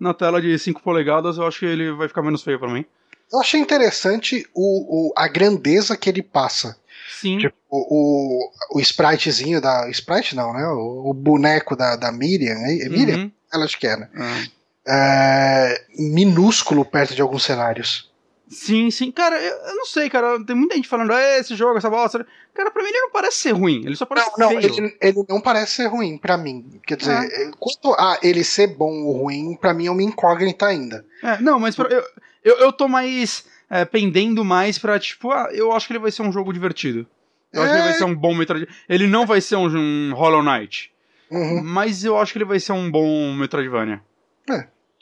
na 0.00 0.12
tela 0.14 0.40
de 0.40 0.58
5 0.58 0.82
polegadas, 0.82 1.36
eu 1.38 1.46
acho 1.46 1.60
que 1.60 1.66
ele 1.66 1.92
vai 1.92 2.08
ficar 2.08 2.22
menos 2.22 2.42
feio 2.42 2.58
pra 2.58 2.68
mim. 2.68 2.84
Eu 3.32 3.40
achei 3.40 3.60
interessante 3.60 4.48
o, 4.54 5.10
o- 5.10 5.12
a 5.16 5.28
grandeza 5.28 5.96
que 5.96 6.08
ele 6.08 6.22
passa. 6.22 6.78
Sim. 7.08 7.38
Tipo, 7.38 7.56
o, 7.70 8.50
o 8.74 8.80
spritezinho 8.80 9.60
da. 9.60 9.88
Sprite 9.90 10.36
não, 10.36 10.52
né? 10.52 10.66
O, 10.68 11.10
o 11.10 11.14
boneco 11.14 11.74
da, 11.74 11.96
da 11.96 12.12
Miriam. 12.12 12.54
É, 12.56 12.82
é 12.82 12.88
Miriam? 12.88 13.16
Uhum. 13.18 13.32
Ela 13.52 13.64
acho 13.64 13.78
que 13.78 13.86
é, 13.86 13.96
né? 13.96 14.08
É. 14.14 14.58
É, 14.90 15.84
minúsculo 15.98 16.84
perto 16.84 17.14
de 17.14 17.20
alguns 17.22 17.44
cenários. 17.44 18.08
Sim, 18.48 18.90
sim. 18.90 19.12
Cara, 19.12 19.38
eu, 19.38 19.54
eu 19.56 19.76
não 19.76 19.84
sei, 19.84 20.08
cara. 20.08 20.42
Tem 20.42 20.56
muita 20.56 20.74
gente 20.74 20.88
falando, 20.88 21.12
"É, 21.12 21.38
esse 21.38 21.54
jogo, 21.54 21.76
essa 21.76 21.90
bosta. 21.90 22.26
Cara, 22.54 22.70
pra 22.70 22.82
mim 22.82 22.88
ele 22.88 23.00
não 23.00 23.10
parece 23.10 23.36
ser 23.36 23.52
ruim. 23.52 23.82
Ele 23.84 23.94
só 23.94 24.06
parece 24.06 24.30
Não, 24.38 24.50
não, 24.50 24.58
ele, 24.58 24.96
ele 25.00 25.24
não 25.28 25.40
parece 25.40 25.72
ser 25.72 25.86
ruim 25.86 26.16
pra 26.16 26.38
mim. 26.38 26.64
Quer 26.86 26.96
dizer, 26.96 27.50
quanto 27.60 27.92
a 28.00 28.18
ele 28.22 28.42
ser 28.42 28.68
bom 28.68 29.02
ou 29.04 29.18
ruim, 29.24 29.54
pra 29.60 29.74
mim 29.74 29.86
é 29.86 29.90
uma 29.90 30.02
incógnita 30.02 30.66
ainda. 30.66 31.04
É, 31.22 31.38
não, 31.42 31.60
mas 31.60 31.76
pra- 31.76 31.88
eu, 31.90 32.02
eu, 32.42 32.56
eu 32.56 32.72
tô 32.72 32.88
mais 32.88 33.44
é, 33.70 33.84
pendendo 33.84 34.44
mais 34.44 34.78
pra, 34.78 34.98
tipo, 34.98 35.30
ah, 35.30 35.48
eu 35.52 35.72
acho 35.72 35.86
que 35.86 35.92
ele 35.92 35.98
vai 36.00 36.10
ser 36.10 36.22
um 36.22 36.32
jogo 36.32 36.52
divertido. 36.52 37.06
Eu 37.52 37.62
acho 37.62 37.70
que 37.70 37.76
ele 37.78 37.84
vai 37.84 37.92
É. 37.92 37.98
ser 37.98 38.04
um 38.04 38.14
bom 38.14 38.34
Metroid. 38.34 38.68
Ele 38.88 39.06
não 39.06 39.24
vai 39.26 39.40
ser 39.40 39.56
um, 39.56 39.66
um 39.68 40.12
Hollow 40.14 40.42
Knight. 40.42 40.92
Uhum, 41.30 41.62
Mas 41.62 42.04
eu 42.04 42.16
acho 42.18 42.32
que 42.32 42.38
ele 42.38 42.44
vai 42.44 42.60
ser 42.60 42.72
um 42.72 42.90
bom 42.90 43.32
Metroidvania. 43.34 44.00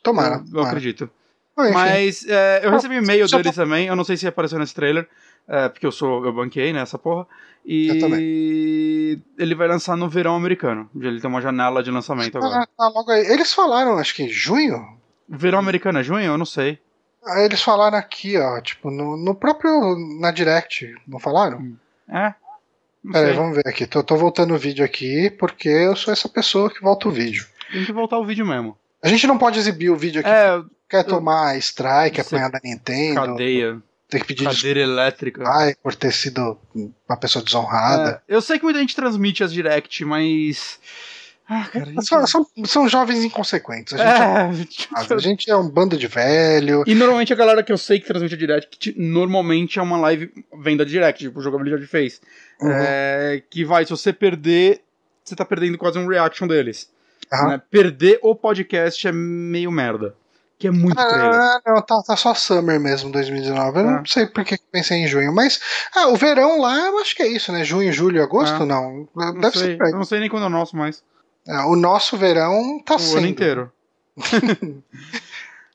tomara. 0.02 0.34
eu, 0.36 0.40
eu 0.40 0.44
tomara. 0.52 0.68
acredito. 0.68 1.10
Ah. 1.56 1.70
Mas 1.72 2.24
é, 2.28 2.60
eu 2.64 2.70
recebi 2.70 2.96
e-mail 2.96 3.26
deles 3.28 3.54
também. 3.54 3.86
Eu 3.86 3.96
não 3.96 4.04
sei 4.04 4.16
se 4.16 4.26
apareceu 4.26 4.58
nesse 4.58 4.74
trailer. 4.74 5.08
é, 5.48 5.68
porque 5.68 5.86
eu 5.86 5.92
sou. 5.92 6.24
Eu 6.24 6.32
banquei 6.32 6.72
nessa 6.72 6.98
porra. 6.98 7.26
Eu 7.64 7.94
E 8.18 9.18
ele 9.38 9.54
vai 9.54 9.66
lançar 9.66 9.96
no 9.96 10.08
verão 10.08 10.36
americano. 10.36 10.88
Ele 11.00 11.20
tem 11.20 11.28
uma 11.30 11.40
janela 11.40 11.82
de 11.82 11.90
lançamento 11.90 12.36
agora. 12.36 12.68
Ah, 12.78 12.88
logo 12.88 13.10
aí. 13.10 13.26
Eles 13.26 13.52
falaram, 13.52 13.96
acho 13.98 14.14
que 14.14 14.22
em 14.24 14.28
junho. 14.28 14.84
Verão 15.28 15.58
americano 15.58 15.98
é 15.98 16.02
junho? 16.02 16.24
Eu 16.24 16.38
não 16.38 16.44
sei. 16.46 16.78
Ah, 17.26 17.40
Eles 17.42 17.60
falaram 17.62 17.98
aqui, 17.98 18.38
ó, 18.38 18.60
tipo, 18.60 18.90
no, 18.90 19.16
no 19.16 19.34
próprio. 19.34 19.96
Na 20.20 20.30
Direct, 20.30 20.94
não 21.06 21.18
falaram? 21.18 21.76
É? 22.08 22.34
Não 23.02 23.12
Peraí, 23.12 23.28
sei. 23.28 23.36
vamos 23.36 23.56
ver 23.56 23.66
aqui. 23.68 23.86
Tô, 23.86 24.02
tô 24.02 24.16
voltando 24.16 24.54
o 24.54 24.58
vídeo 24.58 24.84
aqui 24.84 25.30
porque 25.30 25.68
eu 25.68 25.94
sou 25.96 26.12
essa 26.12 26.28
pessoa 26.28 26.70
que 26.70 26.80
volta 26.80 27.08
o 27.08 27.12
vídeo. 27.12 27.46
Tem 27.72 27.84
que 27.84 27.92
voltar 27.92 28.18
o 28.18 28.24
vídeo 28.24 28.46
mesmo. 28.46 28.76
A 29.02 29.08
gente 29.08 29.26
não 29.26 29.38
pode 29.38 29.58
exibir 29.58 29.90
o 29.90 29.96
vídeo 29.96 30.20
aqui. 30.20 30.30
É, 30.30 30.60
Quer 30.88 31.02
tomar 31.04 31.56
strike, 31.58 32.20
apanhar 32.20 32.48
da 32.50 32.60
Nintendo. 32.62 33.20
cadeia. 33.26 33.82
Tem 34.08 34.20
que 34.20 34.26
pedir 34.26 34.44
Cadeira 34.44 34.78
elétrica. 34.80 35.42
desculpa 35.42 35.78
por 35.82 35.94
ter 35.96 36.12
sido 36.12 36.56
uma 37.08 37.16
pessoa 37.16 37.44
desonrada. 37.44 38.22
É, 38.28 38.34
eu 38.36 38.40
sei 38.40 38.56
que 38.56 38.64
muita 38.64 38.78
gente 38.78 38.94
transmite 38.94 39.42
as 39.42 39.52
direct, 39.52 40.04
mas. 40.04 40.78
Ah, 41.48 41.68
cara. 41.72 41.86
gente- 41.86 42.06
São, 42.06 42.26
são, 42.26 42.46
são 42.64 42.88
jovens 42.88 43.22
inconsequentes. 43.22 43.94
A 43.94 44.52
gente, 44.52 44.88
É, 44.92 44.96
a 45.14 45.18
gente 45.18 45.50
é 45.50 45.56
um 45.56 45.68
bando 45.68 45.96
de 45.96 46.08
velho. 46.08 46.82
E 46.86 46.94
normalmente 46.94 47.32
a 47.32 47.36
galera 47.36 47.62
que 47.62 47.72
eu 47.72 47.78
sei 47.78 48.00
que 48.00 48.06
transmite 48.06 48.34
a 48.34 48.38
direct, 48.38 48.76
que 48.78 48.94
normalmente 49.00 49.78
é 49.78 49.82
uma 49.82 49.96
live 49.98 50.32
venda 50.60 50.84
direct, 50.84 51.22
tipo 51.22 51.38
o 51.38 51.42
jogabilidade 51.42 51.86
fez. 51.86 52.20
Uhum. 52.60 52.70
É, 52.72 53.42
que 53.48 53.64
vai, 53.64 53.84
se 53.84 53.90
você 53.90 54.12
perder, 54.12 54.80
você 55.24 55.36
tá 55.36 55.44
perdendo 55.44 55.78
quase 55.78 55.98
um 55.98 56.08
reaction 56.08 56.46
deles. 56.48 56.90
Aham. 57.32 57.48
né? 57.48 57.62
Perder 57.70 58.18
o 58.22 58.34
podcast 58.34 59.06
é 59.06 59.12
meio 59.12 59.70
merda. 59.70 60.14
que 60.58 60.68
é 60.68 60.70
muito 60.70 60.98
ah, 60.98 61.06
trailer. 61.06 61.32
Não, 61.66 61.82
tá, 61.82 62.02
tá 62.02 62.16
só 62.16 62.32
Summer 62.34 62.80
mesmo, 62.80 63.12
2019. 63.12 63.78
Eu 63.78 63.88
ah. 63.88 63.92
não 63.98 64.06
sei 64.06 64.26
por 64.26 64.44
que 64.44 64.58
pensei 64.72 64.98
em 64.98 65.06
junho, 65.06 65.32
mas 65.32 65.60
ah, 65.94 66.08
o 66.08 66.16
verão 66.16 66.60
lá, 66.60 66.86
eu 66.86 66.98
acho 66.98 67.14
que 67.14 67.22
é 67.22 67.28
isso, 67.28 67.52
né? 67.52 67.62
Junho, 67.62 67.92
julho, 67.92 68.22
agosto, 68.22 68.62
ah. 68.62 68.66
não. 68.66 69.08
Deve 69.14 69.38
não 69.38 69.52
sei, 69.52 69.76
ser. 69.76 69.82
Eu 69.82 69.92
não 69.92 70.04
sei 70.04 70.20
nem 70.20 70.28
quando 70.28 70.44
é 70.44 70.46
o 70.46 70.50
nosso 70.50 70.76
mais. 70.76 71.02
Ah, 71.48 71.66
o 71.66 71.76
nosso 71.76 72.16
verão 72.16 72.80
tá 72.84 72.96
o 72.96 72.98
sendo. 72.98 73.14
O 73.14 73.18
ano 73.18 73.26
inteiro. 73.26 73.72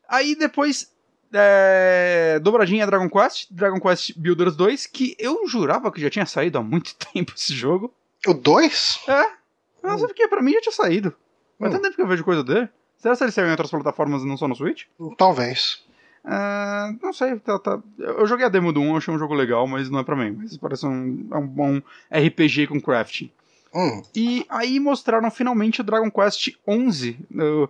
Aí 0.08 0.36
depois 0.36 0.92
é, 1.34 2.40
dobradinha 2.42 2.86
Dragon 2.86 3.10
Quest, 3.10 3.48
Dragon 3.52 3.80
Quest 3.80 4.18
Builders 4.18 4.56
2, 4.56 4.86
que 4.88 5.16
eu 5.18 5.48
jurava 5.48 5.92
que 5.92 6.02
já 6.02 6.10
tinha 6.10 6.26
saído 6.26 6.58
há 6.58 6.64
muito 6.64 6.96
tempo 7.14 7.34
esse 7.36 7.54
jogo. 7.54 7.94
O 8.28 8.34
2? 8.34 9.00
É. 9.08 9.42
Não 9.82 9.98
sei 9.98 10.08
porque, 10.08 10.28
pra 10.28 10.42
mim 10.42 10.54
já 10.54 10.62
tinha 10.62 10.74
saído. 10.74 11.14
Mas 11.58 11.70
hum. 11.70 11.74
tanto 11.74 11.84
tempo 11.84 11.96
que 11.96 12.02
eu 12.02 12.08
vejo 12.08 12.24
coisa 12.24 12.44
dele. 12.44 12.70
Será 12.98 13.16
que 13.16 13.24
ele 13.24 13.32
saiu 13.32 13.48
em 13.48 13.52
outras 13.52 13.72
plataformas 13.72 14.22
e 14.22 14.28
não 14.28 14.38
só 14.38 14.48
no 14.48 14.56
Switch? 14.56 14.84
Talvez. 15.18 15.84
É, 16.24 16.96
não 17.02 17.12
sei, 17.12 17.40
tá, 17.40 17.58
tá. 17.58 17.80
eu 17.98 18.28
joguei 18.28 18.46
a 18.46 18.50
demo 18.50 18.72
do 18.72 18.80
1, 18.80 18.98
achei 18.98 19.12
um 19.12 19.18
jogo 19.18 19.34
legal, 19.34 19.66
mas 19.66 19.90
não 19.90 20.00
é 20.00 20.04
pra 20.04 20.16
mim. 20.16 20.38
Mas 20.38 20.56
parece 20.56 20.86
um, 20.86 21.28
é 21.32 21.38
um 21.38 21.48
bom 21.48 21.82
RPG 22.12 22.68
com 22.68 22.80
crafting. 22.80 23.32
Hum. 23.74 24.02
E 24.16 24.46
aí 24.50 24.80
mostraram 24.80 25.32
finalmente 25.32 25.82
o 25.82 25.84
Dragon 25.84 26.12
Quest 26.12 26.50
11, 26.68 27.20
o 27.34 27.70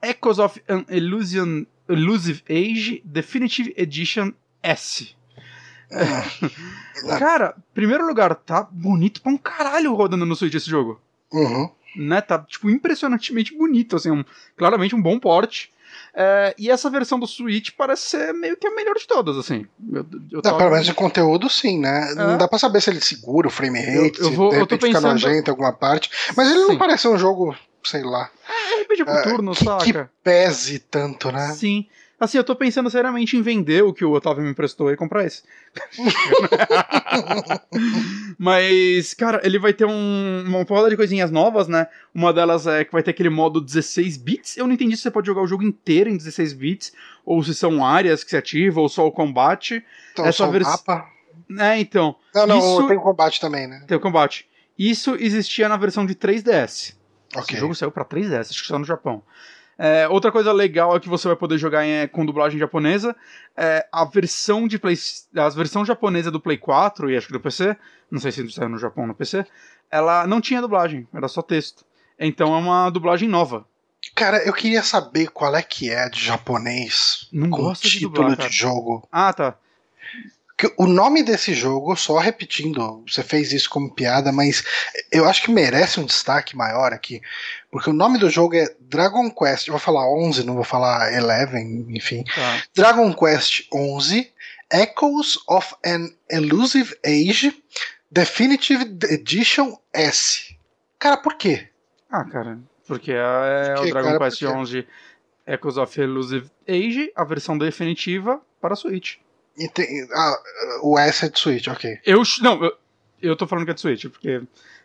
Echoes 0.00 0.38
of 0.38 0.62
an 0.68 0.84
Illusion, 0.88 1.64
Elusive 1.88 2.42
Age 2.48 3.02
Definitive 3.04 3.74
Edition 3.76 4.32
S. 4.62 5.14
Cara, 7.18 7.56
primeiro 7.74 8.06
lugar, 8.06 8.34
tá 8.36 8.62
bonito 8.70 9.20
pra 9.20 9.32
um 9.32 9.36
caralho 9.36 9.94
rodando 9.94 10.24
no 10.24 10.36
Switch 10.36 10.54
esse 10.54 10.70
jogo. 10.70 11.00
Uhum. 11.32 11.70
Né, 11.96 12.20
tá, 12.20 12.38
tipo, 12.38 12.70
impressionantemente 12.70 13.56
bonito, 13.56 13.96
assim, 13.96 14.12
um, 14.12 14.24
claramente 14.56 14.94
um 14.94 15.02
bom 15.02 15.18
porte. 15.18 15.72
É, 16.14 16.54
e 16.58 16.70
essa 16.70 16.90
versão 16.90 17.18
do 17.18 17.26
Switch 17.26 17.70
parece 17.76 18.02
ser 18.02 18.32
meio 18.34 18.56
que 18.56 18.66
a 18.66 18.74
melhor 18.74 18.94
de 18.94 19.06
todas, 19.06 19.36
assim. 19.36 19.66
Eu, 19.92 20.06
eu 20.32 20.42
tava... 20.42 20.58
Pelo 20.58 20.70
menos 20.70 20.88
em 20.88 20.94
conteúdo, 20.94 21.48
sim, 21.48 21.78
né? 21.78 22.12
É. 22.12 22.14
Não 22.14 22.38
dá 22.38 22.48
pra 22.48 22.58
saber 22.58 22.80
se 22.80 22.90
ele 22.90 23.00
segura 23.00 23.48
o 23.48 23.50
frame 23.50 23.80
rate, 23.80 24.20
eu, 24.20 24.26
eu 24.26 24.32
vou, 24.32 24.50
se 24.50 24.56
de 24.56 24.62
repente 24.62 24.80
pensando... 24.80 25.18
fica 25.18 25.28
nojento 25.28 25.50
em 25.50 25.52
alguma 25.52 25.72
parte. 25.72 26.10
Mas 26.36 26.50
ele 26.50 26.60
sim. 26.60 26.68
não 26.68 26.78
parece 26.78 27.08
um 27.08 27.18
jogo, 27.18 27.56
sei 27.84 28.02
lá. 28.02 28.30
É, 28.48 28.82
RPG 28.82 29.04
por 29.04 29.16
é, 29.16 29.22
turno, 29.22 29.52
que, 29.52 29.64
saca? 29.64 29.84
Que 29.84 30.10
pese 30.22 30.78
tanto, 30.78 31.30
né? 31.30 31.52
Sim. 31.52 31.86
Assim, 32.20 32.36
eu 32.36 32.44
tô 32.44 32.54
pensando 32.54 32.90
seriamente 32.90 33.34
em 33.34 33.40
vender 33.40 33.82
o 33.82 33.94
que 33.94 34.04
o 34.04 34.12
Otávio 34.12 34.44
me 34.44 34.50
emprestou 34.50 34.92
e 34.92 34.96
comprar 34.96 35.24
esse. 35.24 35.42
Mas, 38.38 39.14
cara, 39.14 39.40
ele 39.42 39.58
vai 39.58 39.72
ter 39.72 39.86
um, 39.86 40.44
uma 40.46 40.62
porrada 40.66 40.90
de 40.90 40.98
coisinhas 40.98 41.30
novas, 41.30 41.66
né? 41.66 41.86
Uma 42.14 42.30
delas 42.30 42.66
é 42.66 42.84
que 42.84 42.92
vai 42.92 43.02
ter 43.02 43.12
aquele 43.12 43.30
modo 43.30 43.58
16 43.58 44.18
bits. 44.18 44.58
Eu 44.58 44.66
não 44.66 44.74
entendi 44.74 44.98
se 44.98 45.02
você 45.02 45.10
pode 45.10 45.26
jogar 45.26 45.40
o 45.40 45.46
jogo 45.46 45.62
inteiro 45.62 46.10
em 46.10 46.16
16 46.18 46.52
bits, 46.52 46.92
ou 47.24 47.42
se 47.42 47.54
são 47.54 47.82
áreas 47.82 48.22
que 48.22 48.28
se 48.28 48.36
ativa, 48.36 48.82
ou 48.82 48.88
só 48.90 49.06
o 49.06 49.12
combate. 49.12 49.82
Então, 50.12 50.26
Essa 50.26 50.44
só 50.44 50.50
versão. 50.50 50.72
mapa. 50.72 51.08
É, 51.58 51.80
então. 51.80 52.14
Não, 52.34 52.46
não, 52.46 52.58
isso... 52.58 52.86
tem 52.86 52.98
o 52.98 53.00
combate 53.00 53.40
também, 53.40 53.66
né? 53.66 53.82
Tem 53.88 53.96
o 53.96 54.00
combate. 54.00 54.46
Isso 54.78 55.16
existia 55.18 55.70
na 55.70 55.78
versão 55.78 56.04
de 56.04 56.14
3DS. 56.14 56.94
Okay. 57.30 57.54
Esse 57.54 57.56
jogo 57.56 57.74
saiu 57.74 57.90
pra 57.90 58.04
3DS, 58.04 58.50
acho 58.50 58.60
que 58.60 58.68
só 58.68 58.78
no 58.78 58.84
Japão. 58.84 59.22
É, 59.82 60.06
outra 60.06 60.30
coisa 60.30 60.52
legal 60.52 60.94
é 60.94 61.00
que 61.00 61.08
você 61.08 61.26
vai 61.26 61.36
poder 61.38 61.56
jogar 61.56 61.86
em, 61.86 62.06
com 62.08 62.26
dublagem 62.26 62.58
japonesa. 62.58 63.16
É, 63.56 63.86
a 63.90 64.04
versão 64.04 64.68
de 64.68 64.78
Play, 64.78 64.94
a 65.34 65.48
versão 65.48 65.86
japonesa 65.86 66.30
do 66.30 66.38
Play 66.38 66.58
4 66.58 67.10
e 67.10 67.16
acho 67.16 67.28
que 67.28 67.32
do 67.32 67.40
PC, 67.40 67.74
não 68.10 68.20
sei 68.20 68.30
se 68.30 68.50
saiu 68.52 68.68
no 68.68 68.76
Japão 68.76 69.06
no 69.06 69.14
PC, 69.14 69.46
ela 69.90 70.26
não 70.26 70.38
tinha 70.38 70.60
dublagem, 70.60 71.08
era 71.14 71.28
só 71.28 71.40
texto. 71.40 71.82
Então 72.18 72.54
é 72.54 72.58
uma 72.58 72.90
dublagem 72.90 73.26
nova. 73.26 73.64
Cara, 74.14 74.44
eu 74.44 74.52
queria 74.52 74.82
saber 74.82 75.28
qual 75.28 75.56
é 75.56 75.62
que 75.62 75.90
é 75.90 76.10
de 76.10 76.22
japonês 76.22 77.26
não 77.32 77.48
gosto 77.48 77.88
título 77.88 78.12
de, 78.12 78.36
dublar, 78.36 78.48
de 78.48 78.54
jogo. 78.54 79.08
Ah, 79.10 79.32
tá 79.32 79.56
o 80.76 80.86
nome 80.86 81.22
desse 81.22 81.54
jogo, 81.54 81.94
só 81.96 82.18
repetindo, 82.18 83.02
você 83.06 83.22
fez 83.22 83.52
isso 83.52 83.70
como 83.70 83.94
piada, 83.94 84.32
mas 84.32 84.64
eu 85.12 85.28
acho 85.28 85.42
que 85.42 85.50
merece 85.50 86.00
um 86.00 86.04
destaque 86.04 86.56
maior 86.56 86.92
aqui, 86.92 87.20
porque 87.70 87.90
o 87.90 87.94
nome 87.94 88.18
do 88.18 88.28
jogo 88.28 88.56
é 88.56 88.74
Dragon 88.80 89.30
Quest, 89.30 89.68
eu 89.68 89.72
vou 89.72 89.80
falar 89.80 90.08
11, 90.12 90.44
não 90.44 90.54
vou 90.54 90.64
falar 90.64 91.10
11, 91.12 91.86
enfim. 91.90 92.24
Tá. 92.24 92.62
Dragon 92.74 93.12
Quest 93.14 93.66
11 93.72 94.30
Echoes 94.72 95.38
of 95.48 95.74
an 95.84 96.08
Elusive 96.30 96.94
Age 97.04 97.52
Definitive 98.10 98.98
Edition 99.10 99.76
S. 99.92 100.56
Cara, 100.98 101.16
por 101.16 101.34
quê? 101.34 101.68
Ah, 102.10 102.24
cara, 102.24 102.58
porque 102.86 103.12
é, 103.12 103.74
é 103.76 103.80
o 103.80 103.90
Dragon 103.90 104.08
cara, 104.08 104.18
Quest 104.18 104.42
11 104.42 104.86
Echoes 105.46 105.76
of 105.76 106.00
Elusive 106.00 106.50
Age, 106.68 107.12
a 107.14 107.24
versão 107.24 107.56
definitiva 107.56 108.40
para 108.60 108.76
Switch. 108.76 109.16
Tem, 109.68 110.06
ah, 110.12 110.42
o 110.82 110.98
S 110.98 111.26
é 111.26 111.28
de 111.28 111.38
Switch, 111.38 111.68
ok. 111.68 111.98
Eu, 112.04 112.22
não, 112.42 112.64
eu, 112.64 112.72
eu 113.20 113.36
tô 113.36 113.46
falando 113.46 113.64
que 113.64 113.70
é 113.70 113.74
de 113.74 113.80
Switch, 113.80 114.06
porque, 114.06 114.42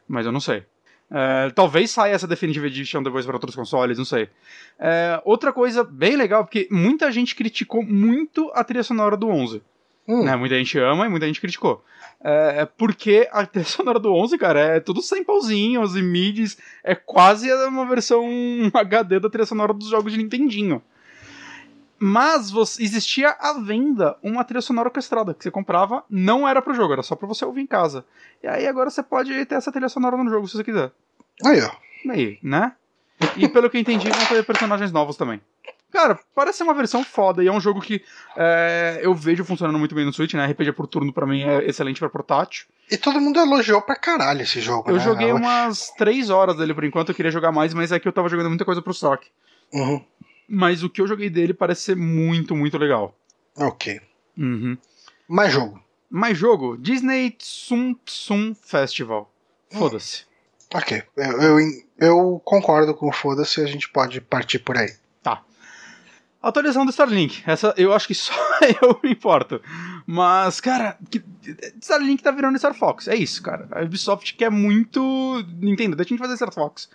mas 0.07 0.26
eu 0.26 0.32
não 0.32 0.39
sei. 0.39 0.63
É, 1.09 1.51
talvez 1.51 1.91
saia 1.91 2.13
essa 2.13 2.28
Definitive 2.28 2.65
Edition 2.67 3.03
depois 3.03 3.26
para 3.26 3.36
outros 3.36 3.55
consoles, 3.55 3.97
não 3.97 4.05
sei. 4.05 4.28
É, 4.80 5.21
outra 5.23 5.53
coisa 5.53 5.84
bem 5.84 6.15
legal, 6.15 6.43
porque 6.43 6.67
muita 6.71 7.11
gente 7.11 7.36
criticou 7.36 7.84
muito 7.84 8.51
a 8.53 8.63
trilha 8.63 8.84
sonora 8.84 9.15
do 9.15 9.28
11. 9.28 9.61
Hum. 10.07 10.23
Né? 10.23 10.36
Muita 10.36 10.55
gente 10.55 10.78
ama 10.80 11.05
e 11.05 11.09
muita 11.09 11.26
gente 11.28 11.41
criticou. 11.41 11.84
É 12.21 12.65
porque 12.65 13.30
a 13.32 13.45
trilha 13.47 13.65
sonora 13.65 13.99
do 13.99 14.11
11, 14.11 14.38
cara, 14.38 14.59
é 14.59 14.80
tudo 14.80 15.01
sem 15.01 15.23
pauzinhos 15.23 15.95
e 15.95 16.01
midis. 16.01 16.57
É 16.84 16.95
quase 16.95 17.51
uma 17.53 17.86
versão 17.86 18.26
HD 18.73 19.19
da 19.19 19.30
trilha 19.30 19.45
sonora 19.45 19.73
dos 19.73 19.89
jogos 19.89 20.11
de 20.11 20.17
Nintendinho. 20.17 20.82
Mas 22.08 22.51
você, 22.51 22.84
existia 22.84 23.32
à 23.39 23.53
venda 23.53 24.16
uma 24.22 24.43
trilha 24.43 24.62
sonora 24.62 24.89
orquestrada 24.89 25.34
que 25.34 25.43
você 25.43 25.49
comprava, 25.49 26.03
não 26.08 26.47
era 26.47 26.62
pro 26.62 26.76
jogo, 26.76 26.93
era 26.93 27.01
só 27.01 27.16
pra 27.16 27.28
você 27.28 27.43
ouvir 27.43 27.62
em 27.62 27.66
casa. 27.66 28.06
E 28.43 28.47
aí 28.47 28.68
agora 28.68 28.91
você 28.91 29.01
pode 29.01 29.43
ter 29.47 29.56
essa 29.56 29.72
trilha 29.72 29.89
sonora 29.89 30.16
no 30.16 30.30
jogo 30.30 30.47
se 30.47 30.56
você 30.56 30.64
quiser. 30.64 30.91
Aí, 31.43 31.60
ó. 31.64 31.72
Aí, 32.12 32.38
né? 32.43 32.74
E 33.36 33.49
pelo 33.49 33.72
que 33.72 33.78
eu 33.78 33.82
entendi, 33.82 34.08
vão 34.08 34.26
ter 34.28 34.45
personagens 34.45 34.91
novos 34.91 35.18
também. 35.18 35.41
Cara, 35.91 36.20
parece 36.36 36.60
ser 36.60 36.64
uma 36.66 36.76
versão 36.76 37.03
foda 37.03 37.43
e 37.43 37.47
é 37.47 37.51
um 37.51 37.60
jogo 37.60 37.82
que 37.82 38.03
é, 38.38 38.99
eu 39.01 39.16
vejo 39.16 39.43
funcionando 39.43 39.80
muito 39.80 39.95
bem 39.95 40.06
no 40.06 40.14
Switch, 40.14 40.36
né? 40.36 40.45
RPG 40.45 40.74
por 40.74 40.86
turno 40.86 41.12
pra 41.12 41.26
mim 41.26 41.41
é 41.41 41.66
excelente 41.68 41.99
pra 41.99 42.08
portátil. 42.08 42.68
E 42.91 42.97
todo 42.97 43.20
mundo 43.20 43.39
elogiou 43.39 43.82
pra 43.82 43.95
caralho 43.95 44.43
esse 44.43 44.62
jogo, 44.62 44.91
Eu 44.91 44.97
né? 44.97 44.99
joguei 44.99 45.34
umas 45.34 45.89
3 45.97 46.30
horas 46.30 46.56
dele 46.56 46.76
por 46.76 46.84
enquanto, 46.84 47.10
eu 47.10 47.16
queria 47.16 47.32
jogar 47.32 47.51
mais, 47.51 47.74
mas 47.74 47.91
é 47.91 47.99
que 47.99 48.08
eu 48.08 48.14
tava 48.14 48.30
jogando 48.30 48.49
muita 48.49 48.64
coisa 48.64 48.80
pro 48.80 48.93
saque. 48.93 49.28
Uhum 49.74 50.06
mas 50.48 50.84
o 50.84 50.89
que 50.89 51.02
eu 51.02 51.08
joguei 51.08 51.30
dele 51.30 51.54
parece 51.54 51.82
ser 51.82 51.96
muito, 51.96 52.56
muito 52.56 52.78
legal. 52.78 53.18
Ok. 53.58 54.02
Uhum. 54.38 54.78
Mais 55.28 55.52
jogo. 55.52 55.84
Mais 56.10 56.38
jogo. 56.38 56.78
Disney 56.78 57.32
Tsum 57.32 57.96
Tsum 58.06 58.54
Festival. 58.56 59.32
Hum. 59.74 59.80
Foda-se. 59.80 60.24
Hum. 60.24 60.78
Ok. 60.78 61.04
Eu, 61.16 61.41
eu, 61.41 61.58
eu, 62.00 62.41
concordo 62.43 62.93
com 62.93 63.08
o 63.08 63.14
foda-se, 63.14 63.62
a 63.62 63.66
gente 63.66 63.89
pode 63.89 64.20
partir 64.20 64.60
por 64.60 64.78
aí. 64.78 64.93
Tá. 65.22 65.43
Atualização 66.41 66.86
do 66.86 66.91
Starlink. 66.91 67.43
Essa 67.46 67.74
eu 67.78 67.93
acho 67.93 68.08
que 68.08 68.16
só 68.16 68.34
eu 68.82 69.00
me 69.04 69.12
importo. 69.12 69.62
Mas, 70.08 70.62
cara, 70.62 70.97
Starlink 71.82 72.22
tá 72.22 72.32
virando 72.32 72.58
Star 72.60 72.76
Fox. 72.76 73.08
É 73.08 73.16
isso, 73.16 73.41
cara. 73.41 73.68
A 73.72 73.82
Ubisoft 73.82 74.36
quer 74.36 74.51
muito. 74.51 75.43
Nintendo, 75.60 75.95
deixa 75.95 76.10
a 76.10 76.14
gente 76.14 76.20
fazer 76.20 76.36
Star 76.36 76.53
Fox 76.53 76.89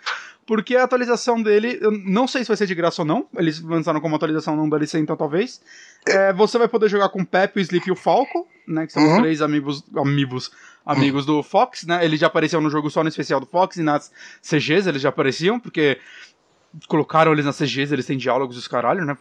porque 0.51 0.75
a 0.75 0.83
atualização 0.83 1.41
dele, 1.41 1.79
eu 1.81 1.93
não 1.93 2.27
sei 2.27 2.43
se 2.43 2.49
vai 2.49 2.57
ser 2.57 2.67
de 2.67 2.75
graça 2.75 3.03
ou 3.03 3.07
não, 3.07 3.29
eles 3.37 3.61
lançaram 3.61 4.01
como 4.01 4.17
atualização 4.17 4.57
não 4.57 4.69
DLC, 4.69 4.99
então 4.99 5.17
talvez. 5.17 5.61
É, 6.05 6.33
você 6.33 6.59
vai 6.59 6.67
poder 6.67 6.89
jogar 6.89 7.09
com 7.11 7.21
o 7.23 7.25
Pepe, 7.25 7.61
o 7.61 7.63
Sleep 7.63 7.89
e 7.89 7.93
o 7.93 7.95
Falco, 7.95 8.49
né, 8.67 8.85
que 8.85 8.93
são 8.93 9.01
uhum. 9.01 9.13
os 9.13 9.19
três 9.21 9.43
amigos, 9.43 9.85
amigos, 9.97 10.51
amigos 10.85 11.29
uhum. 11.29 11.37
do 11.37 11.43
Fox, 11.45 11.87
né, 11.87 12.05
eles 12.05 12.19
já 12.19 12.27
apareciam 12.27 12.61
no 12.61 12.69
jogo 12.69 12.91
só 12.91 13.05
no 13.05 13.09
especial 13.09 13.39
do 13.39 13.47
Fox 13.47 13.77
e 13.77 13.83
nas 13.85 14.11
CGs 14.43 14.89
eles 14.89 15.01
já 15.01 15.11
apareciam, 15.11 15.61
porque 15.61 16.01
colocaram 16.89 17.31
eles 17.33 17.45
nas 17.45 17.57
CGs, 17.57 17.93
eles 17.93 18.07
têm 18.07 18.19
diálogos 18.19 18.57
os 18.57 18.67
caralho, 18.67 19.05
né, 19.05 19.17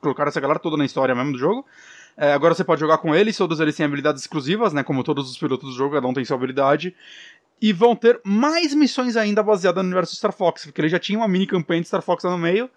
colocaram 0.00 0.28
essa 0.28 0.40
galera 0.40 0.60
toda 0.60 0.76
na 0.76 0.84
história 0.84 1.12
mesmo 1.12 1.32
do 1.32 1.38
jogo. 1.38 1.66
É, 2.16 2.32
agora 2.32 2.54
você 2.54 2.64
pode 2.64 2.80
jogar 2.80 2.98
com 2.98 3.14
eles, 3.14 3.36
todos 3.36 3.58
eles 3.60 3.76
têm 3.76 3.86
habilidades 3.86 4.22
exclusivas, 4.22 4.72
né? 4.72 4.82
Como 4.82 5.02
todos 5.02 5.30
os 5.30 5.38
pilotos 5.38 5.70
do 5.70 5.76
jogo, 5.76 5.94
cada 5.94 6.06
um 6.06 6.12
tem 6.12 6.24
sua 6.24 6.36
habilidade 6.36 6.94
e 7.62 7.72
vão 7.72 7.94
ter 7.94 8.20
mais 8.24 8.74
missões 8.74 9.16
ainda 9.16 9.40
baseadas 9.40 9.84
no 9.84 9.88
universo 9.88 10.16
Star 10.16 10.32
Fox, 10.32 10.64
porque 10.64 10.80
ele 10.80 10.88
já 10.88 10.98
tinha 10.98 11.16
uma 11.16 11.28
mini 11.28 11.46
campanha 11.46 11.80
de 11.80 11.86
Star 11.86 12.02
Fox 12.02 12.24
lá 12.24 12.32
no 12.32 12.38
meio. 12.38 12.68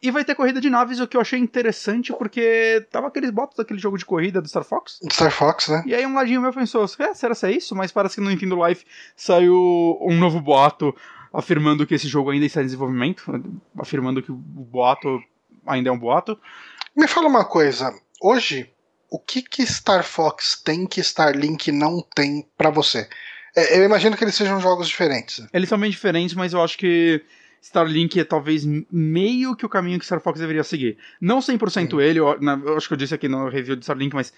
E 0.00 0.12
vai 0.12 0.24
ter 0.24 0.36
corrida 0.36 0.60
de 0.60 0.70
naves, 0.70 1.00
o 1.00 1.08
que 1.08 1.16
eu 1.16 1.20
achei 1.20 1.40
interessante, 1.40 2.12
porque 2.12 2.86
tava 2.88 3.08
aqueles 3.08 3.30
botos 3.30 3.56
daquele 3.56 3.80
jogo 3.80 3.98
de 3.98 4.04
corrida 4.04 4.40
do 4.40 4.48
Star 4.48 4.62
Fox. 4.62 5.00
Star 5.12 5.32
Fox, 5.32 5.66
né? 5.66 5.82
E 5.84 5.92
aí 5.92 6.06
um 6.06 6.14
ladinho 6.14 6.40
meu 6.40 6.52
pensou, 6.52 6.84
é, 7.00 7.14
será 7.14 7.34
que 7.34 7.46
é 7.46 7.50
isso? 7.50 7.74
Mas 7.74 7.90
parece 7.90 8.14
que 8.14 8.20
no 8.20 8.30
Nintendo 8.30 8.64
Life 8.64 8.86
saiu 9.16 9.98
um 10.00 10.16
novo 10.16 10.40
boato 10.40 10.94
afirmando 11.32 11.84
que 11.84 11.96
esse 11.96 12.06
jogo 12.06 12.30
ainda 12.30 12.46
está 12.46 12.62
em 12.62 12.66
desenvolvimento, 12.66 13.24
afirmando 13.76 14.22
que 14.22 14.30
o 14.30 14.36
boato 14.36 15.20
ainda 15.66 15.88
é 15.88 15.92
um 15.92 15.98
boato. 15.98 16.38
Me 16.96 17.08
fala 17.08 17.26
uma 17.26 17.44
coisa, 17.44 17.92
hoje, 18.22 18.70
o 19.10 19.18
que 19.18 19.42
que 19.42 19.66
Star 19.66 20.04
Fox 20.04 20.60
tem 20.62 20.86
que 20.86 21.00
Starlink 21.00 21.72
não 21.72 22.04
tem 22.14 22.46
para 22.56 22.70
você? 22.70 23.08
É, 23.56 23.78
eu 23.78 23.84
imagino 23.84 24.16
que 24.16 24.24
eles 24.24 24.34
sejam 24.34 24.60
jogos 24.60 24.86
diferentes. 24.86 25.46
Eles 25.52 25.68
são 25.68 25.78
bem 25.78 25.90
diferentes, 25.90 26.34
mas 26.34 26.52
eu 26.52 26.62
acho 26.62 26.76
que 26.76 27.22
Starlink 27.62 28.20
é 28.20 28.24
talvez 28.24 28.64
meio 28.90 29.56
que 29.56 29.66
o 29.66 29.68
caminho 29.68 29.98
que 29.98 30.04
Star 30.04 30.20
Fox 30.20 30.38
deveria 30.38 30.62
seguir. 30.62 30.98
Não 31.20 31.38
100% 31.38 31.90
Sim. 31.90 32.00
ele, 32.00 32.20
eu, 32.20 32.40
na, 32.40 32.60
eu 32.64 32.76
acho 32.76 32.86
que 32.86 32.94
eu 32.94 32.98
disse 32.98 33.14
aqui 33.14 33.28
no 33.28 33.48
review 33.48 33.76
de 33.76 33.82
Starlink, 33.82 34.14
mas 34.14 34.32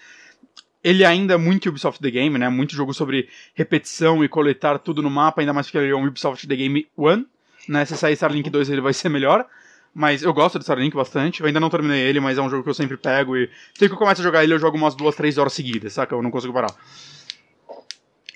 ele 0.83 1.05
ainda 1.05 1.35
é 1.35 1.37
muito 1.37 1.69
Ubisoft 1.69 2.01
The 2.01 2.09
Game, 2.09 2.37
né? 2.37 2.49
Muito 2.49 2.73
jogo 2.73 2.93
sobre 2.93 3.29
repetição 3.53 4.23
e 4.23 4.29
coletar 4.29 4.79
tudo 4.79 5.01
no 5.01 5.09
mapa, 5.09 5.41
ainda 5.41 5.53
mais 5.53 5.67
porque 5.67 5.77
ele 5.77 5.91
é 5.91 5.95
um 5.95 6.07
Ubisoft 6.07 6.47
The 6.47 6.55
Game 6.55 6.87
One, 6.97 7.27
né? 7.67 7.85
Se 7.85 7.95
sair 7.95 8.13
Starlink 8.13 8.49
2 8.49 8.69
ele 8.69 8.81
vai 8.81 8.93
ser 8.93 9.09
melhor. 9.09 9.45
Mas 9.93 10.23
eu 10.23 10.33
gosto 10.33 10.57
de 10.57 10.63
Starlink 10.63 10.95
bastante. 10.95 11.41
Eu 11.41 11.47
ainda 11.47 11.59
não 11.59 11.69
terminei 11.69 12.01
ele, 12.01 12.19
mas 12.19 12.37
é 12.37 12.41
um 12.41 12.49
jogo 12.49 12.63
que 12.63 12.69
eu 12.69 12.73
sempre 12.73 12.97
pego 12.97 13.35
e 13.35 13.49
sempre 13.73 13.89
que 13.89 13.93
eu 13.93 13.97
começo 13.97 14.21
a 14.21 14.23
jogar 14.23 14.43
ele, 14.43 14.53
eu 14.53 14.59
jogo 14.59 14.77
umas 14.77 14.95
duas, 14.95 15.15
três 15.15 15.37
horas 15.37 15.53
seguidas, 15.53 15.93
saca? 15.93 16.15
Eu 16.15 16.21
não 16.21 16.31
consigo 16.31 16.53
parar. 16.53 16.73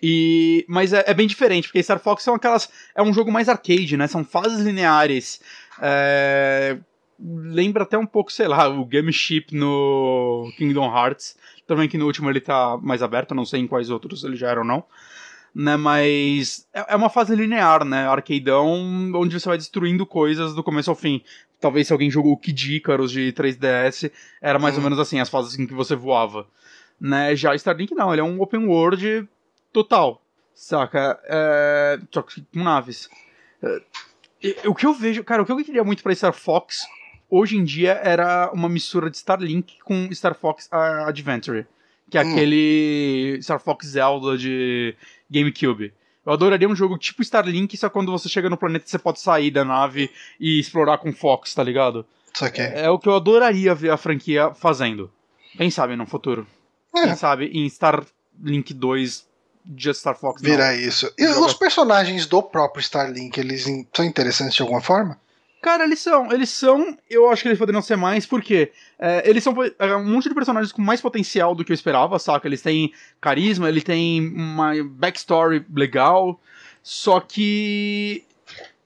E, 0.03 0.65
mas 0.67 0.91
é, 0.93 1.03
é, 1.07 1.13
bem 1.13 1.25
diferente, 1.25 1.67
porque 1.67 1.81
Star 1.81 1.99
Fox 1.99 2.23
são 2.23 2.35
aquelas. 2.35 2.69
É 2.93 3.01
um 3.01 3.13
jogo 3.13 3.31
mais 3.31 3.47
arcade, 3.47 3.95
né? 3.95 4.07
São 4.07 4.23
fases 4.23 4.59
lineares. 4.59 5.41
É, 5.81 6.77
lembra 7.19 7.83
até 7.83 7.97
um 7.97 8.05
pouco, 8.05 8.31
sei 8.31 8.47
lá, 8.47 8.67
o 8.67 8.85
Game 8.85 9.11
Ship 9.11 9.47
no 9.51 10.51
Kingdom 10.57 10.85
Hearts. 10.85 11.37
Também 11.65 11.87
que 11.87 11.97
no 11.97 12.05
último 12.05 12.29
ele 12.29 12.41
tá 12.41 12.77
mais 12.81 13.01
aberto, 13.01 13.33
não 13.33 13.45
sei 13.45 13.61
em 13.61 13.67
quais 13.67 13.89
outros 13.89 14.23
ele 14.23 14.35
já 14.35 14.49
era 14.49 14.59
ou 14.59 14.65
não. 14.65 14.83
Né, 15.55 15.77
mas 15.77 16.67
é, 16.73 16.85
é 16.89 16.95
uma 16.97 17.09
fase 17.09 17.33
linear, 17.33 17.85
né? 17.85 18.05
Arcadeão, 18.05 19.11
onde 19.15 19.39
você 19.39 19.47
vai 19.47 19.57
destruindo 19.57 20.05
coisas 20.05 20.53
do 20.53 20.61
começo 20.61 20.89
ao 20.89 20.97
fim. 20.97 21.23
Talvez 21.61 21.87
se 21.87 21.93
alguém 21.93 22.11
jogou 22.11 22.33
o 22.33 22.37
Kid 22.37 22.75
Icarus 22.75 23.09
de 23.09 23.31
3DS, 23.31 24.11
era 24.41 24.59
mais 24.59 24.75
hum. 24.75 24.79
ou 24.79 24.83
menos 24.83 24.99
assim, 24.99 25.17
as 25.17 25.29
fases 25.29 25.57
em 25.57 25.65
que 25.65 25.73
você 25.73 25.95
voava. 25.95 26.45
Né? 26.99 27.37
Já 27.37 27.55
Starlink 27.55 27.95
não, 27.95 28.11
ele 28.11 28.19
é 28.19 28.23
um 28.23 28.41
open 28.41 28.67
world 28.67 29.27
total, 29.71 30.21
saca? 30.53 31.17
É... 31.23 31.99
Só 32.11 32.21
que 32.21 32.45
com 32.53 32.61
naves. 32.61 33.09
É... 33.63 33.81
O 34.67 34.75
que 34.75 34.85
eu 34.85 34.93
vejo, 34.93 35.23
cara, 35.23 35.41
o 35.41 35.45
que 35.45 35.51
eu 35.53 35.63
queria 35.63 35.85
muito 35.85 36.03
pra 36.03 36.13
Star 36.13 36.33
Fox 36.33 36.85
hoje 37.29 37.57
em 37.57 37.63
dia 37.63 37.93
era 38.03 38.51
uma 38.53 38.69
mistura 38.69 39.09
de 39.09 39.17
Starlink 39.17 39.79
com 39.83 40.13
Star 40.13 40.35
Fox 40.35 40.69
Adventure, 40.71 41.65
que 42.09 42.17
é 42.17 42.23
hum. 42.23 42.31
aquele 42.31 43.39
Star 43.41 43.59
Fox 43.59 43.87
Zelda 43.87 44.37
de 44.37 44.95
GameCube. 45.29 45.93
Eu 46.25 46.33
adoraria 46.33 46.67
um 46.67 46.75
jogo 46.75 46.97
tipo 46.97 47.21
Starlink, 47.21 47.77
só 47.77 47.89
quando 47.89 48.11
você 48.11 48.27
chega 48.27 48.49
no 48.49 48.57
planeta 48.57 48.85
você 48.87 48.97
pode 48.97 49.19
sair 49.19 49.51
da 49.51 49.63
nave 49.63 50.09
e 50.39 50.59
explorar 50.59 50.97
com 50.97 51.13
Fox, 51.13 51.53
tá 51.53 51.63
ligado? 51.63 52.05
É, 52.61 52.85
é 52.85 52.89
o 52.89 52.97
que 52.97 53.07
eu 53.07 53.15
adoraria 53.15 53.75
ver 53.75 53.91
a 53.91 53.97
franquia 53.97 54.53
fazendo. 54.53 55.11
Quem 55.55 55.69
sabe 55.69 55.95
no 55.95 56.05
futuro? 56.05 56.47
É. 56.95 57.03
Quem 57.03 57.15
sabe 57.15 57.45
em 57.47 57.65
Starlink 57.67 58.73
2 58.73 59.25
de 59.65 59.93
Star 59.93 60.17
Fox. 60.17 60.41
Virar 60.41 60.75
isso. 60.75 61.11
E 61.17 61.25
os 61.27 61.53
personagens 61.53 62.25
do 62.25 62.41
próprio 62.41 62.81
Starlink, 62.81 63.39
eles 63.39 63.65
são 63.93 64.05
interessantes 64.05 64.55
de 64.55 64.61
alguma 64.61 64.81
forma? 64.81 65.19
Cara, 65.65 65.83
eles 65.83 65.99
são. 65.99 66.31
Eles 66.31 66.51
são. 66.51 66.95
Eu 67.09 67.27
acho 67.27 67.41
que 67.41 67.47
eles 67.47 67.57
poderiam 67.57 67.81
ser 67.81 67.95
mais, 67.95 68.23
porque 68.23 68.71
é, 68.99 69.27
eles 69.27 69.43
são 69.43 69.55
é, 69.79 69.95
um 69.95 70.05
monte 70.05 70.29
de 70.29 70.35
personagens 70.35 70.71
com 70.71 70.79
mais 70.79 71.01
potencial 71.01 71.55
do 71.55 71.65
que 71.65 71.71
eu 71.71 71.73
esperava, 71.73 72.19
saca? 72.19 72.47
Eles 72.47 72.61
têm 72.61 72.93
carisma, 73.19 73.67
ele 73.67 73.81
tem 73.81 74.21
uma 74.21 74.73
backstory 74.83 75.65
legal. 75.73 76.39
Só 76.83 77.19
que. 77.19 78.23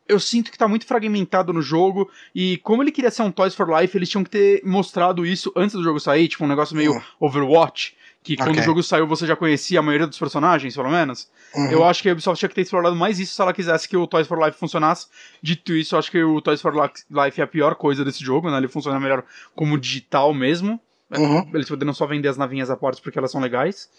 Eu 0.07 0.21
sinto 0.21 0.49
que 0.49 0.57
tá 0.57 0.69
muito 0.69 0.85
fragmentado 0.85 1.51
no 1.51 1.61
jogo. 1.61 2.09
E 2.33 2.55
como 2.63 2.81
ele 2.81 2.93
queria 2.93 3.11
ser 3.11 3.23
um 3.23 3.31
Toys 3.31 3.53
for 3.53 3.69
Life, 3.77 3.97
eles 3.97 4.07
tinham 4.07 4.23
que 4.23 4.29
ter 4.29 4.61
mostrado 4.63 5.25
isso 5.25 5.51
antes 5.57 5.75
do 5.75 5.83
jogo 5.83 5.99
sair, 5.99 6.29
tipo 6.29 6.45
um 6.45 6.47
negócio 6.47 6.77
meio 6.77 6.95
uh. 6.95 7.03
Overwatch 7.19 7.93
que 8.29 8.37
quando 8.37 8.51
okay. 8.51 8.61
o 8.61 8.65
jogo 8.65 8.83
saiu 8.83 9.07
você 9.07 9.25
já 9.25 9.35
conhecia 9.35 9.79
a 9.79 9.81
maioria 9.81 10.05
dos 10.05 10.19
personagens, 10.19 10.75
pelo 10.75 10.89
menos. 10.89 11.27
Uhum. 11.55 11.71
Eu 11.71 11.83
acho 11.83 12.03
que 12.03 12.09
a 12.09 12.13
Ubisoft 12.13 12.37
tinha 12.39 12.49
que 12.49 12.53
ter 12.53 12.61
explorado 12.61 12.95
mais 12.95 13.19
isso 13.19 13.33
se 13.33 13.41
ela 13.41 13.51
quisesse 13.51 13.89
que 13.89 13.97
o 13.97 14.05
Toys 14.05 14.27
for 14.27 14.39
Life 14.39 14.57
funcionasse. 14.59 15.07
Dito 15.41 15.73
isso, 15.73 15.95
eu 15.95 15.99
acho 15.99 16.11
que 16.11 16.21
o 16.21 16.39
Toys 16.39 16.61
for 16.61 16.73
Life 16.75 17.41
é 17.41 17.43
a 17.43 17.47
pior 17.47 17.73
coisa 17.73 18.05
desse 18.05 18.23
jogo, 18.23 18.51
né? 18.51 18.57
Ele 18.57 18.67
funciona 18.67 18.99
melhor 18.99 19.23
como 19.55 19.79
digital 19.79 20.31
mesmo. 20.31 20.79
Uhum. 21.09 21.49
Eles 21.53 21.67
poderiam 21.67 21.93
só 21.93 22.05
vender 22.05 22.27
as 22.27 22.37
navinhas 22.37 22.69
a 22.69 22.77
portas 22.77 22.99
porque 22.99 23.17
elas 23.17 23.31
são 23.31 23.41
legais. 23.41 23.89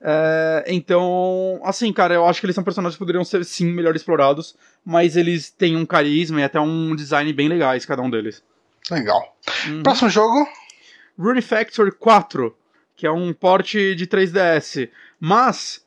É, 0.00 0.64
então, 0.68 1.60
assim, 1.64 1.92
cara, 1.92 2.14
eu 2.14 2.26
acho 2.26 2.38
que 2.38 2.46
eles 2.46 2.54
são 2.54 2.62
personagens 2.62 2.94
que 2.94 3.00
poderiam 3.00 3.24
ser 3.24 3.44
sim 3.44 3.66
melhor 3.66 3.96
explorados, 3.96 4.54
mas 4.84 5.16
eles 5.16 5.50
têm 5.50 5.76
um 5.76 5.84
carisma 5.84 6.40
e 6.40 6.44
até 6.44 6.60
um 6.60 6.94
design 6.94 7.32
bem 7.32 7.48
legais, 7.48 7.84
cada 7.84 8.02
um 8.02 8.10
deles. 8.10 8.40
Legal. 8.88 9.36
Uhum. 9.66 9.82
Próximo 9.82 10.10
jogo: 10.10 10.46
Rune 11.18 11.42
Factor 11.42 11.92
4 11.92 12.54
que 12.96 13.06
é 13.06 13.10
um 13.10 13.32
porte 13.32 13.94
de 13.94 14.06
3DS. 14.06 14.88
Mas, 15.18 15.84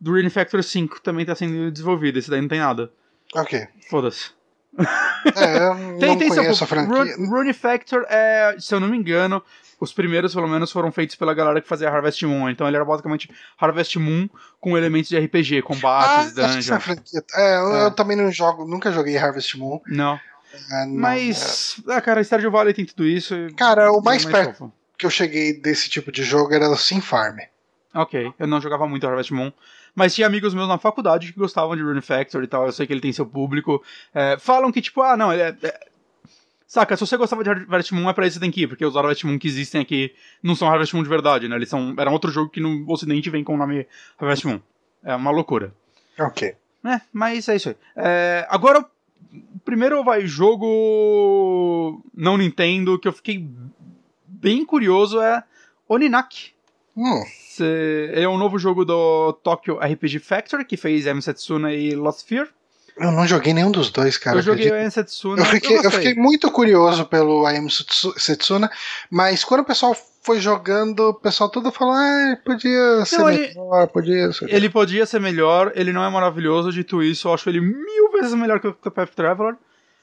do 0.00 0.12
Rune 0.12 0.30
Factor 0.30 0.62
5 0.62 1.00
também 1.00 1.26
tá 1.26 1.34
sendo 1.34 1.70
desenvolvido, 1.70 2.18
esse 2.18 2.30
daí 2.30 2.40
não 2.40 2.48
tem 2.48 2.60
nada. 2.60 2.90
Ok. 3.34 3.66
Foda-se. 3.88 4.30
É, 5.36 5.58
eu 5.58 5.98
tem, 5.98 6.08
não 6.08 6.16
tem 6.16 6.28
conheço 6.28 6.64
a 6.64 6.66
franquia. 6.66 7.16
Rune 7.16 7.52
Factor 7.52 8.06
é, 8.08 8.56
se 8.58 8.74
eu 8.74 8.80
não 8.80 8.88
me 8.88 8.96
engano, 8.96 9.42
os 9.80 9.92
primeiros, 9.92 10.34
pelo 10.34 10.48
menos, 10.48 10.70
foram 10.70 10.92
feitos 10.92 11.16
pela 11.16 11.34
galera 11.34 11.60
que 11.60 11.68
fazia 11.68 11.88
Harvest 11.90 12.24
Moon. 12.24 12.48
Então 12.48 12.66
ele 12.66 12.76
era 12.76 12.84
basicamente 12.84 13.30
Harvest 13.58 13.98
Moon 13.98 14.28
com 14.60 14.76
elementos 14.78 15.08
de 15.08 15.18
RPG, 15.18 15.62
combates, 15.62 16.38
ah, 16.38 16.46
dungeons. 16.46 16.82
Franquia. 16.82 17.24
É, 17.34 17.56
eu, 17.56 17.74
é. 17.74 17.84
eu, 17.86 17.90
também 17.90 18.16
não 18.16 18.30
jogo, 18.30 18.64
nunca 18.64 18.92
joguei 18.92 19.16
Harvest 19.16 19.58
Moon. 19.58 19.80
Não. 19.86 20.18
É, 20.70 20.86
não 20.86 20.94
Mas, 20.94 21.82
é. 21.88 21.94
ah, 21.94 22.00
cara, 22.00 22.22
Stardew 22.22 22.50
Valley 22.50 22.74
tem 22.74 22.84
tudo 22.84 23.06
isso. 23.06 23.34
Cara, 23.56 23.90
o 23.92 24.02
mais, 24.02 24.24
mais 24.24 24.46
perto 24.46 24.72
que 25.00 25.06
eu 25.06 25.10
cheguei 25.10 25.54
desse 25.54 25.88
tipo 25.88 26.12
de 26.12 26.22
jogo 26.22 26.52
era 26.52 26.68
o 26.68 26.76
Sim 26.76 27.00
Farm. 27.00 27.38
Ok, 27.94 28.32
eu 28.38 28.46
não 28.46 28.60
jogava 28.60 28.86
muito 28.86 29.06
Harvest 29.06 29.32
Moon, 29.32 29.50
mas 29.94 30.14
tinha 30.14 30.26
amigos 30.26 30.52
meus 30.52 30.68
na 30.68 30.78
faculdade 30.78 31.32
que 31.32 31.38
gostavam 31.38 31.74
de 31.74 31.82
Rune 31.82 32.02
Factor 32.02 32.44
e 32.44 32.46
tal, 32.46 32.66
eu 32.66 32.72
sei 32.72 32.86
que 32.86 32.92
ele 32.92 33.00
tem 33.00 33.10
seu 33.10 33.24
público. 33.24 33.82
É, 34.14 34.36
falam 34.38 34.70
que, 34.70 34.82
tipo, 34.82 35.00
ah, 35.00 35.16
não, 35.16 35.32
ele 35.32 35.42
é, 35.42 35.56
é... 35.62 35.80
Saca, 36.66 36.96
se 36.96 37.04
você 37.04 37.16
gostava 37.16 37.42
de 37.42 37.48
Harvest 37.48 37.92
Moon 37.94 38.10
é 38.10 38.12
pra 38.12 38.26
isso 38.26 38.34
que 38.34 38.38
você 38.38 38.44
tem 38.44 38.50
que 38.50 38.62
ir, 38.62 38.66
porque 38.68 38.84
os 38.84 38.94
Harvest 38.94 39.26
Moon 39.26 39.38
que 39.38 39.48
existem 39.48 39.80
aqui 39.80 40.14
não 40.42 40.54
são 40.54 40.68
Harvest 40.68 40.94
Moon 40.94 41.02
de 41.02 41.08
verdade, 41.08 41.48
né? 41.48 41.56
Eles 41.56 41.68
são. 41.68 41.94
Era 41.98 42.10
outro 42.10 42.30
jogo 42.30 42.50
que 42.50 42.60
no 42.60 42.84
Ocidente 42.86 43.30
vem 43.30 43.42
com 43.42 43.54
o 43.54 43.58
nome 43.58 43.88
Harvest 44.20 44.46
Moon. 44.46 44.60
É 45.02 45.16
uma 45.16 45.32
loucura. 45.32 45.74
Ok. 46.16 46.54
É, 46.84 47.00
mas 47.12 47.48
é 47.48 47.56
isso 47.56 47.70
aí. 47.70 47.76
É, 47.96 48.46
agora, 48.48 48.86
primeiro 49.64 50.04
vai 50.04 50.26
jogo 50.26 52.04
não 52.14 52.36
Nintendo, 52.36 52.98
que 52.98 53.08
eu 53.08 53.12
fiquei 53.12 53.48
bem 54.40 54.64
curioso 54.64 55.20
é 55.20 55.42
Oninak. 55.88 56.52
Hum. 56.96 57.22
é 58.14 58.28
um 58.28 58.36
novo 58.36 58.58
jogo 58.58 58.84
do 58.84 59.32
Tokyo 59.44 59.78
RPG 59.78 60.18
Factory, 60.18 60.64
que 60.64 60.76
fez 60.76 61.06
M. 61.06 61.22
Setsuna 61.22 61.72
e 61.72 61.94
Lost 61.94 62.26
Fear. 62.26 62.48
Eu 62.96 63.12
não 63.12 63.26
joguei 63.26 63.54
nenhum 63.54 63.70
dos 63.70 63.90
dois, 63.90 64.18
cara. 64.18 64.38
Eu 64.38 64.42
joguei 64.42 64.70
o 64.70 64.74
M. 64.74 64.90
Setsuna. 64.90 65.40
Eu 65.40 65.46
fiquei, 65.46 65.78
eu, 65.78 65.82
eu 65.82 65.90
fiquei 65.90 66.14
muito 66.14 66.50
curioso 66.50 67.06
pelo 67.06 67.46
Am 67.46 67.68
Setsuna, 67.70 68.70
mas 69.10 69.44
quando 69.44 69.60
o 69.60 69.64
pessoal 69.64 69.96
foi 70.22 70.40
jogando, 70.40 71.08
o 71.08 71.14
pessoal 71.14 71.48
todo 71.48 71.72
falou, 71.72 71.94
ah, 71.94 72.36
podia 72.44 73.04
ser 73.06 73.18
não, 73.18 73.26
melhor, 73.26 73.82
ele, 73.82 73.86
podia 73.86 74.32
ser. 74.32 74.54
Ele 74.54 74.68
podia 74.68 75.06
ser 75.06 75.20
melhor, 75.20 75.72
ele 75.74 75.92
não 75.92 76.04
é 76.04 76.10
maravilhoso, 76.10 76.72
dito 76.72 77.02
isso, 77.02 77.28
eu 77.28 77.34
acho 77.34 77.48
ele 77.48 77.60
mil 77.60 78.12
vezes 78.12 78.34
melhor 78.34 78.60
que 78.60 78.68
o 78.68 78.90
Path 78.90 79.14
Traveler. 79.14 79.54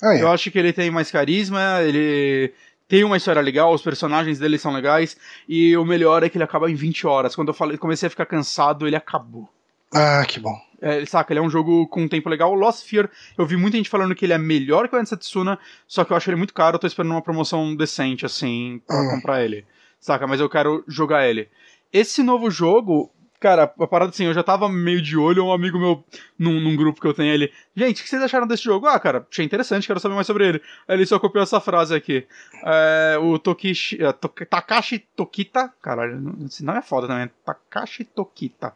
Ah, 0.01 0.15
é. 0.15 0.21
Eu 0.21 0.31
acho 0.31 0.49
que 0.49 0.57
ele 0.57 0.73
tem 0.73 0.89
mais 0.89 1.11
carisma, 1.11 1.81
ele 1.81 2.53
tem 2.87 3.03
uma 3.03 3.17
história 3.17 3.41
legal, 3.41 3.73
os 3.73 3.81
personagens 3.81 4.39
dele 4.39 4.57
são 4.57 4.71
legais, 4.73 5.17
e 5.47 5.75
o 5.75 5.85
melhor 5.85 6.23
é 6.23 6.29
que 6.29 6.37
ele 6.37 6.43
acaba 6.43 6.71
em 6.71 6.75
20 6.75 7.05
horas. 7.05 7.35
Quando 7.35 7.49
eu 7.49 7.53
falei, 7.53 7.77
comecei 7.77 8.07
a 8.07 8.09
ficar 8.09 8.25
cansado, 8.25 8.87
ele 8.87 8.95
acabou. 8.95 9.49
Ah, 9.93 10.25
que 10.25 10.39
bom. 10.39 10.55
É, 10.81 11.03
saca, 11.05 11.33
ele 11.33 11.39
é 11.39 11.43
um 11.43 11.49
jogo 11.49 11.87
com 11.87 12.03
um 12.03 12.07
tempo 12.07 12.29
legal. 12.29 12.53
Lost 12.53 12.87
Fear, 12.87 13.09
eu 13.37 13.45
vi 13.45 13.57
muita 13.57 13.77
gente 13.77 13.89
falando 13.89 14.15
que 14.15 14.25
ele 14.25 14.33
é 14.33 14.37
melhor 14.37 14.87
que 14.87 14.95
o 14.95 14.99
Ansetsuna, 14.99 15.57
só 15.87 16.03
que 16.03 16.11
eu 16.11 16.17
acho 16.17 16.29
ele 16.29 16.37
muito 16.37 16.53
caro, 16.53 16.75
eu 16.75 16.79
tô 16.79 16.87
esperando 16.87 17.11
uma 17.11 17.21
promoção 17.21 17.75
decente, 17.75 18.25
assim, 18.25 18.81
pra 18.85 18.95
hum. 18.95 19.09
comprar 19.11 19.43
ele. 19.43 19.65
Saca, 19.99 20.27
mas 20.27 20.39
eu 20.39 20.49
quero 20.49 20.83
jogar 20.87 21.27
ele. 21.27 21.49
Esse 21.91 22.21
novo 22.21 22.51
jogo, 22.51 23.11
Cara, 23.39 23.71
a 23.79 23.87
parada 23.87 24.09
assim, 24.09 24.25
eu 24.25 24.33
já 24.33 24.41
tava 24.41 24.67
meio 24.67 24.99
de 24.99 25.15
olho, 25.15 25.45
um 25.45 25.53
amigo 25.53 25.77
meu 25.77 26.03
num, 26.39 26.59
num, 26.59 26.75
grupo 26.75 26.99
que 26.99 27.05
eu 27.05 27.13
tenho 27.13 27.31
ele. 27.31 27.53
Gente, 27.75 28.01
o 28.01 28.03
que 28.03 28.09
vocês 28.09 28.21
acharam 28.21 28.47
desse 28.47 28.63
jogo? 28.63 28.87
Ah, 28.87 28.99
cara, 28.99 29.27
achei 29.29 29.45
interessante, 29.45 29.85
quero 29.85 29.99
saber 29.99 30.15
mais 30.15 30.25
sobre 30.25 30.47
ele. 30.47 30.61
Aí 30.87 30.95
ele 30.95 31.05
só 31.05 31.19
copiou 31.19 31.43
essa 31.43 31.59
frase 31.59 31.93
aqui. 31.93 32.25
É, 32.63 33.15
o 33.21 33.37
Tokishi. 33.37 34.03
É, 34.03 34.11
Takashi 34.11 34.99
Tokita. 35.15 35.71
Caralho, 35.81 36.35
esse 36.45 36.65
nome 36.65 36.79
é 36.79 36.81
foda 36.81 37.07
também. 37.07 37.29
Takashi 37.45 38.05
Tokita. 38.05 38.73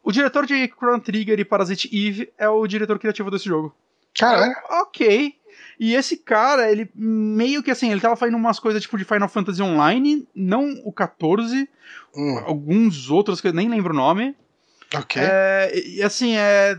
O 0.00 0.12
diretor 0.12 0.46
de 0.46 0.68
Chrono 0.68 1.00
Trigger 1.00 1.40
e 1.40 1.44
Parasite 1.44 1.88
Eve 1.92 2.32
é 2.38 2.48
o 2.48 2.64
diretor 2.68 3.00
criativo 3.00 3.32
desse 3.32 3.46
jogo. 3.46 3.74
Caralho. 4.14 4.54
Ok. 4.82 5.34
E 5.78 5.94
esse 5.94 6.16
cara, 6.16 6.70
ele 6.70 6.90
meio 6.94 7.62
que 7.62 7.70
assim, 7.70 7.90
ele 7.90 8.00
tava 8.00 8.16
fazendo 8.16 8.36
umas 8.36 8.58
coisas 8.58 8.82
tipo 8.82 8.98
de 8.98 9.04
Final 9.04 9.28
Fantasy 9.28 9.62
Online, 9.62 10.26
não 10.34 10.80
o 10.84 10.92
14, 10.92 11.68
hum. 12.14 12.38
alguns 12.44 13.10
outros 13.10 13.40
que 13.40 13.48
eu 13.48 13.52
nem 13.52 13.68
lembro 13.68 13.92
o 13.92 13.96
nome. 13.96 14.34
Ok. 14.94 15.20
É, 15.22 15.72
e 15.86 16.02
assim, 16.02 16.36
é. 16.36 16.78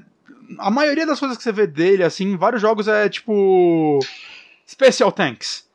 A 0.59 0.69
maioria 0.69 1.05
das 1.05 1.19
coisas 1.19 1.37
que 1.37 1.43
você 1.43 1.51
vê 1.51 1.65
dele, 1.65 2.03
assim, 2.03 2.25
em 2.25 2.37
vários 2.37 2.61
jogos 2.61 2.87
é 2.87 3.09
tipo. 3.09 3.99
Special 4.67 5.11
Tanks. 5.11 5.65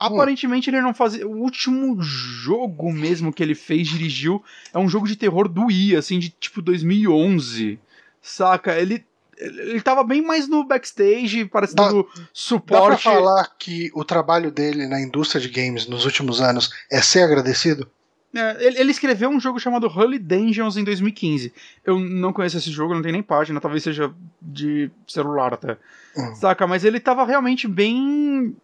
Hum. 0.00 0.06
Aparentemente 0.06 0.70
ele 0.70 0.80
não 0.80 0.94
fazia. 0.94 1.26
O 1.26 1.38
último 1.38 2.00
jogo 2.00 2.92
mesmo 2.92 3.32
que 3.32 3.42
ele 3.42 3.54
fez, 3.54 3.88
dirigiu, 3.88 4.42
é 4.72 4.78
um 4.78 4.88
jogo 4.88 5.06
de 5.06 5.16
terror 5.16 5.48
do 5.48 5.66
Wii, 5.66 5.96
assim, 5.96 6.18
de 6.18 6.30
tipo 6.30 6.62
2011. 6.62 7.78
Saca? 8.20 8.76
Ele 8.78 9.04
ele 9.38 9.80
tava 9.80 10.02
bem 10.02 10.22
mais 10.22 10.48
no 10.48 10.64
backstage, 10.64 11.44
parece 11.46 11.74
dá, 11.74 11.90
suporte. 12.32 12.80
Dá 12.80 12.86
pra 12.86 12.98
falar 12.98 13.54
que 13.58 13.90
o 13.94 14.04
trabalho 14.04 14.50
dele 14.50 14.86
na 14.86 15.00
indústria 15.00 15.40
de 15.40 15.48
games 15.48 15.86
nos 15.86 16.04
últimos 16.04 16.40
anos 16.40 16.70
é 16.90 17.00
ser 17.00 17.22
agradecido? 17.22 17.88
É, 18.34 18.66
ele, 18.66 18.78
ele, 18.78 18.90
escreveu 18.90 19.30
um 19.30 19.40
jogo 19.40 19.58
chamado 19.58 19.86
Holy 19.86 20.18
Dungeons 20.18 20.76
em 20.76 20.84
2015. 20.84 21.52
Eu 21.84 21.98
não 21.98 22.32
conheço 22.32 22.58
esse 22.58 22.70
jogo, 22.70 22.94
não 22.94 23.00
tem 23.00 23.12
nem 23.12 23.22
página, 23.22 23.60
talvez 23.60 23.82
seja 23.82 24.12
de 24.42 24.90
celular 25.08 25.54
até. 25.54 25.78
Hum. 26.16 26.34
Saca? 26.34 26.66
Mas 26.66 26.84
ele 26.84 27.00
tava 27.00 27.24
realmente 27.24 27.66
bem 27.66 28.54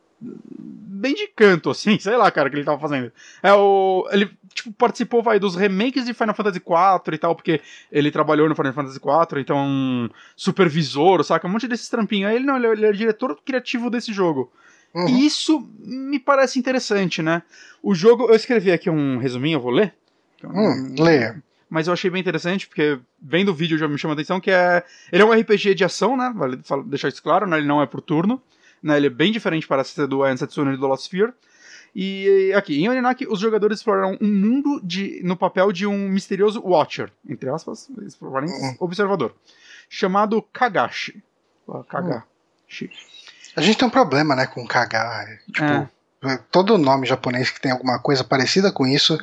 bem 1.03 1.15
de 1.15 1.27
canto, 1.27 1.71
assim, 1.71 1.99
sei 2.01 2.17
lá, 2.17 2.31
cara, 2.31 2.49
que 2.49 2.57
ele 2.57 2.65
tava 2.65 2.81
fazendo. 2.81 3.13
É 3.43 3.53
o. 3.53 4.09
Ele, 4.13 4.31
tipo, 4.55 4.73
participou, 4.73 5.23
vai, 5.23 5.39
dos 5.39 5.57
remakes 5.57 6.05
de 6.05 6.15
Final 6.15 6.35
Fantasy 6.35 6.59
IV 6.59 7.15
e 7.15 7.19
tal, 7.19 7.35
porque 7.35 7.61
ele 7.91 8.11
trabalhou 8.11 8.49
no 8.49 8.55
Final 8.55 8.73
Fantasy 8.73 8.99
IV, 8.99 9.41
então 9.41 9.59
um 9.59 10.09
supervisor, 10.37 11.25
saca? 11.25 11.47
Um 11.47 11.51
monte 11.51 11.67
desses 11.67 11.89
trampinhos. 11.89 12.31
Aí 12.31 12.37
ele 12.37 12.47
não, 12.47 12.57
ele, 12.57 12.69
ele 12.69 12.87
é 12.87 12.93
diretor 12.93 13.37
criativo 13.45 13.91
desse 13.91 14.13
jogo. 14.13 14.53
Uhum. 14.95 15.09
E 15.09 15.27
isso 15.27 15.69
me 15.79 16.19
parece 16.19 16.59
interessante, 16.59 17.23
né? 17.23 17.43
O 17.83 17.95
jogo, 17.95 18.29
eu 18.29 18.35
escrevi 18.35 18.71
aqui 18.71 18.91
um 18.91 19.17
resuminho, 19.19 19.57
eu 19.57 19.61
vou 19.61 19.73
ler. 19.73 19.95
Hum, 20.45 20.95
leia. 20.99 21.43
Mas 21.69 21.87
eu 21.87 21.95
achei 21.95 22.11
bem 22.11 22.21
interessante, 22.21 22.69
porque 22.69 22.99
vendo 23.21 23.49
o 23.49 23.55
vídeo 23.55 23.79
já 23.79 23.89
me 23.89 23.97
chama 23.97 24.13
a 24.13 24.15
atenção, 24.15 24.39
que 24.39 24.51
é. 24.51 24.85
Ele 25.11 25.23
é 25.23 25.25
um 25.25 25.33
RPG 25.33 25.75
de 25.75 25.85
ação, 25.85 26.17
né? 26.17 26.31
Vale 26.35 26.59
deixar 26.85 27.09
isso 27.09 27.23
claro, 27.23 27.47
né? 27.47 27.57
Ele 27.57 27.67
não 27.67 27.81
é 27.81 27.87
por 27.87 28.03
turno. 28.03 28.43
Né? 28.83 28.97
Ele 28.97 29.07
é 29.07 29.11
bem 29.11 29.33
diferente 29.33 29.67
para 29.67 29.85
ser 29.85 30.07
do 30.07 30.23
Ansetsune 30.23 30.75
e 30.75 30.77
do 30.77 30.87
Lost 30.87 31.05
Sphere. 31.05 31.33
E 31.95 32.53
aqui, 32.57 32.83
em 32.83 32.89
Oninaki, 32.89 33.27
os 33.29 33.39
jogadores 33.39 33.79
exploraram 33.79 34.17
um 34.21 34.29
mundo 34.29 34.81
de, 34.83 35.21
no 35.23 35.37
papel 35.37 35.71
de 35.71 35.87
um 35.87 36.09
misterioso 36.09 36.63
Watcher, 36.63 37.13
entre 37.29 37.51
aspas, 37.51 37.89
uhum. 37.91 38.77
observador, 38.81 39.35
chamado 39.91 40.41
Kagashi. 40.41 41.23
Kagashi. 41.89 42.91
A 43.55 43.61
gente 43.61 43.77
tem 43.77 43.87
um 43.87 43.91
problema, 43.91 44.35
né, 44.35 44.47
com 44.47 44.67
Kaga. 44.67 45.39
Tipo, 45.53 45.89
é. 46.25 46.39
todo 46.51 46.79
nome 46.79 47.07
japonês 47.07 47.51
que 47.51 47.61
tem 47.61 47.71
alguma 47.71 47.99
coisa 47.99 48.25
parecida 48.25 48.73
com 48.73 48.87
isso, 48.87 49.19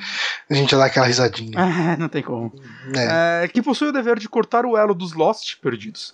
a 0.48 0.54
gente 0.54 0.76
dá 0.76 0.86
aquela 0.86 1.08
risadinha. 1.08 1.60
É, 1.60 1.98
não 1.98 2.08
tem 2.08 2.22
como. 2.22 2.54
É. 2.96 3.46
É, 3.46 3.48
que 3.48 3.64
possui 3.64 3.88
o 3.88 3.92
dever 3.92 4.20
de 4.20 4.30
cortar 4.30 4.64
o 4.64 4.78
elo 4.78 4.94
dos 4.94 5.14
Lost 5.14 5.56
perdidos 5.60 6.14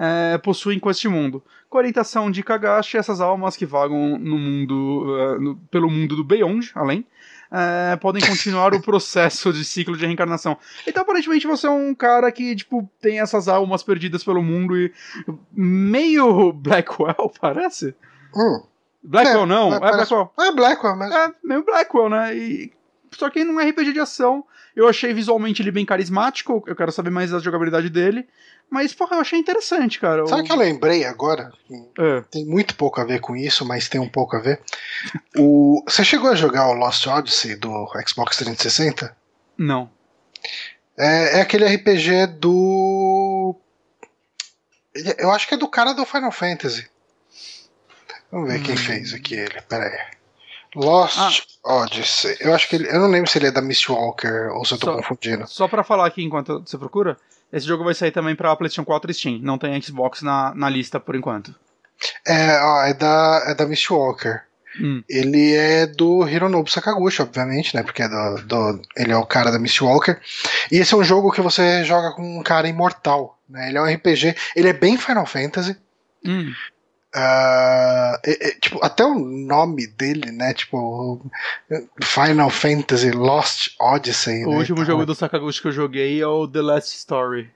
é, 0.00 0.38
possuem 0.38 0.78
com 0.78 0.90
este 0.90 1.08
mundo. 1.08 1.44
Com 1.68 1.76
a 1.76 1.80
orientação 1.80 2.30
de 2.30 2.42
Kagashi, 2.42 2.96
essas 2.96 3.20
almas 3.20 3.54
que 3.54 3.66
vagam 3.66 4.18
no 4.18 4.38
mundo, 4.38 5.04
uh, 5.04 5.38
no, 5.38 5.56
pelo 5.70 5.90
mundo 5.90 6.16
do 6.16 6.24
Beyond, 6.24 6.72
além, 6.74 7.06
uh, 7.52 7.98
podem 8.00 8.26
continuar 8.26 8.72
o 8.72 8.80
processo 8.82 9.52
de 9.52 9.62
ciclo 9.62 9.98
de 9.98 10.06
reencarnação. 10.06 10.56
Então, 10.86 11.02
aparentemente, 11.02 11.46
você 11.46 11.66
é 11.66 11.70
um 11.70 11.94
cara 11.94 12.32
que, 12.32 12.56
tipo, 12.56 12.88
tem 12.98 13.20
essas 13.20 13.46
almas 13.46 13.82
perdidas 13.82 14.24
pelo 14.24 14.42
mundo 14.42 14.74
e. 14.74 14.90
meio 15.52 16.50
Blackwell, 16.54 17.30
parece? 17.38 17.94
Hum. 18.34 18.62
Blackwell 19.02 19.42
é, 19.42 19.46
não, 19.46 19.72
é, 19.74 19.76
é 19.76 19.80
Blackwell. 19.80 20.32
É 20.38 20.52
Blackwell 20.52 20.96
mesmo. 20.96 21.14
É, 21.14 21.32
meio 21.44 21.64
Blackwell, 21.64 22.08
né? 22.08 22.36
E, 22.36 22.72
só 23.12 23.28
que 23.30 23.44
num 23.44 23.58
RPG 23.58 23.92
de 23.92 24.00
ação, 24.00 24.44
eu 24.74 24.88
achei 24.88 25.12
visualmente 25.12 25.62
ele 25.62 25.70
bem 25.70 25.84
carismático, 25.84 26.62
eu 26.66 26.76
quero 26.76 26.92
saber 26.92 27.10
mais 27.10 27.30
da 27.30 27.38
jogabilidade 27.38 27.90
dele. 27.90 28.26
Mas, 28.70 28.94
porra, 28.94 29.16
eu 29.16 29.20
achei 29.20 29.36
interessante, 29.36 29.98
cara. 29.98 30.24
Sabe 30.28 30.42
o 30.42 30.44
que 30.44 30.52
eu 30.52 30.56
lembrei 30.56 31.04
agora? 31.04 31.52
É. 31.98 32.20
Tem 32.30 32.46
muito 32.46 32.76
pouco 32.76 33.00
a 33.00 33.04
ver 33.04 33.20
com 33.20 33.34
isso, 33.34 33.66
mas 33.66 33.88
tem 33.88 34.00
um 34.00 34.08
pouco 34.08 34.36
a 34.36 34.40
ver. 34.40 34.60
o... 35.36 35.82
Você 35.88 36.04
chegou 36.04 36.30
a 36.30 36.36
jogar 36.36 36.68
o 36.68 36.74
Lost 36.74 37.04
Odyssey 37.06 37.56
do 37.56 37.88
Xbox 38.06 38.36
360? 38.36 39.16
Não. 39.58 39.90
É, 40.96 41.38
é 41.38 41.40
aquele 41.40 41.66
RPG 41.66 42.26
do. 42.38 43.56
Eu 45.18 45.32
acho 45.32 45.48
que 45.48 45.54
é 45.54 45.56
do 45.56 45.68
cara 45.68 45.92
do 45.92 46.04
Final 46.04 46.30
Fantasy. 46.30 46.88
Vamos 48.30 48.48
ver 48.48 48.60
hum. 48.60 48.62
quem 48.62 48.76
fez 48.76 49.12
aqui 49.12 49.34
ele. 49.34 49.60
Pera 49.62 49.84
aí. 49.84 50.19
Lost 50.74 51.18
ah. 51.64 51.82
Odyssey. 51.82 52.36
Eu 52.40 52.54
acho 52.54 52.68
que 52.68 52.76
ele. 52.76 52.88
Eu 52.88 53.00
não 53.00 53.08
lembro 53.08 53.30
se 53.30 53.38
ele 53.38 53.46
é 53.46 53.50
da 53.50 53.62
Mistwalker 53.62 54.50
ou 54.52 54.64
se 54.64 54.74
eu 54.74 54.78
tô 54.78 54.86
só, 54.86 54.96
confundindo. 54.96 55.46
Só 55.46 55.68
pra 55.68 55.82
falar 55.82 56.06
aqui 56.06 56.22
enquanto 56.22 56.60
você 56.60 56.78
procura. 56.78 57.16
Esse 57.52 57.66
jogo 57.66 57.82
vai 57.82 57.94
sair 57.94 58.12
também 58.12 58.36
pra 58.36 58.54
PlayStation 58.54 58.84
4 58.84 59.10
e 59.10 59.14
Steam. 59.14 59.38
Não 59.42 59.58
tem 59.58 59.80
Xbox 59.82 60.22
na, 60.22 60.54
na 60.54 60.68
lista 60.68 61.00
por 61.00 61.16
enquanto. 61.16 61.54
É, 62.26 62.60
ó, 62.62 62.84
é 62.84 62.94
da, 62.94 63.44
é 63.48 63.54
da 63.54 63.66
Mistwalker. 63.66 64.42
Hum. 64.80 65.02
Ele 65.08 65.54
é 65.54 65.86
do 65.86 66.26
Hironobu 66.28 66.70
Sakaguchi, 66.70 67.22
obviamente, 67.22 67.74
né? 67.74 67.82
Porque 67.82 68.02
é 68.02 68.08
do, 68.08 68.42
do, 68.46 68.82
ele 68.96 69.10
é 69.10 69.16
o 69.16 69.26
cara 69.26 69.50
da 69.50 69.58
Mistwalker. 69.58 70.20
E 70.70 70.76
esse 70.76 70.94
é 70.94 70.96
um 70.96 71.02
jogo 71.02 71.32
que 71.32 71.40
você 71.40 71.84
joga 71.84 72.12
com 72.12 72.38
um 72.38 72.42
cara 72.42 72.68
imortal. 72.68 73.38
Né? 73.48 73.68
Ele 73.68 73.78
é 73.78 73.82
um 73.82 73.92
RPG. 73.92 74.36
Ele 74.54 74.68
é 74.68 74.72
bem 74.72 74.96
Final 74.96 75.26
Fantasy. 75.26 75.76
Hum. 76.24 76.52
Uh, 77.14 78.14
é, 78.24 78.48
é, 78.48 78.50
tipo, 78.60 78.78
até 78.84 79.04
o 79.04 79.18
nome 79.18 79.86
dele, 79.86 80.30
né? 80.30 80.54
Tipo, 80.54 81.20
Final 82.02 82.50
Fantasy 82.50 83.10
Lost 83.10 83.74
Odyssey. 83.80 84.44
O 84.44 84.50
né, 84.50 84.58
último 84.58 84.84
jogo 84.84 85.04
do 85.04 85.14
Sakaguchi 85.14 85.60
que 85.60 85.68
eu 85.68 85.72
joguei 85.72 86.20
é 86.20 86.26
o 86.26 86.46
The 86.46 86.62
Last 86.62 86.96
Story. 86.96 87.50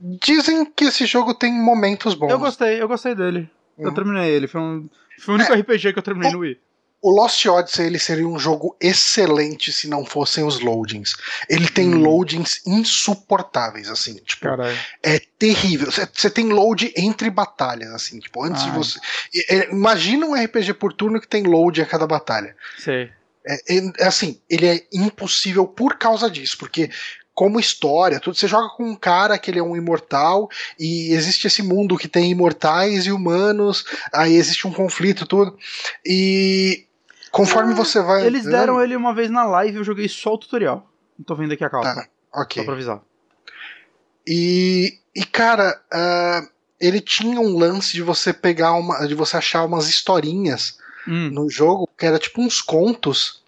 Dizem 0.00 0.64
que 0.64 0.86
esse 0.86 1.06
jogo 1.06 1.34
tem 1.34 1.52
momentos 1.52 2.14
bons. 2.14 2.30
Eu 2.30 2.38
gostei, 2.38 2.80
eu 2.80 2.88
gostei 2.88 3.14
dele. 3.14 3.48
Uhum. 3.76 3.86
Eu 3.86 3.94
terminei 3.94 4.30
ele. 4.30 4.46
Foi, 4.46 4.60
um, 4.60 4.88
foi 5.20 5.34
o 5.34 5.36
único 5.36 5.52
é, 5.52 5.60
RPG 5.60 5.92
que 5.92 5.98
eu 5.98 6.02
terminei 6.02 6.32
no 6.32 6.38
Wii 6.38 6.58
o 7.04 7.10
Lost 7.10 7.44
Odyssey 7.44 7.84
ele 7.84 7.98
seria 7.98 8.26
um 8.26 8.38
jogo 8.38 8.74
excelente 8.80 9.70
se 9.70 9.86
não 9.86 10.06
fossem 10.06 10.42
os 10.42 10.60
loadings. 10.60 11.14
Ele 11.50 11.68
tem 11.68 11.94
hum. 11.94 11.98
loadings 11.98 12.62
insuportáveis, 12.66 13.90
assim, 13.90 14.14
tipo, 14.24 14.44
Caralho. 14.44 14.78
é 15.02 15.20
terrível. 15.38 15.90
Você 15.90 16.30
tem 16.30 16.50
load 16.50 16.94
entre 16.96 17.28
batalhas, 17.28 17.90
assim, 17.92 18.18
tipo, 18.18 18.42
antes 18.42 18.62
Ai. 18.62 18.70
de 18.70 18.76
você. 18.78 18.98
É, 19.50 19.70
imagina 19.70 20.24
um 20.24 20.34
RPG 20.34 20.72
por 20.72 20.94
turno 20.94 21.20
que 21.20 21.28
tem 21.28 21.42
load 21.42 21.82
a 21.82 21.86
cada 21.86 22.06
batalha. 22.06 22.56
Sei. 22.78 23.10
É, 23.46 23.76
é, 23.76 23.92
é, 23.98 24.06
assim, 24.06 24.40
ele 24.48 24.66
é 24.66 24.86
impossível 24.90 25.66
por 25.66 25.98
causa 25.98 26.30
disso, 26.30 26.56
porque 26.56 26.88
como 27.34 27.60
história, 27.60 28.18
tudo. 28.18 28.34
Você 28.34 28.48
joga 28.48 28.74
com 28.74 28.84
um 28.84 28.96
cara 28.96 29.36
que 29.36 29.50
ele 29.50 29.58
é 29.58 29.62
um 29.62 29.76
imortal 29.76 30.48
e 30.78 31.12
existe 31.12 31.48
esse 31.48 31.62
mundo 31.62 31.98
que 31.98 32.08
tem 32.08 32.30
imortais 32.30 33.04
e 33.04 33.12
humanos, 33.12 33.84
aí 34.10 34.36
existe 34.36 34.66
um 34.66 34.72
conflito, 34.72 35.26
tudo. 35.26 35.58
E 36.06 36.86
Conforme 37.34 37.72
ah, 37.72 37.76
você 37.76 38.00
vai. 38.00 38.24
Eles 38.24 38.44
deram 38.44 38.80
ele 38.80 38.94
uma 38.94 39.12
vez 39.12 39.28
na 39.28 39.44
live, 39.44 39.78
eu 39.78 39.84
joguei 39.84 40.08
só 40.08 40.34
o 40.34 40.38
tutorial. 40.38 40.88
Não 41.18 41.24
tô 41.24 41.34
vendo 41.34 41.52
aqui 41.52 41.64
a 41.64 41.68
capa. 41.68 41.82
Tá, 41.82 42.08
ok. 42.32 42.62
Só 42.62 42.64
pra 42.64 42.74
avisar. 42.74 43.02
E, 44.24 45.00
e 45.12 45.24
cara, 45.24 45.82
uh, 45.92 46.48
ele 46.80 47.00
tinha 47.00 47.40
um 47.40 47.58
lance 47.58 47.92
de 47.94 48.02
você 48.02 48.32
pegar 48.32 48.74
uma. 48.74 49.04
de 49.08 49.16
você 49.16 49.36
achar 49.36 49.64
umas 49.64 49.88
historinhas 49.88 50.78
hum. 51.08 51.30
no 51.30 51.50
jogo, 51.50 51.90
que 51.98 52.06
era 52.06 52.20
tipo 52.20 52.40
uns 52.40 52.62
contos. 52.62 53.42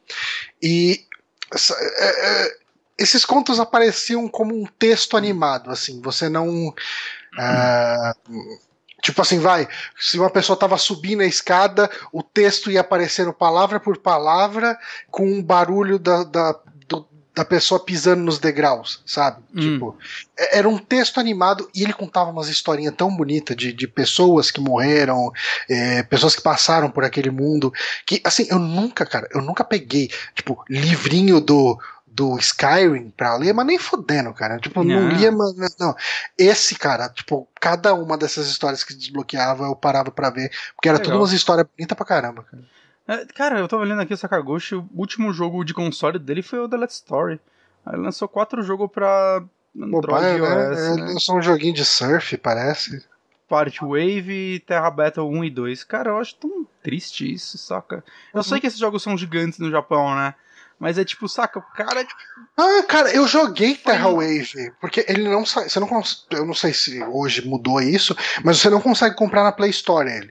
E. 0.61 1.07
Uh, 1.55 2.66
esses 2.99 3.24
contos 3.24 3.61
apareciam 3.61 4.26
como 4.26 4.53
um 4.53 4.66
texto 4.66 5.16
animado, 5.16 5.70
assim. 5.70 6.01
Você 6.01 6.28
não. 6.28 6.70
Uh, 6.70 8.59
Tipo 9.03 9.22
assim, 9.22 9.38
vai, 9.38 9.68
se 9.99 10.18
uma 10.18 10.30
pessoa 10.30 10.59
tava 10.59 10.78
subindo 10.78 11.20
a 11.20 11.26
escada, 11.26 11.90
o 12.12 12.22
texto 12.22 12.70
ia 12.70 12.80
aparecendo 12.80 13.32
palavra 13.32 13.78
por 13.78 13.99
palavra, 13.99 14.76
com 15.11 15.26
um 15.26 15.42
barulho 15.42 15.99
da, 15.99 16.24
da, 16.24 16.59
do, 16.88 17.07
da 17.34 17.44
pessoa 17.44 17.84
pisando 17.84 18.22
nos 18.22 18.38
degraus, 18.38 19.03
sabe? 19.05 19.42
Hum. 19.55 19.61
Tipo, 19.61 19.99
é, 20.36 20.59
era 20.59 20.68
um 20.68 20.78
texto 20.78 21.20
animado 21.20 21.68
e 21.74 21.82
ele 21.82 21.92
contava 21.92 22.30
umas 22.30 22.49
historinhas 22.49 22.94
tão 22.97 23.14
bonitas 23.14 23.55
de, 23.55 23.72
de 23.72 23.86
pessoas 23.86 24.51
que 24.51 24.61
morreram, 24.61 25.30
é, 25.68 26.03
pessoas 26.03 26.34
que 26.34 26.42
passaram 26.42 26.90
por 26.90 27.05
aquele 27.05 27.30
mundo, 27.30 27.72
que, 28.07 28.20
assim, 28.24 28.47
eu 28.51 28.59
nunca, 28.59 29.05
cara, 29.05 29.28
eu 29.32 29.42
nunca 29.42 29.62
peguei, 29.62 30.11
tipo, 30.34 30.64
livrinho 30.68 31.38
do 31.38 31.78
do 32.16 32.38
Skyrim 32.38 33.10
pra 33.10 33.36
ler, 33.36 33.52
mas 33.52 33.66
nem 33.66 33.78
fodendo, 33.78 34.32
cara. 34.32 34.58
Tipo, 34.58 34.82
não, 34.82 35.02
não 35.02 35.08
lia, 35.10 35.30
mas 35.30 35.76
não. 35.78 35.94
Esse, 36.38 36.74
cara, 36.74 37.10
tipo, 37.10 37.46
cada 37.60 37.92
uma 37.92 38.16
dessas 38.16 38.48
histórias 38.48 38.82
que 38.82 38.94
desbloqueava, 38.94 39.64
eu 39.64 39.76
parava 39.76 40.10
pra 40.10 40.30
ver, 40.30 40.50
porque 40.74 40.88
era 40.88 40.98
tudo 40.98 41.18
umas 41.18 41.32
histórias 41.32 41.66
bonitas 41.76 41.94
pra 41.94 42.06
caramba, 42.06 42.42
cara. 42.42 42.64
É, 43.06 43.24
cara, 43.26 43.58
eu 43.58 43.68
tava 43.68 43.82
olhando 43.82 44.00
aqui 44.00 44.14
o 44.14 44.16
Sakaguchi, 44.16 44.74
o 44.74 44.88
último 44.94 45.30
jogo 45.32 45.62
de 45.62 45.74
console 45.74 46.18
dele 46.18 46.42
foi 46.42 46.58
o 46.58 46.68
The 46.68 46.76
Let's 46.78 46.96
Story. 46.96 47.38
Ele 47.86 48.02
lançou 48.02 48.26
quatro 48.26 48.62
jogos 48.62 48.90
pra 48.90 49.44
Android 49.78 50.40
né? 50.40 50.70
OS. 50.70 50.78
Ele 50.78 51.02
né? 51.02 51.12
lançou 51.12 51.36
um 51.36 51.42
joguinho 51.42 51.74
de 51.74 51.84
surf, 51.84 52.36
parece. 52.38 53.04
Part 53.46 53.78
Wave, 53.80 54.64
Terra 54.66 54.90
Battle 54.90 55.28
1 55.28 55.44
e 55.44 55.50
2. 55.50 55.84
Cara, 55.84 56.10
eu 56.10 56.18
acho 56.18 56.34
tão 56.34 56.66
triste 56.82 57.32
isso, 57.32 57.58
saca? 57.58 58.02
Eu 58.32 58.38
uhum. 58.38 58.42
sei 58.42 58.58
que 58.58 58.66
esses 58.66 58.78
jogos 58.78 59.02
são 59.02 59.16
gigantes 59.16 59.60
no 59.60 59.70
Japão, 59.70 60.16
né? 60.16 60.34
Mas 60.78 60.98
é 60.98 61.04
tipo, 61.04 61.28
saca, 61.28 61.58
o 61.58 61.62
cara. 61.62 62.04
Tipo, 62.04 62.20
ah, 62.56 62.82
cara, 62.86 63.10
eu 63.10 63.26
joguei 63.26 63.74
Terra 63.74 64.10
Wave, 64.10 64.72
porque 64.80 65.04
ele 65.08 65.28
não 65.28 65.46
sai. 65.46 65.68
Você 65.68 65.80
não 65.80 65.88
Eu 66.30 66.44
não 66.44 66.54
sei 66.54 66.74
se 66.74 67.02
hoje 67.02 67.46
mudou 67.46 67.80
isso, 67.80 68.16
mas 68.44 68.58
você 68.58 68.68
não 68.68 68.80
consegue 68.80 69.16
comprar 69.16 69.42
na 69.42 69.52
Play 69.52 69.70
Store 69.70 70.10
ele. 70.10 70.30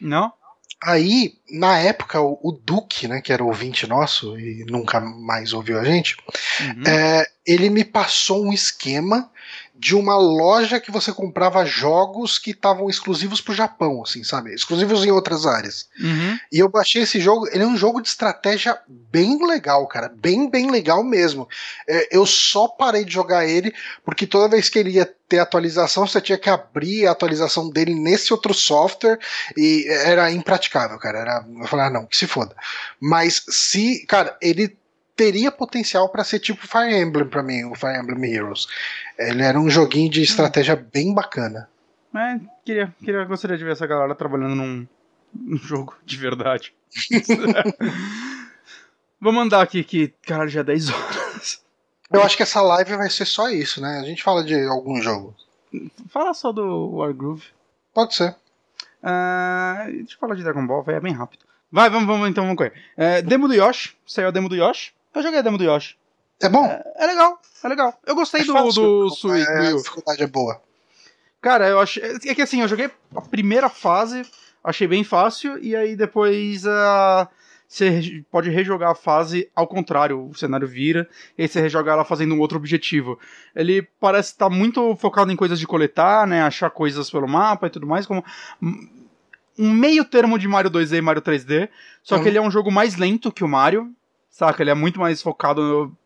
Não? 0.00 0.32
Aí, 0.82 1.38
na 1.50 1.78
época, 1.78 2.20
o, 2.20 2.38
o 2.42 2.52
Duque, 2.52 3.08
né, 3.08 3.22
que 3.22 3.32
era 3.32 3.42
ouvinte 3.42 3.86
nosso 3.86 4.38
e 4.38 4.64
nunca 4.68 5.00
mais 5.00 5.54
ouviu 5.54 5.80
a 5.80 5.84
gente, 5.84 6.16
uhum. 6.60 6.82
é, 6.86 7.26
ele 7.46 7.70
me 7.70 7.82
passou 7.82 8.44
um 8.44 8.52
esquema 8.52 9.30
de 9.78 9.94
uma 9.94 10.16
loja 10.16 10.80
que 10.80 10.90
você 10.90 11.12
comprava 11.12 11.64
jogos 11.64 12.38
que 12.38 12.50
estavam 12.50 12.88
exclusivos 12.88 13.40
pro 13.40 13.54
Japão, 13.54 14.02
assim, 14.02 14.24
sabe? 14.24 14.54
Exclusivos 14.54 15.04
em 15.04 15.10
outras 15.10 15.44
áreas. 15.44 15.88
Uhum. 16.00 16.38
E 16.50 16.58
eu 16.58 16.68
baixei 16.68 17.02
esse 17.02 17.20
jogo, 17.20 17.46
ele 17.48 17.62
é 17.62 17.66
um 17.66 17.76
jogo 17.76 18.00
de 18.00 18.08
estratégia 18.08 18.78
bem 18.88 19.46
legal, 19.46 19.86
cara. 19.86 20.08
Bem, 20.08 20.48
bem 20.48 20.70
legal 20.70 21.04
mesmo. 21.04 21.46
É, 21.86 22.16
eu 22.16 22.24
só 22.24 22.66
parei 22.68 23.04
de 23.04 23.12
jogar 23.12 23.46
ele 23.46 23.74
porque 24.04 24.26
toda 24.26 24.48
vez 24.48 24.68
que 24.68 24.78
ele 24.78 24.90
ia 24.90 25.10
ter 25.28 25.38
atualização, 25.38 26.06
você 26.06 26.20
tinha 26.20 26.38
que 26.38 26.48
abrir 26.48 27.06
a 27.06 27.10
atualização 27.10 27.68
dele 27.68 27.94
nesse 27.94 28.32
outro 28.32 28.54
software 28.54 29.18
e 29.56 29.86
era 29.88 30.30
impraticável, 30.30 30.98
cara. 30.98 31.18
Era, 31.18 31.46
eu 31.60 31.66
falei, 31.66 31.86
ah, 31.86 31.90
não, 31.90 32.06
que 32.06 32.16
se 32.16 32.26
foda. 32.26 32.54
Mas 33.00 33.44
se, 33.48 34.06
cara, 34.06 34.36
ele 34.40 34.76
teria 35.16 35.50
potencial 35.50 36.08
para 36.10 36.22
ser 36.22 36.38
tipo 36.38 36.66
Fire 36.66 36.94
Emblem 36.94 37.26
para 37.26 37.42
mim, 37.42 37.64
o 37.64 37.74
Fire 37.74 37.98
Emblem 37.98 38.32
Heroes. 38.32 38.68
Ele 39.18 39.42
era 39.42 39.58
um 39.58 39.70
joguinho 39.70 40.10
de 40.10 40.22
estratégia 40.22 40.76
bem 40.76 41.14
bacana. 41.14 41.68
É, 42.14 42.38
queria, 42.64 42.94
queria, 43.02 43.24
gostaria 43.24 43.56
de 43.56 43.64
ver 43.64 43.72
essa 43.72 43.86
galera 43.86 44.14
trabalhando 44.14 44.54
num, 44.54 44.86
num 45.34 45.56
jogo 45.56 45.96
de 46.04 46.16
verdade. 46.16 46.74
Vamos 49.20 49.42
mandar 49.42 49.62
aqui 49.62 49.82
que, 49.82 50.12
caralho, 50.26 50.50
já 50.50 50.60
é 50.60 50.64
10 50.64 50.90
horas. 50.90 51.62
Eu 52.12 52.22
acho 52.22 52.36
que 52.36 52.42
essa 52.42 52.60
live 52.60 52.96
vai 52.96 53.10
ser 53.10 53.24
só 53.24 53.48
isso, 53.48 53.80
né? 53.80 53.98
A 53.98 54.04
gente 54.04 54.22
fala 54.22 54.44
de 54.44 54.54
algum 54.66 55.00
jogo. 55.00 55.34
Fala 56.08 56.32
só 56.34 56.52
do 56.52 56.96
Wargroove. 56.96 57.44
Pode 57.92 58.14
ser. 58.14 58.36
Uh, 59.02 59.90
deixa 59.90 60.14
eu 60.14 60.18
falar 60.18 60.34
de 60.34 60.42
Dragon 60.42 60.66
Ball, 60.66 60.82
vai, 60.82 60.96
é 60.96 61.00
bem 61.00 61.12
rápido. 61.12 61.44
Vai, 61.70 61.90
vamos, 61.90 62.06
vamos 62.06 62.28
então, 62.28 62.44
vamos 62.44 62.56
correr. 62.56 62.72
É, 62.96 63.20
demo 63.22 63.48
do 63.48 63.54
Yoshi, 63.54 63.96
saiu 64.06 64.28
a 64.28 64.30
demo 64.30 64.48
do 64.48 64.56
Yoshi. 64.56 64.92
Eu 65.16 65.22
joguei 65.22 65.38
a 65.38 65.42
demo 65.42 65.58
do 65.58 65.64
Yoshi. 65.64 65.96
É 66.42 66.48
bom? 66.48 66.66
É, 66.66 66.82
é 66.96 67.06
legal, 67.06 67.40
é 67.64 67.68
legal. 67.68 68.00
Eu 68.06 68.14
gostei 68.14 68.42
É 68.42 68.44
do, 68.44 68.52
fácil, 68.52 68.82
do 68.82 69.06
é, 69.06 69.10
Switch. 69.10 69.48
A 69.48 69.72
dificuldade 69.76 70.22
é 70.22 70.26
boa. 70.26 70.60
Cara, 71.40 71.68
eu 71.68 71.80
achei. 71.80 72.02
É 72.26 72.34
que 72.34 72.42
assim, 72.42 72.60
eu 72.60 72.68
joguei 72.68 72.90
a 73.14 73.20
primeira 73.22 73.68
fase, 73.68 74.22
achei 74.62 74.86
bem 74.86 75.02
fácil, 75.04 75.58
e 75.62 75.74
aí 75.74 75.96
depois 75.96 76.64
uh, 76.66 77.26
você 77.66 78.22
pode 78.30 78.50
rejogar 78.50 78.90
a 78.90 78.94
fase 78.94 79.48
ao 79.54 79.66
contrário, 79.66 80.28
o 80.28 80.34
cenário 80.34 80.66
vira, 80.68 81.08
e 81.38 81.42
aí 81.42 81.48
você 81.48 81.60
rejoga 81.60 81.92
ela 81.92 82.04
fazendo 82.04 82.34
um 82.34 82.40
outro 82.40 82.58
objetivo. 82.58 83.18
Ele 83.54 83.82
parece 84.00 84.32
estar 84.32 84.50
muito 84.50 84.94
focado 84.96 85.32
em 85.32 85.36
coisas 85.36 85.58
de 85.58 85.66
coletar, 85.66 86.26
né? 86.26 86.42
Achar 86.42 86.68
coisas 86.68 87.10
pelo 87.10 87.26
mapa 87.28 87.68
e 87.68 87.70
tudo 87.70 87.86
mais, 87.86 88.06
como 88.06 88.22
um 89.58 89.70
meio 89.72 90.04
termo 90.04 90.38
de 90.38 90.46
Mario 90.46 90.70
2D 90.70 90.98
e 90.98 91.00
Mario 91.00 91.22
3D, 91.22 91.68
só 92.02 92.16
Uhum. 92.16 92.22
que 92.22 92.28
ele 92.28 92.38
é 92.38 92.42
um 92.42 92.50
jogo 92.50 92.70
mais 92.70 92.96
lento 92.96 93.32
que 93.32 93.42
o 93.44 93.48
Mario, 93.48 93.90
saca? 94.36 94.62
Ele 94.62 94.70
é 94.70 94.74
muito 94.74 95.00
mais 95.00 95.22
focado 95.22 95.62
no- 95.62 95.96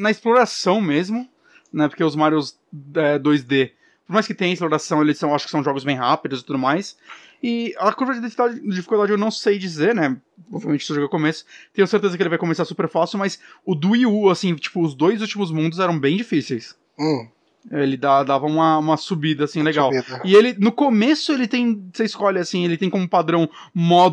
na 0.00 0.10
exploração 0.10 0.80
mesmo, 0.80 1.28
né? 1.72 1.88
Porque 1.88 2.04
os 2.04 2.14
Marios 2.14 2.56
é, 2.94 3.18
2D, 3.18 3.72
por 4.06 4.12
mais 4.12 4.26
que 4.26 4.34
tenha 4.34 4.52
exploração, 4.52 5.02
eles 5.02 5.18
são, 5.18 5.34
acho 5.34 5.46
que 5.46 5.50
são 5.50 5.64
jogos 5.64 5.82
bem 5.82 5.96
rápidos 5.96 6.40
e 6.40 6.44
tudo 6.44 6.58
mais. 6.58 6.96
E 7.42 7.74
a 7.78 7.92
curva 7.92 8.14
de 8.14 8.20
dificuldade, 8.20 8.60
de 8.60 8.68
dificuldade 8.70 9.12
eu 9.12 9.18
não 9.18 9.30
sei 9.30 9.58
dizer, 9.58 9.94
né? 9.94 10.16
Obviamente 10.52 10.84
se 10.86 10.92
eu 10.92 10.96
jogar 10.96 11.08
começo, 11.08 11.44
tenho 11.74 11.86
certeza 11.88 12.16
que 12.16 12.22
ele 12.22 12.30
vai 12.30 12.38
começar 12.38 12.64
super 12.64 12.88
fácil, 12.88 13.18
mas 13.18 13.40
o 13.64 13.74
do 13.74 13.90
Wii 13.90 14.06
U, 14.06 14.30
assim, 14.30 14.54
tipo, 14.54 14.80
os 14.80 14.94
dois 14.94 15.20
últimos 15.20 15.50
mundos 15.50 15.78
eram 15.80 15.98
bem 15.98 16.16
difíceis. 16.16 16.76
Hum, 16.98 17.28
Ele 17.70 17.96
dá, 17.96 18.22
dava 18.22 18.46
uma, 18.46 18.78
uma 18.78 18.96
subida, 18.96 19.44
assim, 19.44 19.60
legal. 19.62 19.92
subida. 19.92 20.22
E 20.24 20.34
ele, 20.36 20.54
no 20.58 20.70
começo, 20.70 21.32
ele 21.32 21.48
tem. 21.48 21.82
Você 21.92 22.04
escolhe 22.04 22.38
assim, 22.38 22.64
ele 22.64 22.76
tem 22.78 22.88
como 22.88 23.08
padrão 23.08 23.48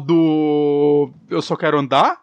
modo. 0.08 1.12
Eu 1.30 1.41
só 1.41 1.56
quero 1.56 1.78
andar. 1.78 2.22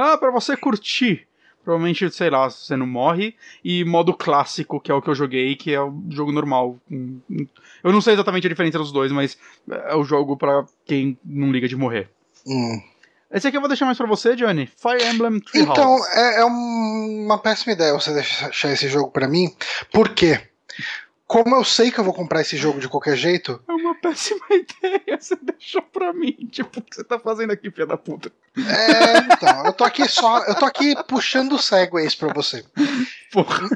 Ah, 0.00 0.16
pra 0.18 0.30
você 0.30 0.56
curtir. 0.56 1.26
Provavelmente, 1.62 2.10
sei 2.10 2.30
lá, 2.30 2.48
você 2.48 2.74
não 2.76 2.86
morre. 2.86 3.34
E 3.62 3.84
modo 3.84 4.14
clássico, 4.14 4.80
que 4.80 4.90
é 4.90 4.94
o 4.94 5.02
que 5.02 5.10
eu 5.10 5.14
joguei, 5.14 5.54
que 5.56 5.72
é 5.74 5.80
o 5.80 5.92
jogo 6.08 6.32
normal. 6.32 6.78
Eu 7.84 7.92
não 7.92 8.00
sei 8.00 8.14
exatamente 8.14 8.46
a 8.46 8.50
diferença 8.50 8.78
dos 8.78 8.90
dois, 8.92 9.12
mas 9.12 9.36
é 9.70 9.94
o 9.94 10.02
jogo 10.02 10.36
pra 10.38 10.64
quem 10.86 11.18
não 11.24 11.52
liga 11.52 11.68
de 11.68 11.76
morrer. 11.76 12.08
Hum. 12.46 12.80
Esse 13.30 13.46
aqui 13.46 13.56
eu 13.56 13.60
vou 13.60 13.68
deixar 13.68 13.84
mais 13.84 13.98
pra 13.98 14.06
você, 14.08 14.34
Johnny. 14.34 14.66
Fire 14.66 15.04
Emblem 15.06 15.38
Three 15.40 15.62
Então, 15.62 15.98
é, 16.08 16.40
é 16.40 16.44
um- 16.46 17.24
uma 17.26 17.38
péssima 17.38 17.74
ideia 17.74 17.92
você 17.92 18.12
deixar 18.12 18.72
esse 18.72 18.88
jogo 18.88 19.10
pra 19.10 19.28
mim. 19.28 19.54
Por 19.92 20.08
quê? 20.08 20.40
Como 21.30 21.54
eu 21.54 21.62
sei 21.62 21.92
que 21.92 22.00
eu 22.00 22.02
vou 22.02 22.12
comprar 22.12 22.40
esse 22.40 22.56
jogo 22.56 22.80
de 22.80 22.88
qualquer 22.88 23.16
jeito, 23.16 23.62
É 23.68 23.72
uma 23.72 23.94
péssima 23.94 24.44
ideia. 24.50 25.16
Você 25.16 25.36
deixou 25.40 25.80
pra 25.80 26.12
mim. 26.12 26.32
Tipo, 26.50 26.80
o 26.80 26.82
que 26.82 26.96
você 26.96 27.04
tá 27.04 27.20
fazendo 27.20 27.52
aqui, 27.52 27.70
filha 27.70 27.86
da 27.86 27.96
puta? 27.96 28.32
é, 28.58 29.32
então, 29.32 29.64
eu 29.64 29.72
tô 29.72 29.84
aqui 29.84 30.08
só, 30.08 30.42
eu 30.46 30.56
tô 30.56 30.64
aqui 30.64 30.92
puxando 31.04 31.56
segways 31.56 32.16
pra 32.16 32.32
você. 32.34 32.64
Porra. 33.30 33.68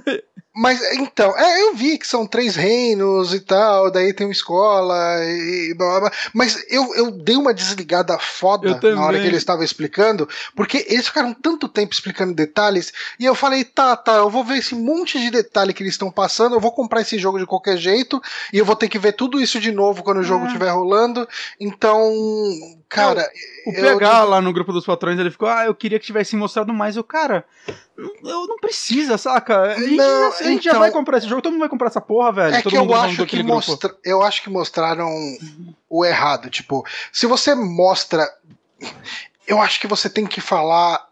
Mas 0.57 0.81
então, 0.93 1.37
é, 1.37 1.63
eu 1.63 1.75
vi 1.75 1.99
que 1.99 2.07
são 2.07 2.27
três 2.27 2.55
reinos 2.55 3.35
e 3.35 3.41
tal, 3.41 3.91
daí 3.91 4.13
tem 4.13 4.25
uma 4.25 4.33
escola 4.33 4.95
e 5.25 5.75
blá 5.77 5.89
blá 5.89 6.01
blá. 6.01 6.13
Mas 6.33 6.65
eu, 6.71 6.95
eu 6.95 7.11
dei 7.11 7.37
uma 7.37 7.53
desligada 7.53 8.17
foda 8.19 8.81
Eu 8.83 8.95
na 8.95 9.05
hora 9.05 9.19
que 9.19 9.27
eles 9.27 9.39
estavam 9.39 9.65
explicando, 9.65 10.29
porque 10.55 10.87
eles 10.89 11.09
ficaram 11.09 11.35
tanto 11.35 11.69
tempo 11.69 11.93
explicando 11.93 12.33
detalhes, 12.33 12.93
e 13.19 13.25
eu 13.25 13.35
falei, 13.35 13.65
tá, 13.65 13.97
tá, 13.97 14.15
eu 14.15 14.31
vou 14.31 14.45
ver 14.45 14.59
esse 14.59 14.77
monte 14.77 15.19
de 15.19 15.31
detalhe 15.31 15.75
que 15.75 15.83
eles 15.83 15.95
estão 15.95 16.11
passando, 16.11 16.55
eu 16.55 16.61
vou 16.61 16.71
comprar 16.71 17.01
esse 17.01 17.19
jogo 17.19 17.39
de 17.39 17.47
qualquer 17.47 17.77
jeito, 17.77 18.23
e 18.53 18.59
eu 18.59 18.65
vou 18.65 18.77
ter 18.77 18.89
que 18.89 18.99
ver 18.99 19.13
tudo 19.13 19.41
isso 19.41 19.59
de 19.59 19.73
novo 19.73 20.05
quando 20.05 20.19
o 20.19 20.25
jogo 20.25 20.45
É. 20.45 20.47
estiver 20.47 20.71
rolando. 20.71 21.29
Então, 21.59 22.13
cara. 22.95 23.31
O 23.67 23.73
eu- 23.73 23.99
PH 23.99 24.25
lá 24.25 24.41
no 24.41 24.53
grupo 24.53 24.73
dos 24.73 24.85
patrões, 24.85 25.19
ele 25.19 25.31
ficou, 25.31 25.49
ah, 25.49 25.65
eu 25.67 25.75
queria 25.75 25.99
que 25.99 26.07
tivesse 26.07 26.37
mostrado 26.37 26.73
mais. 26.73 26.97
Eu, 26.97 27.05
cara, 27.05 27.45
eu 27.97 28.47
não 28.47 28.57
precisa, 28.59 29.17
saca? 29.17 29.63
A 29.73 29.75
gente, 29.79 29.97
Não, 29.97 30.31
já, 30.33 30.39
a 30.39 30.43
gente 30.43 30.65
já 30.65 30.71
então- 30.71 30.81
vai 30.81 30.91
comprar 30.91 31.19
esse 31.19 31.29
jogo, 31.29 31.41
todo 31.43 31.53
mundo 31.53 31.61
vai 31.61 31.69
comprar 31.69 31.89
essa 31.89 32.01
porra, 32.01 32.33
velho. 32.33 32.55
É 32.57 32.63
todo 32.63 32.71
que 32.71 32.77
eu 32.77 32.95
acho 32.95 33.27
que, 33.27 33.43
mostra, 33.43 33.97
eu 34.05 34.23
acho 34.23 34.43
que 34.43 34.51
mostraram 34.51 35.09
o 35.89 36.05
errado. 36.05 36.51
Tipo, 36.51 36.85
se 37.13 37.27
você 37.27 37.55
mostra. 37.55 38.29
Eu 39.47 39.61
acho 39.61 39.79
que 39.79 39.87
você 39.87 40.09
tem 40.09 40.27
que 40.27 40.41
falar 40.41 41.07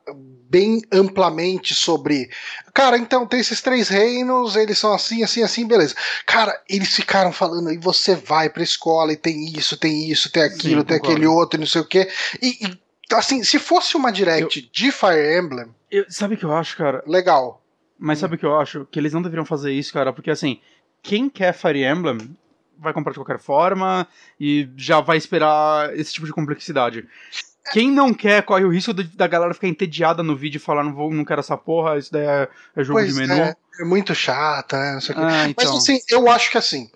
bem 0.52 0.82
amplamente 0.92 1.74
sobre. 1.74 2.28
Cara, 2.74 2.98
então 2.98 3.26
tem 3.26 3.40
esses 3.40 3.62
três 3.62 3.88
reinos, 3.88 4.54
eles 4.54 4.78
são 4.78 4.92
assim, 4.92 5.22
assim, 5.22 5.42
assim, 5.42 5.66
beleza. 5.66 5.94
Cara, 6.26 6.60
eles 6.68 6.94
ficaram 6.94 7.32
falando, 7.32 7.72
e 7.72 7.78
você 7.78 8.14
vai 8.14 8.50
pra 8.50 8.62
escola 8.62 9.12
e 9.14 9.16
tem 9.16 9.46
isso, 9.56 9.78
tem 9.78 10.10
isso, 10.10 10.30
tem 10.30 10.42
aquilo, 10.42 10.80
Sim, 10.82 10.86
tem 10.86 10.98
concordo. 10.98 11.12
aquele 11.12 11.26
outro, 11.26 11.58
não 11.58 11.66
sei 11.66 11.80
o 11.80 11.86
quê. 11.86 12.10
E, 12.42 12.66
e, 12.66 12.78
assim, 13.14 13.42
se 13.42 13.58
fosse 13.58 13.96
uma 13.96 14.12
direct 14.12 14.68
de 14.70 14.92
Fire 14.92 15.38
Emblem, 15.38 15.74
Eu- 15.90 16.04
sabe 16.10 16.34
o 16.34 16.38
que 16.38 16.44
eu 16.44 16.52
acho, 16.54 16.76
cara? 16.76 17.02
legal. 17.06 17.62
Mas 17.98 18.18
sabe 18.18 18.34
o 18.34 18.38
que 18.38 18.44
eu 18.44 18.58
acho? 18.60 18.86
Que 18.90 18.98
eles 18.98 19.12
não 19.14 19.22
deveriam 19.22 19.46
fazer 19.46 19.72
isso, 19.72 19.90
cara, 19.92 20.12
porque 20.12 20.30
assim, 20.30 20.60
quem 21.02 21.30
quer 21.30 21.54
Fire 21.54 21.82
Emblem 21.82 22.18
vai 22.78 22.92
comprar 22.92 23.12
de 23.12 23.18
qualquer 23.18 23.38
forma 23.38 24.06
e 24.38 24.68
já 24.76 25.00
vai 25.00 25.16
esperar 25.16 25.96
esse 25.96 26.12
tipo 26.12 26.26
de 26.26 26.32
complexidade. 26.32 27.06
Quem 27.70 27.90
não 27.90 28.12
quer 28.12 28.42
corre 28.42 28.64
o 28.64 28.70
risco 28.70 28.92
de- 28.92 29.04
da 29.16 29.26
galera 29.26 29.54
ficar 29.54 29.68
entediada 29.68 30.22
no 30.22 30.36
vídeo 30.36 30.56
e 30.56 30.60
falar, 30.60 30.82
não, 30.82 30.92
vou, 30.92 31.12
não 31.12 31.24
quero 31.24 31.40
essa 31.40 31.56
porra, 31.56 31.96
isso 31.98 32.12
daí 32.12 32.24
é, 32.26 32.48
é 32.76 32.82
jogo 32.84 32.98
Pois 32.98 33.14
de 33.14 33.20
menu. 33.20 33.34
é, 33.34 33.54
é 33.80 33.84
muito 33.84 34.14
chata, 34.14 34.76
né, 34.78 34.92
não 34.94 35.00
sei 35.00 35.14
o. 35.14 35.18
Ah, 35.18 35.28
Mas 35.30 35.50
então. 35.50 35.76
assim, 35.76 36.00
eu 36.08 36.28
acho 36.30 36.50
que 36.50 36.58
assim, 36.58 36.90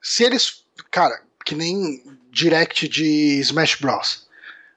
se 0.00 0.22
eles. 0.22 0.62
Cara, 0.90 1.20
que 1.44 1.54
nem 1.54 2.02
direct 2.30 2.88
de 2.88 3.40
Smash 3.40 3.76
Bros. 3.80 4.26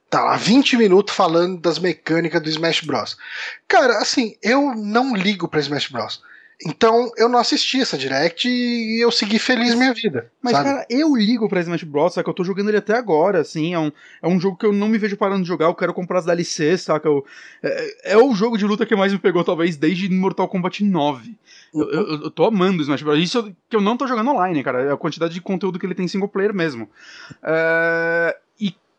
Tá 0.10 0.24
lá, 0.24 0.36
20 0.38 0.78
minutos 0.78 1.14
falando 1.16 1.60
das 1.60 1.78
mecânicas 1.80 2.42
do 2.42 2.50
Smash 2.50 2.82
Bros. 2.82 3.18
Cara, 3.68 3.98
assim, 4.00 4.36
eu 4.42 4.74
não 4.76 5.16
ligo 5.16 5.48
pra 5.48 5.60
Smash 5.60 5.90
Bros. 5.90 6.22
Então 6.64 7.12
eu 7.18 7.28
não 7.28 7.40
assisti 7.40 7.82
essa 7.82 7.98
direct 7.98 8.48
e 8.48 9.04
eu 9.04 9.12
segui 9.12 9.38
feliz 9.38 9.76
minha 9.76 9.94
vida. 9.94 10.32
Mas, 10.42 10.54
sabe? 10.54 10.70
cara, 10.70 10.86
eu 10.90 11.16
ligo 11.16 11.50
pra 11.50 11.60
Smash 11.60 11.84
Bros, 11.84 12.14
saca? 12.14 12.30
Eu 12.30 12.34
tô 12.34 12.44
jogando 12.44 12.70
ele 12.70 12.78
até 12.78 12.96
agora, 12.98 13.42
assim. 13.42 13.74
É 13.74 13.80
um, 13.80 13.92
é 14.22 14.28
um 14.28 14.40
jogo 14.40 14.58
que 14.58 14.66
eu 14.66 14.72
não 14.72 14.88
me 14.88 14.98
vejo 14.98 15.18
parando 15.18 15.42
de 15.42 15.48
jogar. 15.48 15.66
Eu 15.66 15.76
quero 15.76 15.94
comprar 15.94 16.20
as 16.20 16.26
DLCs, 16.26 16.84
saca? 16.84 17.08
Eu, 17.08 17.26
é, 17.62 18.14
é 18.14 18.18
o 18.18 18.34
jogo 18.34 18.58
de 18.58 18.66
luta 18.66 18.86
que 18.86 18.96
mais 18.96 19.12
me 19.12 19.20
pegou, 19.20 19.44
talvez, 19.44 19.76
desde 19.76 20.10
Mortal 20.10 20.48
Kombat 20.48 20.84
9. 20.84 21.36
Eu, 21.74 21.92
eu, 21.92 22.22
eu 22.24 22.32
tô 22.32 22.46
amando 22.46 22.80
o 22.80 22.82
Smash 22.82 23.04
Bros. 23.04 23.20
Isso 23.20 23.54
que 23.70 23.76
eu 23.76 23.82
não 23.82 23.98
tô 23.98 24.08
jogando 24.08 24.32
online, 24.32 24.64
cara. 24.64 24.82
É 24.84 24.92
a 24.92 24.98
quantidade 24.98 25.34
de 25.34 25.42
conteúdo 25.42 25.78
que 25.78 25.86
ele 25.86 25.96
tem 25.96 26.08
single 26.08 26.30
player 26.30 26.54
mesmo. 26.54 26.90
É, 27.44 28.38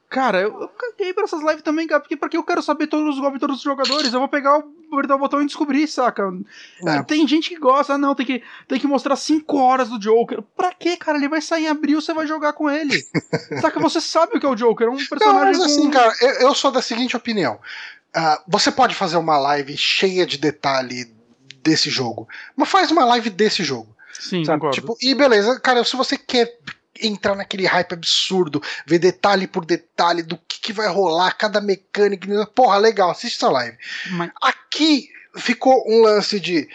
cara, 0.09 0.41
eu, 0.41 0.61
eu 0.61 0.69
caguei 0.69 1.13
pra 1.13 1.25
essas 1.25 1.41
lives 1.41 1.63
também, 1.63 1.87
cara. 1.87 2.01
Porque, 2.01 2.17
porque 2.17 2.37
eu 2.37 2.43
quero 2.43 2.63
saber 2.63 2.87
todos 2.87 3.15
os 3.15 3.21
golpes 3.21 3.35
de 3.35 3.41
todos 3.41 3.57
os 3.57 3.63
jogadores. 3.63 4.13
Eu 4.13 4.21
vou 4.21 4.29
pegar 4.29 4.59
o, 4.59 4.65
apertar 4.93 5.17
o 5.17 5.19
botão 5.19 5.43
e 5.43 5.47
descobrir, 5.47 5.87
saca? 5.87 6.33
É. 6.87 7.03
Tem 7.03 7.27
gente 7.27 7.49
que 7.49 7.57
gosta, 7.59 7.95
ah, 7.95 7.99
não, 7.99 8.15
tem 8.15 8.27
que, 8.27 8.43
tem 8.69 8.81
que 8.81 8.87
mostrar 8.87 9.17
5 9.17 9.57
horas 9.57 9.89
do 9.89 9.99
Joker. 9.99 10.43
Pra 10.57 10.73
quê, 10.73 10.97
cara? 10.97 11.19
Ele 11.19 11.29
vai 11.29 11.41
sair 11.41 11.65
em 11.65 11.69
abril, 11.69 12.01
você 12.01 12.13
vai 12.13 12.27
jogar 12.27 12.53
com 12.53 12.71
ele. 12.71 13.01
Saca? 13.61 13.81
Você 13.81 14.01
sabe 14.01 14.37
o 14.37 14.41
que 14.41 14.47
é 14.47 14.49
o 14.49 14.55
Joker, 14.55 14.87
é 14.87 14.91
um 14.91 14.97
Não, 14.97 15.07
personagem 15.07 15.45
mas 15.45 15.61
assim, 15.61 15.85
com... 15.85 15.91
cara, 15.91 16.15
eu, 16.21 16.31
eu 16.49 16.55
sou 16.55 16.71
da 16.71 16.83
seguinte 16.83 17.17
opinião. 17.17 17.59
Ah, 18.15 18.43
você 18.47 18.71
pode 18.71 18.95
fazer 18.95 19.17
uma 19.17 19.39
live 19.39 19.77
cheia 19.77 20.25
de 20.25 20.39
detalhe 20.39 21.13
desse 21.63 21.91
jogo, 21.91 22.29
mas 22.57 22.69
faz 22.69 22.91
uma 22.91 23.05
live 23.05 23.29
desse 23.29 23.63
jogo. 23.63 23.95
Sim, 24.19 24.45
Sabe? 24.45 24.61
concordo. 24.61 24.75
Tipo, 24.75 24.97
e 25.03 25.15
beleza, 25.15 25.61
cara, 25.61 25.85
se 25.85 25.97
você 25.97 26.17
quer 26.17 26.59
entrar 27.01 27.35
naquele 27.35 27.67
hype 27.67 27.93
absurdo, 27.93 28.63
ver 28.87 28.99
detalhe 28.99 29.47
por 29.47 29.65
detalhe 29.65 30.23
do 30.23 30.37
que, 30.49 30.61
que 30.61 30.73
vai 30.73 30.89
rolar, 30.89 31.33
cada 31.33 31.61
mecânica, 31.61 32.47
porra, 32.55 32.79
legal, 32.79 33.11
assiste 33.11 33.37
essa 33.37 33.51
live. 33.51 33.77
Mas- 34.13 34.31
Aqui 34.43 35.09
ficou 35.37 35.85
um 35.87 36.03
lance 36.03 36.39
de. 36.41 36.69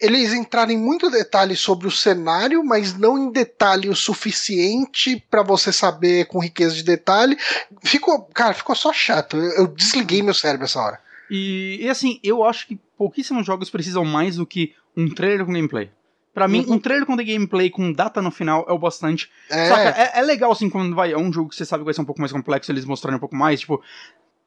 eles 0.00 0.32
entraram 0.32 0.72
em 0.72 0.78
muito 0.78 1.10
detalhe 1.10 1.56
sobre 1.56 1.86
o 1.86 1.90
cenário, 1.90 2.62
mas 2.64 2.96
não 2.96 3.16
em 3.18 3.30
detalhe 3.30 3.88
o 3.88 3.94
suficiente 3.96 5.22
para 5.30 5.42
você 5.42 5.72
saber 5.72 6.26
com 6.26 6.38
riqueza 6.38 6.74
de 6.74 6.82
detalhe. 6.82 7.36
Ficou, 7.82 8.22
cara, 8.22 8.54
ficou 8.54 8.74
só 8.76 8.92
chato. 8.92 9.36
Eu, 9.36 9.52
eu 9.52 9.66
desliguei 9.66 10.22
meu 10.22 10.34
cérebro 10.34 10.64
essa 10.64 10.80
hora. 10.80 11.00
E, 11.30 11.78
e, 11.80 11.88
assim, 11.88 12.20
eu 12.22 12.44
acho 12.44 12.66
que 12.68 12.78
pouquíssimos 12.96 13.44
jogos 13.46 13.68
precisam 13.70 14.04
mais 14.04 14.36
do 14.36 14.46
que 14.46 14.74
um 14.96 15.08
trailer 15.12 15.44
com 15.44 15.52
gameplay. 15.52 15.90
Pra 16.36 16.46
mim, 16.46 16.66
uhum. 16.68 16.74
um 16.74 16.78
trailer 16.78 17.06
com 17.06 17.16
gameplay 17.16 17.70
com 17.70 17.90
data 17.90 18.20
no 18.20 18.30
final 18.30 18.66
é 18.68 18.72
o 18.72 18.78
bastante. 18.78 19.30
É. 19.48 19.68
Saca? 19.70 19.98
É, 19.98 20.18
é 20.18 20.22
legal, 20.22 20.52
assim, 20.52 20.68
quando 20.68 20.94
vai. 20.94 21.10
É 21.10 21.16
um 21.16 21.32
jogo 21.32 21.48
que 21.48 21.56
você 21.56 21.64
sabe 21.64 21.80
que 21.80 21.86
vai 21.86 21.94
ser 21.94 22.02
um 22.02 22.04
pouco 22.04 22.20
mais 22.20 22.30
complexo, 22.30 22.70
eles 22.70 22.84
mostrarem 22.84 23.16
um 23.16 23.18
pouco 23.18 23.34
mais. 23.34 23.60
Tipo, 23.60 23.82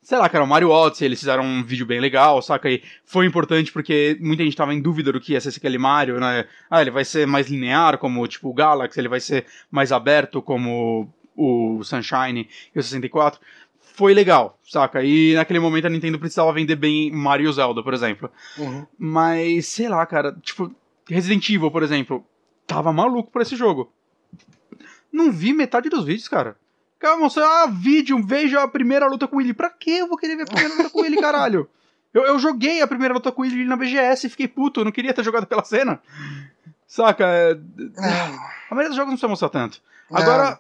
sei 0.04 0.20
lá, 0.20 0.30
cara, 0.30 0.44
o 0.44 0.48
Mario 0.48 0.70
Odyssey, 0.70 1.08
eles 1.08 1.18
fizeram 1.18 1.44
um 1.44 1.64
vídeo 1.64 1.88
bem 1.88 2.00
legal, 2.00 2.44
saca? 2.44 2.70
E 2.70 2.84
foi 3.04 3.26
importante 3.26 3.72
porque 3.72 4.16
muita 4.22 4.44
gente 4.44 4.56
tava 4.56 4.72
em 4.72 4.80
dúvida 4.80 5.12
do 5.12 5.20
que 5.20 5.34
ia 5.34 5.42
ser 5.42 5.50
aquele 5.50 5.80
Mario, 5.80 6.20
né? 6.20 6.46
Ah, 6.70 6.80
ele 6.80 6.92
vai 6.92 7.04
ser 7.04 7.26
mais 7.26 7.48
linear, 7.48 7.98
como 7.98 8.28
tipo 8.28 8.50
o 8.50 8.54
Galaxy, 8.54 9.00
ele 9.00 9.10
vai 9.10 9.20
ser 9.20 9.48
mais 9.72 9.92
aberto, 9.92 10.44
como 10.44 11.12
o 11.36 11.84
Sunshine 11.84 12.48
e 12.76 12.78
o 12.78 12.84
64. 12.84 13.42
Foi 13.96 14.14
legal, 14.14 14.60
saca? 14.64 15.04
E 15.04 15.34
naquele 15.34 15.60
momento 15.60 15.88
a 15.88 15.90
Nintendo 15.90 16.20
precisava 16.20 16.54
vender 16.54 16.76
bem 16.76 17.10
Mario 17.12 17.52
Zelda, 17.52 17.82
por 17.82 17.96
exemplo. 17.96 18.30
Uhum. 18.60 18.86
Mas, 18.96 19.66
sei 19.66 19.90
lá, 19.90 20.06
cara, 20.06 20.38
tipo, 20.44 20.72
Resident 21.10 21.50
Evil, 21.50 21.72
por 21.72 21.84
exemplo, 21.84 22.26
tava 22.68 22.94
maluco 22.94 23.32
por 23.32 23.42
esse 23.42 23.56
jogo. 23.56 23.92
Não 25.12 25.32
vi 25.32 25.54
metade 25.54 25.90
dos 25.90 26.06
vídeos, 26.06 26.28
cara. 26.28 26.56
Cara, 27.00 27.18
mostrar 27.18 27.64
ah, 27.64 27.68
vídeo, 27.68 28.22
veja 28.24 28.62
a 28.62 28.68
primeira 28.68 29.08
luta 29.08 29.28
com 29.28 29.42
ele. 29.42 29.54
Pra 29.54 29.70
que 29.70 29.90
eu 30.00 30.08
vou 30.08 30.18
querer 30.18 30.36
ver 30.36 30.44
a 30.44 30.46
primeira 30.46 30.76
luta 30.76 30.90
com 30.90 31.04
ele, 31.04 31.18
caralho? 31.22 31.68
Eu, 32.14 32.24
eu 32.24 32.40
joguei 32.40 32.82
a 32.82 32.88
primeira 32.88 33.14
luta 33.14 33.32
com 33.32 33.46
ele 33.46 33.64
na 33.66 33.76
BGS 33.76 34.28
e 34.28 34.30
fiquei 34.30 34.48
puto, 34.48 34.82
eu 34.82 34.86
não 34.86 34.92
queria 34.92 35.14
ter 35.14 35.24
jogado 35.24 35.48
pela 35.48 35.64
cena. 35.64 36.02
Saca? 36.86 37.26
É... 37.26 37.52
A 38.70 38.76
maioria 38.76 38.90
dos 38.90 38.96
jogos 38.96 39.12
não 39.12 39.18
precisa 39.18 39.28
mostrar 39.28 39.50
tanto. 39.50 39.82
Agora, 40.12 40.60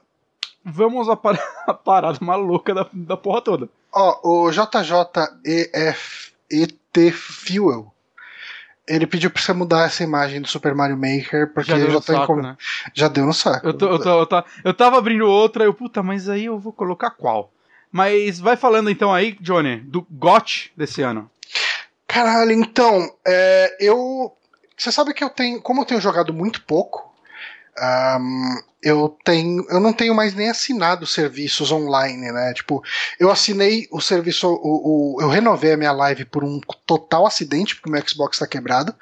vamos 0.63 1.09
à, 1.09 1.15
par 1.15 1.37
a 1.67 1.73
parada 1.73 2.19
maluca 2.21 2.73
da, 2.73 2.87
da 2.93 3.17
porra 3.17 3.41
toda. 3.41 3.69
Ó, 3.91 4.45
o 4.47 4.51
JJEF 4.51 6.33
ET 6.51 7.13
Fuel 7.13 7.93
ele 8.89 9.05
pediu 9.05 9.29
pra 9.29 9.41
você 9.41 9.53
mudar 9.53 9.85
essa 9.85 10.03
imagem 10.03 10.41
do 10.41 10.47
Super 10.47 10.73
Mario 10.73 10.97
Maker, 10.97 11.53
porque 11.53 11.71
já, 11.71 11.77
deu 11.77 11.91
já, 11.91 12.01
saco, 12.01 12.35
né? 12.37 12.57
já 12.93 13.07
deu 13.07 13.25
no 13.25 13.33
saco. 13.33 13.67
Eu, 13.67 13.73
tô, 13.73 13.87
eu, 13.87 13.99
tô, 13.99 14.19
eu, 14.19 14.25
tô, 14.25 14.43
eu 14.65 14.73
tava 14.73 14.97
abrindo 14.97 15.27
outra, 15.27 15.63
eu, 15.63 15.73
puta, 15.73 16.01
mas 16.01 16.27
aí 16.27 16.45
eu 16.45 16.57
vou 16.57 16.73
colocar 16.73 17.11
qual? 17.11 17.53
Mas 17.91 18.39
vai 18.39 18.55
falando 18.55 18.89
então 18.89 19.13
aí, 19.13 19.37
Johnny, 19.39 19.77
do 19.77 20.05
GOT 20.09 20.71
desse 20.75 21.01
ano. 21.01 21.29
Caralho, 22.07 22.51
então, 22.51 23.11
é, 23.25 23.77
eu. 23.79 24.35
Você 24.75 24.91
sabe 24.91 25.13
que 25.13 25.23
eu 25.23 25.29
tenho. 25.29 25.61
Como 25.61 25.81
eu 25.81 25.85
tenho 25.85 26.01
jogado 26.01 26.33
muito 26.33 26.63
pouco, 26.63 27.13
um, 28.19 28.61
eu 28.81 29.17
tenho, 29.25 29.65
eu 29.69 29.79
não 29.79 29.91
tenho 29.91 30.15
mais 30.15 30.33
nem 30.33 30.49
assinado 30.49 31.05
serviços 31.05 31.71
online, 31.71 32.31
né? 32.31 32.53
Tipo, 32.53 32.81
eu 33.19 33.29
assinei 33.29 33.87
o 33.91 33.99
serviço, 33.99 34.47
o, 34.47 35.17
o 35.17 35.21
eu 35.21 35.27
renovei 35.27 35.73
a 35.73 35.77
minha 35.77 35.91
live 35.91 36.25
por 36.25 36.43
um 36.43 36.59
total 36.85 37.27
acidente 37.27 37.75
porque 37.75 37.89
o 37.89 37.91
meu 37.91 38.01
Xbox 38.07 38.37
está 38.37 38.47
quebrado 38.47 38.95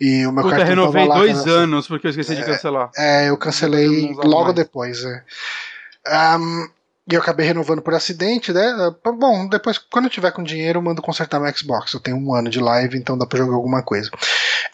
e 0.00 0.26
o 0.26 0.32
meu 0.32 0.42
Puta, 0.42 0.56
cartão 0.56 0.70
renovei 0.70 1.06
tava 1.06 1.14
lá, 1.14 1.18
dois 1.20 1.46
anos 1.46 1.86
porque 1.86 2.08
eu 2.08 2.10
esqueci 2.10 2.32
é, 2.32 2.36
de 2.36 2.44
cancelar. 2.44 2.90
É, 2.96 3.28
eu 3.28 3.36
cancelei 3.36 4.12
logo 4.14 4.44
mais. 4.44 4.54
depois. 4.56 5.04
É. 5.04 5.22
Um, 6.36 6.68
e 7.10 7.14
eu 7.14 7.20
acabei 7.20 7.46
renovando 7.46 7.82
por 7.82 7.92
acidente, 7.92 8.52
né? 8.52 8.94
Bom, 9.04 9.48
depois, 9.48 9.78
quando 9.78 10.04
eu 10.04 10.10
tiver 10.10 10.30
com 10.30 10.42
dinheiro, 10.42 10.78
eu 10.78 10.82
mando 10.82 11.02
consertar 11.02 11.40
meu 11.40 11.56
Xbox. 11.56 11.92
Eu 11.92 12.00
tenho 12.00 12.16
um 12.16 12.34
ano 12.34 12.48
de 12.48 12.60
live, 12.60 12.96
então 12.96 13.18
dá 13.18 13.26
pra 13.26 13.38
jogar 13.38 13.56
alguma 13.56 13.82
coisa. 13.82 14.10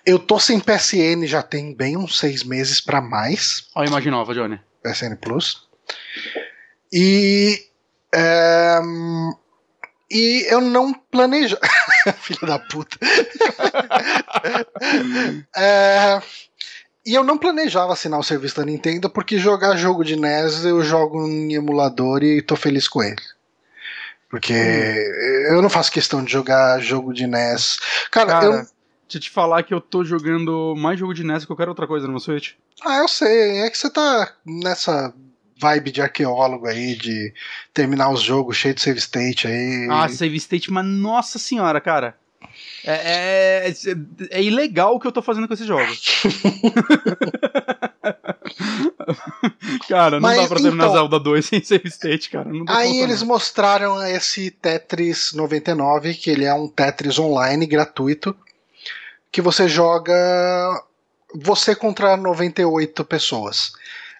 Eu 0.04 0.18
tô 0.18 0.38
sem 0.38 0.60
PSN 0.60 1.26
já 1.26 1.42
tem 1.42 1.74
bem 1.74 1.96
uns 1.96 2.18
seis 2.18 2.44
meses 2.44 2.80
para 2.80 3.00
mais. 3.00 3.68
Ó, 3.74 3.82
a 3.82 3.86
imagem 3.86 4.10
nova, 4.10 4.34
Johnny. 4.34 4.60
PSN 4.82 5.16
Plus. 5.20 5.66
E. 6.92 7.64
É, 8.14 8.80
e 10.10 10.46
eu 10.48 10.60
não 10.60 10.92
planejo. 10.92 11.56
Filha 12.20 12.40
da 12.42 12.58
puta. 12.58 12.98
é, 15.56 16.20
e 17.06 17.14
eu 17.14 17.22
não 17.22 17.38
planejava 17.38 17.92
assinar 17.92 18.18
o 18.18 18.24
serviço 18.24 18.56
da 18.56 18.64
Nintendo 18.64 19.08
porque 19.08 19.38
jogar 19.38 19.76
jogo 19.76 20.04
de 20.04 20.16
NES 20.16 20.64
eu 20.64 20.82
jogo 20.82 21.26
em 21.26 21.54
emulador 21.54 22.24
e 22.24 22.42
tô 22.42 22.56
feliz 22.56 22.88
com 22.88 23.02
ele. 23.02 23.22
Porque 24.28 24.52
hum. 24.52 25.54
eu 25.54 25.62
não 25.62 25.70
faço 25.70 25.92
questão 25.92 26.24
de 26.24 26.32
jogar 26.32 26.80
jogo 26.80 27.14
de 27.14 27.26
NES. 27.26 27.78
Cara, 28.10 28.26
Cara 28.26 28.44
eu. 28.44 28.52
Deixa 28.52 29.18
eu 29.18 29.20
te 29.20 29.30
falar 29.30 29.62
que 29.62 29.72
eu 29.72 29.80
tô 29.80 30.04
jogando 30.04 30.74
mais 30.76 30.98
jogo 30.98 31.14
de 31.14 31.22
NES 31.22 31.42
que 31.42 31.46
qualquer 31.46 31.68
outra 31.68 31.86
coisa 31.86 32.08
no 32.08 32.14
meu 32.14 32.20
Switch. 32.20 32.54
Ah, 32.84 32.96
eu 32.96 33.06
sei. 33.06 33.60
É 33.60 33.70
que 33.70 33.78
você 33.78 33.88
tá 33.88 34.32
nessa 34.44 35.14
vibe 35.60 35.92
de 35.92 36.02
arqueólogo 36.02 36.66
aí, 36.66 36.96
de 36.96 37.32
terminar 37.72 38.10
os 38.10 38.20
jogos 38.20 38.56
cheio 38.56 38.74
de 38.74 38.80
save 38.80 38.98
state 38.98 39.46
aí. 39.46 39.86
Ah, 39.88 40.08
save 40.08 40.36
state, 40.36 40.72
mas 40.72 40.84
nossa 40.84 41.38
senhora, 41.38 41.80
cara. 41.80 42.18
É, 42.88 43.66
é, 43.66 43.74
é, 44.30 44.42
ilegal 44.42 44.94
o 44.94 45.00
que 45.00 45.08
eu 45.08 45.12
tô 45.12 45.20
fazendo 45.20 45.48
com 45.48 45.54
esses 45.54 45.66
jogos. 45.66 46.22
cara, 49.88 50.20
não 50.20 50.20
Mas, 50.20 50.40
dá 50.40 50.46
pra 50.46 50.60
terminar 50.60 50.84
então, 50.84 50.94
Zelda 50.94 51.18
2 51.18 51.44
sem 51.44 51.64
save 51.64 51.88
state, 51.88 52.30
cara. 52.30 52.48
aí 52.68 53.00
eles 53.00 53.24
mostraram 53.24 54.00
esse 54.06 54.52
Tetris 54.52 55.32
99, 55.32 56.14
que 56.14 56.30
ele 56.30 56.44
é 56.44 56.54
um 56.54 56.68
Tetris 56.68 57.18
online 57.18 57.66
gratuito, 57.66 58.36
que 59.32 59.42
você 59.42 59.68
joga 59.68 60.14
você 61.34 61.74
contra 61.74 62.16
98 62.16 63.04
pessoas. 63.04 63.72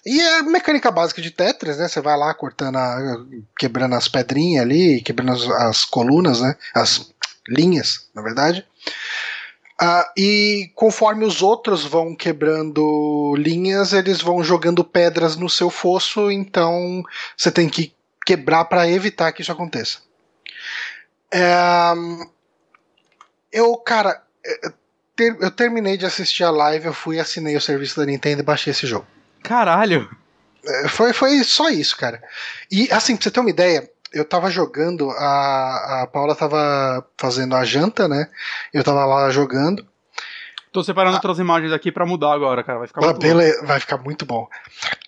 E 0.05 0.21
é 0.21 0.43
mecânica 0.43 0.89
básica 0.89 1.21
de 1.21 1.33
Tetris, 1.33 1.79
né? 1.79 1.89
Você 1.89 2.01
vai 2.01 2.17
lá 2.17 2.33
cortando, 2.33 2.77
a, 2.77 3.25
quebrando 3.59 3.97
as 3.97 4.07
pedrinhas 4.07 4.63
ali, 4.63 5.01
quebrando 5.01 5.33
as, 5.33 5.51
as 5.51 5.85
colunas, 5.85 6.41
né? 6.41 6.55
As 6.73 7.13
linhas, 7.49 8.09
na 8.15 8.23
verdade. 8.23 8.67
Uh, 9.81 10.05
e 10.17 10.71
conforme 10.75 11.25
os 11.27 11.43
outros 11.43 11.85
vão 11.85 12.15
quebrando 12.15 13.35
linhas, 13.37 13.93
eles 13.93 14.23
vão 14.23 14.43
jogando 14.43 14.83
pedras 14.83 15.37
no 15.37 15.51
seu 15.51 15.69
fosso, 15.69 16.31
então 16.31 17.03
você 17.37 17.51
tem 17.51 17.69
que 17.69 17.95
quebrar 18.25 18.65
para 18.65 18.89
evitar 18.89 19.33
que 19.33 19.43
isso 19.43 19.53
aconteça. 19.53 19.99
É, 21.33 21.93
eu, 23.53 23.77
cara, 23.77 24.23
é, 24.45 24.73
eu 25.19 25.51
terminei 25.51 25.97
de 25.99 26.07
assistir 26.07 26.45
a 26.45 26.51
live, 26.51 26.87
eu 26.87 26.95
fui, 26.95 27.21
assinei 27.21 27.57
o 27.57 27.61
serviço 27.61 27.99
da 27.99 28.07
Nintendo 28.07 28.41
e 28.41 28.45
baixei 28.45 28.71
esse 28.71 28.87
jogo. 28.87 29.07
Caralho! 29.43 30.09
É, 30.65 30.89
foi, 30.89 31.13
foi 31.13 31.45
só 31.45 31.69
isso, 31.69 31.97
cara. 31.97 32.23
E 32.71 32.91
assim, 32.91 33.15
pra 33.15 33.25
você 33.25 33.31
ter 33.31 33.41
uma 33.41 33.51
ideia, 33.51 33.89
eu 34.13 34.25
tava 34.25 34.51
jogando, 34.51 35.11
a, 35.11 36.03
a 36.03 36.07
Paula 36.07 36.35
tava 36.35 37.07
fazendo 37.19 37.55
a 37.55 37.65
janta, 37.65 38.09
né? 38.09 38.29
Eu 38.73 38.85
tava 38.85 39.05
lá 39.05 39.31
jogando. 39.31 39.87
Tô 40.73 40.85
separando 40.85 41.17
ah. 41.17 41.19
outras 41.19 41.39
imagens 41.39 41.73
aqui 41.73 41.91
para 41.91 42.05
mudar 42.05 42.35
agora, 42.35 42.63
cara. 42.63 42.79
Vai 42.79 42.87
ficar 42.87 43.01
muito 43.01 43.19
bom. 43.19 43.67
Vai 43.67 43.81
ficar 43.81 43.97
muito 43.97 44.27
bom. 44.27 44.49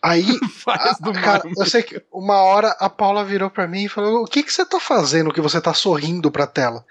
Aí, 0.03 0.27
a, 0.67 1.21
cara, 1.21 1.43
eu 1.57 1.67
sei 1.67 1.83
que 1.83 2.03
uma 2.11 2.37
hora 2.37 2.75
a 2.81 2.89
Paula 2.89 3.25
virou 3.25 3.51
para 3.51 3.69
mim 3.69 3.85
e 3.85 3.89
falou: 3.89 4.23
O 4.23 4.27
que, 4.27 4.43
que 4.43 4.53
você 4.53 4.65
tá 4.65 4.81
fazendo 4.81 5.33
que 5.33 5.41
você 5.41 5.61
tá 5.61 5.75
sorrindo 5.75 6.31
pra 6.31 6.47
tela? 6.47 6.85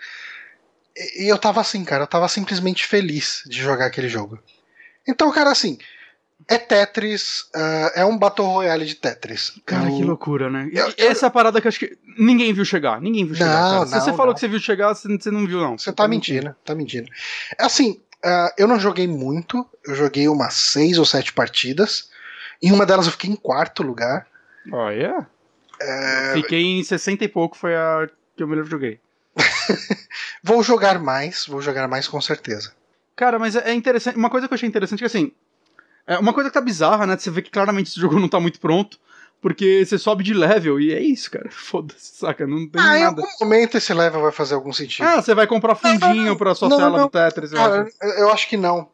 E, 0.95 1.25
e 1.25 1.27
eu 1.27 1.37
tava 1.39 1.59
assim, 1.59 1.83
cara, 1.83 2.03
eu 2.03 2.07
tava 2.07 2.27
simplesmente 2.27 2.85
feliz 2.85 3.41
de 3.47 3.57
jogar 3.57 3.87
aquele 3.87 4.09
jogo. 4.09 4.37
Então, 5.07 5.31
cara, 5.31 5.49
assim, 5.49 5.79
é 6.47 6.57
Tetris, 6.57 7.41
uh, 7.55 7.91
é 7.93 8.05
um 8.05 8.17
Battle 8.17 8.47
Royale 8.47 8.85
de 8.85 8.95
Tetris. 8.95 9.59
Cara, 9.65 9.89
eu... 9.89 9.97
que 9.97 10.03
loucura, 10.03 10.49
né? 10.49 10.69
Eu, 10.71 10.93
eu... 10.97 11.09
Essa 11.09 11.29
parada 11.29 11.59
que 11.59 11.67
acho 11.67 11.79
que 11.79 11.97
ninguém 12.17 12.53
viu 12.53 12.63
chegar. 12.63 13.01
Ninguém 13.01 13.25
viu 13.25 13.35
chegar. 13.35 13.73
Não, 13.73 13.85
Se 13.85 13.99
você 13.99 14.11
não. 14.11 14.17
falou 14.17 14.33
que 14.33 14.39
você 14.39 14.47
viu 14.47 14.59
chegar, 14.59 14.93
você, 14.93 15.07
não 15.29 15.45
viu, 15.45 15.59
não. 15.59 15.77
Você, 15.77 15.91
tá, 15.91 16.03
tá 16.03 16.07
mentindo, 16.07 16.35
mentindo, 16.35 16.55
tá 16.63 16.75
mentindo. 16.75 17.11
Assim, 17.59 18.01
uh, 18.25 18.49
eu 18.57 18.67
não 18.67 18.79
joguei 18.79 19.07
muito, 19.07 19.65
eu 19.85 19.95
joguei 19.95 20.27
umas 20.27 20.53
seis 20.53 20.97
ou 20.97 21.05
sete 21.05 21.33
partidas. 21.33 22.09
Em 22.61 22.71
uma 22.71 22.85
delas 22.85 23.05
eu 23.05 23.11
fiquei 23.11 23.29
em 23.29 23.35
quarto 23.35 23.83
lugar. 23.83 24.25
Olha. 24.71 24.95
Yeah. 24.95 25.27
É... 25.79 26.33
Fiquei 26.33 26.79
em 26.79 26.83
60 26.83 27.23
e 27.23 27.27
pouco, 27.27 27.57
foi 27.57 27.75
a 27.75 28.09
que 28.35 28.43
eu 28.43 28.47
melhor 28.47 28.65
joguei. 28.65 28.99
vou 30.43 30.63
jogar 30.63 30.99
mais, 30.99 31.45
vou 31.45 31.61
jogar 31.61 31.87
mais 31.87 32.07
com 32.07 32.21
certeza. 32.21 32.71
Cara, 33.15 33.39
mas 33.39 33.55
é 33.55 33.73
interessante. 33.73 34.17
Uma 34.17 34.29
coisa 34.29 34.47
que 34.47 34.53
eu 34.53 34.55
achei 34.55 34.69
interessante 34.69 34.99
é 35.03 35.07
que 35.09 35.17
assim, 35.17 35.31
é 36.07 36.17
uma 36.17 36.33
coisa 36.33 36.49
que 36.49 36.53
tá 36.53 36.61
bizarra, 36.61 37.05
né? 37.05 37.17
Você 37.17 37.29
vê 37.29 37.41
que 37.41 37.51
claramente 37.51 37.89
esse 37.89 37.99
jogo 38.01 38.19
não 38.19 38.29
tá 38.29 38.39
muito 38.39 38.59
pronto. 38.59 38.97
Porque 39.39 39.85
você 39.85 39.99
sobe 39.99 40.23
de 40.23 40.33
level 40.33 40.79
e 40.79 40.91
é 40.91 40.99
isso, 40.99 41.29
cara. 41.29 41.47
Foda-se, 41.51 42.17
saca? 42.17 42.47
Não 42.47 42.67
tem 42.67 42.81
ah, 42.81 42.85
nada. 42.85 42.97
Em 42.97 43.03
algum 43.03 43.27
momento 43.41 43.77
esse 43.77 43.93
level 43.93 44.21
vai 44.21 44.31
fazer 44.31 44.55
algum 44.55 44.73
sentido. 44.73 45.05
Ah, 45.05 45.21
você 45.21 45.35
vai 45.35 45.45
comprar 45.45 45.75
fundinho 45.75 46.35
pra 46.35 46.55
sua 46.55 46.69
não, 46.69 46.77
tela 46.77 46.97
não, 46.97 47.05
do 47.05 47.11
Tetris. 47.11 47.51
Eu, 47.51 47.57
cara, 47.57 47.81
acho. 47.83 48.19
eu 48.19 48.31
acho 48.31 48.49
que 48.49 48.57
não. 48.57 48.89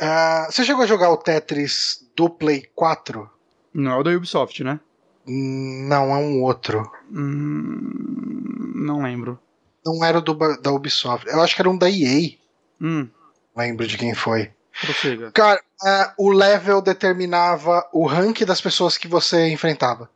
Uh, 0.00 0.50
você 0.50 0.64
chegou 0.64 0.82
a 0.82 0.86
jogar 0.86 1.10
o 1.10 1.16
Tetris 1.16 2.06
do 2.14 2.28
Play 2.28 2.68
4? 2.74 3.28
Não, 3.72 3.92
é 3.92 3.96
o 3.96 4.02
da 4.02 4.10
Ubisoft, 4.10 4.62
né? 4.62 4.80
Não, 5.26 6.14
é 6.14 6.18
um 6.18 6.42
outro. 6.42 6.90
Hum, 7.10 8.72
não 8.74 9.02
lembro. 9.02 9.38
Não 9.84 10.04
era 10.04 10.18
o 10.18 10.20
do, 10.20 10.34
da 10.60 10.72
Ubisoft. 10.72 11.26
Eu 11.26 11.40
acho 11.40 11.54
que 11.54 11.62
era 11.62 11.70
um 11.70 11.78
da 11.78 11.88
EA. 11.88 12.32
Hum. 12.80 13.08
Lembro 13.56 13.86
de 13.86 13.96
quem 13.96 14.14
foi. 14.14 14.50
Prossiga. 14.80 15.30
Cara, 15.32 15.60
é, 15.84 16.10
o 16.18 16.30
level 16.30 16.80
determinava 16.82 17.86
o 17.92 18.06
rank 18.06 18.40
das 18.44 18.60
pessoas 18.60 18.96
que 18.96 19.08
você 19.08 19.48
enfrentava. 19.48 20.08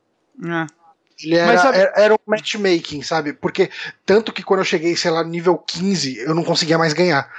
É. 0.42 0.66
Ele 1.22 1.36
era, 1.36 1.58
sabe- 1.58 1.78
era, 1.78 1.92
era 1.96 2.14
um 2.14 2.18
matchmaking, 2.26 3.02
sabe? 3.02 3.32
Porque 3.32 3.70
tanto 4.04 4.32
que 4.32 4.42
quando 4.42 4.60
eu 4.60 4.64
cheguei, 4.64 4.96
sei 4.96 5.10
lá, 5.10 5.22
nível 5.22 5.56
15, 5.56 6.18
eu 6.18 6.34
não 6.34 6.42
conseguia 6.42 6.76
mais 6.76 6.92
ganhar. 6.92 7.30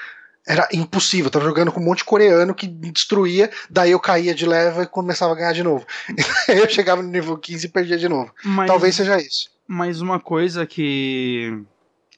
Era 0.47 0.67
impossível. 0.71 1.25
Eu 1.25 1.31
tava 1.31 1.45
jogando 1.45 1.71
com 1.71 1.81
um 1.81 1.83
monte 1.83 1.99
de 1.99 2.03
coreano 2.05 2.53
que 2.55 2.67
me 2.67 2.91
destruía, 2.91 3.49
daí 3.69 3.91
eu 3.91 3.99
caía 3.99 4.33
de 4.33 4.45
level 4.45 4.83
e 4.83 4.87
começava 4.87 5.33
a 5.33 5.35
ganhar 5.35 5.53
de 5.53 5.63
novo. 5.63 5.85
Eu 6.47 6.69
chegava 6.69 7.01
no 7.01 7.09
nível 7.09 7.35
15 7.37 7.65
e 7.65 7.69
perdia 7.69 7.97
de 7.97 8.07
novo. 8.07 8.31
Mas, 8.43 8.67
Talvez 8.67 8.95
seja 8.95 9.17
isso. 9.17 9.49
mas 9.67 9.99
uma 10.01 10.19
coisa 10.19 10.65
que 10.65 11.61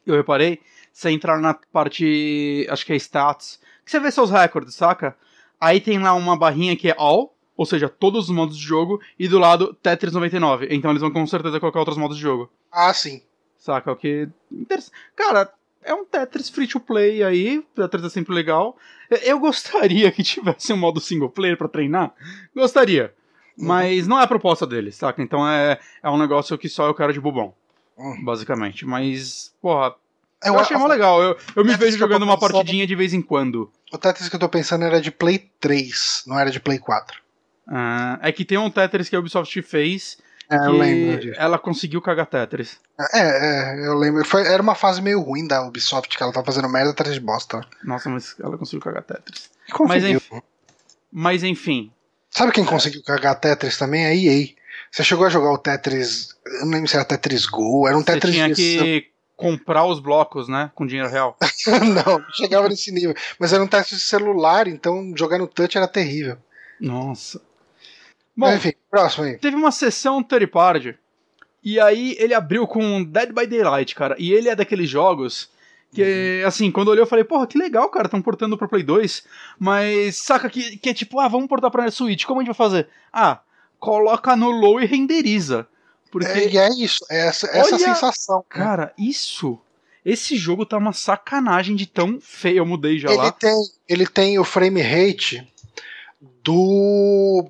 eu 0.05 0.15
reparei, 0.15 0.59
você 0.93 1.09
entrar 1.09 1.39
na 1.39 1.53
parte, 1.53 2.67
acho 2.69 2.85
que 2.85 2.91
é 2.93 2.97
stats, 2.97 3.59
que 3.87 3.91
você 3.91 3.99
vê 4.01 4.11
seus 4.11 4.29
recordes, 4.29 4.75
saca? 4.75 5.15
Aí 5.59 5.79
tem 5.79 5.97
lá 5.97 6.13
uma 6.13 6.37
barrinha 6.37 6.75
que 6.75 6.89
é 6.89 6.95
all, 6.97 7.33
ou 7.55 7.65
seja, 7.65 7.87
todos 7.89 8.25
os 8.25 8.35
modos 8.35 8.57
de 8.57 8.63
jogo, 8.63 9.01
e 9.17 9.27
do 9.27 9.39
lado 9.39 9.73
Tetris 9.81 10.13
99. 10.13 10.67
Então 10.69 10.91
eles 10.91 11.01
vão 11.01 11.09
com 11.09 11.25
certeza 11.25 11.59
colocar 11.59 11.79
outros 11.79 11.97
modos 11.97 12.17
de 12.17 12.21
jogo. 12.23 12.51
Ah, 12.71 12.93
sim. 12.93 13.21
Saca? 13.57 13.91
O 13.91 13.95
que. 13.95 14.27
Cara, 15.15 15.51
é 15.83 15.93
um 15.93 16.05
Tetris 16.05 16.49
free 16.49 16.67
to 16.67 16.79
play 16.79 17.23
aí. 17.23 17.63
Tetris 17.73 18.03
é 18.03 18.09
sempre 18.09 18.35
legal. 18.35 18.77
Eu- 19.23 19.39
gostaria 19.39 20.11
que 20.11 20.21
tivesse 20.21 20.73
um 20.73 20.77
modo 20.77 20.99
single 20.99 21.29
player 21.29 21.57
pra 21.57 21.69
treinar. 21.69 22.13
Gostaria. 22.53 23.13
Mas 23.57 24.05
não 24.05 24.19
é 24.19 24.23
a 24.23 24.27
proposta 24.27 24.67
deles, 24.67 24.95
saca? 24.95 25.23
Então 25.23 25.47
é, 25.47 25.79
é 26.03 26.09
um 26.09 26.17
negócio 26.17 26.57
que 26.57 26.69
só 26.69 26.85
eu 26.85 26.93
quero 26.93 27.13
de 27.13 27.19
bobão. 27.21 27.55
Hum. 27.97 28.23
Basicamente. 28.23 28.85
Mas, 28.85 29.55
porra, 29.59 29.95
eu, 30.43 30.53
Eu, 30.53 30.59
achei 30.59 30.77
mó 30.77 30.85
legal. 30.85 31.21
Eu, 31.21 31.35
eu 31.55 31.65
me 31.65 31.75
vejo 31.75 31.93
tô 31.93 32.03
jogando 32.03 32.23
uma 32.23 32.37
partidinha 32.37 32.85
de 32.85 32.95
vez 32.95 33.13
em 33.13 33.21
quando. 33.21 33.71
O 33.91 33.97
Tetris 33.97 34.29
que 34.29 34.35
eu 34.35 34.39
tô 34.39 34.49
pensando 34.49 34.85
era 34.85 34.99
de 34.99 35.11
Play 35.11 35.49
3, 35.59 36.23
não 36.27 36.39
era 36.39 36.51
de 36.51 36.59
Play 36.59 36.77
4. 36.77 37.21
Ah, 37.69 38.19
é 38.21 38.31
que 38.31 38.45
tem 38.45 38.57
um 38.57 38.69
Tetris 38.69 39.09
que 39.09 39.15
a 39.15 39.19
Ubisoft 39.19 39.61
fez. 39.61 40.17
É, 40.49 40.55
eu 40.55 40.71
lembro 40.71 41.19
disso. 41.19 41.39
ela 41.39 41.59
conseguiu 41.59 42.01
cagar 42.01 42.25
Tetris. 42.25 42.79
É, 43.13 43.19
é, 43.19 43.87
eu 43.87 43.95
lembro. 43.95 44.23
Foi, 44.23 44.45
era 44.47 44.61
uma 44.61 44.75
fase 44.75 45.01
meio 45.01 45.21
ruim 45.21 45.45
da 45.45 45.61
Ubisoft, 45.63 46.15
que 46.15 46.23
ela 46.23 46.31
tava 46.31 46.45
fazendo 46.45 46.69
merda 46.69 46.91
atrás 46.91 47.13
de 47.13 47.19
bosta. 47.19 47.61
Nossa, 47.83 48.09
mas 48.09 48.35
ela 48.39 48.57
conseguiu 48.57 48.81
cagar 48.81 49.03
Tetris. 49.03 49.49
Conseguiu. 49.71 50.17
enfim. 50.17 50.41
Mas 51.11 51.43
enfim, 51.43 51.91
Sabe 52.37 52.51
quem 52.51 52.65
conseguiu 52.65 53.01
cagar 53.03 53.39
Tetris 53.39 53.77
também? 53.77 54.05
A 54.05 54.13
EA. 54.13 54.49
Você 54.91 55.03
chegou 55.03 55.25
a 55.25 55.29
jogar 55.29 55.51
o 55.51 55.57
Tetris. 55.57 56.35
Eu 56.45 56.65
não 56.65 56.73
lembro 56.73 56.87
se 56.87 56.95
era 56.95 57.05
Tetris 57.05 57.45
Go, 57.45 57.87
era 57.87 57.97
um 57.97 58.01
Você 58.01 58.13
Tetris 58.13 58.35
tinha 58.35 58.53
que 58.53 59.07
comprar 59.37 59.85
os 59.85 59.99
blocos, 59.99 60.49
né? 60.49 60.71
Com 60.73 60.87
dinheiro 60.87 61.09
real. 61.09 61.37
não, 62.03 62.19
não 62.19 62.33
chegava 62.33 62.67
nesse 62.67 62.91
nível. 62.91 63.15
Mas 63.39 63.53
era 63.53 63.63
um 63.63 63.67
Tetris 63.67 63.99
de 63.99 64.05
celular, 64.05 64.67
então 64.67 65.13
jogar 65.15 65.37
no 65.37 65.47
touch 65.47 65.77
era 65.77 65.87
terrível. 65.87 66.37
Nossa. 66.81 67.39
Bom, 68.35 68.47
Mas, 68.47 68.55
enfim, 68.57 68.73
próximo 68.89 69.25
aí. 69.25 69.37
teve 69.37 69.55
uma 69.55 69.71
sessão 69.71 70.21
third 70.23 70.47
party. 70.47 70.95
E 71.63 71.79
aí 71.79 72.15
ele 72.19 72.33
abriu 72.33 72.67
com 72.67 73.03
Dead 73.03 73.31
by 73.31 73.45
Daylight, 73.45 73.93
cara. 73.95 74.15
E 74.17 74.33
ele 74.33 74.49
é 74.49 74.55
daqueles 74.55 74.89
jogos 74.89 75.49
que, 75.93 76.43
assim, 76.45 76.71
quando 76.71 76.87
eu 76.87 76.91
olhei 76.93 77.03
eu 77.03 77.07
falei, 77.07 77.23
porra, 77.23 77.47
que 77.47 77.57
legal, 77.57 77.89
cara, 77.89 78.05
estão 78.05 78.21
portando 78.21 78.57
pra 78.57 78.67
Play 78.67 78.83
2. 78.83 79.23
Mas 79.59 80.17
saca 80.17 80.49
que, 80.49 80.77
que 80.77 80.89
é 80.89 80.93
tipo, 80.93 81.19
ah, 81.19 81.27
vamos 81.27 81.47
portar 81.47 81.71
pra 81.71 81.89
Switch. 81.91 82.25
Como 82.25 82.39
a 82.39 82.43
gente 82.43 82.55
vai 82.55 82.67
fazer? 82.67 82.87
Ah, 83.11 83.39
coloca 83.79 84.35
no 84.35 84.49
low 84.49 84.79
e 84.81 84.85
renderiza. 84.85 85.67
Porque, 86.11 86.27
É, 86.27 86.49
e 86.49 86.57
é 86.57 86.69
isso, 86.69 87.05
é 87.09 87.27
essa, 87.27 87.47
essa 87.47 87.75
Olha- 87.75 87.85
sensação. 87.85 88.43
cara, 88.49 88.93
isso. 88.97 89.59
Esse 90.05 90.37
jogo 90.37 90.65
tá 90.65 90.77
uma 90.77 90.93
sacanagem 90.93 91.75
de 91.75 91.85
tão 91.85 92.19
feio. 92.21 92.59
Eu 92.59 92.65
mudei 92.65 92.97
já 92.97 93.09
Ele 93.09 93.17
lá. 93.17 93.31
tem, 93.31 93.53
ele 93.89 94.07
tem 94.07 94.39
o 94.39 94.43
frame 94.43 94.81
rate 94.81 95.45
do 96.43 97.49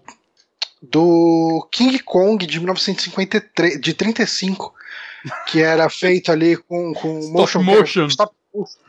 do 0.82 1.68
King 1.72 2.00
Kong 2.00 2.46
de 2.46 2.60
1953, 2.60 3.80
de 3.82 3.94
35, 3.94 4.74
que 5.48 5.62
era 5.62 5.90
feito 5.90 6.32
ali 6.32 6.56
com, 6.58 6.94
com 6.94 7.20
Stop 7.20 7.64
motion. 7.64 8.08
stop 8.08 8.34
motion. 8.54 8.80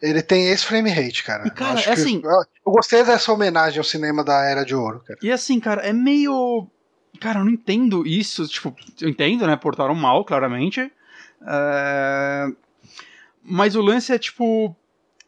Ele 0.00 0.22
tem 0.22 0.48
esse 0.50 0.64
frame 0.64 0.90
rate, 0.90 1.24
cara. 1.24 1.46
E, 1.46 1.50
cara, 1.50 1.80
Eu 1.80 1.90
é 1.90 1.92
assim- 1.92 2.20
eu, 2.22 2.30
eu 2.66 2.72
gostei 2.72 3.02
dessa 3.04 3.32
homenagem 3.32 3.78
ao 3.78 3.84
cinema 3.84 4.22
da 4.22 4.44
Era 4.44 4.64
de 4.64 4.74
Ouro, 4.74 5.00
cara. 5.04 5.18
E 5.22 5.30
assim, 5.32 5.58
cara, 5.58 5.82
é 5.82 5.92
meio. 5.92 6.68
Cara, 7.20 7.40
eu 7.40 7.44
não 7.44 7.52
entendo 7.52 8.06
isso. 8.06 8.46
Tipo, 8.46 8.74
eu 9.00 9.08
entendo, 9.08 9.46
né? 9.46 9.56
Portaram 9.56 9.94
mal, 9.94 10.24
claramente. 10.24 10.90
É, 11.46 12.46
Mas 13.42 13.74
o 13.76 13.82
lance 13.82 14.12
é 14.12 14.18
tipo. 14.18 14.74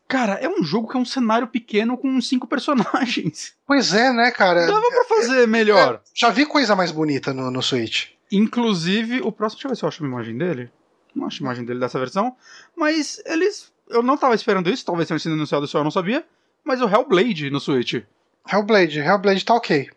Cara, 0.08 0.34
é 0.34 0.48
um 0.48 0.64
jogo 0.64 0.88
que 0.88 0.96
é 0.96 1.00
um 1.00 1.04
cenário 1.04 1.46
pequeno 1.46 1.96
com 1.96 2.20
cinco 2.20 2.46
personagens. 2.48 3.54
Pois 3.66 3.94
é, 3.94 4.12
né, 4.12 4.30
cara? 4.30 4.66
Dava 4.66 4.88
pra 4.90 5.04
fazer 5.04 5.46
melhor. 5.46 6.02
Já 6.14 6.30
vi 6.30 6.44
coisa 6.46 6.74
mais 6.74 6.90
bonita 6.90 7.32
no, 7.32 7.50
no 7.50 7.62
Switch. 7.62 8.08
Inclusive, 8.32 9.20
o 9.20 9.30
próximo. 9.30 9.58
Deixa 9.58 9.66
eu 9.66 9.70
ver 9.70 9.76
se 9.76 9.84
eu 9.84 9.88
acho 9.88 10.02
uma 10.02 10.12
imagem 10.14 10.36
dele. 10.36 10.70
Não 11.14 11.26
acho 11.26 11.42
imagem 11.42 11.64
dele 11.64 11.80
dessa 11.80 11.98
versão. 11.98 12.36
Mas 12.76 13.22
eles. 13.26 13.72
Eu 13.88 14.02
não 14.02 14.16
tava 14.16 14.34
esperando 14.36 14.70
isso, 14.70 14.84
talvez 14.84 15.08
tenha 15.08 15.18
sido 15.18 15.32
anunciado 15.32 15.64
isso 15.64 15.76
eu 15.76 15.82
não 15.82 15.90
sabia. 15.90 16.24
Mas 16.62 16.80
o 16.80 16.88
Hellblade 16.88 17.50
no 17.50 17.58
Switch. 17.58 18.02
Hellblade, 18.50 19.00
Hellblade 19.00 19.44
tá 19.44 19.54
ok. 19.54 19.90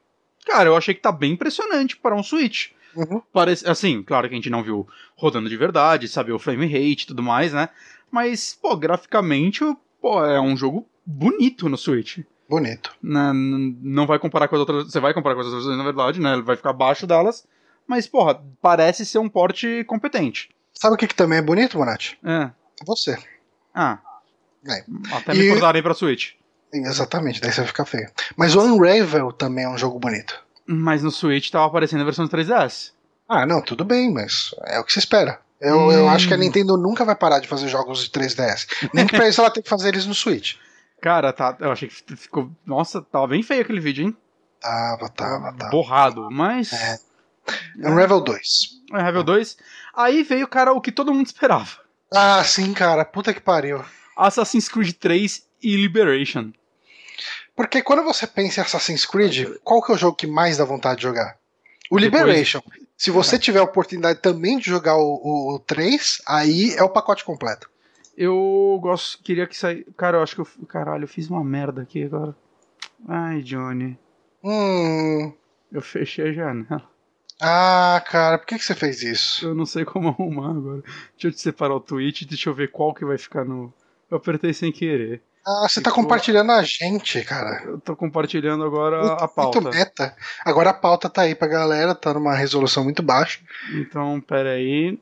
Cara, 0.45 0.69
eu 0.69 0.75
achei 0.75 0.93
que 0.93 1.01
tá 1.01 1.11
bem 1.11 1.33
impressionante 1.33 1.95
para 1.97 2.15
um 2.15 2.23
Switch. 2.23 2.69
Uhum. 2.95 3.21
Parece, 3.31 3.67
assim, 3.67 4.03
claro 4.03 4.27
que 4.27 4.33
a 4.35 4.37
gente 4.37 4.49
não 4.49 4.61
viu 4.63 4.87
rodando 5.15 5.49
de 5.49 5.57
verdade, 5.57 6.07
sabe, 6.07 6.31
o 6.31 6.37
frame 6.39 6.67
rate 6.67 7.03
e 7.03 7.07
tudo 7.07 7.23
mais, 7.23 7.51
né? 7.53 7.69
Mas, 8.11 8.53
pô, 8.61 8.75
graficamente, 8.75 9.61
pô, 10.01 10.23
é 10.23 10.39
um 10.39 10.55
jogo 10.55 10.87
bonito 11.05 11.67
no 11.67 11.77
Switch. 11.77 12.19
Bonito. 12.47 12.93
Né? 13.01 13.31
N- 13.31 13.77
Não 13.81 14.05
vai 14.05 14.19
comparar 14.19 14.47
com 14.47 14.55
as 14.55 14.59
outras. 14.59 14.91
Você 14.91 14.99
vai 14.99 15.13
comparar 15.13 15.33
com 15.35 15.41
as 15.41 15.47
outras 15.47 15.65
na 15.77 15.83
verdade, 15.83 16.19
né? 16.19 16.33
Ele 16.33 16.41
vai 16.43 16.55
ficar 16.55 16.69
abaixo 16.69 17.07
delas. 17.07 17.47
Mas, 17.87 18.05
porra, 18.05 18.41
parece 18.61 19.05
ser 19.05 19.17
um 19.17 19.27
porte 19.29 19.83
competente. 19.85 20.49
Sabe 20.73 20.93
o 20.93 20.97
que, 20.97 21.07
que 21.07 21.15
também 21.15 21.39
é 21.39 21.41
bonito, 21.41 21.77
Bonatti? 21.77 22.17
É. 22.23 22.51
Você. 22.85 23.17
Ah. 23.73 23.99
É. 24.67 24.83
Até 25.15 25.33
E- 25.33 25.37
me 25.39 25.49
portarem 25.49 25.81
pra 25.81 25.93
Switch. 25.93 26.33
Exatamente, 26.73 27.39
daí 27.39 27.51
você 27.51 27.61
vai 27.61 27.67
ficar 27.67 27.85
feio. 27.85 28.09
Mas 28.35 28.55
o 28.55 28.61
Unravel 28.61 29.31
também 29.31 29.65
é 29.65 29.69
um 29.69 29.77
jogo 29.77 29.99
bonito. 29.99 30.41
Mas 30.65 31.03
no 31.03 31.11
Switch 31.11 31.49
tava 31.51 31.65
aparecendo 31.67 32.01
a 32.01 32.05
versão 32.05 32.25
de 32.25 32.31
3DS. 32.31 32.91
Ah, 33.29 33.45
não, 33.45 33.61
tudo 33.61 33.85
bem, 33.85 34.11
mas 34.11 34.53
é 34.65 34.79
o 34.79 34.83
que 34.83 34.91
se 34.93 34.99
espera. 34.99 35.39
Eu, 35.61 35.77
Hum. 35.87 35.91
eu 35.91 36.09
acho 36.09 36.27
que 36.27 36.33
a 36.33 36.37
Nintendo 36.37 36.75
nunca 36.77 37.05
vai 37.05 37.15
parar 37.15 37.39
de 37.39 37.47
fazer 37.47 37.67
jogos 37.67 38.03
de 38.03 38.09
3DS. 38.09 38.67
Nem 38.93 39.05
que 39.07 39.15
pra 39.15 39.29
isso 39.29 39.39
ela 39.39 39.51
tem 39.51 39.63
que 39.63 39.69
fazer 39.69 39.89
eles 39.89 40.05
no 40.05 40.13
Switch. 40.15 40.55
Cara, 41.01 41.31
tá, 41.33 41.55
eu 41.59 41.71
achei 41.71 41.89
que 41.89 42.15
ficou. 42.15 42.49
Nossa, 42.65 43.01
tava 43.01 43.27
bem 43.27 43.43
feio 43.43 43.61
aquele 43.61 43.79
vídeo, 43.79 44.05
hein? 44.05 44.17
Tava, 44.61 45.09
tava, 45.09 45.53
tava. 45.53 45.69
Borrado, 45.71 46.29
mas. 46.31 46.71
É. 46.71 46.97
Unravel 47.77 48.21
2. 48.21 48.39
É, 48.93 49.03
Level 49.03 49.23
2. 49.23 49.57
Aí 49.95 50.23
veio, 50.23 50.47
cara, 50.47 50.71
o 50.71 50.79
que 50.79 50.91
todo 50.93 51.13
mundo 51.13 51.25
esperava: 51.25 51.67
Ah, 52.13 52.41
sim, 52.43 52.73
cara, 52.73 53.03
puta 53.03 53.33
que 53.33 53.41
pariu. 53.41 53.83
Assassin's 54.15 54.69
Creed 54.69 54.93
3 54.93 55.43
e 55.61 55.75
Liberation. 55.75 56.51
Porque 57.55 57.81
quando 57.81 58.03
você 58.03 58.25
pensa 58.25 58.59
em 58.59 58.63
Assassin's 58.63 59.05
Creed, 59.05 59.47
qual 59.63 59.81
que 59.81 59.91
é 59.91 59.95
o 59.95 59.97
jogo 59.97 60.15
que 60.17 60.27
mais 60.27 60.57
dá 60.57 60.65
vontade 60.65 60.97
de 60.97 61.03
jogar? 61.03 61.37
O 61.91 61.99
Depois- 61.99 62.21
Liberation. 62.23 62.61
Se 62.97 63.11
você 63.11 63.37
tiver 63.37 63.59
a 63.59 63.63
oportunidade 63.63 64.19
também 64.19 64.57
de 64.57 64.65
jogar 64.65 64.95
o, 64.97 65.19
o, 65.21 65.55
o 65.55 65.59
3, 65.59 66.21
aí 66.27 66.73
é 66.75 66.83
o 66.83 66.89
pacote 66.89 67.25
completo. 67.25 67.69
Eu 68.17 68.77
gosto, 68.81 69.21
queria 69.23 69.45
que 69.47 69.57
saísse. 69.57 69.85
Cara, 69.97 70.17
eu 70.17 70.23
acho 70.23 70.35
que 70.35 70.41
eu. 70.41 70.47
Caralho, 70.67 71.03
eu 71.03 71.07
fiz 71.07 71.29
uma 71.29 71.43
merda 71.43 71.81
aqui 71.81 72.03
agora. 72.03 72.35
Ai, 73.07 73.41
Johnny. 73.41 73.97
Hum. 74.43 75.33
Eu 75.71 75.81
fechei 75.81 76.29
a 76.29 76.33
janela. 76.33 76.87
Ah, 77.41 78.01
cara, 78.07 78.37
por 78.37 78.45
que, 78.47 78.57
que 78.57 78.63
você 78.63 78.75
fez 78.75 79.01
isso? 79.01 79.47
Eu 79.47 79.55
não 79.55 79.65
sei 79.65 79.83
como 79.83 80.09
arrumar 80.09 80.51
agora. 80.51 80.81
Deixa 81.13 81.27
eu 81.27 81.31
te 81.31 81.41
separar 81.41 81.75
o 81.75 81.79
tweet, 81.79 82.25
deixa 82.25 82.49
eu 82.49 82.53
ver 82.53 82.71
qual 82.71 82.93
que 82.93 83.03
vai 83.03 83.17
ficar 83.17 83.43
no. 83.43 83.73
Eu 84.09 84.17
apertei 84.17 84.53
sem 84.53 84.71
querer. 84.71 85.21
Ah, 85.45 85.67
você 85.67 85.81
tá 85.81 85.89
Ficou- 85.89 86.03
compartilhando 86.03 86.51
a 86.51 86.61
gente, 86.63 87.21
cara. 87.25 87.63
Eu 87.65 87.79
tô 87.79 87.95
compartilhando 87.95 88.63
agora 88.63 88.97
a 89.15 89.19
Muito 89.19 89.33
pauta. 89.35 89.61
meta. 89.61 90.15
Agora 90.45 90.69
a 90.69 90.73
pauta 90.73 91.09
tá 91.09 91.23
aí 91.23 91.35
pra 91.35 91.47
galera, 91.47 91.93
tá 91.93 92.13
numa 92.13 92.33
resolução 92.35 92.83
muito 92.83 93.03
baixa. 93.03 93.39
Então, 93.75 94.21
pera 94.21 94.51
aí. 94.51 94.97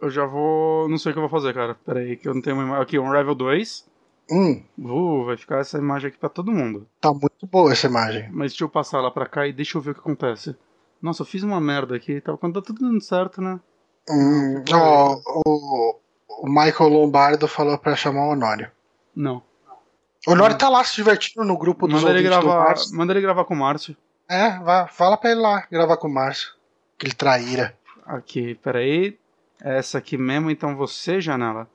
Eu 0.00 0.08
já 0.10 0.24
vou. 0.24 0.88
Não 0.88 0.96
sei 0.98 1.10
o 1.10 1.12
que 1.14 1.18
eu 1.18 1.28
vou 1.28 1.40
fazer, 1.40 1.52
cara. 1.52 1.74
Pera 1.84 1.98
aí, 2.00 2.16
que 2.16 2.28
eu 2.28 2.34
não 2.34 2.40
tenho 2.40 2.56
uma 2.56 2.62
imagem. 2.64 2.82
Aqui, 2.82 2.98
um 2.98 3.10
Level 3.10 3.34
2. 3.34 3.84
Hum, 4.32 4.62
Uh, 4.78 5.24
vai 5.24 5.36
ficar 5.36 5.58
essa 5.58 5.76
imagem 5.78 6.08
aqui 6.08 6.16
pra 6.18 6.28
todo 6.28 6.52
mundo. 6.52 6.86
tá 7.00 7.12
muito 7.12 7.44
boa 7.50 7.72
essa 7.72 7.88
imagem. 7.88 8.28
Mas 8.30 8.52
deixa 8.52 8.62
eu 8.62 8.68
passar 8.68 9.00
lá 9.00 9.10
pra 9.10 9.26
cá 9.26 9.44
e 9.48 9.52
deixa 9.52 9.76
eu 9.76 9.82
ver 9.82 9.90
o 9.90 9.94
que 9.94 10.00
acontece. 10.00 10.54
Nossa, 11.02 11.22
eu 11.22 11.26
fiz 11.26 11.42
uma 11.42 11.60
merda 11.60 11.96
aqui. 11.96 12.20
Tá, 12.20 12.36
quando 12.36 12.60
tá 12.60 12.66
tudo 12.68 12.80
dando 12.88 13.00
certo, 13.02 13.42
né? 13.42 13.58
Hum, 14.08 14.62
ó, 14.72 15.16
o, 15.44 15.98
o 16.44 16.48
Michael 16.48 16.90
Lombardo 16.90 17.48
falou 17.48 17.76
pra 17.76 17.96
chamar 17.96 18.26
o 18.28 18.30
Honório. 18.30 18.70
Não. 19.14 19.42
O 20.26 20.32
Honório 20.32 20.56
tá 20.58 20.68
lá 20.68 20.84
se 20.84 20.94
divertindo 20.96 21.44
no 21.44 21.56
grupo 21.56 21.86
dos 21.88 22.02
Manda 22.02 22.10
ele, 22.18 22.22
do 22.22 22.28
gravar, 22.28 22.64
Márcio. 22.64 22.96
manda 22.96 23.12
ele 23.12 23.20
gravar 23.22 23.44
com 23.44 23.54
o 23.54 23.56
Márcio. 23.56 23.96
É, 24.28 24.58
vá, 24.58 24.86
fala 24.86 25.16
pra 25.16 25.30
ele 25.30 25.40
lá 25.40 25.66
gravar 25.70 25.96
com 25.96 26.08
o 26.08 26.12
Márcio. 26.12 26.52
Aquele 26.98 27.14
traíra. 27.14 27.74
Aqui, 28.06 28.54
peraí. 28.56 29.18
Essa 29.62 29.98
aqui 29.98 30.16
mesmo, 30.16 30.50
então 30.50 30.76
você, 30.76 31.20
janela. 31.20 31.68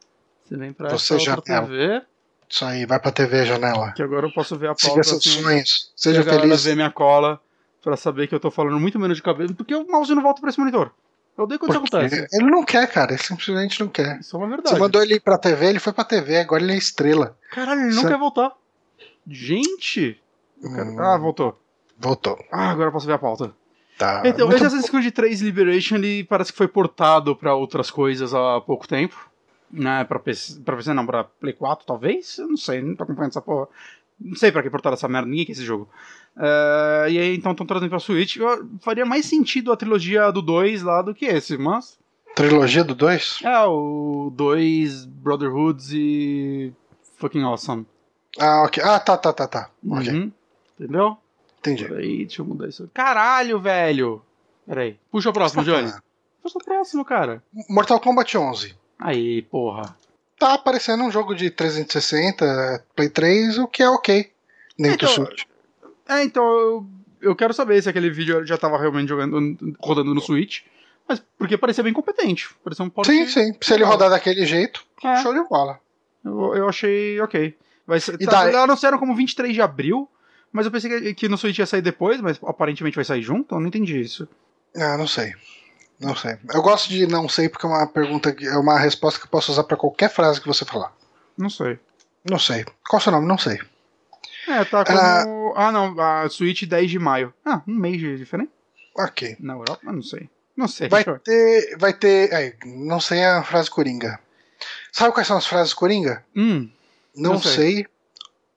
Você 0.44 0.56
vem 0.58 0.72
pra 0.74 0.90
Você, 0.90 1.16
essa 1.16 1.32
outra 1.32 1.44
janela. 1.48 1.68
TV. 1.68 2.02
Isso 2.48 2.64
aí, 2.66 2.86
vai 2.86 3.00
pra 3.00 3.12
TV 3.12 3.46
janela. 3.46 3.92
Que 3.94 4.04
agora 4.04 4.28
eu 4.28 4.34
posso 4.34 4.56
ver 4.56 4.70
a 4.70 4.76
Siga 4.76 4.94
pauta. 4.94 5.04
seus 5.04 5.28
assim, 5.28 5.42
sonhos. 5.44 5.92
se 5.96 6.04
Seja 6.10 6.24
feliz. 6.24 6.64
ver 6.64 6.76
minha 6.76 6.92
cola 6.92 7.42
pra 7.84 7.98
saber 7.98 8.28
que 8.28 8.36
eu 8.36 8.40
tô 8.40 8.50
falando 8.52 8.80
muito 8.80 9.00
menos 9.00 9.18
de 9.18 9.24
cabelo, 9.24 9.54
porque 9.56 9.76
o 9.76 9.88
mouse 9.88 10.14
não 10.14 10.22
volta 10.22 10.40
pra 10.42 10.50
esse 10.52 10.60
monitor. 10.60 10.92
Eu 11.38 11.44
odeio 11.44 11.60
quando 11.60 11.72
isso 11.72 11.80
acontece. 11.98 12.28
ele 12.32 12.50
não 12.50 12.64
quer, 12.64 12.88
cara. 12.92 13.12
Ele 13.14 13.22
simplesmente 13.22 13.80
não 13.82 13.88
quer. 13.90 14.20
Isso 14.20 14.36
é 14.36 14.40
uma 14.40 14.48
Você 14.48 14.54
verdade. 14.56 14.80
mandou 14.80 15.02
ele 15.04 15.16
ir 15.16 15.20
pra 15.20 15.38
TV, 15.38 15.66
ele 15.68 15.80
foi 15.80 15.92
pra 15.94 16.04
TV, 16.06 16.38
agora 16.38 16.64
ele 16.64 16.74
é 16.74 16.78
estrela. 16.78 17.38
Caralho, 17.52 17.82
ele 17.82 17.96
não 17.96 18.04
é- 18.04 18.08
quer 18.08 18.18
voltar. 18.18 18.52
Gente! 19.28 20.20
Eu 20.62 20.70
quero- 20.74 20.90
Hum. 20.92 21.00
Ah, 21.00 21.18
voltou. 21.18 21.60
Voltou. 21.98 22.38
Ah, 22.52 22.70
agora 22.72 22.88
eu 22.90 22.92
posso 22.92 23.08
ver 23.08 23.14
a 23.14 23.18
pauta. 23.20 23.54
Tá. 23.98 24.22
Então, 24.26 24.46
Muito 24.48 24.58
esse 24.58 24.66
Assassin's 24.66 24.90
Creed 24.90 25.14
3 25.14 25.42
Liberation 25.42 25.96
ele 25.96 26.24
parece 26.26 26.52
que 26.52 26.58
foi 26.58 26.68
portado 26.68 27.36
pra 27.36 27.56
outras 27.56 27.90
coisas 27.90 28.34
há 28.34 28.60
pouco 28.62 28.88
tempo. 28.88 29.30
Né, 29.72 30.04
pra 30.06 30.20
PC, 30.20 30.60
pra 30.62 30.76
PC 30.76 30.94
não, 30.94 31.06
pra 31.06 31.24
Play 31.24 31.52
4 31.54 31.86
talvez? 31.86 32.38
Eu 32.38 32.48
não 32.48 32.56
sei, 32.58 32.82
não 32.82 32.96
tô 32.96 33.04
acompanhando 33.04 33.32
essa 33.32 33.42
porra. 33.42 33.68
Não 34.20 34.36
sei 34.36 34.52
pra 34.52 34.62
que 34.64 34.70
portaram 34.70 34.94
essa 34.94 35.08
merda, 35.08 35.28
ninguém 35.28 35.46
quer 35.46 35.52
esse 35.54 35.64
jogo. 35.66 35.90
É, 36.38 37.08
e 37.12 37.18
aí 37.20 37.36
então 37.36 37.52
estão 37.54 37.66
trazendo 37.66 37.90
pra 37.90 38.00
Switch. 38.00 38.38
Eu- 38.38 38.68
faria 38.82 39.06
mais 39.06 39.26
sentido 39.26 39.72
a 39.72 39.78
trilogia 39.78 40.32
do 40.32 40.42
2 40.42 40.84
lá 40.84 41.02
do 41.02 41.14
que 41.16 41.26
esse, 41.26 41.58
mas. 41.58 41.98
Trilogia 42.36 42.84
do 42.84 42.94
2? 42.94 43.40
É, 43.44 43.64
o 43.66 44.32
2, 44.36 45.06
Brotherhoods 45.06 45.92
e. 45.94 46.74
Fucking 47.18 47.44
Awesome. 47.44 47.86
Ah, 48.38 48.64
ok. 48.66 48.84
Ah, 48.84 49.00
tá, 49.00 49.18
tá, 49.18 49.32
tá, 49.32 49.48
tá. 49.48 49.70
Ok, 49.90 50.10
Uhum. 50.12 50.32
Entendeu? 50.78 51.18
entendi. 51.60 51.86
Peraí, 51.88 52.26
deixa 52.26 52.42
eu 52.42 52.46
mudar 52.46 52.68
isso. 52.68 52.90
Caralho, 52.94 53.60
velho! 53.60 54.22
Peraí. 54.68 54.98
Puxa 55.10 55.30
o 55.30 55.34
próximo, 55.34 55.64
Johnny. 55.64 55.90
Puxa 56.44 56.58
o 56.60 56.64
próximo, 56.64 57.06
cara. 57.06 57.42
Mortal 57.70 58.00
Kombat 58.02 58.38
11. 58.38 58.76
Aí, 59.00 59.42
porra. 59.44 59.96
Tá 60.38 60.56
aparecendo 60.56 61.04
um 61.06 61.10
jogo 61.12 61.34
de 61.34 61.50
360, 61.50 62.84
Play 62.94 63.10
3, 63.10 63.58
o 63.58 63.68
que 63.68 63.82
é 63.82 63.90
ok. 63.90 64.30
Dentro 64.78 65.08
Então, 65.08 65.24
do 65.24 65.28
Switch. 65.30 65.44
É, 66.08 66.24
então, 66.24 66.44
eu, 66.46 66.88
eu 67.22 67.36
quero 67.36 67.54
saber 67.54 67.82
se 67.82 67.90
aquele 67.90 68.10
vídeo 68.10 68.46
já 68.46 68.58
tava 68.58 68.78
realmente 68.78 69.10
jogando, 69.10 69.58
rodando 69.80 70.14
no 70.14 70.22
Switch. 70.22 70.62
Mas 71.08 71.22
porque 71.38 71.58
parecia 71.58 71.84
bem 71.84 71.94
competente. 71.94 72.50
Parecia 72.64 72.84
um. 72.86 73.04
Sim, 73.04 73.28
sim. 73.28 73.54
Se 73.62 73.74
ele 73.74 73.84
rodar 73.84 74.10
daquele 74.10 74.46
jeito, 74.46 74.84
É, 75.04 75.18
show 75.22 75.34
de 75.34 75.48
bola. 75.48 75.80
eu, 76.24 76.56
eu 76.56 76.68
achei 76.70 77.20
ok. 77.22 77.56
Vai 77.86 78.00
ser, 78.00 78.16
E 78.20 78.26
tá, 78.26 78.44
daí- 78.46 78.56
Anunciaram 78.56 78.98
como 78.98 79.16
23 79.16 79.54
de 79.54 79.62
abril, 79.62 80.10
mas 80.52 80.66
eu 80.66 80.72
pensei 80.72 80.90
que, 80.90 81.14
que 81.14 81.30
no 81.30 81.38
Switch 81.38 81.60
ia 81.60 81.66
sair 81.68 81.84
depois, 81.84 82.20
mas 82.22 82.40
aparentemente 82.44 82.96
vai 82.96 83.06
sair 83.06 83.22
junto, 83.22 83.54
eu 83.54 83.60
não 83.60 83.68
entendi 83.68 84.00
isso. 84.02 84.28
Ah, 84.76 84.98
não 84.98 85.08
sei. 85.08 85.34
Não 86.00 86.16
sei. 86.16 86.38
Eu 86.52 86.62
gosto 86.64 86.90
de 86.90 87.06
não 87.06 87.30
sei 87.30 87.48
porque 87.50 87.68
é 87.68 87.70
uma 87.70 87.86
pergunta, 87.88 88.32
que- 88.34 88.48
é 88.48 88.58
uma 88.58 88.80
resposta 88.80 89.20
que 89.20 89.28
eu 89.28 89.30
posso 89.30 89.52
usar 89.52 89.64
pra 89.64 89.78
qualquer 89.78 90.10
frase 90.10 90.42
que 90.42 90.48
você 90.48 90.66
falar. 90.66 90.92
Não 91.38 91.52
sei. 91.52 91.78
Não 92.28 92.40
sei. 92.40 92.66
Qual 92.90 92.98
é 92.98 93.02
o 93.02 93.04
seu 93.04 93.12
nome? 93.12 93.28
Não 93.28 93.38
sei. 93.38 93.60
É, 94.48 94.64
tá 94.66 94.84
como. 94.86 95.54
Ah, 95.56 95.72
não, 95.72 96.00
a 96.00 96.30
Switch 96.30 96.64
10 96.64 96.92
de 96.92 97.00
maio. 97.00 97.34
Ah, 97.44 97.62
um 97.68 97.74
mês 97.76 98.00
de 98.00 98.18
diferente? 98.18 98.52
Ok. 98.98 99.36
Na 99.40 99.54
Europa? 99.54 99.80
Eu 99.84 99.94
não 99.94 100.04
sei. 100.04 100.30
Não 100.56 100.68
sei. 100.68 100.88
Vai 100.88 101.04
ter. 101.04 101.78
Vai 101.78 101.94
ter. 101.94 102.34
aí, 102.34 102.54
não 102.66 103.00
sei 103.00 103.24
a 103.26 103.44
frase 103.44 103.70
coringa. 103.70 104.20
Sabe 104.92 105.14
quais 105.14 105.28
são 105.28 105.38
as 105.38 105.46
frases 105.46 105.74
coringa? 105.74 106.24
Hum, 106.36 106.70
Não, 107.16 107.34
Não 107.34 107.42
sei. 107.42 107.52
sei. 107.76 107.88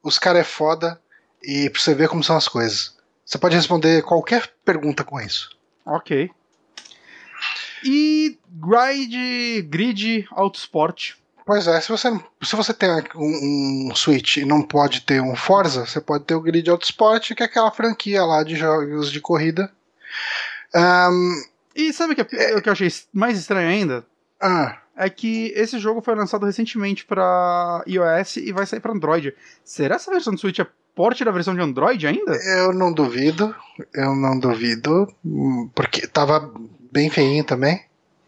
Os 0.03 0.19
caras 0.19 0.43
é 0.43 0.45
foda. 0.45 1.01
E 1.43 1.69
pra 1.71 1.81
você 1.81 1.95
ver 1.95 2.09
como 2.09 2.23
são 2.23 2.37
as 2.37 2.49
coisas. 2.49 2.97
Você 3.25 3.39
pode 3.39 3.55
responder 3.57 4.03
qualquer 4.03 4.49
pergunta 4.65 5.03
com 5.05 5.21
isso. 5.21 5.57
ok. 5.85 6.31
E 7.85 8.37
Grid, 8.51 9.63
Grid 9.69 10.27
Autosport. 10.33 11.15
Pois 11.49 11.67
é, 11.67 11.81
se 11.81 11.89
você, 11.89 12.11
se 12.43 12.55
você 12.55 12.75
tem 12.75 12.91
um, 13.17 13.89
um 13.91 13.95
Switch 13.95 14.37
e 14.37 14.45
não 14.45 14.61
pode 14.61 15.01
ter 15.01 15.23
um 15.23 15.35
Forza, 15.35 15.87
você 15.87 15.99
pode 15.99 16.25
ter 16.25 16.35
o 16.35 16.43
Grid 16.43 16.69
Autosport, 16.69 17.33
que 17.35 17.43
é 17.43 17.47
aquela 17.47 17.71
franquia 17.71 18.23
lá 18.23 18.43
de 18.43 18.55
jogos 18.55 19.11
de 19.11 19.19
corrida. 19.19 19.73
Ahn, 20.75 21.41
E 21.75 21.91
sabe 21.93 22.13
o 22.13 22.17
que, 22.17 22.37
é- 22.37 22.55
o 22.55 22.61
que 22.61 22.69
eu 22.69 22.73
achei 22.75 22.93
mais 23.15 23.39
estranho 23.39 23.67
ainda? 23.67 24.05
ah, 24.43 24.77
É 24.95 25.09
que 25.09 25.53
esse 25.57 25.79
jogo 25.79 26.03
foi 26.03 26.15
lançado 26.15 26.45
recentemente 26.45 27.07
pra 27.07 27.83
iOS 27.87 28.37
e 28.37 28.53
vai 28.53 28.67
sair 28.67 28.81
pra 28.81 28.93
Android. 28.93 29.33
Será 29.65 29.95
essa 29.97 30.11
versão 30.11 30.35
do 30.35 30.39
Switch 30.41 30.59
é 30.59 30.67
porte 30.95 31.25
da 31.25 31.31
versão 31.31 31.55
de 31.55 31.63
Android 31.63 32.07
ainda? 32.07 32.33
eu 32.59 32.75
não 32.75 32.93
duvido, 32.93 33.55
eu 33.95 34.15
não 34.15 34.39
duvido, 34.39 35.07
hum, 35.25 35.71
porque 35.75 36.07
tava 36.07 36.53
bem 36.93 37.09
feinho 37.09 37.43
também. 37.45 37.81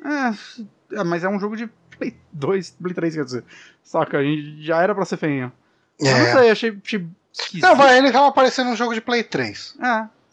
É, 0.03 0.97
é, 1.01 1.05
mas 1.05 1.23
é 1.25 1.29
um 1.29 1.39
jogo 1.41 1.57
de 1.57 1.69
Play 2.01 2.17
2, 2.33 2.71
Play 2.71 2.95
3, 2.95 3.15
quer 3.15 3.25
dizer. 3.25 3.45
Saca, 3.83 4.19
a 4.19 4.23
gente 4.23 4.63
já 4.63 4.81
era 4.83 4.95
pra 4.95 5.05
ser 5.05 5.17
feinho. 5.17 5.53
Eu 5.99 6.11
não 6.11 6.17
É. 6.27 6.33
sei, 6.33 6.51
achei, 6.51 6.81
achei 6.85 7.07
esquisito. 7.33 7.63
Não, 7.63 7.77
vai, 7.77 7.99
ele 7.99 8.11
tava 8.11 8.27
aparecendo 8.29 8.71
um 8.71 8.77
jogo 8.77 8.95
de 8.95 9.01
Play 9.01 9.23
3. 9.23 9.77
É, 9.79 9.85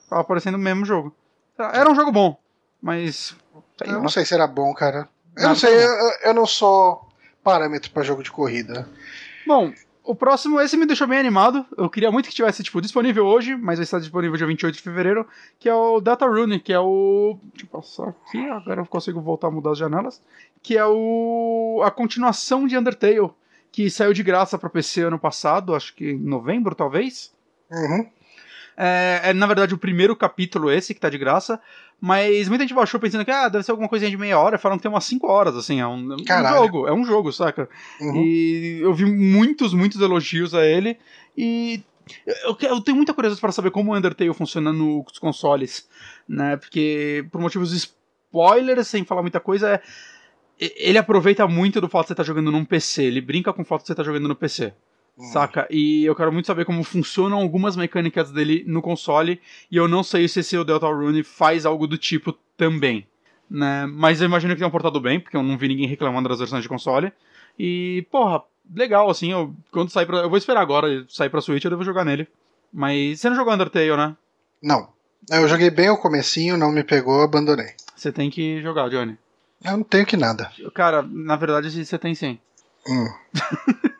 tava 0.10 0.22
aparecendo 0.22 0.56
o 0.56 0.60
mesmo 0.60 0.86
jogo. 0.86 1.14
Era 1.58 1.90
um 1.90 1.96
jogo 1.96 2.12
bom, 2.12 2.38
mas. 2.82 3.36
Eu 3.84 4.02
não 4.02 4.10
sei 4.10 4.26
se 4.26 4.34
era 4.34 4.48
bom, 4.48 4.74
cara. 4.74 5.08
Eu 5.36 5.44
Não, 5.44 5.50
não 5.50 5.56
sei, 5.56 5.74
eu, 5.74 5.90
eu 6.24 6.34
não 6.34 6.46
sou 6.48 7.08
parâmetro 7.44 7.92
pra 7.92 8.04
jogo 8.04 8.24
de 8.24 8.32
corrida. 8.32 8.88
Bom, 9.46 9.72
o 10.04 10.16
próximo, 10.16 10.60
esse 10.60 10.76
me 10.78 10.86
deixou 10.86 11.06
bem 11.08 11.20
animado. 11.20 11.66
Eu 11.78 11.90
queria 11.90 12.12
muito 12.12 12.28
que 12.30 12.36
tivesse, 12.36 12.64
tipo, 12.64 12.82
disponível 12.82 13.26
hoje, 13.26 13.56
mas 13.56 13.78
vai 13.78 13.84
estar 13.84 14.00
disponível 14.00 14.36
dia 14.38 14.48
28 14.48 14.76
de 14.76 14.82
fevereiro, 14.82 15.28
que 15.60 15.68
é 15.70 15.74
o 15.74 16.00
Deltarune, 16.00 16.60
que 16.60 16.72
é 16.74 16.80
o... 16.80 17.38
Deixa 17.54 17.66
eu 17.66 17.70
passar 17.70 18.10
aqui, 18.10 18.50
agora 18.50 18.82
eu 18.82 18.86
consigo 18.86 19.22
voltar 19.22 19.48
a 19.48 19.52
mudar 19.52 19.72
as 19.72 19.78
janelas. 19.78 20.22
Que 20.68 20.78
é 20.78 20.86
o... 20.86 21.82
a 21.82 21.90
continuação 21.90 22.68
de 22.68 22.78
Undertale, 22.78 23.30
que 23.72 23.90
saiu 23.90 24.12
de 24.12 24.22
graça 24.22 24.58
pra 24.58 24.70
PC 24.70 25.04
ano 25.04 25.18
passado, 25.18 25.74
acho 25.74 25.96
que 25.96 26.12
em 26.12 26.18
novembro, 26.18 26.76
talvez. 26.76 27.32
Uhum. 27.72 28.06
É, 28.76 29.22
é, 29.24 29.34
na 29.34 29.48
verdade, 29.48 29.74
o 29.74 29.78
primeiro 29.78 30.14
capítulo 30.14 30.70
esse 30.70 30.94
que 30.94 31.00
tá 31.00 31.10
de 31.10 31.18
graça, 31.18 31.58
mas 32.02 32.50
muita 32.50 32.66
gente 32.66 32.74
baixou 32.74 33.00
pensando 33.00 33.24
que, 33.24 33.32
ah, 33.32 33.48
deve 33.48 33.64
ser 33.64 33.72
alguma 33.72 33.88
coisinha 33.88 34.12
de 34.12 34.18
meia 34.18 34.38
hora, 34.38 34.58
falam 34.58 34.78
que 34.78 34.82
tem 34.82 34.92
umas 34.92 35.06
5 35.06 35.26
horas, 35.26 35.56
assim, 35.56 35.80
é 35.80 35.88
um, 35.88 36.12
é 36.12 36.42
um 36.42 36.48
jogo, 36.50 36.88
é 36.88 36.94
um 36.94 37.06
jogo, 37.06 37.32
saca? 37.32 37.70
Uhum. 38.02 38.18
E 38.18 38.80
eu 38.82 38.94
vi 38.94 39.06
muitos, 39.06 39.74
muitos 39.74 40.02
elogios 40.02 40.54
a 40.54 40.66
ele. 40.66 41.00
E 41.38 41.82
eu, 42.26 42.58
eu 42.62 42.82
tenho 42.82 42.98
muita 42.98 43.14
curiosidade 43.14 43.40
para 43.40 43.54
saber 43.54 43.72
como 43.72 43.94
o 43.94 43.96
Undertale 43.96 44.34
funciona 44.34 44.74
nos 44.74 45.18
consoles, 45.18 45.88
né? 46.28 46.58
Porque, 46.58 47.26
por 47.32 47.40
motivos 47.40 47.72
spoilers, 47.72 48.90
sem 48.90 49.06
falar 49.06 49.22
muita 49.22 49.40
coisa, 49.40 49.76
é, 49.76 49.82
ele 50.60 50.98
aproveita 50.98 51.48
muito 51.48 51.80
do 51.80 51.88
fato 51.88 52.04
de 52.04 52.08
você 52.08 52.14
estar 52.14 52.24
jogando 52.24 52.52
num 52.52 52.66
PC. 52.66 53.04
Ele 53.04 53.22
brinca 53.22 53.54
com 53.54 53.62
o 53.62 53.66
fato 53.66 53.82
de 53.82 53.88
você 53.88 53.94
estar 53.94 54.04
jogando 54.04 54.28
no 54.28 54.36
PC. 54.36 54.74
Hum. 55.18 55.24
Saca? 55.26 55.68
E 55.70 56.06
eu 56.06 56.16
quero 56.16 56.32
muito 56.32 56.46
saber 56.46 56.66
como 56.66 56.84
funcionam 56.84 57.40
algumas 57.40 57.76
mecânicas 57.76 58.32
dele 58.32 58.64
no 58.68 58.82
console. 58.82 59.40
E 59.72 59.78
eu 59.78 59.88
não 59.88 60.04
sei 60.04 60.28
se 60.28 60.40
esse 60.40 60.64
Deltarune 60.64 61.24
faz 61.24 61.66
algo 61.66 61.88
do 61.88 61.98
tipo 61.98 62.34
também. 62.56 63.06
Né? 63.50 63.86
Mas 63.88 64.20
eu 64.20 64.26
imagino 64.26 64.54
que 64.54 64.60
tenham 64.60 64.72
portado 64.72 65.00
bem, 65.00 65.20
porque 65.20 65.38
eu 65.38 65.44
não 65.44 65.58
vi 65.58 65.68
ninguém 65.68 65.88
reclamando 65.88 66.30
das 66.30 66.40
versões 66.40 66.64
de 66.64 66.70
console. 66.70 67.12
E, 67.58 68.06
porra, 68.12 68.44
legal, 68.76 69.10
assim, 69.10 69.32
eu, 69.32 69.54
quando 69.72 69.90
sair 69.90 70.06
pra. 70.06 70.18
Eu 70.20 70.30
vou 70.30 70.38
esperar 70.38 70.62
agora 70.62 71.06
sair 71.10 71.30
pra 71.30 71.42
Switch, 71.42 71.64
eu 71.64 71.72
devo 71.72 71.84
jogar 71.84 72.04
nele. 72.04 72.28
Mas 72.72 73.20
você 73.20 73.30
não 73.30 73.36
jogou 73.36 73.54
Undertale, 73.54 73.96
né? 73.96 74.16
Não. 74.62 74.90
Eu 75.30 75.48
joguei 75.48 75.70
bem 75.70 75.90
o 75.90 75.98
comecinho, 75.98 76.58
não 76.58 76.72
me 76.72 76.84
pegou, 76.84 77.22
abandonei. 77.22 77.74
Você 77.96 78.12
tem 78.12 78.30
que 78.30 78.62
jogar, 78.62 78.90
Johnny. 78.90 79.18
Eu 79.64 79.72
não 79.78 79.84
tenho 79.84 80.06
que 80.06 80.16
nada. 80.18 80.52
Cara, 80.74 81.02
na 81.02 81.36
verdade 81.36 81.70
você 81.86 81.98
tem 81.98 82.14
sim. 82.16 82.40
Hum, 82.88 83.08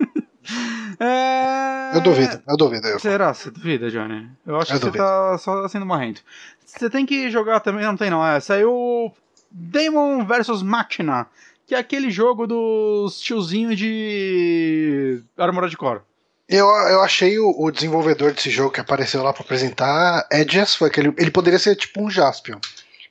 É... 1.00 1.92
eu 1.96 2.02
duvido, 2.02 2.42
eu 2.48 2.58
duvido. 2.58 2.88
Eu. 2.88 3.00
Será? 3.00 3.34
Você 3.34 3.52
duvida, 3.52 3.92
Johnny? 3.92 4.30
Eu 4.46 4.56
acho 4.56 4.72
Eu 4.72 4.76
que 4.80 4.86
você 4.86 4.86
duvido. 4.86 5.04
tá 5.04 5.38
só 5.38 5.68
sendo 5.68 5.86
marrento. 5.86 6.22
Você 6.66 6.90
tem 6.90 7.06
que 7.06 7.30
jogar 7.30 7.60
também. 7.60 7.84
Não 7.86 7.98
tem, 7.98 8.10
não. 8.10 8.26
É, 8.26 8.40
saiu 8.40 9.12
Demon 9.52 10.26
vs 10.26 10.62
Machina, 10.64 11.28
que 11.68 11.76
é 11.76 11.78
aquele 11.78 12.10
jogo 12.10 12.48
dos 12.48 13.20
tiozinhos 13.20 13.78
de 13.78 15.22
Armored 15.38 15.76
Core. 15.78 16.02
Eu, 16.50 16.66
eu 16.66 17.02
achei 17.04 17.38
o, 17.38 17.54
o 17.60 17.70
desenvolvedor 17.72 18.32
desse 18.32 18.50
jogo 18.50 18.72
que 18.72 18.80
apareceu 18.80 19.22
lá 19.22 19.34
pra 19.34 19.44
apresentar, 19.44 20.26
Edges, 20.32 20.76
foi 20.76 20.88
aquele. 20.88 21.14
Ele 21.18 21.30
poderia 21.30 21.60
ser 21.60 21.76
tipo 21.76 22.02
um 22.02 22.10
Jaspion. 22.10 22.58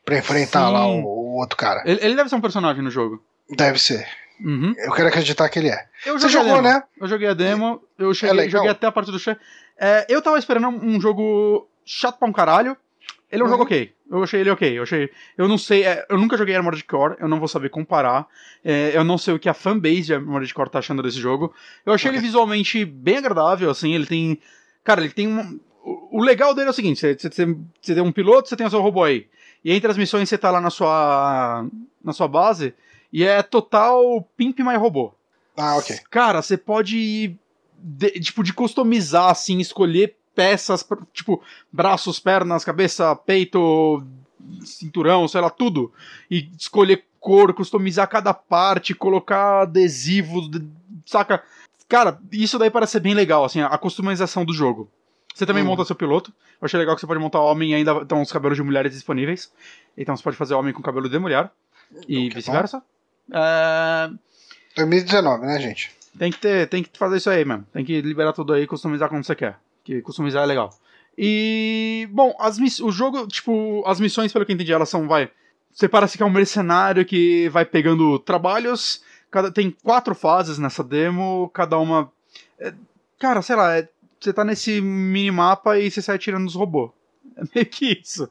Pra 0.07 0.17
enfrentar 0.19 0.67
Sim. 0.69 0.73
lá 0.73 0.87
o, 0.87 1.03
o 1.03 1.37
outro 1.39 1.57
cara. 1.59 1.83
Ele, 1.85 1.99
ele 2.03 2.15
deve 2.15 2.31
ser 2.31 2.37
um 2.37 2.41
personagem 2.41 2.83
no 2.83 2.91
jogo. 2.91 3.23
Deve 3.51 3.79
ser. 3.79 4.07
Uhum. 4.41 4.73
Eu 4.79 4.93
quero 4.93 5.09
acreditar 5.09 5.49
que 5.51 5.59
ele 5.59 5.69
é. 5.69 5.87
Você 6.07 6.29
jogou, 6.29 6.63
né? 6.63 6.83
Eu 7.01 7.07
joguei 7.09 7.27
a 7.29 7.35
demo, 7.35 7.83
eu 7.99 8.15
cheguei, 8.15 8.35
legal. 8.37 8.51
joguei 8.53 8.71
até 8.71 8.87
a 8.87 8.93
parte 8.93 9.11
do 9.11 9.19
chefe. 9.19 9.41
É, 9.79 10.07
eu 10.09 10.23
tava 10.23 10.39
esperando 10.39 10.69
um 10.69 10.99
jogo 11.01 11.69
chato 11.85 12.19
pra 12.19 12.29
um 12.29 12.33
caralho. 12.33 12.77
Ele 13.33 13.43
é 13.43 13.45
um 13.45 13.49
Uhum. 13.49 13.53
jogo 13.53 13.65
ok. 13.65 13.93
Eu 14.09 14.23
achei 14.23 14.41
ele 14.41 14.51
ok. 14.51 14.79
Eu 14.79 14.85
achei. 14.85 15.11
Eu 15.37 15.49
não 15.49 15.59
sei. 15.59 15.85
é, 15.85 16.07
eu 16.09 16.17
nunca 16.17 16.37
joguei 16.37 16.55
Armored 16.55 16.85
Core, 16.85 17.17
eu 17.19 17.27
não 17.27 17.41
vou 17.41 17.49
saber 17.49 17.71
comparar. 17.71 18.27
É, 18.65 18.93
eu 18.95 19.03
não 19.03 19.19
sei 19.19 19.35
o 19.35 19.39
que 19.39 19.49
a 19.49 19.55
fanbase 19.55 20.03
de 20.03 20.15
Armored 20.15 20.55
Core 20.55 20.71
tá 20.71 20.79
achando 20.79 21.03
desse 21.03 21.19
jogo. 21.19 21.53
Eu 21.85 21.93
achei 21.93 22.09
Ok. 22.11 22.19
ele 22.21 22.25
visualmente 22.27 22.85
bem 22.85 23.17
agradável, 23.17 23.69
assim. 23.69 23.93
Ele 23.95 24.07
tem. 24.07 24.39
Cara, 24.85 25.01
ele 25.01 25.13
tem 25.13 25.27
um. 25.27 25.59
O 25.83 26.19
o 26.21 26.23
legal 26.23 26.55
dele 26.55 26.69
é 26.69 26.71
o 26.71 26.75
seguinte: 26.75 27.01
você, 27.01 27.15
você, 27.15 27.29
você- 27.29 27.57
você 27.83 27.95
tem 27.95 28.03
um 28.03 28.13
piloto, 28.13 28.49
você 28.49 28.57
tem 28.57 28.67
o 28.67 28.71
seu 28.71 28.81
robô 28.81 29.03
aí. 29.03 29.27
E 29.67 29.73
entre 29.73 29.91
as 29.91 29.99
missões 29.99 30.29
você 30.29 30.39
tá 30.39 30.49
lá 30.49 30.61
na 30.61 30.71
sua. 30.71 31.67
na 32.05 32.13
sua 32.13 32.29
base. 32.29 32.73
E 33.13 33.25
é 33.25 33.43
total 33.43 34.23
Pimp 34.37 34.61
My 34.61 34.77
Robô. 34.77 35.13
Ah, 35.57 35.77
ok. 35.77 35.99
Cara, 36.09 36.41
você 36.41 36.57
pode 36.57 37.37
de, 37.77 38.11
tipo, 38.21 38.45
de 38.45 38.53
customizar, 38.53 39.29
assim, 39.29 39.59
escolher 39.59 40.15
peças, 40.37 40.87
tipo, 41.13 41.43
braços, 41.73 42.21
pernas, 42.21 42.65
cabeça, 42.65 43.17
peito, 43.17 44.05
cinturão, 44.65 45.27
sei 45.27 45.41
lá, 45.41 45.51
tudo. 45.51 45.93
E 46.31 46.49
escolher 46.57 47.05
cor, 47.19 47.53
customizar 47.53 48.09
cada 48.09 48.33
parte, 48.33 48.95
colocar 48.95 49.63
adesivos, 49.63 50.49
saca? 51.05 51.43
Cara, 51.89 52.21
isso 52.31 52.57
daí 52.57 52.71
parece 52.71 52.93
ser 52.93 53.01
bem 53.01 53.15
legal, 53.15 53.45
assim, 53.45 53.61
a 53.61 53.77
customização 53.77 54.45
do 54.45 54.53
jogo. 54.53 54.89
Você 55.37 55.45
também 55.45 55.63
hum. 55.63 55.67
monta 55.67 55.85
seu 55.85 55.95
piloto. 55.95 56.33
Eu 56.59 56.65
achei 56.65 56.81
legal 56.81 56.95
que 56.95 57.01
você 57.03 57.07
pode 57.07 57.21
montar 57.21 57.41
homem 57.41 57.73
e 57.73 57.75
ainda 57.75 58.01
estão 58.01 58.23
os 58.23 58.33
cabelos 58.33 58.57
de 58.57 58.63
mulheres 58.63 58.95
disponíveis. 58.95 59.53
Então 59.95 60.17
você 60.17 60.23
pode 60.23 60.35
fazer 60.35 60.55
homem 60.55 60.73
com 60.73 60.81
cabelo 60.81 61.11
de 61.11 61.19
mulher. 61.19 61.51
E 62.09 62.31
vice-versa. 62.31 62.83
É... 63.31 64.11
2019, 64.77 65.45
né, 65.45 65.61
gente? 65.61 65.95
Tem 66.19 66.33
que, 66.33 66.39
ter, 66.39 66.67
tem 66.71 66.83
que 66.83 66.99
fazer 66.99 67.19
isso 67.19 67.29
aí 67.29 67.45
mesmo. 67.45 67.67
Tem 67.71 67.85
que 67.85 68.01
liberar 68.01 68.33
tudo 68.33 68.55
aí 68.55 68.63
e 68.63 68.67
customizar 68.67 69.11
como 69.11 69.23
você 69.23 69.35
quer. 69.35 69.59
Que 69.85 70.01
customizar 70.01 70.43
é 70.43 70.47
legal. 70.47 70.71
E. 71.19 72.09
Bom, 72.13 72.35
as 72.41 72.59
miss... 72.59 72.81
o 72.81 72.91
jogo, 72.91 73.27
tipo, 73.27 73.85
as 73.87 74.01
missões, 74.01 74.33
pelo 74.33 74.47
que 74.47 74.53
eu 74.53 74.55
entendi, 74.55 74.73
elas 74.73 74.89
são, 74.89 75.07
vai. 75.07 75.31
Você 75.71 75.87
parece 75.87 76.17
que 76.17 76.23
é 76.23 76.27
um 76.27 76.31
mercenário 76.31 77.05
que 77.05 77.51
vai 77.51 77.67
pegando 77.67 78.19
trabalhos. 78.21 79.03
Cada... 79.31 79.53
Tem 79.53 79.71
quatro 79.83 80.15
fases 80.15 80.57
nessa 80.57 80.83
demo, 80.83 81.51
cada 81.53 81.77
uma. 81.77 82.11
É... 82.59 82.73
Cara, 83.19 83.43
sei 83.43 83.57
lá, 83.57 83.77
é... 83.77 83.87
você 84.27 84.33
tá 84.33 84.45
nesse 84.45 84.81
minimapa 84.81 85.79
e 85.79 85.91
você 85.91 86.03
sai 86.03 86.19
tirando 86.19 86.47
os 86.47 86.55
robôs. 86.55 86.91
É 87.37 87.43
meio 87.55 87.67
que 87.67 88.01
isso. 88.03 88.29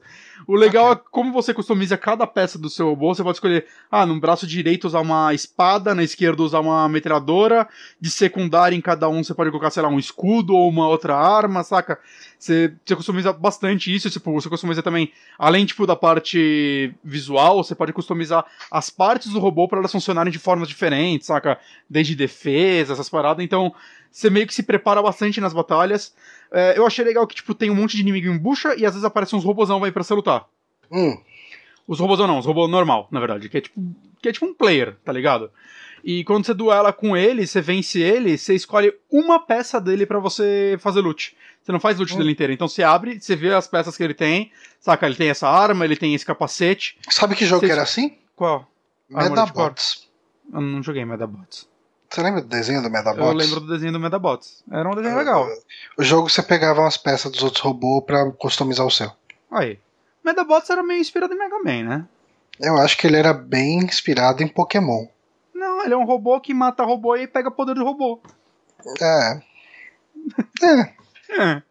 O 0.48 0.56
legal 0.56 0.90
okay. 0.90 1.04
é 1.04 1.08
como 1.12 1.32
você 1.32 1.54
customiza 1.54 1.96
cada 1.96 2.26
peça 2.26 2.58
do 2.58 2.68
seu 2.68 2.88
robô. 2.88 3.14
Você 3.14 3.22
pode 3.22 3.36
escolher, 3.36 3.66
ah, 3.90 4.04
no 4.04 4.18
braço 4.18 4.46
direito 4.46 4.86
usar 4.86 5.00
uma 5.00 5.32
espada, 5.32 5.94
na 5.94 6.02
esquerda 6.02 6.42
usar 6.42 6.58
uma 6.60 6.88
metralhadora, 6.88 7.68
de 8.00 8.10
secundária 8.10 8.74
em 8.74 8.80
cada 8.80 9.08
um 9.08 9.22
você 9.22 9.32
pode 9.32 9.50
colocar, 9.50 9.70
sei 9.70 9.82
lá, 9.82 9.88
um 9.88 9.98
escudo 9.98 10.54
ou 10.54 10.68
uma 10.68 10.88
outra 10.88 11.16
arma, 11.16 11.62
saca? 11.62 12.00
Você, 12.38 12.74
você 12.84 12.96
customiza 12.96 13.32
bastante 13.32 13.94
isso, 13.94 14.10
tipo, 14.10 14.32
você 14.32 14.48
customiza 14.48 14.82
também, 14.82 15.12
além, 15.38 15.64
tipo, 15.64 15.86
da 15.86 15.96
parte 15.96 16.92
visual, 17.02 17.62
você 17.62 17.74
pode 17.74 17.92
customizar 17.92 18.44
as 18.70 18.90
partes 18.90 19.32
do 19.32 19.38
robô 19.38 19.68
para 19.68 19.78
elas 19.78 19.92
funcionarem 19.92 20.32
de 20.32 20.38
formas 20.38 20.68
diferentes, 20.68 21.28
saca? 21.28 21.58
Desde 21.88 22.14
defesa, 22.14 22.92
essas 22.92 23.08
paradas, 23.08 23.44
então 23.44 23.72
você 24.10 24.30
meio 24.30 24.46
que 24.46 24.54
se 24.54 24.62
prepara 24.62 25.02
bastante 25.02 25.40
nas 25.40 25.52
batalhas. 25.52 26.14
É, 26.52 26.78
eu 26.78 26.86
achei 26.86 27.04
legal 27.04 27.26
que, 27.26 27.34
tipo, 27.34 27.54
tem 27.54 27.70
um 27.70 27.74
monte 27.74 27.96
de 27.96 28.02
inimigo 28.02 28.28
em 28.28 28.38
bucha 28.38 28.74
e 28.76 28.86
às 28.86 28.92
vezes 28.92 29.04
aparecem 29.04 29.38
uns 29.38 29.44
robôzão 29.44 29.82
aí 29.84 29.92
pra 29.92 30.02
você 30.02 30.14
lutar. 30.14 30.46
Hum. 30.90 31.18
Os 31.86 32.00
robôzão 32.00 32.26
não, 32.26 32.38
os 32.38 32.46
robôs 32.46 32.70
normal, 32.70 33.08
na 33.10 33.20
verdade, 33.20 33.48
que 33.48 33.58
é 33.58 33.60
tipo, 33.60 33.80
que 34.20 34.28
é 34.28 34.32
tipo 34.32 34.46
um 34.46 34.54
player, 34.54 34.96
tá 35.04 35.12
ligado? 35.12 35.50
E 36.02 36.24
quando 36.24 36.44
você 36.46 36.54
duela 36.54 36.92
com 36.92 37.16
ele, 37.16 37.46
você 37.46 37.60
vence 37.60 38.00
ele, 38.00 38.38
você 38.38 38.54
escolhe 38.54 38.94
uma 39.10 39.38
peça 39.38 39.80
dele 39.80 40.06
para 40.06 40.18
você 40.18 40.76
fazer 40.80 41.00
loot. 41.00 41.36
Você 41.62 41.72
não 41.72 41.80
faz 41.80 41.98
loot 41.98 42.14
hum. 42.14 42.18
dele 42.18 42.32
inteiro. 42.32 42.52
Então 42.52 42.68
você 42.68 42.82
abre, 42.82 43.20
você 43.20 43.34
vê 43.34 43.52
as 43.52 43.66
peças 43.66 43.96
que 43.96 44.02
ele 44.02 44.14
tem, 44.14 44.52
saca? 44.80 45.06
Ele 45.06 45.16
tem 45.16 45.30
essa 45.30 45.48
arma, 45.48 45.84
ele 45.84 45.96
tem 45.96 46.14
esse 46.14 46.24
capacete. 46.24 46.96
Sabe 47.10 47.34
que 47.34 47.44
jogo 47.44 47.60
você... 47.60 47.66
que 47.66 47.72
era 47.72 47.82
assim? 47.82 48.16
Qual? 48.36 48.70
Medabots. 49.08 50.08
Eu 50.52 50.60
não 50.60 50.82
joguei 50.82 51.04
Medabots. 51.04 51.68
Você 52.08 52.22
lembra 52.22 52.40
do 52.40 52.48
desenho 52.48 52.82
do 52.82 52.90
Medabots? 52.90 53.26
Eu 53.26 53.32
lembro 53.32 53.60
do 53.60 53.66
desenho 53.66 53.92
do 53.92 54.00
Medabots. 54.00 54.62
Era 54.70 54.88
um 54.88 54.94
desenho 54.94 55.16
legal. 55.16 55.48
O 55.98 56.02
jogo 56.02 56.28
você 56.28 56.42
pegava 56.42 56.80
umas 56.80 56.96
peças 56.96 57.30
dos 57.30 57.42
outros 57.42 57.62
robôs 57.62 58.04
para 58.04 58.30
customizar 58.32 58.86
o 58.86 58.90
seu. 58.90 59.10
Aí. 59.50 59.78
Medabots 60.24 60.70
era 60.70 60.82
meio 60.82 61.00
inspirado 61.00 61.34
em 61.34 61.38
Mega 61.38 61.58
Man, 61.58 61.82
né? 61.84 62.04
Eu 62.60 62.76
acho 62.78 62.96
que 62.96 63.06
ele 63.06 63.16
era 63.16 63.32
bem 63.32 63.78
inspirado 63.78 64.42
em 64.42 64.48
Pokémon. 64.48 65.06
Não, 65.54 65.84
ele 65.84 65.94
é 65.94 65.96
um 65.96 66.04
robô 66.04 66.40
que 66.40 66.54
mata 66.54 66.84
robô 66.84 67.16
e 67.16 67.26
pega 67.26 67.50
poder 67.50 67.74
do 67.74 67.84
robô. 67.84 68.20
É. 69.00 69.40
é. 70.64 70.92
é. 71.32 71.62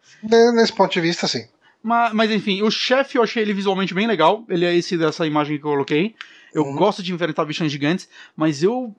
Nesse 0.52 0.72
ponto 0.72 0.92
de 0.92 1.00
vista, 1.00 1.26
sim. 1.26 1.46
Mas, 1.82 2.12
mas 2.12 2.30
enfim, 2.30 2.62
o 2.62 2.70
chefe 2.70 3.16
eu 3.16 3.22
achei 3.22 3.42
ele 3.42 3.54
visualmente 3.54 3.94
bem 3.94 4.06
legal. 4.06 4.44
Ele 4.48 4.64
é 4.64 4.74
esse 4.74 4.96
dessa 4.96 5.26
imagem 5.26 5.58
que 5.58 5.64
eu 5.64 5.70
coloquei. 5.70 6.14
Eu 6.56 6.64
uhum. 6.64 6.74
gosto 6.74 7.02
de 7.02 7.12
enfrentar 7.12 7.44
bichos 7.44 7.70
gigantes, 7.70 8.08
mas 8.34 8.62
eu. 8.62 8.96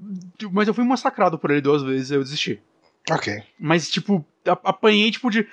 Mas 0.52 0.68
eu 0.68 0.76
fui 0.76 0.84
massacrado 0.84 1.40
por 1.40 1.50
ele 1.50 1.60
duas 1.60 1.82
vezes, 1.82 2.12
eu 2.12 2.24
desisti. 2.24 2.62
Ok. 3.10 3.44
Mas, 3.60 3.90
tipo, 3.90 4.24
apanhei, 4.46 5.10
tipo, 5.10 5.32
de. 5.32 5.48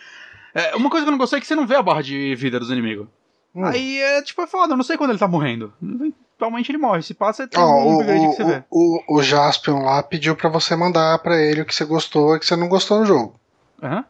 É, 0.54 0.76
uma 0.76 0.90
coisa 0.90 1.06
que 1.06 1.08
eu 1.08 1.12
não 1.12 1.18
gostei 1.18 1.38
é 1.38 1.40
que 1.40 1.46
você 1.46 1.54
não 1.54 1.66
vê 1.66 1.76
a 1.76 1.82
barra 1.82 2.02
de 2.02 2.34
vida 2.34 2.60
dos 2.60 2.68
inimigos. 2.68 3.08
Hum. 3.54 3.64
Aí 3.64 4.00
é 4.00 4.20
tipo, 4.20 4.42
é 4.42 4.46
foda, 4.46 4.74
eu 4.74 4.76
não 4.76 4.84
sei 4.84 4.98
quando 4.98 5.10
ele 5.10 5.18
tá 5.18 5.26
morrendo. 5.26 5.72
Eventualmente 5.82 6.70
ele 6.70 6.76
morre. 6.76 7.00
Se 7.00 7.14
passa, 7.14 7.48
tem 7.48 7.58
oh, 7.58 7.64
um 7.64 8.00
upgrade 8.00 8.28
que 8.28 8.36
você 8.36 8.44
vê. 8.44 8.64
O, 8.70 9.16
o 9.16 9.22
Jaspion 9.22 9.82
lá 9.82 10.02
pediu 10.02 10.36
pra 10.36 10.50
você 10.50 10.76
mandar 10.76 11.18
pra 11.20 11.40
ele 11.40 11.62
o 11.62 11.64
que 11.64 11.74
você 11.74 11.86
gostou 11.86 12.36
e 12.36 12.38
que 12.38 12.44
você 12.44 12.54
não 12.54 12.68
gostou 12.68 13.00
no 13.00 13.06
jogo. 13.06 13.40
Uhum. 13.82 14.04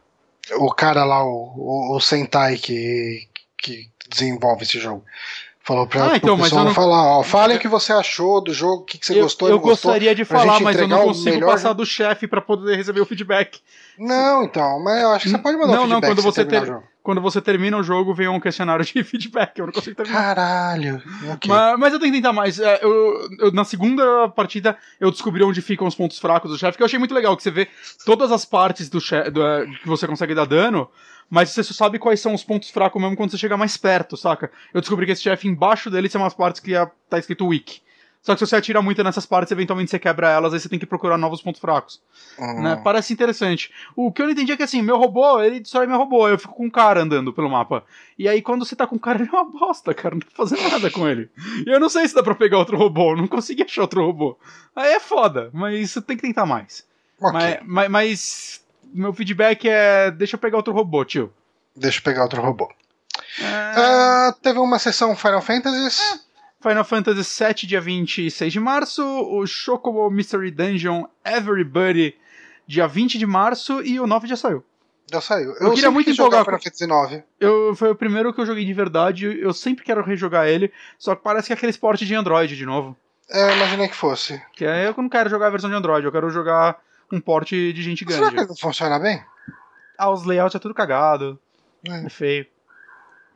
O 0.59 0.73
cara 0.73 1.05
lá, 1.05 1.23
o, 1.23 1.53
o, 1.55 1.95
o 1.95 2.01
Sentai 2.01 2.57
que, 2.57 3.25
que 3.57 3.89
desenvolve 4.09 4.63
esse 4.63 4.79
jogo. 4.81 5.05
Falou 5.65 5.87
pra 5.87 6.11
ah, 6.11 6.15
então, 6.15 6.37
pessoal 6.37 6.63
não... 6.63 6.75
falar, 6.75 7.17
ó, 7.17 7.23
fale 7.23 7.55
o 7.55 7.59
que 7.59 7.67
você 7.67 7.91
achou 7.91 8.39
do 8.39 8.53
jogo, 8.53 8.83
o 8.83 8.85
que, 8.85 8.99
que 8.99 9.05
você 9.07 9.17
eu, 9.17 9.23
gostou 9.23 9.49
Eu 9.49 9.57
gostou, 9.59 9.89
gostaria 9.89 10.13
de 10.13 10.23
falar, 10.23 10.59
mas 10.59 10.77
eu 10.77 10.87
não 10.87 11.05
consigo 11.05 11.43
passar 11.43 11.73
do 11.73 11.83
chefe 11.83 12.27
para 12.27 12.39
poder 12.39 12.75
receber 12.75 13.01
o 13.01 13.05
feedback. 13.05 13.59
Não, 13.97 14.43
então, 14.43 14.79
mas 14.83 15.01
eu 15.01 15.09
acho 15.09 15.23
que 15.23 15.31
você 15.31 15.37
pode 15.39 15.57
mandar 15.57 15.73
não, 15.73 15.85
um 15.85 15.87
feedback. 15.87 16.01
Não, 16.01 16.15
quando 16.15 16.21
você, 16.21 16.45
ter... 16.45 16.77
quando 17.01 17.19
você 17.19 17.41
termina 17.41 17.77
o 17.77 17.81
jogo, 17.81 18.13
vem 18.13 18.27
um 18.27 18.39
questionário 18.39 18.85
de 18.85 19.01
feedback. 19.03 19.57
Eu 19.57 19.65
não 19.65 19.73
consigo 19.73 19.95
terminar. 19.95 20.35
Caralho. 20.35 21.01
Okay. 21.33 21.49
Mas, 21.49 21.79
mas, 21.79 21.93
eu 21.93 21.99
tenho 21.99 22.11
que 22.11 22.19
tentar 22.19 22.31
mais. 22.33 22.59
É, 22.59 22.79
eu, 22.83 23.27
eu, 23.39 23.51
na 23.51 23.65
segunda 23.65 24.29
partida, 24.29 24.77
eu 24.99 25.09
descobri 25.09 25.43
onde 25.43 25.63
ficam 25.63 25.87
os 25.87 25.95
pontos 25.95 26.19
fracos 26.19 26.51
do 26.51 26.59
chefe, 26.59 26.77
que 26.77 26.83
eu 26.83 26.85
achei 26.85 26.99
muito 26.99 27.15
legal, 27.15 27.35
que 27.35 27.41
você 27.41 27.49
vê 27.49 27.67
todas 28.05 28.31
as 28.31 28.45
partes 28.45 28.87
do, 28.87 29.01
chefe, 29.01 29.31
do 29.31 29.43
é, 29.43 29.65
que 29.65 29.87
você 29.87 30.05
consegue 30.05 30.35
dar 30.35 30.45
dano 30.45 30.87
mas 31.29 31.49
você 31.49 31.63
só 31.63 31.73
sabe 31.73 31.99
quais 31.99 32.19
são 32.19 32.33
os 32.33 32.43
pontos 32.43 32.69
fracos 32.69 33.01
mesmo 33.01 33.15
quando 33.17 33.31
você 33.31 33.37
chega 33.37 33.57
mais 33.57 33.77
perto, 33.77 34.15
saca? 34.15 34.51
Eu 34.73 34.81
descobri 34.81 35.05
que 35.05 35.11
esse 35.11 35.23
chefe 35.23 35.47
embaixo 35.47 35.89
dele 35.89 36.09
são 36.09 36.21
umas 36.21 36.33
partes 36.33 36.61
que 36.61 36.73
tá 37.09 37.17
escrito 37.17 37.47
weak. 37.47 37.81
Só 38.25 38.33
que 38.33 38.39
se 38.39 38.47
você 38.47 38.55
atira 38.55 38.81
muito 38.81 39.03
nessas 39.03 39.23
partes, 39.23 39.51
eventualmente 39.51 39.91
você 39.91 39.99
quebra 39.99 40.27
elas, 40.27 40.51
aí 40.51 40.59
você 40.59 40.67
tem 40.67 40.79
que 40.79 40.85
procurar 40.87 41.15
novos 41.15 41.43
pontos 41.43 41.61
fracos. 41.61 42.01
Uhum. 42.39 42.63
Né? 42.63 42.81
Parece 42.83 43.13
interessante. 43.13 43.71
O 43.95 44.11
que 44.11 44.19
eu 44.19 44.25
não 44.25 44.33
entendi 44.33 44.51
é 44.51 44.57
que 44.57 44.63
assim, 44.63 44.81
meu 44.81 44.97
robô, 44.97 45.39
ele 45.43 45.59
destrói 45.59 45.85
meu 45.85 45.99
robô, 45.99 46.27
eu 46.27 46.39
fico 46.39 46.55
com 46.55 46.65
um 46.65 46.69
cara 46.69 47.03
andando 47.03 47.31
pelo 47.31 47.51
mapa. 47.51 47.83
E 48.17 48.27
aí 48.27 48.41
quando 48.41 48.65
você 48.65 48.75
tá 48.75 48.87
com 48.87 48.95
o 48.95 48.99
cara, 48.99 49.19
ele 49.19 49.29
é 49.31 49.31
uma 49.31 49.45
bosta, 49.45 49.93
cara, 49.93 50.15
não 50.15 50.21
pra 50.21 50.31
fazer 50.31 50.59
nada 50.59 50.89
com 50.89 51.07
ele. 51.07 51.29
E 51.67 51.69
eu 51.69 51.79
não 51.79 51.87
sei 51.87 52.07
se 52.07 52.15
dá 52.15 52.23
pra 52.23 52.33
pegar 52.33 52.57
outro 52.57 52.75
robô, 52.75 53.15
não 53.15 53.27
consegui 53.27 53.61
achar 53.61 53.83
outro 53.83 54.03
robô. 54.03 54.39
Aí 54.75 54.93
é 54.93 54.99
foda, 54.99 55.51
mas 55.53 55.91
você 55.91 56.01
tem 56.01 56.17
que 56.17 56.23
tentar 56.23 56.47
mais. 56.47 56.83
Okay. 57.21 57.31
Mas, 57.31 57.59
mas, 57.63 57.91
mas 57.91 58.64
meu 58.95 59.13
feedback 59.13 59.67
é: 59.67 60.09
deixa 60.11 60.35
eu 60.35 60.39
pegar 60.39 60.57
outro 60.57 60.73
robô, 60.73 61.03
tio. 61.03 61.31
Deixa 61.75 61.99
eu 61.99 62.03
pegar 62.03 62.23
outro 62.23 62.41
robô. 62.41 62.71
É... 63.39 64.29
Uh, 64.29 64.33
teve 64.41 64.59
uma 64.59 64.79
sessão 64.79 65.15
Final 65.15 65.41
Fantasy. 65.41 66.01
É. 66.01 66.25
Final 66.67 66.83
Fantasy 66.83 67.43
VII, 67.43 67.67
dia 67.67 67.81
26 67.81 68.53
de 68.53 68.59
março. 68.59 69.03
O 69.03 69.45
Chocobo 69.45 70.09
Mystery 70.09 70.49
Dungeon 70.49 71.03
Everybody, 71.23 72.15
dia 72.65 72.87
20 72.87 73.19
de 73.19 73.25
março. 73.25 73.81
E 73.83 73.99
o 73.99 74.07
9 74.07 74.27
já 74.27 74.35
saiu. 74.35 74.63
Já 75.11 75.21
saiu. 75.21 75.51
Eu, 75.59 75.67
eu 75.67 75.73
queria 75.73 75.91
muito 75.91 76.09
empolgar 76.09 76.43
Final 76.43 76.59
Fantasy 76.59 76.87
9. 76.87 77.23
Eu, 77.39 77.75
foi 77.75 77.91
o 77.91 77.95
primeiro 77.95 78.33
que 78.33 78.41
eu 78.41 78.45
joguei 78.45 78.65
de 78.65 78.73
verdade. 78.73 79.25
Eu 79.39 79.53
sempre 79.53 79.83
quero 79.83 80.03
rejogar 80.03 80.47
ele. 80.47 80.71
Só 80.97 81.15
que 81.15 81.21
parece 81.21 81.47
que 81.47 81.53
é 81.53 81.55
aquele 81.55 81.69
esporte 81.69 82.05
de 82.05 82.15
Android 82.15 82.55
de 82.55 82.65
novo. 82.65 82.97
É, 83.29 83.55
imaginei 83.55 83.87
que 83.87 83.95
fosse. 83.95 84.41
Que 84.53 84.65
é, 84.65 84.87
eu 84.87 84.93
não 84.97 85.09
quero 85.09 85.29
jogar 85.29 85.47
a 85.47 85.51
versão 85.51 85.69
de 85.69 85.75
Android, 85.75 86.05
eu 86.05 86.11
quero 86.11 86.29
jogar 86.29 86.79
um 87.11 87.19
porte 87.19 87.73
de 87.73 87.83
gente 87.83 88.03
grande. 88.03 88.25
Será 88.25 88.43
que 88.43 88.49
não 88.49 88.55
funciona 88.55 88.99
bem? 88.99 89.23
Ah, 89.97 90.11
os 90.11 90.25
layouts 90.25 90.55
é 90.55 90.59
tudo 90.59 90.73
cagado. 90.73 91.39
É, 91.87 92.05
é 92.05 92.09
feio. 92.09 92.45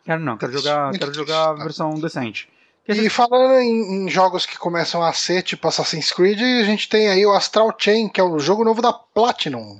Quero 0.03 0.21
não, 0.21 0.37
quero 0.37 0.53
jogar, 0.53 0.91
quero 0.91 1.13
jogar 1.13 1.49
a 1.49 1.53
versão 1.53 1.93
decente. 1.95 2.49
E 2.87 3.07
falando 3.09 3.59
em, 3.59 4.05
em, 4.05 4.09
jogos 4.09 4.47
que 4.47 4.57
começam 4.57 5.03
a 5.03 5.13
ser 5.13 5.43
tipo 5.43 5.67
Assassin's 5.67 6.11
Creed, 6.11 6.41
a 6.41 6.63
gente 6.63 6.89
tem 6.89 7.07
aí 7.07 7.23
o 7.23 7.31
Astral 7.31 7.71
Chain, 7.77 8.09
que 8.09 8.19
é 8.19 8.23
o 8.23 8.39
jogo 8.39 8.63
novo 8.63 8.81
da 8.81 8.91
Platinum. 8.91 9.79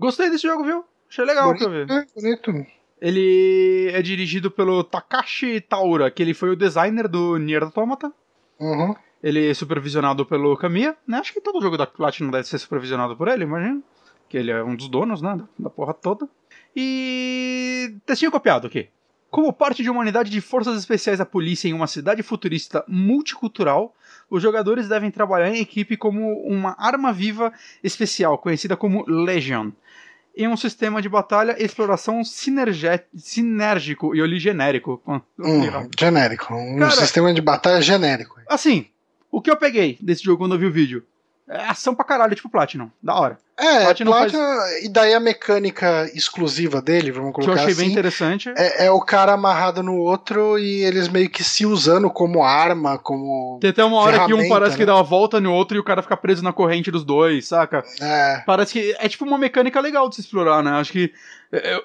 Gostei 0.00 0.30
desse 0.30 0.46
jogo, 0.46 0.64
viu? 0.64 0.84
Achei 1.10 1.24
legal 1.26 1.48
bonito, 1.48 1.58
que 1.58 1.64
eu 1.64 1.86
vi. 1.86 1.92
É, 1.92 2.06
bonito. 2.14 2.66
Ele 2.98 3.90
é 3.92 4.00
dirigido 4.00 4.50
pelo 4.50 4.82
Takashi 4.82 5.60
Taura, 5.60 6.10
que 6.10 6.22
ele 6.22 6.32
foi 6.32 6.50
o 6.50 6.56
designer 6.56 7.06
do 7.06 7.36
Nier 7.36 7.62
Automata. 7.62 8.10
Uhum. 8.58 8.94
Ele 9.22 9.50
é 9.50 9.54
supervisionado 9.54 10.26
pelo 10.26 10.56
Kamiya, 10.56 10.96
né? 11.06 11.18
Acho 11.18 11.32
que 11.32 11.40
todo 11.40 11.62
jogo 11.62 11.76
da 11.76 11.86
Platinum 11.86 12.30
deve 12.30 12.48
ser 12.48 12.58
supervisionado 12.58 13.16
por 13.16 13.28
ele, 13.28 13.44
imagina. 13.44 13.80
Que 14.28 14.38
ele 14.38 14.50
é 14.50 14.62
um 14.64 14.74
dos 14.74 14.88
donos, 14.88 15.22
né? 15.22 15.38
Da 15.58 15.70
porra 15.70 15.94
toda. 15.94 16.28
E. 16.74 17.94
Textinho 18.04 18.32
copiado 18.32 18.66
aqui. 18.66 18.88
Como 19.30 19.52
parte 19.52 19.82
de 19.82 19.88
uma 19.88 20.00
unidade 20.00 20.30
de 20.30 20.40
forças 20.40 20.76
especiais 20.76 21.18
da 21.18 21.24
polícia 21.24 21.68
em 21.68 21.72
uma 21.72 21.86
cidade 21.86 22.22
futurista 22.22 22.84
multicultural, 22.86 23.94
os 24.28 24.42
jogadores 24.42 24.88
devem 24.88 25.10
trabalhar 25.10 25.48
em 25.48 25.60
equipe 25.60 25.96
como 25.96 26.42
uma 26.42 26.74
arma 26.78 27.12
viva 27.12 27.52
especial, 27.82 28.36
conhecida 28.36 28.76
como 28.76 29.04
Legion, 29.08 29.70
em 30.36 30.48
um 30.48 30.56
sistema 30.56 31.00
de 31.00 31.08
batalha 31.08 31.56
e 31.58 31.64
exploração 31.64 32.22
sinérgico 32.24 34.14
e 34.14 34.20
oli 34.20 34.38
genérico. 34.38 35.02
Hum, 35.06 35.20
genérico. 35.98 36.54
Um 36.54 36.78
Cara, 36.78 36.90
sistema 36.90 37.32
de 37.32 37.40
batalha 37.40 37.80
genérico. 37.80 38.38
Assim, 38.48 38.86
o 39.32 39.40
que 39.40 39.50
eu 39.50 39.56
peguei 39.56 39.98
desse 40.00 40.22
jogo 40.22 40.44
quando 40.44 40.54
eu 40.54 40.58
vi 40.58 40.66
o 40.66 40.72
vídeo? 40.72 41.04
É 41.48 41.64
ação 41.64 41.94
pra 41.94 42.04
caralho, 42.04 42.34
tipo 42.34 42.48
Platinum. 42.48 42.88
Da 43.02 43.14
hora. 43.14 43.38
É, 43.58 43.84
Platinum, 43.84 44.12
Platinum 44.12 44.38
faz... 44.38 44.84
e 44.84 44.88
daí 44.88 45.12
a 45.12 45.20
mecânica 45.20 46.10
exclusiva 46.14 46.80
dele, 46.80 47.10
vamos 47.10 47.32
colocar 47.32 47.52
assim. 47.52 47.64
Que 47.64 47.70
eu 47.70 47.72
achei 47.72 47.72
assim, 47.72 47.82
bem 47.82 47.90
interessante. 47.90 48.54
É, 48.56 48.86
é, 48.86 48.90
o 48.90 49.00
cara 49.00 49.32
amarrado 49.32 49.82
no 49.82 49.96
outro 49.96 50.58
e 50.58 50.82
eles 50.84 51.08
meio 51.08 51.28
que 51.28 51.42
se 51.42 51.66
usando 51.66 52.08
como 52.10 52.42
arma, 52.42 52.96
como. 52.96 53.58
Tem 53.60 53.70
até 53.70 53.84
uma 53.84 53.98
hora 53.98 54.24
que 54.24 54.32
um 54.32 54.48
parece 54.48 54.72
né? 54.72 54.78
que 54.78 54.86
dá 54.86 54.94
uma 54.94 55.02
volta 55.02 55.40
no 55.40 55.52
outro 55.52 55.76
e 55.76 55.80
o 55.80 55.84
cara 55.84 56.00
fica 56.00 56.16
preso 56.16 56.42
na 56.42 56.52
corrente 56.52 56.90
dos 56.90 57.04
dois, 57.04 57.48
saca? 57.48 57.84
É. 58.00 58.42
Parece 58.46 58.72
que 58.72 58.96
é 58.98 59.08
tipo 59.08 59.24
uma 59.24 59.36
mecânica 59.36 59.80
legal 59.80 60.08
de 60.08 60.14
se 60.14 60.20
explorar, 60.22 60.62
né? 60.62 60.70
Acho 60.72 60.92
que. 60.92 61.12
É, 61.50 61.74
é, 61.74 61.82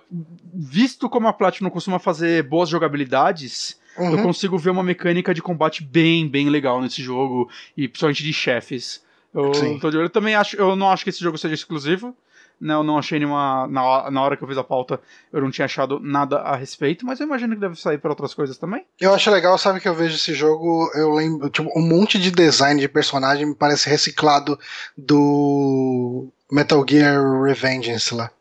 visto 0.54 1.10
como 1.10 1.28
a 1.28 1.34
Platinum 1.34 1.70
costuma 1.70 2.00
fazer 2.00 2.44
boas 2.44 2.70
jogabilidades. 2.70 3.78
Uhum. 3.98 4.18
Eu 4.18 4.24
consigo 4.24 4.58
ver 4.58 4.70
uma 4.70 4.84
mecânica 4.84 5.34
de 5.34 5.42
combate 5.42 5.84
bem, 5.84 6.28
bem 6.28 6.50
legal 6.50 6.82
nesse 6.82 7.02
jogo, 7.02 7.50
e 7.76 7.88
principalmente 7.88 8.24
de 8.24 8.34
chefes. 8.34 9.04
Eu, 9.34 9.52
de 9.52 9.98
eu 9.98 10.10
também 10.10 10.36
acho, 10.36 10.56
eu 10.56 10.76
não 10.76 10.90
acho 10.90 11.04
que 11.04 11.10
esse 11.10 11.20
jogo 11.20 11.38
seja 11.38 11.54
exclusivo. 11.54 12.16
Né, 12.60 12.74
eu 12.74 12.82
não 12.84 12.98
achei 12.98 13.20
nenhuma. 13.20 13.68
Na, 13.68 14.10
na 14.10 14.22
hora 14.22 14.36
que 14.36 14.44
eu 14.44 14.48
fiz 14.48 14.58
a 14.58 14.64
pauta, 14.64 15.00
eu 15.32 15.40
não 15.40 15.52
tinha 15.52 15.66
achado 15.66 16.00
nada 16.00 16.38
a 16.38 16.56
respeito, 16.56 17.06
mas 17.06 17.20
eu 17.20 17.28
imagino 17.28 17.54
que 17.54 17.62
deve 17.62 17.80
sair 17.80 18.00
para 18.00 18.10
outras 18.10 18.34
coisas 18.34 18.58
também. 18.58 18.84
Eu 19.00 19.14
acho 19.14 19.30
legal, 19.30 19.56
sabe 19.60 19.80
que 19.80 19.88
eu 19.88 19.94
vejo 19.94 20.16
esse 20.16 20.34
jogo, 20.34 20.90
eu 20.96 21.14
lembro, 21.14 21.52
tipo, 21.52 21.70
um 21.78 21.88
monte 21.88 22.18
de 22.18 22.32
design 22.32 22.82
de 22.82 22.88
personagem 22.88 23.46
me 23.46 23.54
parece 23.54 23.88
reciclado 23.88 24.58
do 24.98 26.30
Metal 26.52 26.84
Gear 26.90 27.44
Revengeance 27.44 28.16
lá. 28.16 28.32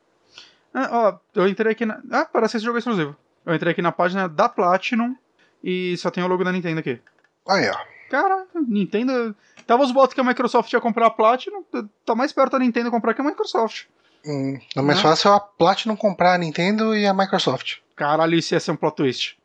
Ah, 0.72 0.88
ó, 0.90 1.18
eu 1.38 1.46
entrei 1.46 1.72
aqui 1.72 1.84
na. 1.84 2.00
Ah, 2.10 2.24
parece 2.24 2.52
que 2.52 2.56
esse 2.56 2.64
jogo 2.64 2.78
é 2.78 2.80
exclusivo. 2.80 3.14
Eu 3.44 3.54
entrei 3.54 3.72
aqui 3.72 3.82
na 3.82 3.92
página 3.92 4.26
da 4.28 4.48
Platinum 4.48 5.14
e 5.62 5.96
só 5.96 6.10
tem 6.10 6.22
o 6.22 6.26
logo 6.26 6.44
da 6.44 6.52
Nintendo 6.52 6.80
aqui. 6.80 7.00
Aí, 7.48 7.68
ó. 7.68 7.76
Cara, 8.10 8.46
Nintendo. 8.68 9.34
Tava 9.66 9.82
os 9.82 9.90
botos 9.90 10.14
que 10.14 10.20
a 10.20 10.24
Microsoft 10.24 10.72
ia 10.72 10.80
comprar 10.80 11.06
a 11.06 11.10
Platinum, 11.10 11.64
tá 12.04 12.14
mais 12.14 12.32
perto 12.32 12.52
da 12.52 12.58
Nintendo 12.60 12.90
comprar 12.90 13.14
que 13.14 13.20
a 13.20 13.24
Microsoft. 13.24 13.86
Hum, 14.24 14.58
é 14.76 14.80
mais 14.80 15.00
fácil 15.00 15.32
a 15.32 15.40
Platinum 15.40 15.96
comprar 15.96 16.34
a 16.34 16.38
Nintendo 16.38 16.94
e 16.94 17.06
a 17.06 17.14
Microsoft. 17.14 17.78
Caralho, 17.96 18.34
isso 18.36 18.54
ia 18.54 18.60
ser 18.60 18.72
um 18.72 18.76
plot 18.76 18.96
twist. 18.96 19.38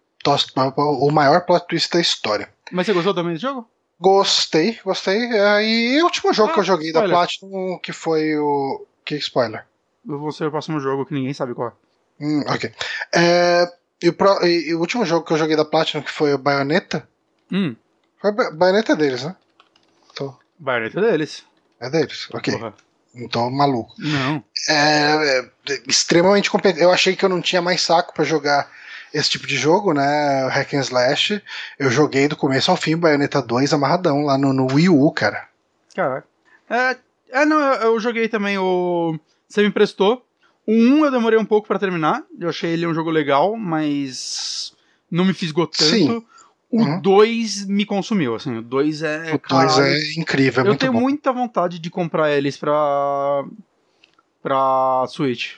O 0.77 1.11
maior 1.11 1.45
plot 1.45 1.67
twist 1.67 1.91
da 1.91 1.99
história. 1.99 2.49
Mas 2.71 2.85
você 2.85 2.93
gostou 2.93 3.13
também 3.13 3.33
do 3.33 3.39
jogo? 3.39 3.67
Gostei, 3.99 4.79
gostei. 4.83 5.31
É, 5.31 5.63
e 5.63 6.01
o 6.01 6.05
último 6.05 6.33
jogo 6.33 6.49
ah, 6.49 6.53
que 6.53 6.59
eu 6.59 6.63
joguei 6.63 6.87
spoiler. 6.87 7.09
da 7.09 7.15
Platinum, 7.15 7.79
que 7.81 7.93
foi 7.93 8.35
o. 8.37 8.85
Que 9.05 9.15
spoiler? 9.15 9.65
Eu 10.07 10.19
vou 10.19 10.31
ser 10.31 10.47
o 10.47 10.51
próximo 10.51 10.79
jogo 10.79 11.05
que 11.05 11.13
ninguém 11.13 11.33
sabe 11.33 11.53
qual 11.53 11.69
é. 11.69 11.71
Hum, 12.23 12.43
ok. 12.47 12.71
É, 13.13 13.71
e, 14.01 14.09
o 14.09 14.13
pro, 14.13 14.45
e, 14.45 14.73
o 14.73 14.79
último 14.79 15.05
jogo 15.05 15.25
que 15.25 15.33
eu 15.33 15.37
joguei 15.37 15.55
da 15.55 15.65
Platinum, 15.65 16.03
que 16.03 16.11
foi 16.11 16.33
o 16.33 16.37
Bayonetta. 16.37 17.07
Hum. 17.51 17.75
Foi 18.19 18.31
Bayonetta 18.31 18.95
deles, 18.95 19.23
né? 19.23 19.35
Tô... 20.15 20.33
Bayonetta 20.57 21.01
deles. 21.01 21.43
É 21.79 21.89
deles, 21.89 22.27
ok. 22.33 22.53
Porra. 22.53 22.73
Tô 23.29 23.49
maluco. 23.49 23.93
Não. 23.97 24.43
É, 24.69 25.39
é, 25.39 25.51
extremamente 25.87 26.49
competente. 26.49 26.81
Eu 26.81 26.91
achei 26.91 27.15
que 27.15 27.25
eu 27.25 27.29
não 27.29 27.41
tinha 27.41 27.61
mais 27.61 27.81
saco 27.81 28.13
para 28.13 28.23
jogar 28.23 28.71
esse 29.13 29.29
tipo 29.29 29.45
de 29.45 29.57
jogo, 29.57 29.93
né? 29.93 30.47
Hack 30.47 30.73
and 30.73 30.79
Slash. 30.79 31.43
Eu 31.77 31.91
joguei 31.91 32.27
do 32.27 32.37
começo 32.37 32.71
ao 32.71 32.77
fim 32.77 32.95
Bayonetta 32.95 33.41
2 33.41 33.73
amarradão 33.73 34.23
lá 34.23 34.37
no, 34.37 34.53
no 34.53 34.73
Wii 34.73 34.89
U, 34.89 35.11
cara. 35.11 35.47
Caraca. 35.93 36.27
É, 36.69 36.97
é 37.31 37.45
não, 37.45 37.59
eu, 37.59 37.93
eu 37.93 37.99
joguei 37.99 38.29
também 38.29 38.57
o. 38.57 39.19
Você 39.47 39.61
me 39.61 39.67
emprestou. 39.67 40.25
O 40.65 40.73
1 40.73 41.05
eu 41.05 41.11
demorei 41.11 41.39
um 41.39 41.45
pouco 41.45 41.67
para 41.67 41.79
terminar. 41.79 42.23
Eu 42.39 42.49
achei 42.49 42.71
ele 42.71 42.87
um 42.87 42.93
jogo 42.93 43.09
legal, 43.09 43.55
mas 43.57 44.73
não 45.09 45.25
me 45.25 45.33
fisgou 45.33 45.67
tanto. 45.67 45.89
Sim. 45.89 46.25
O 46.71 47.01
2 47.01 47.63
uhum. 47.63 47.73
me 47.73 47.85
consumiu, 47.85 48.33
assim, 48.33 48.57
o 48.57 48.61
2 48.61 49.03
é. 49.03 49.33
O 49.35 49.41
2 49.49 49.79
é 49.79 50.19
incrível, 50.19 50.65
é 50.65 50.69
Eu 50.69 50.77
tenho 50.77 50.93
bom. 50.93 51.01
muita 51.01 51.33
vontade 51.33 51.79
de 51.79 51.89
comprar 51.89 52.31
eles 52.31 52.55
pra. 52.55 53.43
pra 54.41 55.05
Switch. 55.09 55.55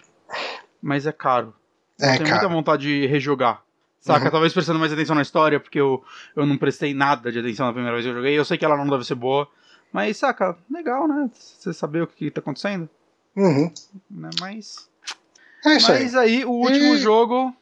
Mas 0.82 1.06
é 1.06 1.12
caro. 1.12 1.54
É, 2.02 2.16
eu 2.16 2.18
tenho 2.18 2.30
muita 2.30 2.48
vontade 2.48 2.84
de 2.84 3.06
rejogar. 3.06 3.64
Saca? 4.00 4.26
Uhum. 4.26 4.32
Talvez 4.32 4.52
prestando 4.52 4.80
mais 4.80 4.92
atenção 4.92 5.16
na 5.16 5.22
história, 5.22 5.60
porque 5.60 5.80
eu, 5.80 6.04
eu 6.36 6.46
não 6.46 6.58
prestei 6.58 6.94
nada 6.94 7.32
de 7.32 7.40
atenção 7.40 7.68
na 7.68 7.74
primeira 7.74 7.96
vez 7.96 8.06
que 8.06 8.10
eu 8.10 8.16
joguei. 8.16 8.38
Eu 8.38 8.44
sei 8.44 8.58
que 8.58 8.66
ela 8.66 8.76
não 8.76 8.88
deve 8.88 9.06
ser 9.06 9.16
boa. 9.16 9.48
Mas, 9.94 10.18
saca, 10.18 10.58
legal, 10.70 11.08
né? 11.08 11.30
Você 11.32 11.72
saber 11.72 12.02
o 12.02 12.08
que, 12.08 12.26
que 12.26 12.32
tá 12.32 12.42
acontecendo. 12.42 12.90
Uhum. 13.36 13.72
Né? 14.10 14.30
Mas. 14.42 14.90
É 15.66 15.78
isso 15.78 15.92
Mas 15.92 16.16
aí. 16.16 16.38
aí 16.38 16.46
o 16.46 16.52
último 16.52 16.96
e... 16.96 16.98
jogo. 16.98 17.54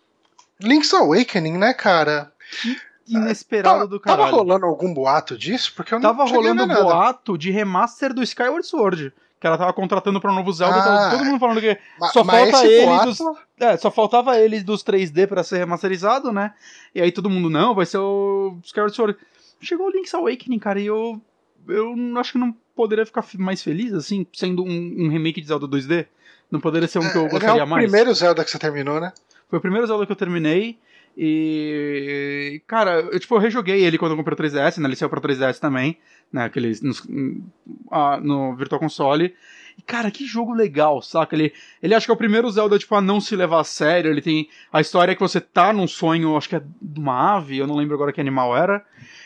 Link's 0.60 0.94
Awakening, 0.94 1.57
né, 1.57 1.73
cara? 1.73 2.32
Que 2.61 2.78
inesperado 3.07 3.88
do 3.88 3.99
caralho. 3.99 4.26
Tava 4.26 4.38
rolando 4.38 4.65
algum 4.65 4.94
boato 4.94 5.38
disso? 5.38 5.73
Porque 5.76 5.94
eu 5.94 5.99
não 5.99 6.10
Tava 6.10 6.30
rolando 6.30 6.68
boato 6.68 7.38
de 7.38 7.52
remaster 7.52 8.14
do 8.14 8.23
Skyward 8.23 8.65
Sword. 8.65 9.14
Que 9.40 9.48
ela 9.48 9.57
tava 9.57 9.73
contratando 9.73 10.22
pra 10.22 10.32
um 10.32 10.36
novo 10.36 10.53
Zelda. 10.53 10.78
Ah, 10.78 11.10
todo 11.10 11.26
mundo 11.26 11.40
falando 11.40 11.60
que 11.60 11.76
só 12.14 12.23
falta 12.23 12.64
ele 12.64 12.86
boato... 12.86 13.06
dos. 13.07 13.19
É, 13.60 13.76
só 13.76 13.90
faltava 13.90 14.38
ele 14.38 14.61
dos 14.61 14.84
3D 14.84 15.28
pra 15.28 15.44
ser 15.44 15.57
remasterizado, 15.57 16.32
né? 16.32 16.53
E 16.94 17.02
aí 17.02 17.11
todo 17.11 17.30
mundo, 17.30 17.49
não, 17.49 17.73
vai 17.73 17.88
ser 17.88 17.98
o 17.98 18.60
Skyward 18.64 18.95
Sword. 18.95 19.18
Chegou 19.60 19.88
o 19.88 19.90
Link's 19.90 20.14
Awakening, 20.14 20.60
cara, 20.60 20.80
e 20.80 20.86
eu. 20.86 21.19
Eu 21.68 21.95
acho 22.18 22.34
que 22.34 22.38
não 22.38 22.56
poderia 22.76 23.06
ficar 23.06 23.26
mais 23.38 23.64
feliz, 23.64 23.94
assim, 23.94 24.26
sendo 24.34 24.64
um, 24.64 24.95
um 24.98 25.10
remake 25.10 25.41
de 25.41 25.48
Zelda 25.48 25.68
2D. 25.68 26.07
Não 26.52 26.60
poderia 26.60 26.88
ser 26.88 26.99
um 26.99 27.10
que 27.10 27.18
eu 27.18 27.30
gostaria 27.30 27.65
mais. 27.65 27.69
Foi 27.69 27.84
o 27.84 27.90
primeiro 27.90 28.14
Zelda 28.14 28.44
que 28.44 28.52
você 28.52 28.60
terminou, 28.60 28.99
né? 28.99 29.14
Foi 29.49 29.57
o 29.57 29.61
primeiro 29.61 29.88
Zelda 29.88 30.06
que 30.06 30.11
eu 30.11 30.15
terminei. 30.18 30.78
E. 31.18 32.61
Cara, 32.68 32.99
eu, 32.99 33.19
tipo, 33.19 33.36
eu 33.36 33.40
rejoguei 33.40 33.84
ele 33.84 33.98
quando 33.98 34.11
eu 34.11 34.18
comprei 34.18 34.38
o 34.38 34.41
3DS, 34.41 34.78
né? 34.78 34.88
Ele 34.88 34.95
saiu 34.95 35.10
pra 35.10 35.22
3DS 35.22 35.60
também, 35.60 35.98
né? 36.32 36.45
Aqueles. 36.45 36.82
Nos, 36.82 37.07
ah, 37.90 38.19
no 38.22 38.56
Virtual 38.56 38.80
Console. 38.80 39.34
E, 39.82 39.84
cara, 39.84 40.12
que 40.12 40.28
jogo 40.28 40.53
legal, 40.53 41.02
saca? 41.02 41.36
Ele, 41.36 41.52
ele 41.82 41.95
acha 41.95 42.06
que 42.06 42.12
é 42.12 42.14
o 42.14 42.18
primeiro 42.18 42.49
Zelda, 42.52 42.78
tipo, 42.78 42.94
a 42.94 43.02
não 43.02 43.20
se 43.20 43.36
levar 43.36 43.62
a 43.62 43.64
sério. 43.64 44.12
Ele 44.12 44.22
tem 44.22 44.48
a 44.72 44.80
história 44.80 45.16
que 45.16 45.22
você 45.22 45.41
tá 45.41 45.74
num 45.74 45.88
sonho, 45.88 46.38
acho 46.38 46.48
que 46.48 46.56
é 46.56 46.62
de 46.80 46.99
uma 46.99 47.36
ave, 47.36 47.58
eu 47.58 47.66
não 47.66 47.76
lembro 47.76 47.95
agora 47.95 48.14
que 48.14 48.22
animal 48.22 48.56
era. 48.56 48.86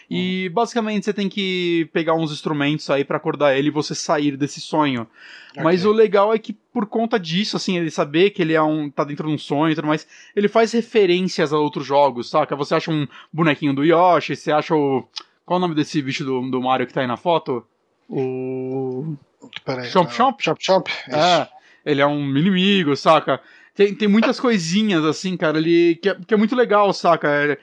E 0.09 0.47
basicamente 0.49 1.03
você 1.03 1.13
tem 1.13 1.27
que 1.27 1.89
pegar 1.91 2.13
uns 2.13 2.31
instrumentos 2.31 2.89
aí 2.89 3.03
para 3.03 3.17
acordar 3.17 3.57
ele 3.57 3.67
e 3.67 3.71
você 3.71 3.93
sair 3.93 4.37
desse 4.37 4.61
sonho. 4.61 5.07
Okay. 5.51 5.61
Mas 5.61 5.83
o 5.83 5.91
legal 5.91 6.33
é 6.33 6.39
que 6.39 6.53
por 6.53 6.85
conta 6.85 7.19
disso, 7.19 7.57
assim, 7.57 7.77
ele 7.77 7.91
saber 7.91 8.29
que 8.29 8.41
ele 8.41 8.53
é 8.53 8.61
um 8.61 8.89
tá 8.89 9.03
dentro 9.03 9.27
de 9.27 9.33
um 9.33 9.37
sonho 9.37 9.73
e 9.73 9.75
tudo 9.75 9.87
mais, 9.87 10.07
ele 10.33 10.47
faz 10.47 10.71
referências 10.71 11.51
a 11.51 11.59
outros 11.59 11.85
jogos, 11.85 12.29
saca? 12.29 12.55
Você 12.55 12.75
acha 12.75 12.91
um 12.91 13.05
bonequinho 13.33 13.73
do 13.73 13.83
Yoshi, 13.83 14.37
você 14.37 14.53
acha 14.53 14.73
o 14.73 15.03
qual 15.45 15.57
é 15.57 15.59
o 15.59 15.61
nome 15.61 15.75
desse 15.75 16.01
bicho 16.01 16.23
do, 16.23 16.49
do 16.49 16.61
Mario 16.61 16.87
que 16.87 16.93
tá 16.93 17.01
aí 17.01 17.07
na 17.07 17.17
foto? 17.17 17.65
O 18.07 19.15
Peraí, 19.63 19.89
Chomp 19.89 20.11
Chomp? 20.11 20.41
Chomp 20.41 20.57
Chomp. 20.59 20.87
É, 21.09 21.47
ele 21.85 22.01
é 22.01 22.07
um 22.07 22.37
inimigo, 22.37 22.95
saca? 22.95 23.39
Tem, 23.75 23.93
tem 23.93 24.07
muitas 24.07 24.39
coisinhas, 24.39 25.03
assim, 25.03 25.35
cara, 25.35 25.57
ali, 25.57 25.97
que 26.01 26.09
é, 26.09 26.15
que 26.15 26.33
é 26.33 26.37
muito 26.37 26.55
legal, 26.55 26.93
saca? 26.93 27.27
É, 27.29 27.57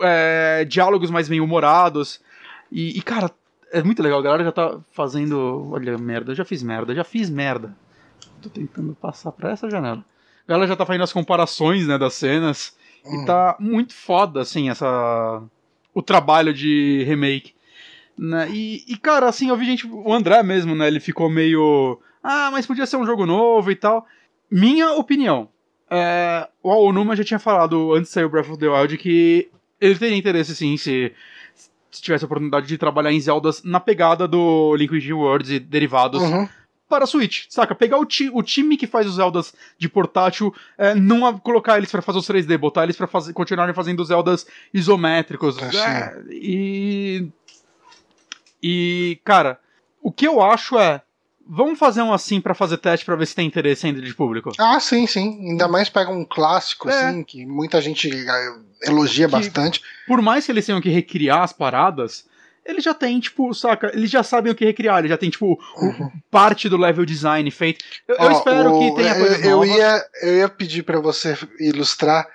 é, 0.00 0.64
diálogos 0.64 1.10
mais 1.10 1.28
bem-humorados. 1.28 2.20
E, 2.70 2.98
e, 2.98 3.02
cara, 3.02 3.30
é 3.72 3.82
muito 3.82 4.02
legal. 4.02 4.18
A 4.18 4.22
galera 4.22 4.44
já 4.44 4.52
tá 4.52 4.78
fazendo. 4.92 5.70
Olha, 5.72 5.96
merda, 5.96 6.34
já 6.34 6.44
fiz 6.44 6.62
merda, 6.62 6.94
já 6.94 7.04
fiz 7.04 7.30
merda. 7.30 7.74
Tô 8.42 8.50
tentando 8.50 8.94
passar 8.94 9.32
pra 9.32 9.52
essa 9.52 9.70
janela. 9.70 10.04
A 10.46 10.50
galera 10.50 10.68
já 10.68 10.76
tá 10.76 10.84
fazendo 10.84 11.04
as 11.04 11.12
comparações, 11.12 11.86
né, 11.86 11.96
das 11.96 12.14
cenas. 12.14 12.76
Hum. 13.04 13.22
E 13.22 13.26
tá 13.26 13.56
muito 13.58 13.94
foda, 13.94 14.42
assim, 14.42 14.68
essa. 14.68 15.42
O 15.94 16.02
trabalho 16.02 16.52
de 16.52 17.04
remake. 17.06 17.55
Né? 18.18 18.48
E, 18.50 18.84
e, 18.88 18.96
cara, 18.96 19.28
assim, 19.28 19.48
eu 19.48 19.56
vi 19.56 19.66
gente. 19.66 19.86
O 19.86 20.12
André 20.12 20.42
mesmo, 20.42 20.74
né? 20.74 20.86
Ele 20.86 21.00
ficou 21.00 21.28
meio. 21.28 22.00
Ah, 22.22 22.50
mas 22.50 22.66
podia 22.66 22.86
ser 22.86 22.96
um 22.96 23.06
jogo 23.06 23.26
novo 23.26 23.70
e 23.70 23.76
tal. 23.76 24.06
Minha 24.50 24.92
opinião. 24.92 25.48
É, 25.88 26.48
o 26.62 26.70
Aonuma 26.70 27.14
já 27.14 27.22
tinha 27.22 27.38
falado 27.38 27.92
antes 27.92 28.08
de 28.08 28.14
sair 28.14 28.24
o 28.24 28.28
Breath 28.28 28.50
of 28.50 28.58
the 28.58 28.68
Wild 28.68 28.98
que 28.98 29.48
ele 29.80 29.94
teria 29.96 30.16
interesse 30.16 30.56
sim 30.56 30.76
se, 30.76 31.12
se 31.92 32.02
tivesse 32.02 32.24
a 32.24 32.26
oportunidade 32.26 32.66
de 32.66 32.76
trabalhar 32.76 33.12
em 33.12 33.20
Zeldas 33.20 33.62
na 33.62 33.78
pegada 33.78 34.26
do 34.26 34.74
Liquid 34.74 35.08
Worlds 35.12 35.50
e 35.50 35.60
derivados. 35.60 36.20
Uhum 36.20 36.48
para 36.88 37.04
a 37.04 37.06
Switch, 37.06 37.46
saca? 37.48 37.74
Pegar 37.74 37.98
o, 37.98 38.04
ti 38.04 38.30
o, 38.32 38.42
time 38.42 38.76
que 38.76 38.86
faz 38.86 39.06
os 39.06 39.16
Zeldas 39.16 39.52
de 39.78 39.88
portátil, 39.88 40.54
é, 40.78 40.94
não 40.94 41.36
colocar 41.38 41.78
eles 41.78 41.90
para 41.90 42.02
fazer 42.02 42.18
os 42.18 42.28
3D, 42.28 42.56
botar 42.56 42.84
eles 42.84 42.96
para 42.96 43.08
continuarem 43.32 43.74
fazendo 43.74 44.04
Zeldas 44.04 44.46
isométricos. 44.72 45.58
É, 45.58 45.76
é, 45.76 46.22
e. 46.30 47.28
E, 48.62 49.20
cara, 49.24 49.58
o 50.02 50.12
que 50.12 50.26
eu 50.26 50.40
acho 50.42 50.78
é. 50.78 51.02
Vamos 51.48 51.78
fazer 51.78 52.02
um 52.02 52.12
assim 52.12 52.40
para 52.40 52.54
fazer 52.54 52.76
teste 52.76 53.06
para 53.06 53.14
ver 53.14 53.24
se 53.24 53.34
tem 53.34 53.46
interesse 53.46 53.86
ainda 53.86 54.02
de 54.02 54.12
público. 54.12 54.50
Ah, 54.58 54.80
sim, 54.80 55.06
sim. 55.06 55.50
Ainda 55.50 55.68
mais 55.68 55.88
pega 55.88 56.10
um 56.10 56.24
clássico, 56.24 56.88
é. 56.88 57.08
assim, 57.08 57.22
que 57.22 57.46
muita 57.46 57.80
gente 57.80 58.10
eh, 58.10 58.54
elogia 58.82 59.26
que, 59.26 59.32
bastante. 59.32 59.80
Por 60.08 60.20
mais 60.20 60.44
que 60.44 60.50
eles 60.50 60.66
tenham 60.66 60.80
que 60.80 60.88
recriar 60.88 61.42
as 61.42 61.52
paradas, 61.52 62.26
eles 62.64 62.82
já 62.82 62.92
têm, 62.92 63.20
tipo, 63.20 63.54
saca? 63.54 63.92
Eles 63.94 64.10
já 64.10 64.24
sabem 64.24 64.50
o 64.50 64.56
que 64.56 64.64
recriar, 64.64 64.98
eles 64.98 65.10
já 65.10 65.16
tem, 65.16 65.30
tipo, 65.30 65.56
uhum. 65.76 66.10
parte 66.30 66.68
do 66.68 66.76
level 66.76 67.06
design 67.06 67.48
feito. 67.52 67.84
Eu, 68.08 68.16
eu 68.16 68.32
espero 68.32 68.74
o, 68.74 68.80
que 68.80 68.96
tenha 68.96 69.14
coisa 69.14 69.36
eu, 69.46 69.64
eu 69.64 69.64
ia 69.64 70.04
Eu 70.22 70.36
ia 70.38 70.48
pedir 70.48 70.82
para 70.82 70.98
você 70.98 71.38
ilustrar 71.60 72.26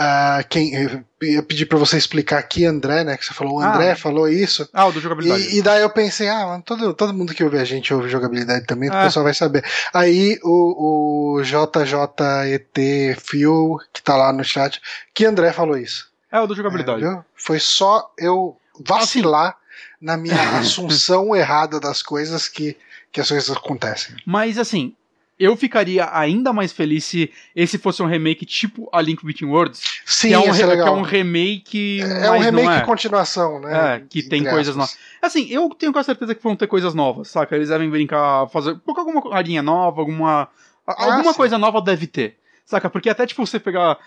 Uh, 0.00 0.42
quem, 0.48 0.72
eu 0.74 1.04
ia 1.20 1.42
pedir 1.42 1.66
para 1.66 1.76
você 1.76 1.98
explicar 1.98 2.38
aqui, 2.38 2.64
André, 2.64 3.04
né? 3.04 3.18
Que 3.18 3.26
você 3.26 3.34
falou, 3.34 3.58
o 3.58 3.60
André 3.60 3.90
ah, 3.90 3.96
falou 3.96 4.26
isso. 4.26 4.66
Ah, 4.72 4.86
o 4.86 4.92
do 4.92 4.98
jogabilidade. 4.98 5.42
E, 5.42 5.58
e, 5.58 5.62
daí 5.62 5.82
eu 5.82 5.90
pensei, 5.90 6.26
ah, 6.26 6.62
todo, 6.64 6.94
todo 6.94 7.12
mundo 7.12 7.34
que 7.34 7.44
ouve 7.44 7.58
a 7.58 7.64
gente 7.64 7.92
ouve 7.92 8.08
jogabilidade 8.08 8.64
também, 8.64 8.88
ah. 8.88 8.98
o 8.98 9.04
pessoal 9.04 9.24
vai 9.24 9.34
saber. 9.34 9.62
Aí 9.92 10.38
o, 10.42 11.36
o 11.36 11.42
JJET 11.42 13.14
Phil, 13.20 13.76
que 13.92 14.00
tá 14.02 14.16
lá 14.16 14.32
no 14.32 14.42
chat, 14.42 14.80
que 15.12 15.26
André 15.26 15.52
falou 15.52 15.76
isso. 15.76 16.08
É 16.32 16.40
o 16.40 16.46
do 16.46 16.54
jogabilidade. 16.54 17.04
É, 17.04 17.18
Foi 17.34 17.60
só 17.60 18.10
eu 18.16 18.56
vacilar 18.82 19.48
assim. 19.48 19.58
na 20.00 20.16
minha 20.16 20.40
assunção 20.60 21.36
errada 21.36 21.78
das 21.78 22.00
coisas 22.00 22.48
que, 22.48 22.74
que 23.12 23.20
as 23.20 23.28
coisas 23.28 23.54
acontecem. 23.54 24.16
Mas 24.24 24.56
assim, 24.56 24.94
eu 25.40 25.56
ficaria 25.56 26.06
ainda 26.12 26.52
mais 26.52 26.70
feliz 26.70 27.02
se 27.06 27.32
esse 27.56 27.78
fosse 27.78 28.02
um 28.02 28.06
remake 28.06 28.44
tipo 28.44 28.90
A 28.92 29.00
Link 29.00 29.24
Between 29.24 29.48
Worlds. 29.50 29.80
Sim, 30.04 30.28
que 30.28 30.34
é 30.34 30.38
um, 30.38 30.54
é. 30.54 30.54
Que 30.54 30.62
é 30.62 30.90
um 30.90 31.00
remake. 31.00 32.00
É 32.02 32.30
um 32.30 32.38
remake 32.38 32.68
é. 32.68 32.80
continuação, 32.82 33.58
né? 33.58 33.96
É, 33.96 34.04
que 34.06 34.22
tem 34.22 34.44
coisas 34.44 34.76
novas. 34.76 34.98
Assim, 35.22 35.48
eu 35.50 35.70
tenho 35.70 35.92
quase 35.92 36.06
certeza 36.06 36.34
que 36.34 36.42
vão 36.42 36.54
ter 36.54 36.66
coisas 36.66 36.92
novas, 36.92 37.28
saca? 37.28 37.56
Eles 37.56 37.70
devem 37.70 37.88
brincar, 37.88 38.48
fazer. 38.48 38.78
Colocar 38.80 39.00
alguma 39.00 39.22
carinha 39.30 39.62
nova, 39.62 40.02
alguma. 40.02 40.46
Ah, 40.86 41.04
alguma 41.06 41.32
sim. 41.32 41.38
coisa 41.38 41.56
nova 41.56 41.80
deve 41.80 42.06
ter. 42.06 42.36
Saca? 42.66 42.90
Porque 42.90 43.08
até 43.08 43.26
tipo 43.26 43.44
você 43.46 43.58
pegar 43.58 43.98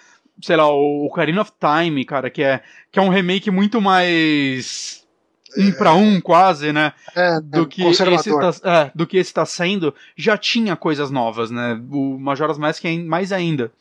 sei 0.41 0.55
lá, 0.55 0.67
o 0.67 1.05
Ocarina 1.05 1.41
of 1.41 1.51
Time, 1.59 2.05
cara, 2.05 2.29
que 2.29 2.41
é, 2.43 2.61
que 2.91 2.99
é 2.99 3.01
um 3.01 3.09
remake 3.09 3.51
muito 3.51 3.79
mais 3.79 5.02
um 5.57 5.71
para 5.71 5.93
um 5.93 6.19
quase, 6.21 6.71
né? 6.71 6.93
É, 7.15 7.39
do 7.41 7.65
que 7.65 7.83
esse 7.83 8.03
tá, 8.03 8.51
é, 8.63 8.91
do 8.93 9.05
que 9.05 9.17
esse 9.17 9.29
está 9.29 9.45
sendo, 9.45 9.93
já 10.15 10.37
tinha 10.37 10.75
coisas 10.75 11.11
novas, 11.11 11.51
né? 11.51 11.79
O 11.91 12.17
Majora's 12.19 12.57
Mask 12.57 12.83
é 12.85 12.97
mais 12.97 13.31
ainda. 13.31 13.71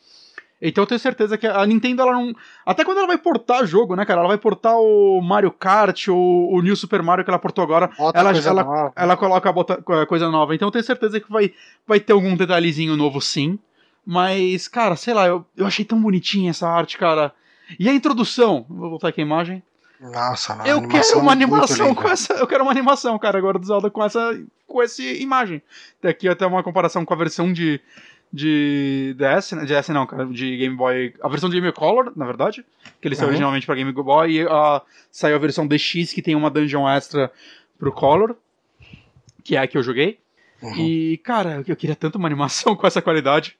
Então 0.61 0.83
eu 0.83 0.87
tenho 0.87 0.99
certeza 0.99 1.37
que 1.37 1.45
a 1.45 1.65
Nintendo 1.65 2.01
ela 2.01 2.13
não, 2.13 2.33
até 2.65 2.85
quando 2.85 2.99
ela 2.99 3.07
vai 3.07 3.17
portar 3.17 3.65
jogo, 3.65 3.97
né, 3.97 4.05
cara? 4.05 4.21
Ela 4.21 4.29
vai 4.29 4.37
portar 4.37 4.77
o 4.77 5.19
Mario 5.21 5.51
Kart 5.51 6.07
ou 6.07 6.53
o 6.53 6.61
New 6.61 6.75
Super 6.75 7.03
Mario 7.03 7.25
que 7.25 7.29
ela 7.29 7.39
portou 7.39 7.63
agora, 7.63 7.89
bota 7.97 8.17
ela 8.17 8.31
ela, 8.31 8.93
ela 8.95 9.17
coloca 9.17 9.51
bota, 9.51 9.81
coisa 10.07 10.29
nova. 10.29 10.55
Então 10.55 10.69
eu 10.69 10.71
tenho 10.71 10.83
certeza 10.85 11.19
que 11.19 11.29
vai 11.29 11.51
vai 11.85 11.99
ter 11.99 12.13
algum 12.13 12.35
detalhezinho 12.35 12.95
novo 12.95 13.19
sim. 13.19 13.59
Mas, 14.05 14.67
cara, 14.67 14.95
sei 14.95 15.13
lá, 15.13 15.27
eu, 15.27 15.45
eu 15.55 15.65
achei 15.65 15.85
tão 15.85 16.01
bonitinha 16.01 16.49
essa 16.49 16.67
arte, 16.67 16.97
cara. 16.97 17.33
E 17.79 17.87
a 17.87 17.93
introdução? 17.93 18.65
Vou 18.69 18.89
voltar 18.89 19.09
aqui 19.09 19.21
a 19.21 19.25
imagem. 19.25 19.63
Nossa, 20.11 20.55
não, 20.55 20.65
eu 20.65 20.87
quero 20.87 21.19
uma 21.19 21.31
animação 21.31 21.95
com 21.95 22.07
essa, 22.09 22.33
eu 22.33 22.45
quero 22.45 22.63
uma 22.63 22.71
animação, 22.71 23.17
cara, 23.17 23.37
agora 23.37 23.57
do 23.57 23.65
Zelda 23.65 23.89
com 23.89 24.03
essa 24.03 24.37
com 24.67 24.81
essa 24.81 25.01
imagem. 25.01 25.61
Aqui 26.03 26.27
até 26.27 26.45
uma 26.45 26.63
comparação 26.63 27.05
com 27.05 27.13
a 27.13 27.17
versão 27.17 27.53
de 27.53 27.79
de 28.33 29.15
DS, 29.15 29.51
né? 29.51 29.63
DS 29.63 29.89
não, 29.89 30.07
cara, 30.07 30.25
de 30.25 30.57
Game 30.57 30.75
Boy, 30.75 31.13
a 31.21 31.29
versão 31.29 31.49
de 31.49 31.61
Game 31.61 31.71
Color, 31.71 32.11
na 32.15 32.25
verdade, 32.25 32.65
que 32.99 33.07
ele 33.07 33.15
saiu 33.15 33.27
uhum. 33.27 33.29
originalmente 33.29 33.65
para 33.65 33.75
Game 33.75 33.91
Boy 33.91 34.31
e 34.31 34.45
uh, 34.45 34.81
saiu 35.11 35.35
a 35.35 35.39
versão 35.39 35.67
DX 35.67 36.11
que 36.11 36.21
tem 36.21 36.35
uma 36.35 36.49
dungeon 36.49 36.89
extra 36.89 37.31
pro 37.77 37.91
Color, 37.91 38.35
que 39.43 39.55
é 39.55 39.59
a 39.59 39.67
que 39.67 39.77
eu 39.77 39.83
joguei. 39.83 40.19
Uhum. 40.63 40.75
E, 40.75 41.17
cara, 41.17 41.63
eu 41.67 41.75
queria 41.75 41.95
tanto 41.95 42.17
uma 42.17 42.27
animação 42.27 42.73
com 42.77 42.87
essa 42.87 43.01
qualidade. 43.01 43.55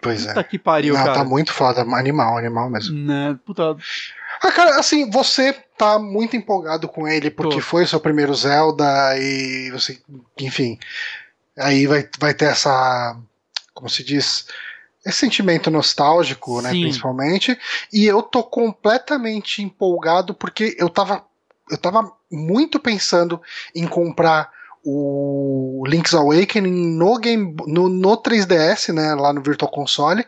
Pois 0.00 0.24
Puta 0.24 0.40
é. 0.40 0.44
que 0.44 0.58
pariu, 0.58 0.94
não, 0.94 1.02
cara. 1.02 1.18
Tá 1.18 1.24
muito 1.24 1.52
foda, 1.52 1.82
animal, 1.82 2.38
animal 2.38 2.70
mesmo. 2.70 2.96
Né, 2.96 3.36
puta. 3.44 3.76
Ah, 4.42 4.50
cara, 4.50 4.78
assim, 4.78 5.08
você 5.08 5.52
tá 5.78 6.00
muito 6.00 6.36
empolgado 6.36 6.88
com 6.88 7.06
ele 7.06 7.30
porque 7.30 7.56
Tô. 7.56 7.62
foi 7.62 7.84
o 7.84 7.86
seu 7.86 8.00
primeiro 8.00 8.34
Zelda 8.34 9.16
e 9.16 9.70
você, 9.70 10.00
enfim, 10.40 10.78
aí 11.56 11.86
vai, 11.86 12.08
vai 12.18 12.34
ter 12.34 12.46
essa, 12.46 13.16
como 13.72 13.88
se 13.88 14.02
diz, 14.02 14.46
esse 15.06 15.18
sentimento 15.18 15.70
nostálgico, 15.70 16.60
né, 16.60 16.70
Sim. 16.70 16.80
né, 16.80 16.82
principalmente, 16.86 17.58
e 17.92 18.04
eu 18.04 18.20
tô 18.20 18.42
completamente 18.42 19.62
empolgado 19.62 20.34
porque 20.34 20.74
eu 20.76 20.88
tava, 20.88 21.24
eu 21.70 21.78
tava 21.78 22.12
muito 22.30 22.80
pensando 22.80 23.40
em 23.74 23.86
comprar 23.86 24.50
o 24.84 25.84
Link's 25.86 26.14
Awakening 26.14 26.96
no, 26.96 27.16
game, 27.18 27.54
no, 27.66 27.88
no 27.88 28.16
3DS, 28.16 28.92
né, 28.92 29.14
lá 29.14 29.32
no 29.32 29.40
Virtual 29.40 29.70
Console, 29.70 30.26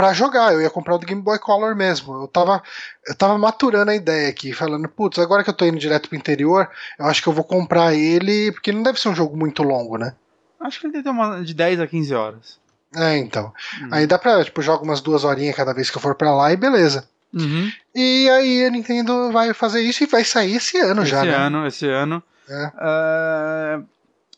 para 0.00 0.14
jogar. 0.14 0.54
Eu 0.54 0.62
ia 0.62 0.70
comprar 0.70 0.94
o 0.94 0.98
do 0.98 1.04
Game 1.06 1.20
Boy 1.20 1.38
Color 1.38 1.76
mesmo. 1.76 2.22
Eu 2.22 2.26
tava, 2.26 2.62
eu 3.06 3.14
tava 3.14 3.36
maturando 3.36 3.90
a 3.90 3.94
ideia 3.94 4.30
aqui, 4.30 4.50
falando, 4.50 4.88
putz, 4.88 5.18
agora 5.18 5.44
que 5.44 5.50
eu 5.50 5.54
tô 5.54 5.66
indo 5.66 5.78
direto 5.78 6.08
pro 6.08 6.16
interior, 6.16 6.70
eu 6.98 7.04
acho 7.04 7.22
que 7.22 7.28
eu 7.28 7.34
vou 7.34 7.44
comprar 7.44 7.92
ele, 7.94 8.50
porque 8.50 8.72
não 8.72 8.82
deve 8.82 8.98
ser 8.98 9.10
um 9.10 9.14
jogo 9.14 9.36
muito 9.36 9.62
longo, 9.62 9.98
né? 9.98 10.14
Acho 10.58 10.80
que 10.80 10.86
ele 10.86 10.94
deve 10.94 11.04
ter 11.04 11.10
uma 11.10 11.44
de 11.44 11.52
10 11.52 11.80
a 11.80 11.86
15 11.86 12.14
horas. 12.14 12.58
É, 12.96 13.18
então. 13.18 13.52
Hum. 13.82 13.88
Aí 13.90 14.06
dá 14.06 14.18
pra, 14.18 14.42
tipo, 14.42 14.62
jogar 14.62 14.82
umas 14.82 15.02
duas 15.02 15.22
horinhas 15.22 15.54
cada 15.54 15.74
vez 15.74 15.90
que 15.90 15.98
eu 15.98 16.02
for 16.02 16.14
pra 16.14 16.34
lá 16.34 16.50
e 16.50 16.56
beleza. 16.56 17.06
Uhum. 17.34 17.70
E 17.94 18.28
aí 18.30 18.64
a 18.64 18.70
Nintendo 18.70 19.30
vai 19.30 19.52
fazer 19.52 19.82
isso 19.82 20.02
e 20.02 20.06
vai 20.06 20.24
sair 20.24 20.56
esse 20.56 20.78
ano 20.78 21.02
esse 21.02 21.10
já, 21.10 21.24
Esse 21.24 21.34
ano, 21.34 21.60
né? 21.60 21.68
esse 21.68 21.86
ano. 21.86 22.22
É. 22.48 22.66
Uh, 22.66 23.86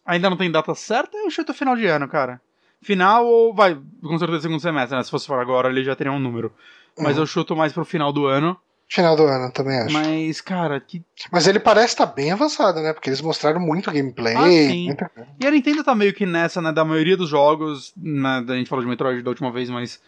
ainda 0.04 0.28
não 0.28 0.36
tem 0.36 0.50
data 0.50 0.74
certa, 0.74 1.16
eu 1.16 1.30
chuto 1.30 1.54
final 1.54 1.76
de 1.76 1.86
ano, 1.86 2.08
cara. 2.08 2.40
Final 2.82 3.26
ou 3.26 3.54
vai, 3.54 3.78
com 4.02 4.18
certeza 4.18 4.42
segundo 4.42 4.60
semestre, 4.60 4.96
né? 4.96 5.04
Se 5.04 5.10
fosse 5.10 5.26
for 5.26 5.38
agora, 5.38 5.68
ele 5.68 5.84
já 5.84 5.94
teria 5.94 6.12
um 6.12 6.18
número. 6.18 6.52
Mas 6.98 7.16
uhum. 7.16 7.22
eu 7.22 7.26
chuto 7.26 7.56
mais 7.56 7.72
pro 7.72 7.84
final 7.84 8.12
do 8.12 8.26
ano. 8.26 8.56
Final 8.88 9.16
do 9.16 9.24
ano, 9.24 9.50
também 9.50 9.78
acho. 9.78 9.94
Mas, 9.94 10.40
cara, 10.42 10.78
que. 10.78 11.02
Mas 11.30 11.46
ele 11.46 11.58
parece 11.58 11.94
estar 11.94 12.06
tá 12.06 12.12
bem 12.12 12.30
avançado, 12.30 12.80
né? 12.80 12.92
Porque 12.92 13.08
eles 13.08 13.22
mostraram 13.22 13.58
muito 13.58 13.90
gameplay. 13.90 14.34
Ah, 14.34 14.44
sim. 14.44 14.86
Muita... 14.86 15.10
E 15.40 15.46
a 15.46 15.50
Nintendo 15.50 15.82
tá 15.82 15.94
meio 15.94 16.12
que 16.12 16.26
nessa, 16.26 16.60
né? 16.60 16.70
Da 16.72 16.84
maioria 16.84 17.16
dos 17.16 17.30
jogos. 17.30 17.94
Né, 17.96 18.44
a 18.46 18.54
gente 18.54 18.68
falou 18.68 18.84
de 18.84 18.90
Metroid 18.90 19.22
da 19.22 19.30
última 19.30 19.50
vez, 19.50 19.70
mas. 19.70 19.98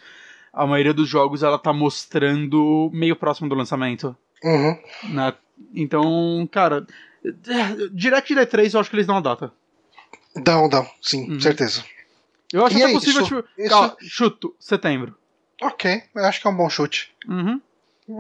A 0.53 0.67
maioria 0.67 0.93
dos 0.93 1.09
jogos 1.09 1.43
ela 1.43 1.59
tá 1.59 1.73
mostrando 1.73 2.91
meio 2.93 3.17
próximo 3.17 3.49
do 3.49 3.55
lançamento. 3.55 4.15
Uhum. 4.43 4.79
Né? 5.15 5.33
Então, 5.75 6.47
cara. 6.53 6.87
Direct 7.91 8.35
D3 8.35 8.75
eu 8.75 8.81
acho 8.81 8.91
que 8.91 8.97
eles 8.97 9.07
dão 9.07 9.17
a 9.17 9.21
data. 9.21 9.51
Dão, 10.37 10.69
dão, 10.69 10.87
sim, 11.01 11.31
uhum. 11.31 11.41
certeza. 11.41 11.83
Eu 12.55 12.65
acho 12.65 12.79
e 12.79 12.83
até 12.83 12.93
é 12.93 12.95
possível, 12.95 13.23
isso, 13.23 13.35
tipo, 13.35 13.49
isso... 13.59 13.71
Calma, 13.71 13.97
chuto, 14.01 14.55
setembro. 14.61 15.17
Ok, 15.61 16.05
eu 16.15 16.25
acho 16.25 16.41
que 16.41 16.47
é 16.47 16.51
um 16.51 16.57
bom 16.57 16.71
chute. 16.71 17.13
Uhum. 17.29 17.61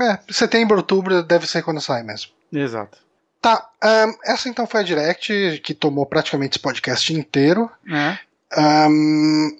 É, 0.02 0.18
setembro, 0.32 0.76
outubro 0.76 1.22
deve 1.22 1.46
ser 1.46 1.62
quando 1.62 1.80
sai 1.80 2.02
mesmo. 2.02 2.32
Exato. 2.52 2.98
Tá, 3.40 3.70
um, 3.84 4.18
essa 4.24 4.48
então 4.48 4.66
foi 4.66 4.80
a 4.80 4.82
Direct 4.82 5.60
que 5.62 5.72
tomou 5.72 6.04
praticamente 6.04 6.56
esse 6.56 6.58
podcast 6.58 7.12
inteiro. 7.14 7.70
É. 7.88 8.18
Um, 8.58 9.56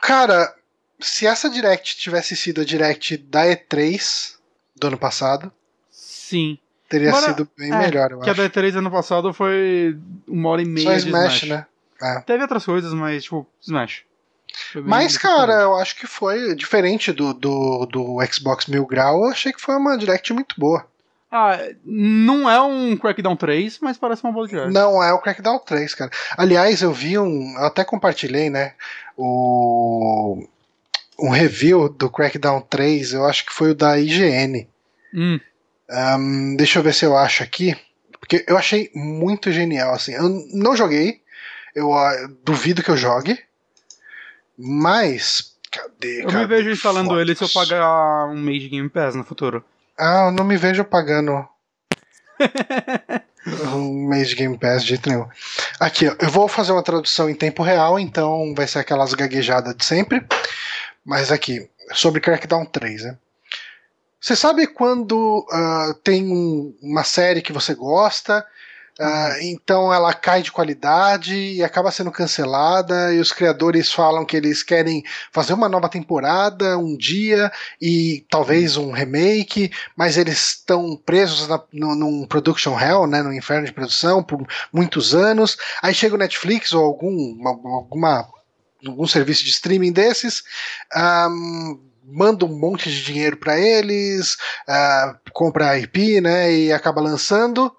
cara, 0.00 0.54
se 0.98 1.26
essa 1.26 1.50
Direct 1.50 1.98
tivesse 1.98 2.34
sido 2.34 2.62
a 2.62 2.64
Direct 2.64 3.18
da 3.18 3.44
E3 3.44 4.36
do 4.74 4.86
ano 4.86 4.96
passado. 4.96 5.52
Sim. 5.90 6.58
Teria 6.88 7.12
sido 7.12 7.46
bem 7.58 7.70
é, 7.72 7.76
melhor, 7.76 8.10
eu 8.10 8.20
que 8.20 8.30
acho. 8.30 8.40
a 8.40 8.48
da 8.48 8.50
E3 8.50 8.78
ano 8.78 8.90
passado 8.90 9.34
foi 9.34 9.98
uma 10.26 10.48
hora 10.48 10.62
e 10.62 10.64
meia. 10.64 10.86
Só 10.86 10.96
Smash, 10.96 11.42
Smash. 11.42 11.42
né? 11.44 11.66
É. 12.02 12.20
Teve 12.20 12.42
outras 12.42 12.64
coisas, 12.64 12.92
mas, 12.92 13.24
tipo, 13.24 13.46
Smash. 13.60 14.04
Mas, 14.84 15.16
cara, 15.16 15.52
eu 15.62 15.76
acho 15.76 15.96
que 15.96 16.06
foi 16.06 16.54
diferente 16.54 17.12
do, 17.12 17.32
do, 17.32 17.86
do 17.86 18.18
Xbox 18.30 18.66
Mil 18.66 18.86
Grau. 18.86 19.24
Eu 19.24 19.30
achei 19.30 19.52
que 19.52 19.60
foi 19.60 19.76
uma 19.76 19.96
Direct 19.96 20.32
muito 20.32 20.54
boa. 20.58 20.86
Ah, 21.30 21.56
não 21.84 22.50
é 22.50 22.60
um 22.60 22.96
Crackdown 22.96 23.36
3, 23.36 23.78
mas 23.80 23.96
parece 23.96 24.24
uma 24.24 24.32
boa 24.32 24.48
Direct. 24.48 24.72
Não 24.72 25.02
é 25.02 25.12
o 25.12 25.20
Crackdown 25.20 25.60
3, 25.60 25.94
cara. 25.94 26.10
Aliás, 26.36 26.82
eu 26.82 26.92
vi 26.92 27.16
um. 27.18 27.54
Eu 27.56 27.66
até 27.66 27.84
compartilhei, 27.84 28.50
né? 28.50 28.74
O. 29.16 30.44
Um 31.18 31.28
review 31.28 31.88
do 31.88 32.10
Crackdown 32.10 32.62
3, 32.62 33.12
eu 33.12 33.26
acho 33.26 33.44
que 33.44 33.52
foi 33.52 33.72
o 33.72 33.74
da 33.74 33.98
IGN. 33.98 34.66
Hum. 35.14 35.38
Um, 35.90 36.56
deixa 36.56 36.78
eu 36.78 36.82
ver 36.82 36.94
se 36.94 37.04
eu 37.04 37.16
acho 37.16 37.42
aqui. 37.42 37.76
Porque 38.18 38.44
eu 38.48 38.56
achei 38.56 38.90
muito 38.94 39.52
genial, 39.52 39.94
assim. 39.94 40.12
Eu 40.12 40.28
não 40.52 40.74
joguei. 40.74 41.19
Eu 41.74 41.90
uh, 41.90 42.28
duvido 42.44 42.82
que 42.82 42.90
eu 42.90 42.96
jogue. 42.96 43.38
Mas. 44.56 45.56
Cadê? 45.70 46.22
Eu 46.22 46.26
cadê 46.26 46.38
me 46.38 46.46
vejo 46.46 46.70
instalando 46.70 47.08
fotos? 47.08 47.22
ele 47.22 47.34
se 47.34 47.44
eu 47.44 47.48
pagar 47.48 48.26
um 48.26 48.40
mês 48.40 48.62
de 48.62 48.68
Game 48.68 48.88
Pass 48.88 49.14
no 49.14 49.24
futuro. 49.24 49.64
Ah, 49.98 50.26
eu 50.26 50.32
não 50.32 50.44
me 50.44 50.56
vejo 50.56 50.84
pagando. 50.84 51.46
um 53.74 54.08
mês 54.08 54.28
de 54.28 54.36
Game 54.36 54.58
Pass 54.58 54.82
de 54.82 54.90
jeito 54.90 55.08
nenhum. 55.08 55.28
Aqui, 55.78 56.08
ó, 56.08 56.16
eu 56.18 56.28
vou 56.28 56.48
fazer 56.48 56.72
uma 56.72 56.82
tradução 56.82 57.28
em 57.28 57.34
tempo 57.34 57.62
real, 57.62 57.98
então 57.98 58.54
vai 58.54 58.66
ser 58.66 58.80
aquelas 58.80 59.14
gaguejadas 59.14 59.74
de 59.76 59.84
sempre. 59.84 60.26
Mas 61.04 61.30
aqui, 61.30 61.68
sobre 61.92 62.20
Crackdown 62.20 62.64
3, 62.66 63.04
né? 63.04 63.18
Você 64.20 64.36
sabe 64.36 64.66
quando 64.66 65.46
uh, 65.50 65.94
tem 66.04 66.30
um, 66.30 66.76
uma 66.82 67.04
série 67.04 67.40
que 67.40 67.54
você 67.54 67.74
gosta, 67.74 68.46
uh, 69.00 69.42
então 69.42 69.92
ela 69.92 70.12
cai 70.12 70.42
de 70.42 70.52
qualidade 70.52 71.34
e 71.34 71.62
acaba 71.62 71.90
sendo 71.90 72.12
cancelada, 72.12 73.12
e 73.14 73.18
os 73.18 73.32
criadores 73.32 73.90
falam 73.92 74.24
que 74.24 74.36
eles 74.36 74.62
querem 74.62 75.02
fazer 75.32 75.54
uma 75.54 75.68
nova 75.68 75.88
temporada 75.88 76.76
um 76.78 76.96
dia 76.96 77.50
e 77.80 78.24
talvez 78.30 78.76
um 78.76 78.92
remake, 78.92 79.72
mas 79.96 80.16
eles 80.16 80.48
estão 80.48 80.96
presos 80.96 81.48
na, 81.48 81.60
no, 81.72 81.94
num 81.94 82.26
production 82.26 82.78
hell, 82.78 83.06
né, 83.06 83.22
no 83.22 83.32
inferno 83.32 83.66
de 83.66 83.72
produção 83.72 84.22
por 84.22 84.46
muitos 84.72 85.14
anos. 85.14 85.56
Aí 85.82 85.94
chega 85.94 86.14
o 86.14 86.18
Netflix 86.18 86.72
ou 86.72 86.84
algum, 86.84 87.10
uma, 87.10 87.50
alguma 87.50 88.28
algum 88.86 89.06
serviço 89.06 89.44
de 89.44 89.50
streaming 89.50 89.92
desses. 89.92 90.42
Um, 90.96 91.80
manda 92.04 92.44
um 92.44 92.58
monte 92.58 92.90
de 92.90 93.04
dinheiro 93.04 93.36
para 93.36 93.58
eles, 93.58 94.34
uh, 94.68 95.16
compra 95.32 95.78
IP, 95.78 96.20
né, 96.20 96.52
e 96.52 96.72
acaba 96.72 97.00
lançando. 97.00 97.72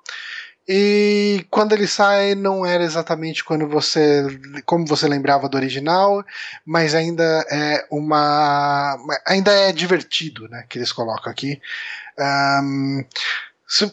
E 0.67 1.45
quando 1.49 1.73
ele 1.73 1.87
sai, 1.87 2.35
não 2.35 2.65
era 2.65 2.83
exatamente 2.83 3.43
quando 3.43 3.67
você, 3.67 4.25
como 4.65 4.85
você 4.85 5.07
lembrava 5.07 5.49
do 5.49 5.57
original, 5.57 6.23
mas 6.65 6.93
ainda 6.93 7.45
é 7.51 7.85
uma, 7.89 8.97
ainda 9.25 9.51
é 9.51 9.71
divertido, 9.71 10.47
né, 10.47 10.65
que 10.69 10.77
eles 10.77 10.91
colocam 10.91 11.31
aqui. 11.31 11.59
Um, 12.63 13.03
se, 13.67 13.91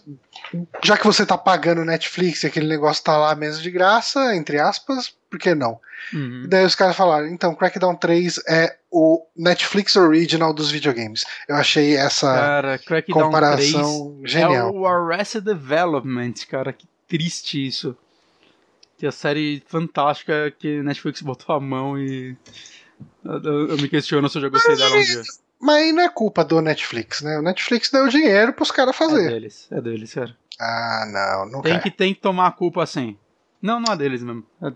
já 0.84 0.96
que 0.96 1.06
você 1.06 1.24
tá 1.24 1.38
pagando 1.38 1.84
Netflix 1.84 2.42
e 2.42 2.46
aquele 2.46 2.68
negócio 2.68 3.02
tá 3.02 3.16
lá 3.16 3.34
mesmo 3.34 3.62
de 3.62 3.70
graça, 3.70 4.34
entre 4.34 4.58
aspas, 4.58 5.14
por 5.30 5.38
que 5.38 5.54
não? 5.54 5.80
Uhum. 6.12 6.46
Daí 6.48 6.64
os 6.64 6.74
caras 6.74 6.96
falaram, 6.96 7.26
então, 7.26 7.54
Crackdown 7.54 7.96
3 7.96 8.40
é 8.48 8.77
o 8.90 9.26
Netflix 9.36 9.96
Original 9.96 10.52
dos 10.52 10.70
videogames. 10.70 11.24
Eu 11.48 11.56
achei 11.56 11.96
essa 11.96 12.32
cara, 12.32 12.80
comparação 13.10 14.20
genial. 14.24 14.68
É 14.68 14.70
o 14.70 14.86
Arrested 14.86 15.44
Development, 15.44 16.34
cara, 16.48 16.72
que 16.72 16.86
triste 17.06 17.66
isso. 17.66 17.96
Que 18.96 19.06
a 19.06 19.12
série 19.12 19.62
fantástica 19.66 20.50
que 20.58 20.82
Netflix 20.82 21.22
botou 21.22 21.54
a 21.54 21.60
mão 21.60 21.98
e. 21.98 22.36
Eu, 23.24 23.68
eu 23.68 23.76
me 23.76 23.88
questiono 23.88 24.28
se 24.28 24.38
eu 24.38 24.42
já 24.42 24.48
gostei 24.48 24.76
dela 24.76 24.96
um 24.96 25.02
dia. 25.02 25.22
Mas 25.60 25.76
aí 25.76 25.92
não 25.92 26.02
é 26.02 26.08
culpa 26.08 26.44
do 26.44 26.60
Netflix, 26.60 27.20
né? 27.22 27.38
O 27.38 27.42
Netflix 27.42 27.90
deu 27.90 28.08
dinheiro 28.08 28.52
pros 28.52 28.70
caras 28.70 28.96
fazer. 28.96 29.26
É 29.26 29.28
deles, 29.28 29.68
é 29.70 29.80
deles, 29.80 30.10
sério. 30.10 30.34
Ah, 30.58 31.04
não, 31.06 31.52
não 31.52 31.62
tem 31.62 31.78
que 31.80 31.90
Tem 31.90 32.14
que 32.14 32.20
tomar 32.20 32.48
a 32.48 32.52
culpa 32.52 32.82
assim. 32.82 33.16
Não, 33.62 33.80
não 33.80 33.92
é 33.92 33.96
deles 33.96 34.22
mesmo. 34.22 34.44
É 34.62 34.72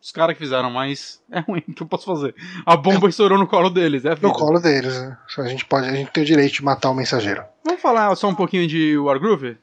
os 0.00 0.12
caras 0.12 0.34
que 0.36 0.42
fizeram, 0.42 0.70
mas 0.70 1.20
é 1.30 1.40
ruim, 1.40 1.62
o 1.68 1.74
que 1.74 1.82
eu 1.82 1.86
posso 1.86 2.06
fazer? 2.06 2.34
A 2.64 2.76
bomba 2.76 3.08
estourou 3.08 3.38
no 3.38 3.46
colo 3.46 3.70
deles, 3.70 4.04
é 4.04 4.14
No 4.20 4.32
colo 4.32 4.60
deles, 4.60 5.00
né? 5.00 5.18
A 5.38 5.48
gente, 5.48 5.64
pode, 5.64 5.88
a 5.88 5.94
gente 5.94 6.10
tem 6.10 6.22
o 6.22 6.26
direito 6.26 6.54
de 6.54 6.64
matar 6.64 6.90
o 6.90 6.94
mensageiro. 6.94 7.42
Vamos 7.64 7.82
falar 7.82 8.14
só 8.16 8.28
um 8.28 8.34
pouquinho 8.34 8.66
de 8.66 8.96
Wargroove? 8.96 9.58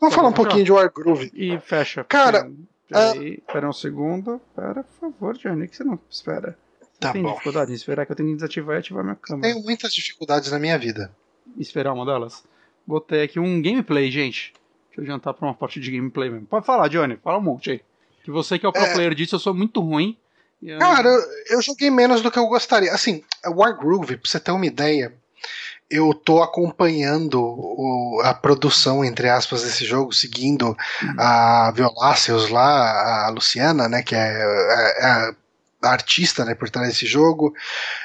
Vamos 0.00 0.14
falar 0.14 0.28
um 0.28 0.32
pouquinho 0.32 0.64
de 0.64 0.72
Wargroove. 0.72 1.30
E 1.34 1.58
fecha. 1.60 2.04
Cara... 2.04 2.50
Peraí, 2.88 3.34
uh... 3.36 3.52
pera 3.52 3.68
um 3.68 3.72
segundo. 3.72 4.40
Pera, 4.54 4.82
por 4.82 5.12
favor, 5.12 5.36
Johnny, 5.36 5.68
que 5.68 5.76
você 5.76 5.84
não 5.84 5.98
espera. 6.10 6.58
Tá 6.98 7.12
tem 7.12 7.22
bom. 7.22 7.30
dificuldade 7.30 7.70
em 7.70 7.74
esperar 7.74 8.04
que 8.04 8.12
eu 8.12 8.16
tenho 8.16 8.28
que 8.30 8.34
desativar 8.34 8.76
e 8.76 8.78
ativar 8.80 9.04
minha 9.04 9.16
câmera. 9.16 9.52
Tenho 9.52 9.64
muitas 9.64 9.94
dificuldades 9.94 10.50
na 10.50 10.58
minha 10.58 10.76
vida. 10.76 11.10
Esperar 11.56 11.92
uma 11.92 12.04
delas? 12.04 12.44
Botei 12.86 13.22
aqui 13.22 13.38
um 13.38 13.62
gameplay, 13.62 14.10
gente. 14.10 14.52
Deixa 14.88 15.00
eu 15.00 15.04
adiantar 15.04 15.32
pra 15.32 15.46
uma 15.46 15.54
parte 15.54 15.80
de 15.80 15.90
gameplay 15.90 16.28
mesmo. 16.28 16.46
Pode 16.46 16.66
falar, 16.66 16.88
Johnny. 16.88 17.16
Fala 17.16 17.38
um 17.38 17.42
monte 17.42 17.70
aí. 17.70 17.80
Que 18.30 18.34
você 18.34 18.58
que 18.58 18.64
é 18.64 18.68
o 18.68 18.72
pro 18.72 18.82
é... 18.82 18.92
player 18.92 19.14
disso, 19.14 19.34
eu 19.34 19.40
sou 19.40 19.52
muito 19.52 19.80
ruim. 19.80 20.16
Eu... 20.62 20.78
Cara, 20.78 21.08
eu, 21.08 21.56
eu 21.56 21.62
joguei 21.62 21.90
menos 21.90 22.22
do 22.22 22.30
que 22.30 22.38
eu 22.38 22.46
gostaria. 22.46 22.92
Assim, 22.92 23.24
Wargroove, 23.44 24.16
pra 24.16 24.30
você 24.30 24.38
ter 24.38 24.52
uma 24.52 24.66
ideia, 24.66 25.12
eu 25.90 26.14
tô 26.14 26.42
acompanhando 26.42 27.40
o, 27.42 28.20
a 28.22 28.32
produção, 28.32 29.04
entre 29.04 29.28
aspas, 29.28 29.64
desse 29.64 29.84
jogo, 29.84 30.12
seguindo 30.12 30.68
uhum. 30.68 31.14
a 31.18 31.72
Violáceos 31.74 32.48
lá, 32.50 33.26
a 33.26 33.30
Luciana, 33.30 33.88
né, 33.88 34.02
que 34.02 34.14
é, 34.14 34.18
é, 34.18 35.06
é 35.06 35.34
a 35.82 35.90
artista 35.90 36.44
né, 36.44 36.54
por 36.54 36.70
trás 36.70 36.88
desse 36.88 37.06
jogo, 37.06 37.52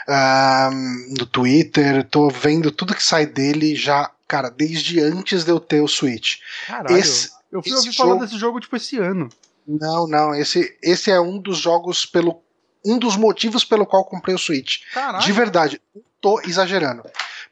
um, 0.08 1.16
no 1.20 1.26
Twitter, 1.26 2.04
tô 2.06 2.30
vendo 2.30 2.72
tudo 2.72 2.96
que 2.96 3.04
sai 3.04 3.26
dele 3.26 3.76
já, 3.76 4.10
cara, 4.28 4.50
desde 4.50 5.00
antes 5.02 5.44
de 5.44 5.52
eu 5.52 5.60
ter 5.60 5.82
o 5.82 5.88
Switch. 5.88 6.38
Caralho, 6.66 6.98
esse, 6.98 7.30
eu 7.52 7.62
fui 7.62 7.74
ouvir 7.74 7.92
jogo... 7.92 8.10
falar 8.10 8.26
desse 8.26 8.38
jogo 8.38 8.60
tipo 8.60 8.76
esse 8.76 8.98
ano. 8.98 9.30
Não, 9.68 10.08
não, 10.08 10.36
esse, 10.36 10.78
esse 10.82 11.10
é 11.10 11.20
um 11.20 11.40
dos 11.40 11.58
jogos 11.58 12.06
pelo 12.06 12.44
um 12.86 13.00
dos 13.00 13.16
motivos 13.18 13.66
pelo 13.66 13.86
qual 13.86 14.06
comprei 14.06 14.36
o 14.36 14.38
Switch. 14.40 14.84
Caralho. 14.94 15.24
De 15.24 15.32
verdade, 15.32 15.82
não 15.94 16.04
tô 16.22 16.40
exagerando. 16.42 17.04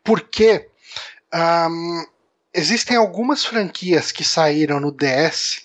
Porque 0.03 0.69
um, 1.33 2.05
existem 2.53 2.95
algumas 2.95 3.43
franquias 3.43 4.11
que 4.11 4.23
saíram 4.23 4.79
no 4.79 4.91
DS 4.91 5.63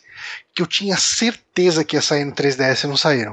que 0.54 0.62
eu 0.62 0.66
tinha 0.66 0.96
certeza 0.96 1.84
que 1.84 1.96
ia 1.96 2.02
sair 2.02 2.24
no 2.24 2.32
3DS 2.32 2.84
e 2.84 2.86
não 2.86 2.96
saíram. 2.96 3.32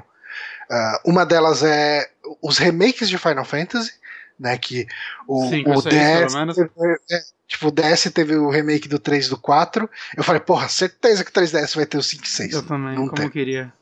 Uh, 0.70 1.12
uma 1.12 1.26
delas 1.26 1.64
é 1.64 2.10
os 2.42 2.58
remakes 2.58 3.08
de 3.08 3.18
Final 3.18 3.46
Fantasy, 3.46 3.94
né? 4.40 4.58
Que 4.58 4.88
o, 5.28 5.50
Sim, 5.50 5.64
o 5.66 5.82
DS. 5.82 6.34
Teve, 6.56 6.70
é, 7.12 7.22
tipo, 7.48 7.68
o 7.68 7.72
DS 7.72 8.12
teve 8.14 8.36
o 8.36 8.50
remake 8.50 8.88
do 8.88 9.00
3 9.00 9.30
do 9.30 9.38
4. 9.38 9.90
Eu 10.16 10.24
falei, 10.24 10.42
porra, 10.42 10.68
certeza 10.70 11.24
que 11.24 11.32
o 11.32 11.34
3DS 11.34 11.76
vai 11.76 11.86
ter 11.86 11.98
o 11.98 12.04
5 12.04 12.24
e 12.24 12.28
6. 12.28 12.54
Eu 12.54 12.64
também, 12.64 12.96
não 12.96 13.08
como 13.08 13.22
tem. 13.22 13.30
queria. 13.30 13.74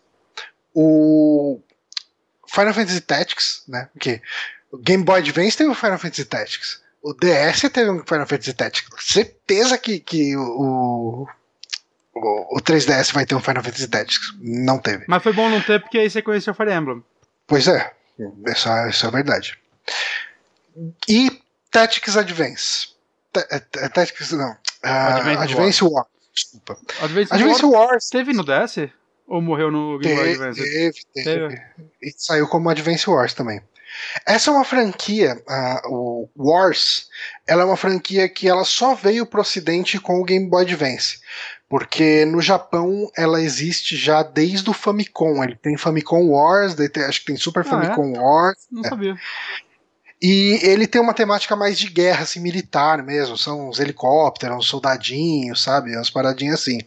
O 0.73 1.59
Final 2.47 2.73
Fantasy 2.73 3.01
Tactics, 3.01 3.63
né? 3.67 3.89
Que 3.99 4.21
o 4.71 4.77
Game 4.77 5.03
Boy 5.03 5.19
Advance 5.19 5.57
teve 5.57 5.69
o 5.69 5.75
Final 5.75 5.97
Fantasy 5.97 6.25
Tactics. 6.25 6.81
O 7.01 7.13
DS 7.13 7.61
teve 7.71 7.89
um 7.89 8.03
Final 8.05 8.25
Fantasy 8.25 8.53
Tactics. 8.53 8.89
Certeza 9.05 9.77
que, 9.77 9.99
que 9.99 10.35
o, 10.37 11.27
o, 12.13 12.57
o 12.57 12.61
3DS 12.61 13.13
vai 13.13 13.25
ter 13.25 13.35
um 13.35 13.41
Final 13.41 13.63
Fantasy 13.63 13.87
Tactics. 13.87 14.33
Não 14.39 14.79
teve. 14.79 15.05
Mas 15.07 15.21
foi 15.21 15.33
bom 15.33 15.49
não 15.49 15.61
ter 15.61 15.81
porque 15.81 15.97
aí 15.97 16.09
você 16.09 16.21
conheceu 16.21 16.53
o 16.53 16.55
Fire 16.55 16.71
Emblem. 16.71 17.03
Pois 17.45 17.67
é, 17.67 17.91
isso, 18.47 18.69
isso 18.89 19.05
é 19.05 19.11
verdade. 19.11 19.57
E 21.07 21.41
Tactics 21.71 22.17
Advance. 22.17 22.89
É, 23.35 23.61
é 23.77 23.89
Tactics, 23.89 24.31
não. 24.31 24.51
Uh, 24.51 24.57
Advance, 24.83 25.43
Advance 25.43 25.83
Wars. 25.83 26.07
Desculpa. 26.33 26.77
Advance, 27.01 27.65
Wars. 27.65 28.09
Teve 28.09 28.33
no 28.33 28.43
DS? 28.43 28.89
Ou 29.27 29.41
morreu 29.41 29.71
no 29.71 29.99
Game 29.99 30.15
Boy 30.15 30.31
Advance? 30.31 30.61
Teve, 30.61 30.99
teve. 31.13 31.47
teve. 31.47 31.61
E 32.01 32.13
saiu 32.17 32.47
como 32.47 32.69
Advance 32.69 33.09
Wars 33.09 33.33
também. 33.33 33.61
Essa 34.25 34.49
é 34.49 34.53
uma 34.53 34.65
franquia, 34.65 35.41
uh, 35.47 35.89
o 35.93 36.29
Wars, 36.35 37.07
ela 37.47 37.61
é 37.61 37.65
uma 37.65 37.77
franquia 37.77 38.27
que 38.27 38.47
ela 38.47 38.65
só 38.65 38.95
veio 38.95 39.25
pro 39.25 39.41
ocidente 39.41 39.99
com 39.99 40.19
o 40.19 40.23
Game 40.23 40.49
Boy 40.49 40.63
Advance. 40.63 41.19
Porque 41.69 42.25
no 42.25 42.41
Japão 42.41 43.09
ela 43.17 43.41
existe 43.41 43.95
já 43.95 44.21
desde 44.21 44.69
o 44.69 44.73
Famicom. 44.73 45.43
Ele 45.43 45.55
tem 45.55 45.77
Famicom 45.77 46.29
Wars, 46.29 46.75
tem, 46.75 47.03
acho 47.03 47.21
que 47.21 47.25
tem 47.27 47.35
Super 47.35 47.61
ah, 47.61 47.63
Famicom 47.63 48.15
é? 48.15 48.19
Wars. 48.19 48.67
Não 48.71 48.83
é. 48.83 48.89
sabia. 48.89 49.15
E 50.23 50.57
ele 50.63 50.87
tem 50.87 51.01
uma 51.01 51.13
temática 51.13 51.53
mais 51.53 51.77
de 51.77 51.89
guerra, 51.89 52.23
assim, 52.23 52.39
militar 52.39 53.03
mesmo. 53.03 53.37
São 53.37 53.67
uns 53.67 53.77
helicópteros, 53.77 54.57
uns 54.57 54.67
soldadinhos, 54.67 55.61
sabe? 55.61 55.93
Umas 55.93 56.09
paradinhas 56.09 56.61
assim. 56.61 56.79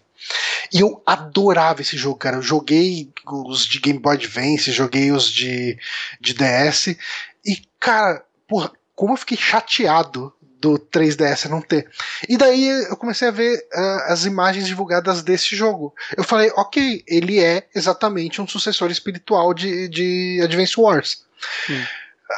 E 0.73 0.81
eu 0.81 1.03
adorava 1.05 1.83
esse 1.83 1.99
jogo, 1.99 2.17
cara. 2.17 2.37
Eu 2.37 2.43
joguei 2.43 3.13
os 3.27 3.67
de 3.67 3.79
Game 3.79 3.99
Boy 3.99 4.15
Advance, 4.15 4.73
joguei 4.73 5.13
os 5.13 5.31
de, 5.31 5.79
de 6.19 6.33
DS. 6.33 6.97
E, 7.45 7.63
cara, 7.79 8.25
porra, 8.49 8.73
como 8.95 9.13
eu 9.13 9.19
fiquei 9.19 9.37
chateado 9.37 10.33
do 10.59 10.79
3DS 10.79 11.51
não 11.51 11.61
ter. 11.61 11.91
E 12.27 12.39
daí 12.39 12.67
eu 12.67 12.97
comecei 12.97 13.29
a 13.29 13.33
ver 13.33 13.59
uh, 13.59 14.13
as 14.13 14.25
imagens 14.25 14.67
divulgadas 14.67 15.23
desse 15.23 15.55
jogo. 15.55 15.95
Eu 16.17 16.25
falei, 16.25 16.51
ok, 16.57 17.05
ele 17.07 17.39
é 17.39 17.67
exatamente 17.75 18.41
um 18.41 18.49
sucessor 18.49 18.91
espiritual 18.91 19.53
de, 19.53 19.89
de 19.89 20.41
Advance 20.43 20.81
Wars. 20.81 21.27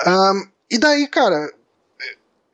Um, 0.05 0.58
e 0.71 0.79
daí, 0.79 1.07
cara, 1.07 1.53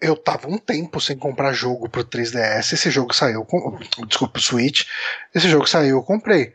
eu 0.04 0.16
tava 0.16 0.48
um 0.48 0.58
tempo 0.58 1.00
sem 1.00 1.16
comprar 1.16 1.52
jogo 1.54 1.88
pro 1.88 2.04
3DS. 2.04 2.74
Esse 2.74 2.90
jogo 2.90 3.14
saiu, 3.14 3.44
com, 3.44 3.78
desculpa, 4.06 4.38
Switch. 4.38 4.86
Esse 5.34 5.48
jogo 5.48 5.66
saiu, 5.66 5.96
eu 5.96 6.02
comprei. 6.02 6.52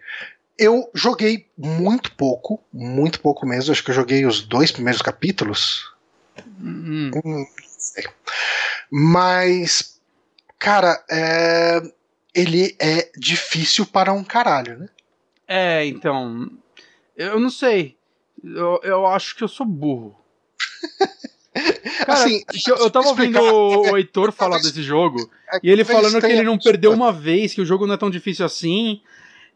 Eu 0.58 0.90
joguei 0.94 1.48
muito 1.58 2.14
pouco, 2.16 2.64
muito 2.72 3.20
pouco 3.20 3.48
mesmo. 3.48 3.72
Acho 3.72 3.84
que 3.84 3.90
eu 3.90 3.96
joguei 3.96 4.26
os 4.26 4.42
dois 4.42 4.72
primeiros 4.72 5.02
capítulos. 5.02 5.92
Hum. 6.62 7.12
Hum, 7.26 7.46
Mas, 8.92 10.00
cara, 10.60 11.04
é... 11.10 11.82
ele 12.36 12.76
é 12.80 13.10
difícil 13.18 13.86
para 13.86 14.14
um 14.14 14.24
caralho, 14.24 14.78
né? 14.78 14.90
É, 15.48 15.86
então. 15.86 16.52
Eu 17.18 17.40
não 17.40 17.50
sei. 17.50 17.98
Eu, 18.44 18.80
eu 18.84 19.08
acho 19.08 19.36
que 19.36 19.44
eu 19.44 19.48
sou 19.48 19.66
burro. 19.66 20.16
Cara, 22.06 22.14
assim, 22.14 22.44
eu, 22.68 22.76
eu 22.78 22.90
tava 22.90 23.08
ouvindo 23.08 23.40
o, 23.40 23.92
o 23.92 23.98
Heitor 23.98 24.32
falar 24.32 24.58
desse 24.58 24.82
jogo, 24.84 25.30
é 25.52 25.60
e 25.64 25.70
ele 25.70 25.84
falando 25.84 26.20
que 26.20 26.28
ele 26.28 26.44
não 26.44 26.58
perdeu 26.58 26.92
uma 26.92 27.12
vez, 27.12 27.54
que 27.54 27.62
o 27.62 27.66
jogo 27.66 27.86
não 27.86 27.96
é 27.96 27.98
tão 27.98 28.10
difícil 28.10 28.46
assim, 28.46 29.02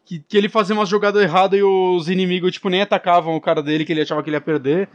que, 0.06 0.20
que 0.20 0.38
ele 0.38 0.50
fazia 0.50 0.76
umas 0.76 0.90
jogadas 0.90 1.22
erradas 1.22 1.60
e 1.60 1.64
os 1.64 2.10
inimigos, 2.10 2.54
tipo, 2.54 2.70
nem 2.70 2.82
atacavam 2.82 3.36
o 3.36 3.42
cara 3.42 3.62
dele, 3.62 3.86
que 3.86 3.92
ele 3.92 4.02
achava 4.02 4.22
que 4.22 4.30
ele 4.30 4.38
ia 4.38 4.42
perder. 4.42 4.90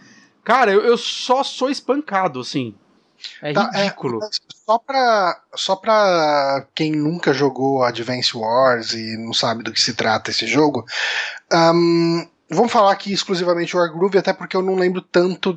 Cara, 0.44 0.72
eu, 0.72 0.82
eu 0.82 0.96
só 0.96 1.42
sou 1.42 1.70
espancado, 1.70 2.40
assim. 2.40 2.74
É 3.42 3.52
tá, 3.52 3.70
é, 3.74 3.84
ridículo. 3.84 4.22
É, 4.22 4.28
só, 4.64 4.78
pra, 4.78 5.40
só 5.54 5.76
pra 5.76 6.66
quem 6.74 6.92
nunca 6.92 7.32
jogou 7.32 7.82
Advance 7.82 8.36
Wars 8.36 8.92
e 8.92 9.16
não 9.16 9.32
sabe 9.32 9.64
do 9.64 9.72
que 9.72 9.80
se 9.80 9.94
trata 9.94 10.30
esse 10.30 10.46
jogo, 10.46 10.86
um, 11.52 12.26
vamos 12.48 12.72
falar 12.72 12.92
aqui 12.92 13.12
exclusivamente 13.12 13.76
o 13.76 13.80
Wargroove, 13.80 14.18
até 14.18 14.32
porque 14.32 14.56
eu 14.56 14.62
não 14.62 14.76
lembro 14.76 15.02
tanto 15.02 15.52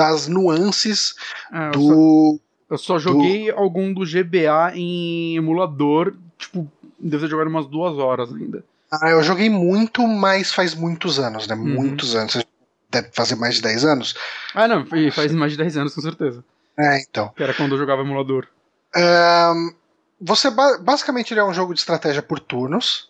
das 0.00 0.26
nuances 0.28 1.14
é, 1.52 1.70
do. 1.70 2.40
Eu 2.70 2.78
só, 2.78 2.94
eu 2.94 2.98
só 2.98 2.98
joguei 2.98 3.52
do... 3.52 3.58
algum 3.58 3.92
do 3.92 4.00
GBA 4.00 4.72
em 4.74 5.36
emulador, 5.36 6.14
tipo, 6.38 6.70
deve 6.98 7.24
ter 7.24 7.30
jogado 7.30 7.48
umas 7.48 7.66
duas 7.66 7.98
horas 7.98 8.32
ainda. 8.32 8.64
Ah, 8.90 9.10
eu 9.10 9.22
joguei 9.22 9.50
muito, 9.50 10.06
mas 10.06 10.52
faz 10.52 10.74
muitos 10.74 11.18
anos, 11.18 11.46
né? 11.46 11.54
Uhum. 11.54 11.74
Muitos 11.74 12.16
anos. 12.16 12.44
Deve 12.90 13.10
fazer 13.12 13.36
mais 13.36 13.54
de 13.56 13.62
10 13.62 13.84
anos. 13.84 14.16
Ah, 14.52 14.66
não, 14.66 14.84
faz 15.12 15.32
mais 15.32 15.52
de 15.52 15.58
10 15.58 15.76
anos, 15.76 15.94
com 15.94 16.00
certeza. 16.00 16.42
É, 16.76 17.00
então. 17.00 17.28
Que 17.36 17.42
era 17.42 17.54
quando 17.54 17.72
eu 17.72 17.78
jogava 17.78 18.02
emulador. 18.02 18.48
Um, 18.96 19.72
você 20.20 20.50
basicamente 20.80 21.32
ele 21.32 21.38
é 21.38 21.44
um 21.44 21.54
jogo 21.54 21.72
de 21.72 21.78
estratégia 21.78 22.20
por 22.20 22.40
turnos. 22.40 23.09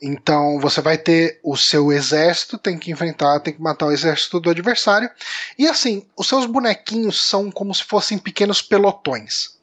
Então 0.00 0.58
você 0.60 0.80
vai 0.80 0.98
ter 0.98 1.40
o 1.42 1.56
seu 1.56 1.92
exército, 1.92 2.58
tem 2.58 2.78
que 2.78 2.90
enfrentar, 2.90 3.40
tem 3.40 3.54
que 3.54 3.62
matar 3.62 3.86
o 3.86 3.92
exército 3.92 4.40
do 4.40 4.50
adversário. 4.50 5.10
E 5.58 5.66
assim, 5.66 6.06
os 6.16 6.28
seus 6.28 6.46
bonequinhos 6.46 7.20
são 7.24 7.50
como 7.50 7.74
se 7.74 7.84
fossem 7.84 8.18
pequenos 8.18 8.60
pelotões. 8.60 9.54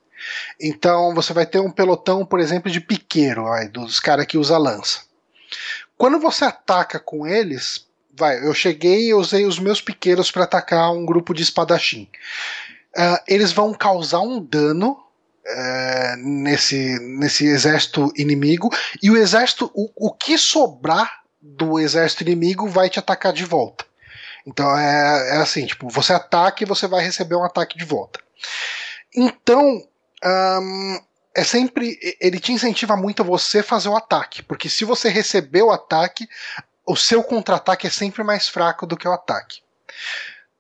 Então 0.60 1.14
você 1.14 1.34
vai 1.34 1.46
ter 1.46 1.60
um 1.60 1.72
pelotão, 1.72 2.26
por 2.26 2.40
exemplo, 2.40 2.72
de 2.72 2.80
piqueiro, 2.80 3.46
dos 3.72 4.00
caras 4.00 4.26
que 4.26 4.38
usa 4.38 4.58
lança. 4.58 5.02
Quando 5.98 6.20
você 6.20 6.46
ataca 6.46 7.00
com 7.00 7.28
eles, 7.28 7.86
vai, 8.18 8.46
eu 8.46 8.54
cheguei 8.54 9.08
e 9.08 9.14
usei 9.14 9.46
os 9.46 9.60
meus 9.60 9.82
piqueiros 9.82 10.32
para 10.32 10.44
atacar 10.44 10.92
um 10.92 11.06
grupo 11.06 11.34
de 11.34 11.44
espadachim. 11.44 12.08
Uh, 12.96 13.18
eles 13.28 13.52
vão 13.52 13.74
causar 13.74 14.20
um 14.20 14.44
dano 14.44 14.98
uh, 15.46 16.18
nesse, 16.18 17.00
nesse 17.00 17.46
exército 17.46 18.12
inimigo 18.16 18.70
e 19.02 19.10
o 19.10 19.18
exército, 19.18 19.72
o, 19.74 19.90
o 19.96 20.12
que 20.14 20.38
sobrar 20.38 21.22
do 21.42 21.80
exército 21.80 22.24
inimigo 22.24 22.68
vai 22.68 22.90
te 22.90 23.00
atacar 23.00 23.34
de 23.34 23.46
volta. 23.46 23.86
Então 24.46 24.78
é, 24.78 25.36
é 25.36 25.38
assim, 25.38 25.66
tipo, 25.66 25.90
você 25.90 26.14
ataca 26.14 26.64
e 26.64 26.68
você 26.68 26.88
vai 26.88 27.04
receber 27.04 27.36
um 27.36 27.44
ataque 27.44 27.78
de 27.78 27.86
volta. 27.86 28.20
Então, 29.16 29.84
é 31.36 31.44
sempre. 31.44 31.98
Ele 32.20 32.40
te 32.40 32.52
incentiva 32.52 32.96
muito 32.96 33.22
a 33.22 33.26
você 33.26 33.62
fazer 33.62 33.90
o 33.90 33.96
ataque, 33.96 34.44
porque 34.44 34.70
se 34.70 34.86
você 34.86 35.10
receber 35.10 35.62
o 35.62 35.72
ataque, 35.72 36.28
o 36.86 36.96
seu 36.96 37.24
contra-ataque 37.24 37.88
é 37.88 37.90
sempre 37.90 38.24
mais 38.24 38.48
fraco 38.48 38.86
do 38.86 38.98
que 38.98 39.08
o 39.08 39.14
ataque. 39.14 39.62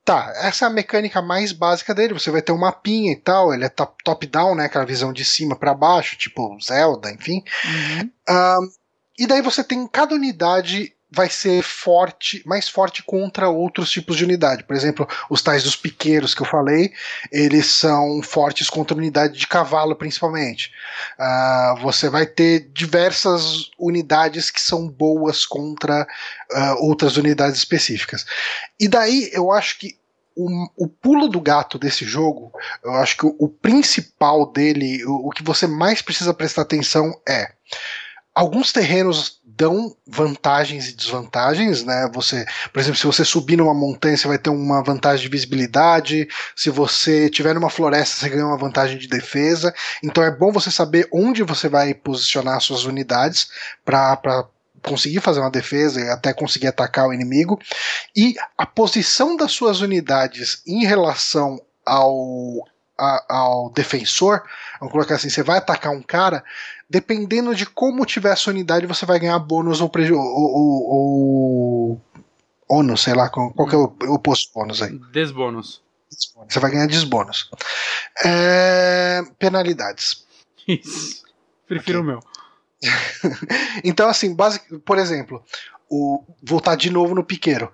Tá, 0.03 0.33
essa 0.37 0.65
é 0.65 0.67
a 0.67 0.71
mecânica 0.71 1.21
mais 1.21 1.51
básica 1.51 1.93
dele. 1.93 2.13
Você 2.13 2.31
vai 2.31 2.41
ter 2.41 2.51
um 2.51 2.57
mapinha 2.57 3.11
e 3.11 3.15
tal, 3.15 3.53
ele 3.53 3.65
é 3.65 3.69
top-down, 3.69 4.55
né? 4.55 4.65
Aquela 4.65 4.85
visão 4.85 5.13
de 5.13 5.23
cima 5.23 5.55
para 5.55 5.75
baixo, 5.75 6.17
tipo 6.17 6.57
Zelda, 6.59 7.11
enfim. 7.11 7.43
Uhum. 7.65 8.11
Um, 8.29 8.71
e 9.19 9.27
daí 9.27 9.41
você 9.41 9.63
tem 9.63 9.87
cada 9.87 10.15
unidade 10.15 10.95
vai 11.11 11.29
ser 11.29 11.61
forte, 11.61 12.41
mais 12.45 12.69
forte 12.69 13.03
contra 13.03 13.49
outros 13.49 13.91
tipos 13.91 14.15
de 14.15 14.23
unidade. 14.23 14.63
Por 14.63 14.75
exemplo, 14.75 15.05
os 15.29 15.41
tais 15.41 15.63
dos 15.63 15.75
piqueiros 15.75 16.33
que 16.33 16.41
eu 16.41 16.45
falei, 16.45 16.93
eles 17.29 17.65
são 17.65 18.23
fortes 18.23 18.69
contra 18.69 18.95
unidade 18.95 19.37
de 19.37 19.45
cavalo, 19.45 19.93
principalmente. 19.95 20.71
Uh, 21.19 21.81
você 21.81 22.09
vai 22.09 22.25
ter 22.25 22.71
diversas 22.71 23.69
unidades 23.77 24.49
que 24.49 24.61
são 24.61 24.87
boas 24.87 25.45
contra 25.45 26.07
uh, 26.49 26.85
outras 26.85 27.17
unidades 27.17 27.57
específicas. 27.57 28.25
E 28.79 28.87
daí 28.87 29.29
eu 29.33 29.51
acho 29.51 29.79
que 29.79 29.99
o, 30.33 30.85
o, 30.85 30.87
pulo 30.87 31.27
do 31.27 31.41
gato 31.41 31.77
desse 31.77 32.05
jogo, 32.05 32.53
eu 32.81 32.93
acho 32.95 33.17
que 33.17 33.25
o, 33.25 33.35
o 33.37 33.49
principal 33.49 34.49
dele, 34.49 35.03
o, 35.05 35.27
o 35.27 35.29
que 35.29 35.43
você 35.43 35.67
mais 35.67 36.01
precisa 36.01 36.33
prestar 36.33 36.61
atenção 36.61 37.13
é 37.27 37.51
alguns 38.33 38.71
terrenos 38.71 39.40
dão 39.61 39.95
vantagens 40.07 40.89
e 40.89 40.93
desvantagens, 40.93 41.83
né? 41.83 42.09
Você, 42.15 42.43
por 42.73 42.79
exemplo, 42.79 42.97
se 42.97 43.05
você 43.05 43.23
subir 43.23 43.57
numa 43.57 43.75
montanha, 43.75 44.17
você 44.17 44.27
vai 44.27 44.39
ter 44.39 44.49
uma 44.49 44.83
vantagem 44.83 45.21
de 45.21 45.29
visibilidade. 45.29 46.27
Se 46.55 46.71
você 46.71 47.29
tiver 47.29 47.53
numa 47.53 47.69
floresta, 47.69 48.15
você 48.15 48.29
ganha 48.29 48.47
uma 48.47 48.57
vantagem 48.57 48.97
de 48.97 49.07
defesa. 49.07 49.71
Então 50.03 50.23
é 50.23 50.31
bom 50.31 50.51
você 50.51 50.71
saber 50.71 51.07
onde 51.13 51.43
você 51.43 51.69
vai 51.69 51.93
posicionar 51.93 52.59
suas 52.59 52.85
unidades 52.85 53.51
para 53.85 54.47
conseguir 54.81 55.19
fazer 55.19 55.39
uma 55.39 55.51
defesa 55.51 56.01
e 56.01 56.09
até 56.09 56.33
conseguir 56.33 56.65
atacar 56.65 57.07
o 57.07 57.13
inimigo. 57.13 57.59
E 58.15 58.33
a 58.57 58.65
posição 58.65 59.37
das 59.37 59.51
suas 59.51 59.79
unidades 59.79 60.63
em 60.65 60.83
relação 60.85 61.61
ao 61.85 62.65
a, 63.01 63.25
ao 63.29 63.69
defensor, 63.71 64.43
vamos 64.79 64.91
colocar 64.91 65.15
assim, 65.15 65.29
você 65.29 65.41
vai 65.41 65.57
atacar 65.57 65.91
um 65.91 66.01
cara, 66.01 66.43
dependendo 66.89 67.55
de 67.55 67.65
como 67.65 68.05
tiver 68.05 68.31
a 68.31 68.35
sua 68.35 68.53
unidade, 68.53 68.85
você 68.85 69.05
vai 69.05 69.19
ganhar 69.19 69.39
bônus 69.39 69.81
ou 69.81 69.89
prejuízo. 69.89 70.21
Ou, 70.21 70.53
ou, 70.53 70.89
ou, 70.89 72.01
ônus, 72.69 73.01
sei 73.01 73.13
lá, 73.13 73.29
qual 73.29 73.67
que 73.67 73.75
é 73.75 73.77
o 73.77 74.13
oposto 74.13 74.51
bônus 74.53 74.81
aí? 74.81 74.97
Desbônus. 75.11 75.81
Você 76.47 76.59
vai 76.59 76.71
ganhar 76.71 76.87
desbônus. 76.87 77.49
É, 78.23 79.21
penalidades. 79.39 80.25
Isso. 80.67 81.23
Prefiro 81.67 82.01
okay. 82.01 82.13
o 82.13 82.13
meu. 82.13 82.31
então, 83.83 84.07
assim, 84.07 84.33
basic, 84.33 84.79
por 84.79 84.97
exemplo, 84.97 85.43
o, 85.89 86.23
voltar 86.41 86.75
de 86.75 86.89
novo 86.89 87.15
no 87.15 87.23
piqueiro. 87.23 87.71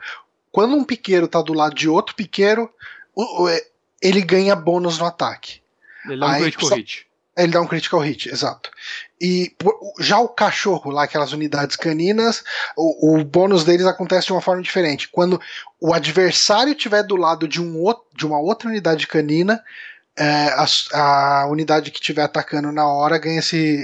Quando 0.52 0.76
um 0.76 0.84
piqueiro 0.84 1.28
tá 1.28 1.42
do 1.42 1.54
lado 1.54 1.76
de 1.76 1.88
outro 1.88 2.16
piqueiro, 2.16 2.70
o, 3.16 3.44
o, 3.44 3.50
é, 3.50 3.62
ele 4.02 4.22
ganha 4.22 4.56
bônus 4.56 4.98
no 4.98 5.06
ataque. 5.06 5.62
Ele 6.06 6.20
dá 6.20 6.28
um 6.28 6.30
Aí, 6.30 6.42
critical 6.42 6.70
hit. 6.70 7.08
Ele 7.38 7.52
dá 7.52 7.62
um 7.62 7.68
critical 7.68 8.00
hit, 8.00 8.30
exato. 8.30 8.72
E 9.22 9.56
já 10.00 10.20
o 10.20 10.28
cachorro, 10.28 10.90
lá, 10.90 11.04
aquelas 11.04 11.34
unidades 11.34 11.76
caninas, 11.76 12.44
o, 12.76 13.16
o, 13.20 13.24
bônus 13.24 13.64
deles 13.64 13.86
acontece 13.86 14.28
de 14.28 14.34
uma 14.34 14.42
forma 14.42 14.62
diferente. 14.62 15.08
Quando 15.08 15.40
o 15.80 15.94
adversário 15.94 16.74
estiver 16.74 17.04
do 17.04 17.16
lado 17.16 17.48
de, 17.48 17.62
um 17.62 17.80
outro, 17.80 18.06
de 18.16 18.26
uma 18.26 18.40
outra 18.40 18.70
unidade 18.70 19.06
canina, 19.06 19.64
é, 20.18 20.48
a, 20.50 20.66
a, 20.94 21.48
unidade 21.48 21.92
que 21.92 22.00
estiver 22.00 22.24
atacando 22.24 22.72
na 22.72 22.88
hora 22.88 23.20
ganha 23.20 23.40
esse, 23.40 23.84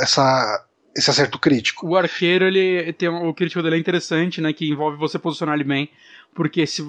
essa, 0.00 0.64
esse 0.96 1.10
acerto 1.10 1.38
crítico. 1.38 1.86
O 1.86 1.96
arqueiro, 1.96 2.46
ele 2.46 2.90
tem 2.94 3.08
o 3.08 3.34
crítico 3.34 3.62
dele 3.62 3.76
é 3.76 3.78
interessante, 3.78 4.40
né? 4.40 4.52
Que 4.52 4.70
envolve 4.70 4.96
você 4.96 5.18
posicionar 5.18 5.54
ele 5.56 5.64
bem. 5.64 5.90
Porque 6.34 6.66
se 6.66 6.82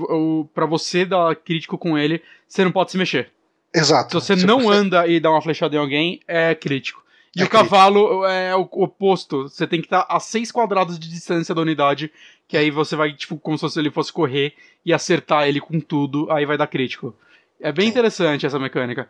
para 0.54 0.66
você 0.66 1.06
dar 1.06 1.36
crítico 1.36 1.78
com 1.78 1.98
ele, 1.98 2.22
você 2.48 2.64
não 2.64 2.72
pode 2.72 2.92
se 2.92 2.98
mexer. 2.98 3.32
Exato. 3.74 4.20
Se 4.20 4.36
você 4.36 4.46
não 4.46 4.70
anda 4.70 5.06
e 5.08 5.20
dá 5.20 5.30
uma 5.30 5.42
flechada 5.42 5.76
em 5.76 5.80
alguém, 5.80 6.20
é 6.28 6.56
crítico. 6.56 7.04
E 7.36 7.42
é 7.42 7.46
o 7.46 7.50
cavalo 7.50 8.06
crítico. 8.08 8.26
é 8.26 8.56
o 8.56 8.62
oposto. 8.62 9.44
Você 9.44 9.68
tem 9.68 9.82
que 9.82 9.88
estar 9.88 10.06
a 10.10 10.20
6 10.20 10.52
quadrados 10.52 10.98
de 10.98 11.10
distância 11.10 11.54
da 11.54 11.62
unidade, 11.62 12.12
que 12.48 12.56
aí 12.56 12.72
você 12.72 12.96
vai, 12.96 13.12
tipo, 13.14 13.38
como 13.38 13.58
se 13.58 13.80
ele 13.80 13.92
fosse 13.92 14.14
correr 14.14 14.54
e 14.86 14.94
acertar 14.94 15.48
ele 15.48 15.60
com 15.60 15.80
tudo, 15.80 16.32
aí 16.32 16.46
vai 16.46 16.58
dar 16.58 16.68
crítico. 16.68 17.14
É 17.60 17.72
bem 17.72 17.86
Sim. 17.86 17.92
interessante 17.92 18.46
essa 18.46 18.58
mecânica. 18.58 19.10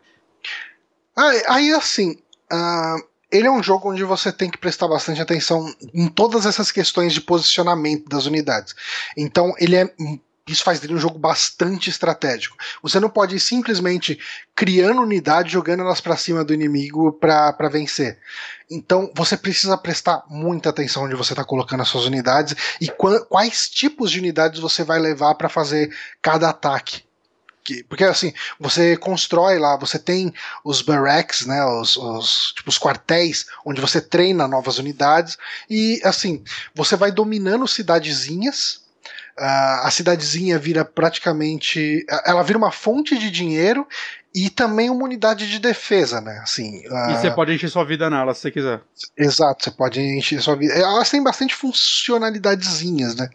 Aí, 1.16 1.42
aí 1.48 1.72
assim, 1.72 2.18
uh, 2.52 3.06
ele 3.30 3.46
é 3.46 3.50
um 3.50 3.62
jogo 3.62 3.90
onde 3.90 4.04
você 4.04 4.32
tem 4.32 4.50
que 4.50 4.58
prestar 4.58 4.88
bastante 4.88 5.20
atenção 5.20 5.72
em 5.94 6.08
todas 6.08 6.46
essas 6.46 6.70
questões 6.70 7.12
de 7.12 7.20
posicionamento 7.20 8.08
das 8.08 8.26
unidades. 8.26 8.74
Então, 9.16 9.54
ele 9.58 9.76
é 9.76 9.94
isso 10.46 10.62
faz 10.62 10.78
dele 10.78 10.94
um 10.94 10.98
jogo 10.98 11.18
bastante 11.18 11.90
estratégico. 11.90 12.56
Você 12.80 13.00
não 13.00 13.10
pode 13.10 13.34
ir 13.34 13.40
simplesmente 13.40 14.18
criando 14.54 15.02
unidade, 15.02 15.52
jogando 15.52 15.80
elas 15.80 16.00
para 16.00 16.16
cima 16.16 16.44
do 16.44 16.54
inimigo 16.54 17.12
para 17.12 17.68
vencer. 17.68 18.18
Então 18.70 19.10
você 19.14 19.36
precisa 19.36 19.76
prestar 19.76 20.22
muita 20.28 20.70
atenção 20.70 21.04
onde 21.04 21.16
você 21.16 21.32
está 21.32 21.44
colocando 21.44 21.80
as 21.80 21.88
suas 21.88 22.04
unidades 22.04 22.54
e 22.80 22.88
quais 23.28 23.68
tipos 23.68 24.10
de 24.10 24.20
unidades 24.20 24.60
você 24.60 24.84
vai 24.84 25.00
levar 25.00 25.34
para 25.34 25.48
fazer 25.48 25.92
cada 26.22 26.48
ataque. 26.48 27.04
Porque 27.88 28.04
assim, 28.04 28.32
você 28.60 28.96
constrói 28.96 29.58
lá, 29.58 29.76
você 29.76 29.98
tem 29.98 30.32
os 30.64 30.80
barracks, 30.80 31.44
né, 31.44 31.64
os, 31.64 31.96
os, 31.96 32.52
tipo, 32.52 32.70
os 32.70 32.78
quartéis, 32.78 33.46
onde 33.64 33.80
você 33.80 34.00
treina 34.00 34.46
novas 34.46 34.78
unidades, 34.78 35.36
e 35.68 36.00
assim, 36.04 36.44
você 36.72 36.94
vai 36.94 37.10
dominando 37.10 37.66
cidadezinhas 37.66 38.85
a 39.38 39.90
cidadezinha 39.90 40.58
vira 40.58 40.84
praticamente. 40.84 42.04
Ela 42.24 42.42
vira 42.42 42.58
uma 42.58 42.72
fonte 42.72 43.18
de 43.18 43.30
dinheiro 43.30 43.86
e 44.34 44.50
também 44.50 44.90
uma 44.90 45.04
unidade 45.04 45.48
de 45.50 45.58
defesa, 45.58 46.20
né? 46.20 46.40
Assim, 46.42 46.82
e 46.84 47.14
você 47.14 47.30
pode 47.30 47.52
encher 47.52 47.70
sua 47.70 47.84
vida 47.84 48.08
nela 48.10 48.34
se 48.34 48.40
você 48.42 48.50
quiser. 48.50 48.80
Exato, 49.16 49.64
você 49.64 49.70
pode 49.70 50.00
encher 50.00 50.42
sua 50.42 50.56
vida. 50.56 50.74
Elas 50.74 51.10
têm 51.10 51.22
bastante 51.22 51.54
funcionalidadezinhas, 51.54 53.14
né? 53.16 53.28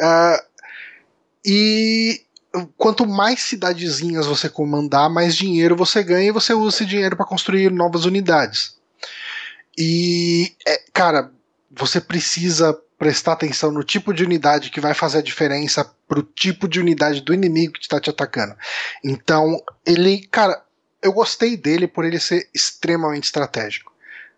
Uh, 0.00 0.42
e 1.44 2.20
quanto 2.76 3.06
mais 3.06 3.40
cidadezinhas 3.40 4.26
você 4.26 4.48
comandar, 4.48 5.08
mais 5.08 5.36
dinheiro 5.36 5.76
você 5.76 6.02
ganha 6.02 6.28
e 6.28 6.32
você 6.32 6.52
usa 6.52 6.76
esse 6.76 6.86
dinheiro 6.86 7.16
para 7.16 7.26
construir 7.26 7.70
novas 7.70 8.04
unidades. 8.04 8.76
E, 9.78 10.52
é, 10.66 10.82
cara, 10.92 11.30
você 11.70 12.00
precisa 12.00 12.76
prestar 13.00 13.32
atenção 13.32 13.72
no 13.72 13.82
tipo 13.82 14.12
de 14.12 14.22
unidade 14.22 14.68
que 14.68 14.78
vai 14.78 14.92
fazer 14.92 15.18
a 15.18 15.22
diferença 15.22 15.90
pro 16.06 16.22
tipo 16.22 16.68
de 16.68 16.78
unidade 16.78 17.22
do 17.22 17.32
inimigo 17.32 17.72
que 17.72 17.80
está 17.80 17.98
te 17.98 18.10
atacando. 18.10 18.54
Então, 19.02 19.58
ele, 19.86 20.28
cara, 20.30 20.62
eu 21.00 21.10
gostei 21.10 21.56
dele 21.56 21.88
por 21.88 22.04
ele 22.04 22.20
ser 22.20 22.50
extremamente 22.52 23.24
estratégico. 23.24 23.90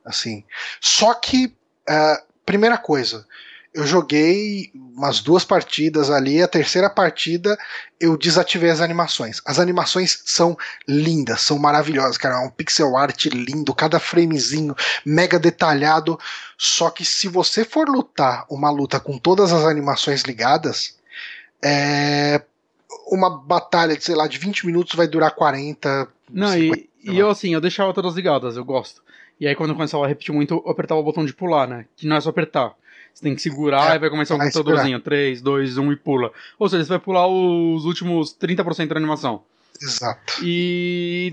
Assim, 0.04 0.44
só 0.80 1.12
que, 1.12 1.46
uh, 1.88 2.24
primeira 2.46 2.78
coisa, 2.78 3.26
eu 3.74 3.86
joguei 3.86 4.70
umas 4.74 5.20
duas 5.20 5.44
partidas 5.44 6.10
ali, 6.10 6.42
a 6.42 6.48
terceira 6.48 6.90
partida 6.90 7.58
eu 7.98 8.18
desativei 8.18 8.68
as 8.68 8.80
animações. 8.80 9.40
As 9.46 9.58
animações 9.58 10.22
são 10.26 10.56
lindas, 10.86 11.40
são 11.40 11.58
maravilhosas, 11.58 12.18
cara, 12.18 12.42
é 12.42 12.46
um 12.46 12.50
pixel 12.50 12.96
art 12.96 13.26
lindo, 13.26 13.74
cada 13.74 13.98
framezinho 13.98 14.74
mega 15.06 15.38
detalhado. 15.38 16.18
Só 16.58 16.90
que 16.90 17.04
se 17.04 17.28
você 17.28 17.64
for 17.64 17.88
lutar 17.88 18.44
uma 18.50 18.70
luta 18.70 19.00
com 19.00 19.16
todas 19.16 19.52
as 19.52 19.64
animações 19.64 20.22
ligadas, 20.22 20.98
é 21.64 22.42
uma 23.10 23.30
batalha 23.30 23.96
de, 23.96 24.04
sei 24.04 24.14
lá, 24.14 24.26
de 24.26 24.38
20 24.38 24.66
minutos 24.66 24.94
vai 24.94 25.06
durar 25.06 25.34
40, 25.34 26.08
Não, 26.30 26.56
e, 26.56 26.88
e 27.02 27.18
eu 27.18 27.30
assim, 27.30 27.54
eu 27.54 27.60
deixava 27.60 27.92
todas 27.94 28.14
ligadas, 28.14 28.56
eu 28.56 28.64
gosto. 28.64 29.02
E 29.40 29.46
aí 29.46 29.54
quando 29.54 29.70
eu 29.70 29.76
começava 29.76 30.04
a 30.04 30.08
repetir 30.08 30.34
muito, 30.34 30.62
eu 30.64 30.70
apertava 30.70 31.00
o 31.00 31.04
botão 31.04 31.24
de 31.24 31.32
pular, 31.32 31.66
né? 31.66 31.86
Que 31.96 32.06
não 32.06 32.16
é 32.16 32.20
só 32.20 32.30
apertar. 32.30 32.74
Você 33.14 33.22
tem 33.22 33.34
que 33.34 33.42
segurar 33.42 33.92
é, 33.92 33.96
e 33.96 33.98
vai 33.98 34.10
começar 34.10 34.34
um 34.34 34.38
computadorzinho. 34.38 35.00
3, 35.00 35.40
2, 35.40 35.78
1 35.78 35.92
e 35.92 35.96
pula. 35.96 36.32
Ou 36.58 36.68
seja, 36.68 36.84
você 36.84 36.88
vai 36.88 36.98
pular 36.98 37.26
os 37.26 37.84
últimos 37.84 38.34
30% 38.34 38.88
da 38.88 38.96
animação. 38.96 39.42
Exato. 39.80 40.34
E 40.42 41.32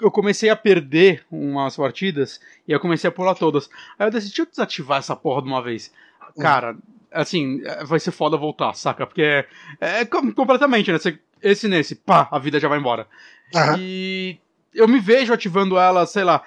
eu 0.00 0.10
comecei 0.10 0.50
a 0.50 0.56
perder 0.56 1.24
umas 1.30 1.76
partidas 1.76 2.40
e 2.66 2.72
eu 2.72 2.80
comecei 2.80 3.08
a 3.08 3.12
pular 3.12 3.34
todas. 3.34 3.68
Aí 3.98 4.06
eu 4.06 4.10
decidi, 4.10 4.40
eu 4.40 4.46
desativar 4.46 4.98
essa 4.98 5.16
porra 5.16 5.42
de 5.42 5.48
uma 5.48 5.62
vez. 5.62 5.90
Hum. 6.36 6.42
Cara, 6.42 6.76
assim, 7.10 7.62
vai 7.84 7.98
ser 7.98 8.10
foda 8.10 8.36
voltar, 8.36 8.74
saca? 8.74 9.06
Porque 9.06 9.22
é, 9.22 9.46
é 9.80 10.04
completamente, 10.04 10.92
né? 10.92 10.98
Você, 10.98 11.18
esse 11.42 11.68
nesse, 11.68 11.94
pá, 11.94 12.28
a 12.30 12.38
vida 12.38 12.60
já 12.60 12.68
vai 12.68 12.78
embora. 12.78 13.06
Uhum. 13.54 13.76
E 13.78 14.38
eu 14.76 14.86
me 14.86 15.00
vejo 15.00 15.32
ativando 15.32 15.78
ela, 15.78 16.06
sei 16.06 16.22
lá, 16.22 16.42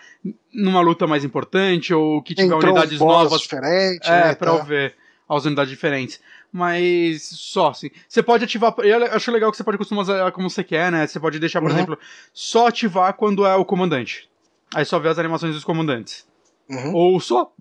numa 0.54 0.82
luta 0.82 1.08
mais 1.08 1.24
importante 1.24 1.94
ou 1.94 2.22
que 2.22 2.36
tiver 2.36 2.56
Entrou 2.56 2.72
unidades 2.72 3.00
novas. 3.00 3.42
diferentes. 3.42 4.08
É, 4.08 4.28
né, 4.28 4.36
pra 4.36 4.52
tá. 4.52 4.58
eu 4.58 4.64
ver 4.64 4.96
as 5.28 5.46
unidades 5.46 5.70
diferentes. 5.70 6.20
Mas 6.52 7.24
só, 7.24 7.70
assim. 7.70 7.90
Você 8.08 8.24
pode 8.24 8.44
ativar. 8.44 8.74
Eu 8.80 9.06
acho 9.14 9.32
legal 9.32 9.52
que 9.52 9.58
você 9.58 9.64
pode 9.64 9.78
customizar 9.78 10.32
como 10.32 10.50
você 10.50 10.64
quer, 10.64 10.92
né? 10.92 11.06
Você 11.06 11.20
pode 11.20 11.38
deixar, 11.40 11.62
por 11.62 11.70
uhum. 11.70 11.78
exemplo, 11.78 12.00
só 12.34 12.68
ativar 12.68 13.14
quando 13.14 13.46
é 13.46 13.56
o 13.56 13.66
comandante. 13.66 14.28
Aí 14.74 14.86
só 14.86 14.98
vê 15.00 15.10
as 15.10 15.20
animações 15.20 15.54
dos 15.54 15.64
comandantes. 15.64 16.26
Uhum. 16.70 16.94
Ou 16.94 17.20
só. 17.20 17.52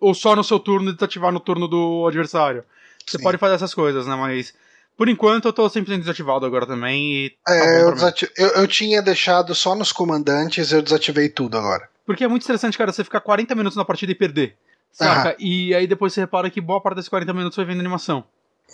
Ou 0.00 0.14
só 0.14 0.36
no 0.36 0.44
seu 0.44 0.60
turno 0.60 0.90
e 0.90 0.94
desativar 0.94 1.32
no 1.32 1.40
turno 1.40 1.66
do 1.66 2.06
adversário. 2.06 2.64
Você 3.04 3.18
Sim. 3.18 3.24
pode 3.24 3.38
fazer 3.38 3.54
essas 3.54 3.74
coisas, 3.74 4.06
né? 4.06 4.14
Mas. 4.14 4.54
Por 4.98 5.08
enquanto 5.08 5.46
eu 5.46 5.52
tô 5.52 5.64
100% 5.70 6.00
desativado 6.00 6.44
agora 6.44 6.66
também 6.66 7.12
e. 7.12 7.30
Tá 7.46 7.54
é, 7.54 7.82
eu, 7.82 7.94
eu, 8.36 8.48
eu, 8.48 8.66
tinha 8.66 9.00
deixado 9.00 9.54
só 9.54 9.76
nos 9.76 9.92
comandantes, 9.92 10.72
eu 10.72 10.82
desativei 10.82 11.28
tudo 11.28 11.56
agora. 11.56 11.88
Porque 12.04 12.24
é 12.24 12.28
muito 12.28 12.42
interessante, 12.42 12.76
cara, 12.76 12.92
você 12.92 13.04
ficar 13.04 13.20
40 13.20 13.54
minutos 13.54 13.76
na 13.76 13.84
partida 13.84 14.10
e 14.10 14.14
perder. 14.16 14.56
Saca? 14.90 15.36
E 15.38 15.72
aí 15.72 15.86
depois 15.86 16.12
você 16.12 16.22
repara 16.22 16.50
que 16.50 16.60
boa 16.60 16.80
parte 16.80 16.96
desses 16.96 17.08
40 17.08 17.32
minutos 17.32 17.56
vai 17.56 17.64
vendo 17.64 17.78
animação. 17.78 18.24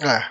É. 0.00 0.24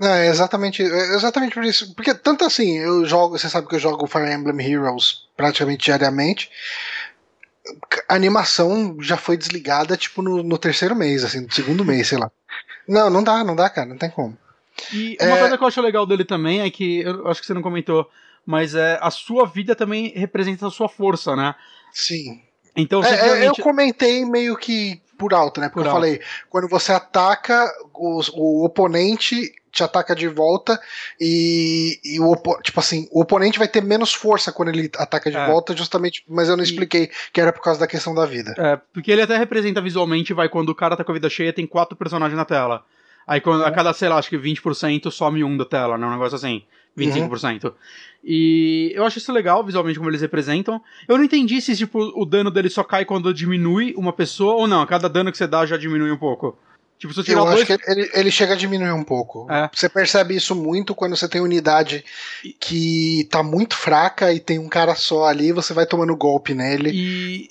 É, 0.00 0.28
exatamente, 0.28 0.84
é 0.84 1.14
exatamente 1.16 1.54
por 1.54 1.64
isso. 1.64 1.92
Porque 1.96 2.14
tanto 2.14 2.44
assim, 2.44 2.78
eu 2.78 3.04
jogo, 3.04 3.36
você 3.36 3.48
sabe 3.48 3.66
que 3.66 3.74
eu 3.74 3.80
jogo 3.80 4.06
Fire 4.06 4.32
Emblem 4.32 4.64
Heroes 4.64 5.26
praticamente 5.36 5.86
diariamente. 5.86 6.48
A 8.08 8.14
animação 8.14 8.98
já 9.00 9.16
foi 9.16 9.36
desligada, 9.36 9.96
tipo, 9.96 10.22
no, 10.22 10.44
no 10.44 10.56
terceiro 10.56 10.94
mês, 10.94 11.24
assim, 11.24 11.40
no 11.40 11.52
segundo 11.52 11.82
mês, 11.84 12.06
sei 12.06 12.18
lá. 12.18 12.30
Não, 12.86 13.10
não 13.10 13.24
dá, 13.24 13.42
não 13.42 13.56
dá, 13.56 13.68
cara, 13.68 13.88
não 13.88 13.98
tem 13.98 14.10
como. 14.10 14.38
E 14.92 15.16
uma 15.20 15.36
é... 15.36 15.40
coisa 15.40 15.58
que 15.58 15.64
eu 15.64 15.68
acho 15.68 15.80
legal 15.80 16.06
dele 16.06 16.24
também 16.24 16.60
é 16.60 16.70
que, 16.70 17.00
eu 17.00 17.26
acho 17.28 17.40
que 17.40 17.46
você 17.46 17.54
não 17.54 17.62
comentou, 17.62 18.08
mas 18.44 18.74
é 18.74 18.98
a 19.00 19.10
sua 19.10 19.46
vida 19.46 19.74
também 19.74 20.12
representa 20.14 20.66
a 20.66 20.70
sua 20.70 20.88
força, 20.88 21.34
né? 21.34 21.54
Sim. 21.92 22.42
Então, 22.76 23.02
é, 23.02 23.08
simplesmente... 23.08 23.44
é, 23.44 23.48
eu 23.48 23.64
comentei 23.64 24.24
meio 24.24 24.56
que 24.56 25.00
por 25.18 25.32
alto, 25.32 25.60
né? 25.60 25.68
Porque 25.68 25.80
por 25.80 25.86
eu 25.86 25.90
alto. 25.90 26.00
falei, 26.00 26.20
quando 26.50 26.68
você 26.68 26.92
ataca, 26.92 27.66
o, 27.94 28.20
o 28.34 28.64
oponente 28.64 29.52
te 29.72 29.82
ataca 29.82 30.14
de 30.14 30.26
volta 30.26 30.80
e, 31.20 32.00
e, 32.02 32.18
o 32.18 32.34
tipo 32.62 32.80
assim, 32.80 33.06
o 33.10 33.20
oponente 33.20 33.58
vai 33.58 33.68
ter 33.68 33.82
menos 33.82 34.14
força 34.14 34.50
quando 34.50 34.70
ele 34.70 34.90
ataca 34.96 35.30
de 35.30 35.36
é. 35.36 35.46
volta, 35.46 35.76
justamente, 35.76 36.24
mas 36.26 36.48
eu 36.48 36.56
não 36.56 36.64
expliquei 36.64 37.10
que 37.30 37.40
era 37.40 37.52
por 37.52 37.60
causa 37.62 37.78
da 37.78 37.86
questão 37.86 38.14
da 38.14 38.24
vida. 38.24 38.54
É, 38.56 38.80
porque 38.92 39.12
ele 39.12 39.20
até 39.20 39.36
representa 39.36 39.82
visualmente, 39.82 40.32
vai 40.32 40.48
quando 40.48 40.70
o 40.70 40.74
cara 40.74 40.96
tá 40.96 41.04
com 41.04 41.12
a 41.12 41.14
vida 41.14 41.28
cheia, 41.28 41.52
tem 41.52 41.66
quatro 41.66 41.94
personagens 41.94 42.36
na 42.36 42.44
tela. 42.46 42.84
Aí 43.26 43.40
quando, 43.40 43.64
a 43.64 43.70
cada, 43.70 43.92
sei 43.92 44.08
lá, 44.08 44.18
acho 44.18 44.28
que 44.28 44.38
20% 44.38 45.10
some 45.10 45.42
um 45.42 45.56
da 45.56 45.64
tela, 45.64 45.98
né? 45.98 46.06
Um 46.06 46.12
negócio 46.12 46.36
assim. 46.36 46.62
25%. 46.96 47.64
Uhum. 47.64 47.72
E 48.24 48.92
eu 48.94 49.04
acho 49.04 49.18
isso 49.18 49.32
legal, 49.32 49.62
visualmente, 49.62 49.98
como 49.98 50.10
eles 50.10 50.20
representam. 50.20 50.80
Eu 51.06 51.18
não 51.18 51.24
entendi 51.24 51.60
se, 51.60 51.76
tipo, 51.76 52.00
o 52.00 52.24
dano 52.24 52.50
dele 52.50 52.70
só 52.70 52.82
cai 52.82 53.04
quando 53.04 53.34
diminui 53.34 53.94
uma 53.96 54.12
pessoa 54.12 54.54
ou 54.54 54.66
não. 54.66 54.80
A 54.80 54.86
cada 54.86 55.08
dano 55.08 55.30
que 55.30 55.38
você 55.38 55.46
dá 55.46 55.66
já 55.66 55.76
diminui 55.76 56.10
um 56.10 56.16
pouco. 56.16 56.56
Tipo, 56.98 57.12
se 57.12 57.20
eu 57.20 57.24
tirar 57.24 57.40
eu 57.40 57.44
dois... 57.44 57.70
acho 57.70 57.78
que 57.78 57.90
ele, 57.90 58.10
ele 58.14 58.30
chega 58.30 58.54
a 58.54 58.56
diminuir 58.56 58.92
um 58.92 59.04
pouco. 59.04 59.46
É. 59.50 59.68
Você 59.72 59.88
percebe 59.88 60.34
isso 60.34 60.54
muito 60.54 60.94
quando 60.94 61.14
você 61.14 61.28
tem 61.28 61.40
unidade 61.40 62.04
que 62.58 63.28
tá 63.30 63.42
muito 63.42 63.76
fraca 63.76 64.32
e 64.32 64.40
tem 64.40 64.58
um 64.58 64.68
cara 64.68 64.94
só 64.94 65.26
ali, 65.26 65.52
você 65.52 65.74
vai 65.74 65.84
tomando 65.84 66.16
golpe 66.16 66.54
nele. 66.54 66.90
E 66.92 67.50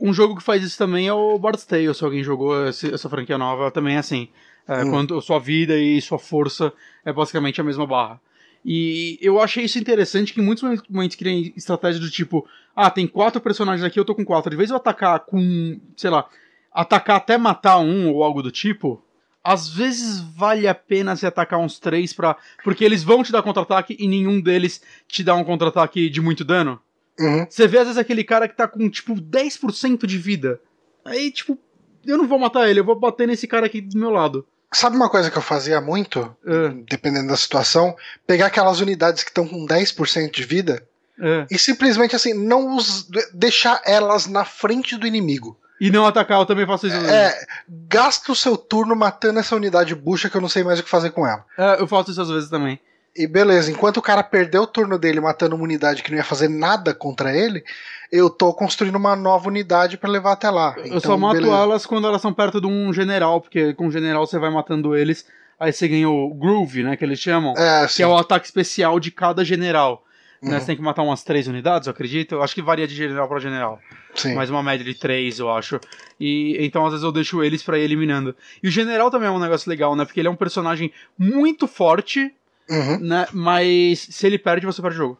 um 0.00 0.12
jogo 0.12 0.36
que 0.36 0.42
faz 0.42 0.62
isso 0.62 0.78
também 0.78 1.06
é 1.06 1.12
o 1.12 1.38
Bard's 1.38 1.66
Tale, 1.66 1.94
se 1.94 2.02
alguém 2.02 2.24
jogou 2.24 2.66
essa 2.66 3.08
franquia 3.10 3.36
nova, 3.36 3.70
também 3.70 3.96
é 3.96 3.98
assim. 3.98 4.28
É, 4.68 4.84
hum. 4.84 4.90
Quando 4.90 5.20
sua 5.22 5.38
vida 5.38 5.76
e 5.78 6.00
sua 6.02 6.18
força 6.18 6.72
é 7.04 7.12
basicamente 7.12 7.60
a 7.60 7.64
mesma 7.64 7.86
barra. 7.86 8.20
E 8.64 9.18
eu 9.22 9.40
achei 9.40 9.64
isso 9.64 9.78
interessante 9.78 10.34
que 10.34 10.40
em 10.40 10.44
muitos 10.44 10.62
momentos 10.90 11.16
criam 11.16 11.52
estratégia 11.56 12.00
do 12.00 12.10
tipo, 12.10 12.46
ah, 12.76 12.90
tem 12.90 13.06
quatro 13.06 13.40
personagens 13.40 13.82
aqui, 13.82 13.98
eu 13.98 14.04
tô 14.04 14.14
com 14.14 14.24
quatro. 14.24 14.50
De 14.50 14.56
vez 14.56 14.68
eu 14.68 14.76
atacar 14.76 15.20
com, 15.20 15.80
sei 15.96 16.10
lá, 16.10 16.28
atacar 16.70 17.16
até 17.16 17.38
matar 17.38 17.78
um 17.78 18.12
ou 18.12 18.22
algo 18.22 18.42
do 18.42 18.50
tipo, 18.50 19.02
às 19.42 19.68
vezes 19.68 20.20
vale 20.20 20.68
a 20.68 20.74
pena 20.74 21.16
se 21.16 21.24
atacar 21.24 21.58
uns 21.58 21.78
três 21.78 22.12
pra. 22.12 22.36
Porque 22.62 22.84
eles 22.84 23.02
vão 23.02 23.22
te 23.22 23.32
dar 23.32 23.42
contra-ataque 23.42 23.96
e 23.98 24.06
nenhum 24.06 24.40
deles 24.40 24.82
te 25.06 25.24
dá 25.24 25.34
um 25.34 25.44
contra-ataque 25.44 26.10
de 26.10 26.20
muito 26.20 26.44
dano. 26.44 26.78
Uhum. 27.18 27.46
Você 27.48 27.66
vê 27.66 27.78
às 27.78 27.84
vezes 27.84 27.98
aquele 27.98 28.22
cara 28.22 28.46
que 28.46 28.56
tá 28.56 28.68
com, 28.68 28.88
tipo, 28.90 29.14
10% 29.14 30.06
de 30.06 30.18
vida. 30.18 30.60
Aí, 31.04 31.32
tipo, 31.32 31.58
eu 32.06 32.18
não 32.18 32.28
vou 32.28 32.38
matar 32.38 32.68
ele, 32.68 32.80
eu 32.80 32.84
vou 32.84 32.98
bater 32.98 33.26
nesse 33.26 33.46
cara 33.46 33.66
aqui 33.66 33.80
do 33.80 33.98
meu 33.98 34.10
lado. 34.10 34.46
Sabe 34.72 34.96
uma 34.96 35.08
coisa 35.08 35.30
que 35.30 35.38
eu 35.38 35.42
fazia 35.42 35.80
muito, 35.80 36.20
uh. 36.20 36.84
dependendo 36.88 37.28
da 37.28 37.36
situação? 37.36 37.96
Pegar 38.26 38.46
aquelas 38.46 38.80
unidades 38.80 39.22
que 39.22 39.30
estão 39.30 39.46
com 39.46 39.66
10% 39.66 40.30
de 40.30 40.44
vida 40.44 40.82
uh. 41.18 41.46
e 41.50 41.58
simplesmente 41.58 42.14
assim, 42.14 42.34
não 42.34 42.76
os, 42.76 43.08
deixar 43.32 43.80
elas 43.84 44.26
na 44.26 44.44
frente 44.44 44.96
do 44.96 45.06
inimigo. 45.06 45.58
E 45.80 45.90
não 45.90 46.06
atacar, 46.06 46.40
eu 46.40 46.46
também 46.46 46.66
faço 46.66 46.88
isso. 46.88 46.96
É, 46.96 47.46
gasta 47.88 48.32
o 48.32 48.36
seu 48.36 48.56
turno 48.56 48.96
matando 48.96 49.38
essa 49.38 49.54
unidade 49.54 49.94
bucha 49.94 50.28
que 50.28 50.36
eu 50.36 50.40
não 50.40 50.48
sei 50.48 50.64
mais 50.64 50.80
o 50.80 50.82
que 50.82 50.90
fazer 50.90 51.10
com 51.10 51.26
ela. 51.26 51.44
É, 51.56 51.80
eu 51.80 51.86
faço 51.86 52.10
isso 52.10 52.20
às 52.20 52.28
vezes 52.28 52.50
também. 52.50 52.80
E 53.16 53.26
beleza, 53.26 53.70
enquanto 53.70 53.96
o 53.98 54.02
cara 54.02 54.22
perdeu 54.22 54.62
o 54.62 54.66
turno 54.66 54.98
dele 54.98 55.20
matando 55.20 55.54
uma 55.54 55.64
unidade 55.64 56.02
que 56.02 56.10
não 56.10 56.18
ia 56.18 56.24
fazer 56.24 56.48
nada 56.48 56.92
contra 56.92 57.34
ele, 57.34 57.64
eu 58.10 58.30
tô 58.30 58.52
construindo 58.54 58.96
uma 58.96 59.14
nova 59.14 59.48
unidade 59.48 59.96
para 59.98 60.10
levar 60.10 60.32
até 60.32 60.50
lá. 60.50 60.74
Eu 60.78 60.86
então, 60.86 61.00
só 61.00 61.16
mato 61.16 61.44
elas 61.44 61.86
quando 61.86 62.06
elas 62.06 62.22
são 62.22 62.32
perto 62.32 62.60
de 62.60 62.66
um 62.66 62.92
general, 62.92 63.40
porque 63.40 63.74
com 63.74 63.86
o 63.86 63.90
general 63.90 64.26
você 64.26 64.38
vai 64.38 64.50
matando 64.50 64.96
eles, 64.96 65.26
aí 65.60 65.72
você 65.72 65.86
ganha 65.86 66.08
o 66.08 66.32
groove, 66.34 66.82
né, 66.82 66.96
que 66.96 67.04
eles 67.04 67.18
chamam, 67.18 67.54
é, 67.56 67.86
que 67.86 68.02
é 68.02 68.06
o 68.06 68.16
ataque 68.16 68.46
especial 68.46 68.98
de 68.98 69.10
cada 69.10 69.44
general. 69.44 70.04
Né, 70.40 70.48
uhum. 70.48 70.54
Né, 70.54 70.60
você 70.60 70.66
tem 70.66 70.76
que 70.76 70.82
matar 70.82 71.02
umas 71.02 71.22
três 71.22 71.48
unidades, 71.48 71.86
eu 71.86 71.90
acredito. 71.90 72.36
Eu 72.36 72.42
acho 72.42 72.54
que 72.54 72.62
varia 72.62 72.86
de 72.86 72.94
general 72.94 73.28
para 73.28 73.40
general. 73.40 73.80
Sim. 74.14 74.34
Mas 74.34 74.48
uma 74.48 74.62
média 74.62 74.84
de 74.84 74.94
três, 74.94 75.38
eu 75.38 75.50
acho. 75.50 75.80
E 76.18 76.56
então 76.60 76.86
às 76.86 76.92
vezes 76.92 77.04
eu 77.04 77.12
deixo 77.12 77.42
eles 77.42 77.62
para 77.62 77.78
ir 77.78 77.82
eliminando. 77.82 78.34
E 78.62 78.68
o 78.68 78.70
general 78.70 79.10
também 79.10 79.28
é 79.28 79.32
um 79.32 79.38
negócio 79.38 79.68
legal, 79.68 79.94
né? 79.96 80.04
Porque 80.04 80.20
ele 80.20 80.28
é 80.28 80.30
um 80.30 80.36
personagem 80.36 80.92
muito 81.18 81.66
forte, 81.66 82.32
uhum. 82.70 83.00
né? 83.00 83.26
Mas 83.32 83.98
se 83.98 84.26
ele 84.26 84.38
perde, 84.38 84.64
você 84.64 84.80
perde 84.80 84.96
o 84.96 84.98
jogo. 84.98 85.18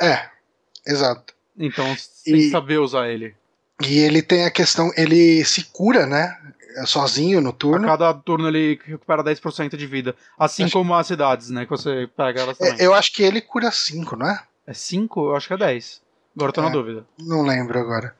É, 0.00 0.28
exato. 0.86 1.34
Então 1.56 1.84
você 1.94 2.30
e, 2.30 2.32
tem 2.32 2.40
que 2.42 2.50
saber 2.50 2.78
usar 2.78 3.08
ele. 3.08 3.34
E 3.80 3.98
ele 3.98 4.22
tem 4.22 4.44
a 4.44 4.50
questão, 4.50 4.90
ele 4.96 5.44
se 5.44 5.64
cura, 5.64 6.06
né? 6.06 6.36
Sozinho 6.86 7.40
no 7.40 7.52
turno. 7.52 7.86
A 7.86 7.90
cada 7.90 8.14
turno 8.14 8.48
ele 8.48 8.78
recupera 8.84 9.22
10% 9.22 9.76
de 9.76 9.86
vida. 9.86 10.16
Assim 10.38 10.64
acho... 10.64 10.72
como 10.72 10.94
as 10.94 11.06
cidades, 11.06 11.50
né? 11.50 11.64
Que 11.64 11.70
você 11.70 12.08
pega 12.16 12.40
elas 12.40 12.60
é, 12.60 12.70
também. 12.70 12.84
eu 12.84 12.94
acho 12.94 13.12
que 13.12 13.22
ele 13.22 13.40
cura 13.40 13.70
5, 13.70 14.16
não 14.16 14.28
é? 14.28 14.42
É 14.66 14.72
5? 14.72 15.20
Eu 15.20 15.36
acho 15.36 15.48
que 15.48 15.54
é 15.54 15.58
10. 15.58 16.00
Agora 16.34 16.48
eu 16.48 16.54
tô 16.54 16.60
é, 16.60 16.64
na 16.64 16.70
dúvida. 16.70 17.06
Não 17.18 17.42
lembro 17.42 17.78
agora. 17.78 18.14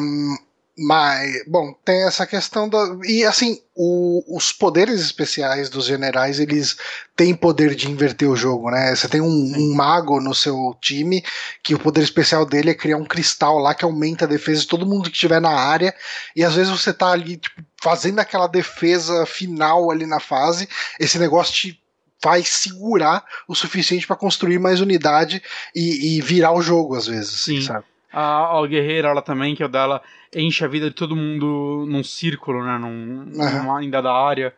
Um, 0.00 0.36
mas, 0.78 1.44
bom, 1.46 1.72
tem 1.84 2.06
essa 2.06 2.24
questão 2.24 2.68
da. 2.68 2.78
E 3.04 3.24
assim, 3.24 3.60
o, 3.74 4.36
os 4.36 4.52
poderes 4.52 5.00
especiais 5.00 5.68
dos 5.68 5.86
generais, 5.86 6.38
eles 6.38 6.76
têm 7.16 7.34
poder 7.34 7.74
de 7.74 7.90
inverter 7.90 8.30
o 8.30 8.36
jogo, 8.36 8.70
né? 8.70 8.94
Você 8.94 9.08
tem 9.08 9.20
um, 9.20 9.26
um, 9.26 9.74
mago 9.74 10.20
no 10.20 10.32
seu 10.32 10.76
time, 10.80 11.24
que 11.64 11.74
o 11.74 11.78
poder 11.78 12.02
especial 12.02 12.46
dele 12.46 12.70
é 12.70 12.74
criar 12.74 12.96
um 12.96 13.04
cristal 13.04 13.58
lá 13.58 13.74
que 13.74 13.84
aumenta 13.84 14.24
a 14.24 14.28
defesa 14.28 14.60
de 14.60 14.68
todo 14.68 14.86
mundo 14.86 15.10
que 15.10 15.16
estiver 15.16 15.40
na 15.40 15.50
área. 15.50 15.92
E 16.36 16.44
às 16.44 16.54
vezes 16.54 16.70
você 16.70 16.92
tá 16.92 17.10
ali, 17.10 17.38
tipo, 17.38 17.60
fazendo 17.82 18.20
aquela 18.20 18.46
defesa 18.46 19.26
final 19.26 19.90
ali 19.90 20.06
na 20.06 20.20
fase, 20.20 20.68
esse 21.00 21.18
negócio 21.18 21.54
te 21.54 21.82
vai 22.22 22.42
segurar 22.42 23.24
o 23.46 23.54
suficiente 23.54 24.06
para 24.06 24.16
construir 24.16 24.58
mais 24.58 24.80
unidade 24.80 25.42
e, 25.74 26.18
e, 26.18 26.20
virar 26.20 26.52
o 26.52 26.62
jogo, 26.62 26.96
às 26.96 27.06
vezes. 27.06 27.42
Sim. 27.42 27.62
Sabe? 27.62 27.84
A, 28.12 28.58
a 28.58 28.66
guerreira, 28.66 29.08
ela 29.08 29.22
também, 29.22 29.54
que 29.54 29.62
é 29.62 29.66
o 29.66 29.68
dela, 29.68 30.02
enche 30.34 30.64
a 30.64 30.68
vida 30.68 30.88
de 30.88 30.94
todo 30.94 31.16
mundo 31.16 31.86
num 31.88 32.02
círculo, 32.02 32.64
né? 32.64 32.78
Num, 32.78 33.30
uhum. 33.34 33.76
ainda 33.76 34.00
da 34.00 34.12
área. 34.12 34.54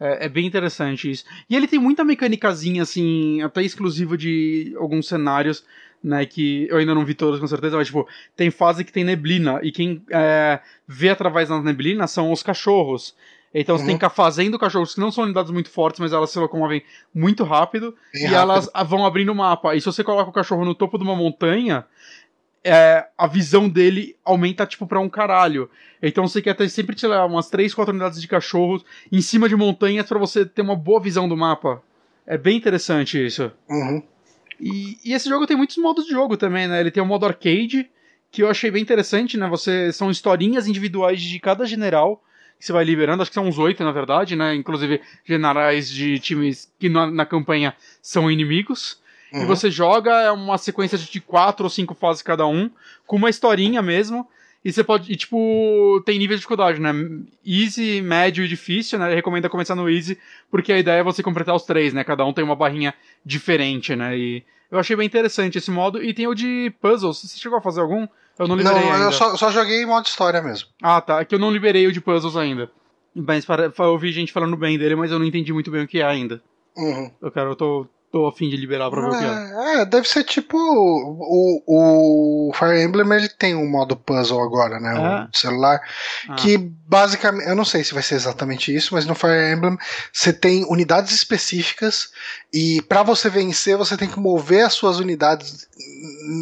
É, 0.00 0.26
é, 0.26 0.28
bem 0.28 0.46
interessante 0.46 1.10
isso. 1.10 1.24
E 1.50 1.56
ele 1.56 1.66
tem 1.66 1.78
muita 1.78 2.04
mecânicazinha, 2.04 2.82
assim, 2.82 3.42
até 3.42 3.62
exclusiva 3.62 4.16
de 4.16 4.72
alguns 4.78 5.08
cenários, 5.08 5.64
né? 6.02 6.24
Que 6.24 6.68
eu 6.70 6.76
ainda 6.76 6.94
não 6.94 7.04
vi 7.04 7.14
todos 7.14 7.40
com 7.40 7.46
certeza, 7.46 7.76
mas, 7.76 7.88
tipo, 7.88 8.06
tem 8.36 8.50
fase 8.50 8.84
que 8.84 8.92
tem 8.92 9.02
neblina, 9.02 9.58
e 9.62 9.72
quem 9.72 10.02
é, 10.10 10.60
vê 10.86 11.08
através 11.08 11.48
da 11.48 11.60
neblina 11.60 12.06
são 12.06 12.30
os 12.30 12.42
cachorros. 12.42 13.14
Então 13.52 13.78
você 13.78 13.84
tem 13.84 13.96
que 13.96 14.04
ficar 14.04 14.10
fazendo 14.10 14.58
cachorros 14.58 14.94
que 14.94 15.00
não 15.00 15.10
são 15.10 15.24
unidades 15.24 15.50
muito 15.50 15.70
fortes, 15.70 16.00
mas 16.00 16.12
elas 16.12 16.30
se 16.30 16.38
locomovem 16.38 16.82
muito 17.14 17.44
rápido. 17.44 17.94
Bem 18.12 18.22
e 18.22 18.26
rápido. 18.26 18.40
elas 18.40 18.70
vão 18.86 19.06
abrindo 19.06 19.32
o 19.32 19.34
mapa. 19.34 19.74
E 19.74 19.80
se 19.80 19.86
você 19.86 20.04
coloca 20.04 20.28
o 20.28 20.32
cachorro 20.32 20.64
no 20.64 20.74
topo 20.74 20.98
de 20.98 21.04
uma 21.04 21.16
montanha, 21.16 21.86
é, 22.68 23.08
a 23.16 23.26
visão 23.26 23.68
dele 23.68 24.16
aumenta, 24.24 24.66
tipo, 24.66 24.86
pra 24.86 25.00
um 25.00 25.08
caralho. 25.08 25.70
Então 26.02 26.26
você 26.26 26.42
quer 26.42 26.54
ter 26.54 26.68
sempre, 26.68 26.94
lá, 27.06 27.24
umas 27.24 27.48
3, 27.48 27.74
4 27.74 27.92
unidades 27.92 28.20
de 28.20 28.28
cachorros 28.28 28.84
em 29.10 29.20
cima 29.20 29.48
de 29.48 29.56
montanhas 29.56 30.06
pra 30.06 30.18
você 30.18 30.44
ter 30.44 30.62
uma 30.62 30.76
boa 30.76 31.00
visão 31.00 31.28
do 31.28 31.36
mapa. 31.36 31.82
É 32.26 32.36
bem 32.36 32.56
interessante 32.56 33.24
isso. 33.24 33.50
Uhum. 33.68 34.02
E, 34.60 34.98
e 35.04 35.14
esse 35.14 35.28
jogo 35.28 35.46
tem 35.46 35.56
muitos 35.56 35.76
modos 35.78 36.04
de 36.04 36.10
jogo 36.10 36.36
também, 36.36 36.68
né? 36.68 36.80
Ele 36.80 36.90
tem 36.90 37.02
o 37.02 37.06
modo 37.06 37.24
arcade, 37.26 37.88
que 38.30 38.42
eu 38.42 38.50
achei 38.50 38.70
bem 38.70 38.82
interessante, 38.82 39.36
né? 39.36 39.48
Você 39.48 39.92
são 39.92 40.10
historinhas 40.10 40.66
individuais 40.66 41.22
de 41.22 41.38
cada 41.38 41.64
general 41.64 42.22
que 42.58 42.66
você 42.66 42.72
vai 42.72 42.84
liberando, 42.84 43.22
acho 43.22 43.30
que 43.30 43.36
são 43.36 43.46
uns 43.46 43.56
oito, 43.56 43.84
na 43.84 43.92
verdade, 43.92 44.34
né? 44.34 44.54
Inclusive 44.54 45.00
generais 45.24 45.88
de 45.88 46.18
times 46.18 46.70
que 46.78 46.88
na, 46.88 47.08
na 47.08 47.24
campanha 47.24 47.74
são 48.02 48.30
inimigos. 48.30 49.00
E 49.32 49.36
Uhum. 49.38 49.46
você 49.46 49.70
joga 49.70 50.10
é 50.22 50.30
uma 50.30 50.56
sequência 50.58 50.96
de 50.96 51.20
quatro 51.20 51.64
ou 51.64 51.70
cinco 51.70 51.94
fases 51.94 52.22
cada 52.22 52.46
um, 52.46 52.70
com 53.06 53.16
uma 53.16 53.28
historinha 53.30 53.82
mesmo. 53.82 54.26
E 54.64 54.72
você 54.72 54.82
pode. 54.82 55.12
E, 55.12 55.16
tipo, 55.16 56.02
tem 56.04 56.18
nível 56.18 56.34
de 56.34 56.40
dificuldade, 56.40 56.80
né? 56.80 56.92
Easy, 57.46 58.02
médio 58.02 58.44
e 58.44 58.48
difícil, 58.48 58.98
né? 58.98 59.06
Ele 59.06 59.14
recomenda 59.14 59.48
começar 59.48 59.74
no 59.74 59.88
easy, 59.88 60.18
porque 60.50 60.72
a 60.72 60.78
ideia 60.78 61.00
é 61.00 61.02
você 61.02 61.22
completar 61.22 61.54
os 61.54 61.62
três, 61.62 61.94
né? 61.94 62.02
Cada 62.02 62.24
um 62.24 62.32
tem 62.32 62.42
uma 62.44 62.56
barrinha 62.56 62.92
diferente, 63.24 63.94
né? 63.94 64.16
E 64.18 64.42
eu 64.70 64.78
achei 64.78 64.96
bem 64.96 65.06
interessante 65.06 65.58
esse 65.58 65.70
modo. 65.70 66.02
E 66.02 66.12
tem 66.12 66.26
o 66.26 66.34
de 66.34 66.72
puzzles. 66.80 67.18
Você 67.18 67.38
chegou 67.38 67.58
a 67.58 67.62
fazer 67.62 67.80
algum? 67.80 68.06
Eu 68.38 68.48
não 68.48 68.56
liberei 68.56 68.80
Não, 68.80 68.92
ainda. 68.92 69.04
eu 69.06 69.12
só, 69.12 69.36
só 69.36 69.50
joguei 69.50 69.82
em 69.82 69.86
modo 69.86 70.06
história 70.06 70.40
mesmo. 70.42 70.68
Ah, 70.82 71.00
tá. 71.00 71.20
É 71.20 71.24
que 71.24 71.34
eu 71.34 71.38
não 71.38 71.50
liberei 71.52 71.86
o 71.86 71.92
de 71.92 72.00
puzzles 72.00 72.36
ainda. 72.36 72.70
Mas 73.14 73.44
para, 73.44 73.72
eu 73.76 73.84
ouvi 73.86 74.12
gente 74.12 74.32
falando 74.32 74.56
bem 74.56 74.78
dele, 74.78 74.94
mas 74.96 75.10
eu 75.10 75.18
não 75.18 75.26
entendi 75.26 75.52
muito 75.52 75.70
bem 75.70 75.82
o 75.84 75.88
que 75.88 76.00
é 76.00 76.04
ainda. 76.04 76.42
Uhum. 76.76 77.10
Eu 77.20 77.30
quero, 77.32 77.50
eu 77.50 77.56
tô, 77.56 77.86
tô 78.10 78.26
afim 78.26 78.48
de 78.48 78.56
liberar 78.56 78.90
pra 78.90 79.10
que 79.10 79.24
é. 79.24 79.28
É, 79.28 79.80
é, 79.80 79.84
deve 79.84 80.08
ser 80.08 80.24
tipo. 80.24 80.56
O, 80.56 82.48
o 82.48 82.52
Fire 82.54 82.82
Emblem 82.82 83.06
ele 83.12 83.28
tem 83.28 83.54
um 83.54 83.68
modo 83.68 83.96
puzzle 83.96 84.42
agora, 84.42 84.80
né? 84.80 84.94
É? 84.94 85.28
O 85.34 85.38
celular. 85.38 85.80
Ah. 86.28 86.34
Que 86.34 86.56
basicamente. 86.58 87.48
Eu 87.48 87.54
não 87.54 87.64
sei 87.64 87.84
se 87.84 87.94
vai 87.94 88.02
ser 88.02 88.14
exatamente 88.14 88.74
isso, 88.74 88.94
mas 88.94 89.06
no 89.06 89.14
Fire 89.14 89.52
Emblem 89.52 89.76
você 90.12 90.32
tem 90.32 90.64
unidades 90.64 91.12
específicas 91.12 92.10
e 92.52 92.82
pra 92.82 93.02
você 93.02 93.28
vencer 93.28 93.76
você 93.76 93.96
tem 93.96 94.08
que 94.08 94.18
mover 94.18 94.64
as 94.64 94.74
suas 94.74 94.98
unidades 94.98 95.68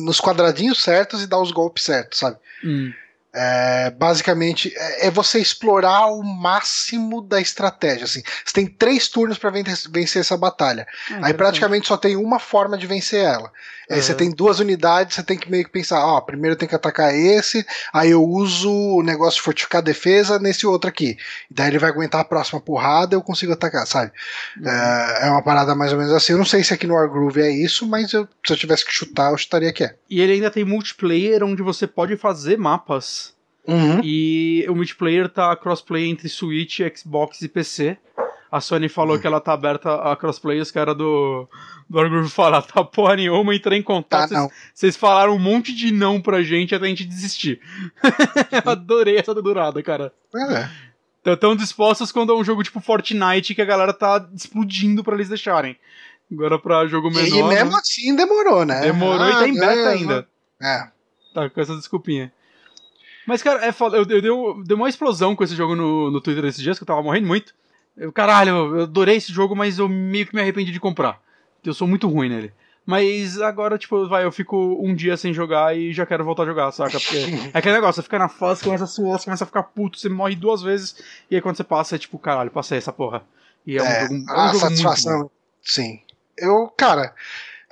nos 0.04 0.20
quadradinhos 0.20 0.82
certos 0.82 1.22
e 1.22 1.26
dar 1.26 1.40
os 1.40 1.50
golpes 1.50 1.84
certos, 1.84 2.20
sabe? 2.20 2.36
Hum. 2.64 2.92
É, 3.38 3.90
basicamente 3.90 4.72
é 4.74 5.06
é 5.08 5.10
você 5.10 5.38
explorar 5.38 6.06
o 6.06 6.22
máximo 6.22 7.20
da 7.20 7.38
estratégia. 7.40 8.04
Assim. 8.04 8.22
Você 8.44 8.54
tem 8.54 8.66
três 8.66 9.08
turnos 9.08 9.36
pra 9.36 9.50
vencer, 9.50 10.20
essa 10.20 10.36
batalha. 10.36 10.86
Ah, 11.10 11.18
Aí 11.26 11.34
praticamente 11.34 11.86
só 11.86 11.96
tem 11.98 12.16
uma 12.16 12.38
forma 12.38 12.78
de 12.78 12.86
vencer 12.86 13.22
ela. 13.22 13.52
Aí 13.90 14.02
você 14.02 14.12
Uhum. 14.12 14.18
tem 14.18 14.30
duas 14.32 14.58
unidades, 14.58 15.14
você 15.14 15.22
tem 15.22 15.38
que 15.38 15.48
meio 15.50 15.64
que 15.64 15.70
pensar, 15.70 16.04
ó, 16.04 16.20
primeiro 16.20 16.54
eu 16.54 16.58
tenho 16.58 16.68
que 16.68 16.74
atacar 16.74 17.14
esse, 17.14 17.64
aí 17.92 18.10
eu 18.10 18.24
uso 18.24 18.68
o 18.72 19.02
negócio 19.02 19.36
de 19.36 19.42
fortificar 19.42 19.80
a 19.80 19.84
defesa 19.84 20.38
nesse 20.40 20.66
outro 20.66 20.88
aqui. 20.88 21.16
E 21.50 21.54
daí 21.54 21.68
ele 21.68 21.78
vai 21.78 21.90
aguentar 21.90 22.20
a 22.22 22.24
próxima 22.24 22.60
porrada 22.60 23.14
eu 23.14 23.22
consigo 23.22 23.52
atacar, 23.52 23.86
sabe? 23.86 24.10
Uhum. 24.56 24.68
É, 24.68 25.26
é 25.26 25.30
uma 25.30 25.42
parada 25.42 25.74
mais 25.74 25.92
ou 25.92 25.98
menos 25.98 26.12
assim. 26.12 26.32
Eu 26.32 26.38
não 26.38 26.44
sei 26.44 26.64
se 26.64 26.72
aqui 26.74 26.86
no 26.86 26.94
Wargroove 26.94 27.40
é 27.42 27.50
isso, 27.50 27.86
mas 27.86 28.12
eu- 28.12 28.26
se 28.44 28.52
eu 28.52 28.56
tivesse 28.56 28.84
que 28.84 28.92
chutar, 28.92 29.30
eu 29.30 29.38
chutaria 29.38 29.72
que 29.72 29.84
é. 29.84 29.94
E 30.10 30.20
ele 30.20 30.32
ainda 30.32 30.50
tem 30.50 30.64
multiplayer 30.64 31.44
onde 31.44 31.62
você 31.62 31.86
pode 31.86 32.16
fazer 32.16 32.56
mapas. 32.58 33.25
Uhum. 33.66 34.00
E 34.02 34.64
o 34.68 34.74
multiplayer 34.74 35.28
tá 35.28 35.54
crossplay 35.56 36.08
entre 36.08 36.28
Switch, 36.28 36.78
Xbox 36.96 37.42
e 37.42 37.48
PC. 37.48 37.96
A 38.50 38.60
Sony 38.60 38.88
falou 38.88 39.18
que 39.18 39.26
ela 39.26 39.40
tá 39.40 39.52
aberta 39.52 39.92
a 39.96 40.14
crossplay, 40.16 40.60
os 40.60 40.70
caras 40.70 40.96
do, 40.96 41.48
do 41.90 41.98
Wargroove 41.98 42.30
falaram, 42.30 42.64
tá 42.64 42.82
porra 42.84 43.16
nenhuma, 43.16 43.54
entrei 43.54 43.78
em 43.78 43.82
Tá, 43.82 43.86
contato. 43.86 44.28
vocês- 44.28 44.40
não. 44.40 44.50
Vocês 44.72 44.96
falaram 44.96 45.34
um 45.34 45.38
monte 45.38 45.74
de 45.74 45.92
não 45.92 46.20
pra 46.20 46.42
gente 46.42 46.72
até 46.74 46.86
a 46.86 46.88
gente 46.88 47.04
desistir. 47.04 47.60
Eu 48.64 48.70
adorei 48.70 49.16
essa 49.18 49.34
durada, 49.34 49.82
cara. 49.82 50.12
É. 50.34 50.68
Tão 51.24 51.36
tão 51.36 51.56
dispostos 51.56 52.12
quando 52.12 52.32
é 52.32 52.36
um 52.36 52.44
jogo 52.44 52.62
tipo 52.62 52.80
Fortnite 52.80 53.52
que 53.54 53.60
a 53.62 53.64
galera 53.66 53.92
tá 53.92 54.24
explodindo 54.32 55.02
pra 55.02 55.14
eles 55.16 55.28
deixarem. 55.28 55.76
Agora 56.32 56.56
pra 56.58 56.86
jogo 56.86 57.10
menor. 57.10 57.26
E, 57.26 57.42
mesmo 57.54 57.72
né? 57.72 57.78
assim 57.80 58.14
demorou, 58.14 58.64
né? 58.64 58.80
Demorou 58.80 59.28
e 59.28 59.32
tá 59.32 59.48
em 59.48 59.56
Ah, 59.58 59.60
beta 59.60 59.80
é, 59.80 59.88
ainda. 59.88 60.28
É. 60.62 60.88
Tá 61.34 61.50
com 61.50 61.60
essa 61.60 61.74
desculpinha. 61.76 62.32
Mas, 63.26 63.42
cara, 63.42 63.64
é 63.64 63.72
foda. 63.72 63.96
Eu, 63.96 64.02
eu, 64.02 64.06
dei, 64.06 64.30
dei 64.64 64.76
uma 64.76 64.88
explosão 64.88 65.34
com 65.34 65.42
esse 65.44 65.54
jogo 65.54 65.74
no, 65.74 66.10
no 66.10 66.20
Twitter 66.20 66.44
esses 66.44 66.62
dias, 66.62 66.78
que 66.78 66.84
eu 66.84 66.86
tava 66.86 67.02
morrendo 67.02 67.26
muito. 67.26 67.54
Eu, 67.96 68.12
caralho, 68.12 68.50
eu 68.76 68.82
adorei 68.84 69.16
esse 69.16 69.32
jogo, 69.32 69.56
mas 69.56 69.78
eu 69.78 69.88
meio 69.88 70.26
que 70.26 70.34
me 70.34 70.40
arrependi 70.40 70.70
de 70.70 70.80
comprar. 70.80 71.20
Eu 71.64 71.74
sou 71.74 71.88
muito 71.88 72.08
ruim 72.08 72.28
nele. 72.28 72.52
Mas 72.84 73.40
agora, 73.40 73.76
tipo, 73.76 74.08
vai, 74.08 74.24
eu 74.24 74.30
fico 74.30 74.56
um 74.80 74.94
dia 74.94 75.16
sem 75.16 75.32
jogar 75.34 75.76
e 75.76 75.92
já 75.92 76.06
quero 76.06 76.24
voltar 76.24 76.44
a 76.44 76.46
jogar, 76.46 76.70
saca? 76.70 77.00
Porque 77.00 77.16
é 77.52 77.58
aquele 77.58 77.74
negócio, 77.74 77.94
você 78.00 78.04
fica 78.04 78.18
na 78.18 78.28
fase, 78.28 78.62
começa 78.62 78.84
a 78.84 78.86
suar, 78.86 79.18
você 79.18 79.24
começa 79.24 79.42
a 79.42 79.46
ficar 79.46 79.64
puto, 79.64 79.98
você 79.98 80.08
morre 80.08 80.36
duas 80.36 80.62
vezes, 80.62 80.94
e 81.28 81.34
aí 81.34 81.42
quando 81.42 81.56
você 81.56 81.64
passa, 81.64 81.96
é 81.96 81.98
tipo, 81.98 82.16
caralho, 82.16 82.50
passei 82.50 82.78
essa 82.78 82.92
porra. 82.92 83.24
E 83.66 83.76
é 83.76 83.82
um 83.82 83.86
É, 83.86 84.02
jogo, 84.02 84.14
é 84.14 84.16
um 84.18 84.38
a 84.38 84.46
jogo 84.52 84.58
satisfação. 84.60 85.30
Sim. 85.62 86.00
Eu, 86.38 86.72
cara, 86.76 87.12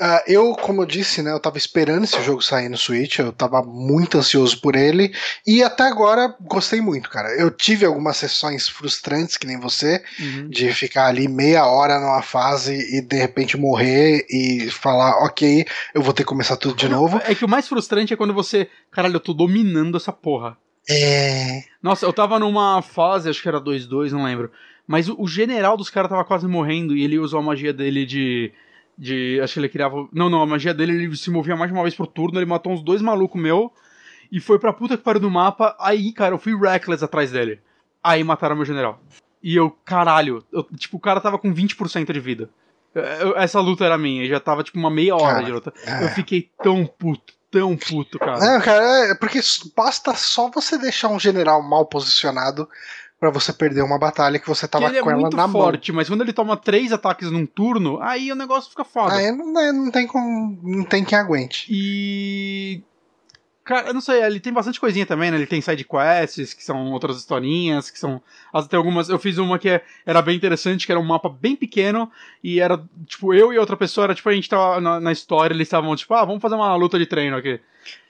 ah, 0.00 0.22
eu, 0.26 0.52
como 0.54 0.82
eu 0.82 0.86
disse, 0.86 1.22
né, 1.22 1.30
eu 1.32 1.40
tava 1.40 1.56
esperando 1.58 2.04
esse 2.04 2.20
jogo 2.22 2.42
sair 2.42 2.68
no 2.68 2.76
Switch, 2.76 3.18
eu 3.18 3.32
tava 3.32 3.62
muito 3.62 4.18
ansioso 4.18 4.60
por 4.60 4.74
ele, 4.76 5.12
e 5.46 5.62
até 5.62 5.84
agora 5.84 6.34
gostei 6.40 6.80
muito, 6.80 7.08
cara. 7.08 7.28
Eu 7.38 7.50
tive 7.50 7.86
algumas 7.86 8.16
sessões 8.16 8.68
frustrantes, 8.68 9.36
que 9.36 9.46
nem 9.46 9.58
você, 9.58 10.02
Uhum. 10.18 10.48
de 10.48 10.72
ficar 10.72 11.06
ali 11.06 11.28
meia 11.28 11.66
hora 11.66 11.98
numa 12.00 12.22
fase 12.22 12.74
e 12.96 13.00
de 13.00 13.16
repente 13.16 13.56
morrer 13.56 14.26
e 14.28 14.70
falar, 14.70 15.24
ok, 15.24 15.64
eu 15.94 16.02
vou 16.02 16.12
ter 16.12 16.22
que 16.22 16.28
começar 16.28 16.56
tudo 16.56 16.74
de 16.76 16.88
novo. 16.88 17.20
É 17.24 17.34
que 17.34 17.44
o 17.44 17.48
mais 17.48 17.68
frustrante 17.68 18.12
é 18.12 18.16
quando 18.16 18.34
você, 18.34 18.68
caralho, 18.90 19.16
eu 19.16 19.20
tô 19.20 19.32
dominando 19.32 19.96
essa 19.96 20.12
porra. 20.12 20.56
É. 20.88 21.62
Nossa, 21.82 22.04
eu 22.04 22.12
tava 22.12 22.38
numa 22.38 22.82
fase, 22.82 23.28
acho 23.28 23.40
que 23.40 23.48
era 23.48 23.60
2-2, 23.60 24.10
não 24.10 24.24
lembro. 24.24 24.50
Mas 24.86 25.08
o, 25.08 25.16
o 25.18 25.26
general 25.26 25.76
dos 25.76 25.88
caras 25.88 26.10
tava 26.10 26.24
quase 26.24 26.46
morrendo 26.46 26.94
e 26.94 27.02
ele 27.02 27.18
usou 27.18 27.40
a 27.40 27.42
magia 27.42 27.72
dele 27.72 28.04
de. 28.04 28.52
De 28.96 29.40
acho 29.42 29.54
que 29.54 29.60
ele 29.60 29.68
criava. 29.68 30.08
Não, 30.12 30.28
não, 30.30 30.42
a 30.42 30.46
magia 30.46 30.72
dele 30.74 30.92
ele 31.04 31.16
se 31.16 31.30
movia 31.30 31.56
mais 31.56 31.70
de 31.70 31.76
uma 31.76 31.82
vez 31.82 31.94
por 31.94 32.06
turno, 32.06 32.38
ele 32.38 32.46
matou 32.46 32.72
uns 32.72 32.82
dois 32.82 33.00
malucos 33.02 33.40
meu 33.40 33.72
e 34.30 34.40
foi 34.40 34.58
pra 34.58 34.72
puta 34.72 34.96
que 34.96 35.02
pariu 35.02 35.20
do 35.20 35.30
mapa. 35.30 35.76
Aí, 35.80 36.12
cara, 36.12 36.34
eu 36.34 36.38
fui 36.38 36.56
reckless 36.58 37.04
atrás 37.04 37.30
dele. 37.30 37.60
Aí 38.02 38.22
mataram 38.22 38.56
meu 38.56 38.64
general. 38.64 39.00
E 39.42 39.54
eu, 39.56 39.70
caralho, 39.84 40.44
eu- 40.52 40.64
tipo, 40.76 40.96
o 40.96 41.00
cara 41.00 41.20
tava 41.20 41.38
com 41.38 41.52
20% 41.52 42.12
de 42.12 42.20
vida. 42.20 42.48
Eu- 42.94 43.36
essa 43.36 43.60
luta 43.60 43.84
era 43.84 43.98
minha, 43.98 44.22
e 44.24 44.28
já 44.28 44.38
tava 44.38 44.62
tipo 44.62 44.78
uma 44.78 44.90
meia 44.90 45.14
hora 45.16 45.34
Cara, 45.34 45.44
de 45.44 45.52
luta. 45.52 45.72
é. 45.84 46.04
Eu 46.04 46.08
fiquei 46.10 46.48
tão 46.62 46.86
puto, 46.86 47.34
tão 47.50 47.76
puto, 47.76 48.18
cara. 48.18 48.38
Não, 48.38 48.60
cara, 48.60 49.10
é 49.10 49.14
porque 49.16 49.40
basta 49.76 50.14
só 50.14 50.48
você 50.50 50.78
deixar 50.78 51.08
um 51.08 51.18
general 51.18 51.60
mal 51.62 51.86
posicionado 51.86 52.68
pra 53.18 53.30
você 53.30 53.52
perder 53.52 53.82
uma 53.82 53.98
batalha 53.98 54.38
que 54.38 54.48
você 54.48 54.68
tava 54.68 54.86
ele 54.86 54.98
é 54.98 55.02
com 55.02 55.10
ela 55.10 55.20
muito 55.20 55.36
na 55.36 55.46
mão. 55.46 55.62
forte, 55.62 55.92
mas 55.92 56.08
quando 56.08 56.20
ele 56.22 56.32
toma 56.32 56.56
três 56.56 56.92
ataques 56.92 57.30
num 57.30 57.46
turno, 57.46 57.98
aí 58.02 58.30
o 58.30 58.34
negócio 58.36 58.70
fica 58.70 58.84
foda. 58.84 59.14
Aí 59.14 59.32
não, 59.32 59.58
é- 59.60 59.72
não 59.72 59.90
tem 59.90 60.06
como. 60.06 60.58
Não 60.62 60.84
tem 60.84 61.04
quem 61.04 61.16
aguente. 61.18 61.66
E. 61.70 62.82
Cara, 63.64 63.88
eu 63.88 63.94
não 63.94 64.00
sei, 64.02 64.22
ele 64.22 64.38
tem 64.38 64.52
bastante 64.52 64.78
coisinha 64.78 65.06
também, 65.06 65.30
né? 65.30 65.38
Ele 65.38 65.46
tem 65.46 65.60
side 65.62 65.84
quests, 65.84 66.52
que 66.52 66.62
são 66.62 66.92
outras 66.92 67.16
historinhas, 67.16 67.88
que 67.90 67.98
são. 67.98 68.20
Tem 68.68 68.76
algumas. 68.76 69.08
Eu 69.08 69.18
fiz 69.18 69.38
uma 69.38 69.58
que 69.58 69.70
é- 69.70 69.82
era 70.04 70.20
bem 70.20 70.36
interessante, 70.36 70.84
que 70.84 70.92
era 70.92 71.00
um 71.00 71.04
mapa 71.04 71.30
bem 71.30 71.56
pequeno, 71.56 72.10
e 72.42 72.60
era, 72.60 72.84
tipo, 73.06 73.32
eu 73.32 73.54
e 73.54 73.58
outra 73.58 73.74
pessoa, 73.74 74.04
era 74.04 74.14
tipo, 74.14 74.28
a 74.28 74.34
gente 74.34 74.50
tava 74.50 74.82
na, 74.82 75.00
na 75.00 75.12
história, 75.12 75.54
eles 75.54 75.66
estavam, 75.66 75.96
tipo, 75.96 76.12
ah, 76.12 76.26
vamos 76.26 76.42
fazer 76.42 76.56
uma 76.56 76.76
luta 76.76 76.98
de 76.98 77.06
treino 77.06 77.38
aqui. 77.38 77.58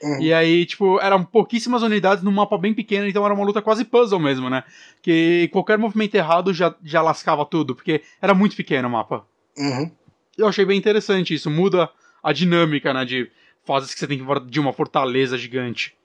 Uhum. 0.02 0.22
E 0.22 0.32
aí, 0.32 0.66
tipo, 0.66 1.00
eram 1.00 1.24
pouquíssimas 1.24 1.82
unidades 1.82 2.24
num 2.24 2.32
mapa 2.32 2.58
bem 2.58 2.74
pequeno, 2.74 3.06
então 3.06 3.24
era 3.24 3.34
uma 3.34 3.44
luta 3.44 3.62
quase 3.62 3.84
puzzle 3.84 4.18
mesmo, 4.18 4.50
né? 4.50 4.64
Que 5.02 5.48
qualquer 5.52 5.78
movimento 5.78 6.16
errado 6.16 6.52
já, 6.52 6.74
já 6.82 7.00
lascava 7.00 7.44
tudo, 7.46 7.76
porque 7.76 8.02
era 8.20 8.34
muito 8.34 8.56
pequeno 8.56 8.88
o 8.88 8.90
mapa. 8.90 9.24
Uhum. 9.56 9.88
Eu 10.36 10.48
achei 10.48 10.64
bem 10.64 10.76
interessante 10.76 11.32
isso, 11.32 11.48
muda 11.48 11.88
a 12.22 12.32
dinâmica, 12.32 12.92
né, 12.92 13.04
de 13.04 13.30
fases 13.64 13.92
que 13.92 14.00
você 14.00 14.06
tem 14.06 14.18
que 14.18 14.24
invadir 14.24 14.60
uma 14.60 14.72
fortaleza 14.72 15.36
gigante. 15.38 15.96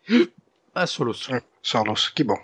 É 0.76 0.86
soluço. 0.86 1.32
Solos, 1.62 2.10
que 2.10 2.24
bom. 2.24 2.38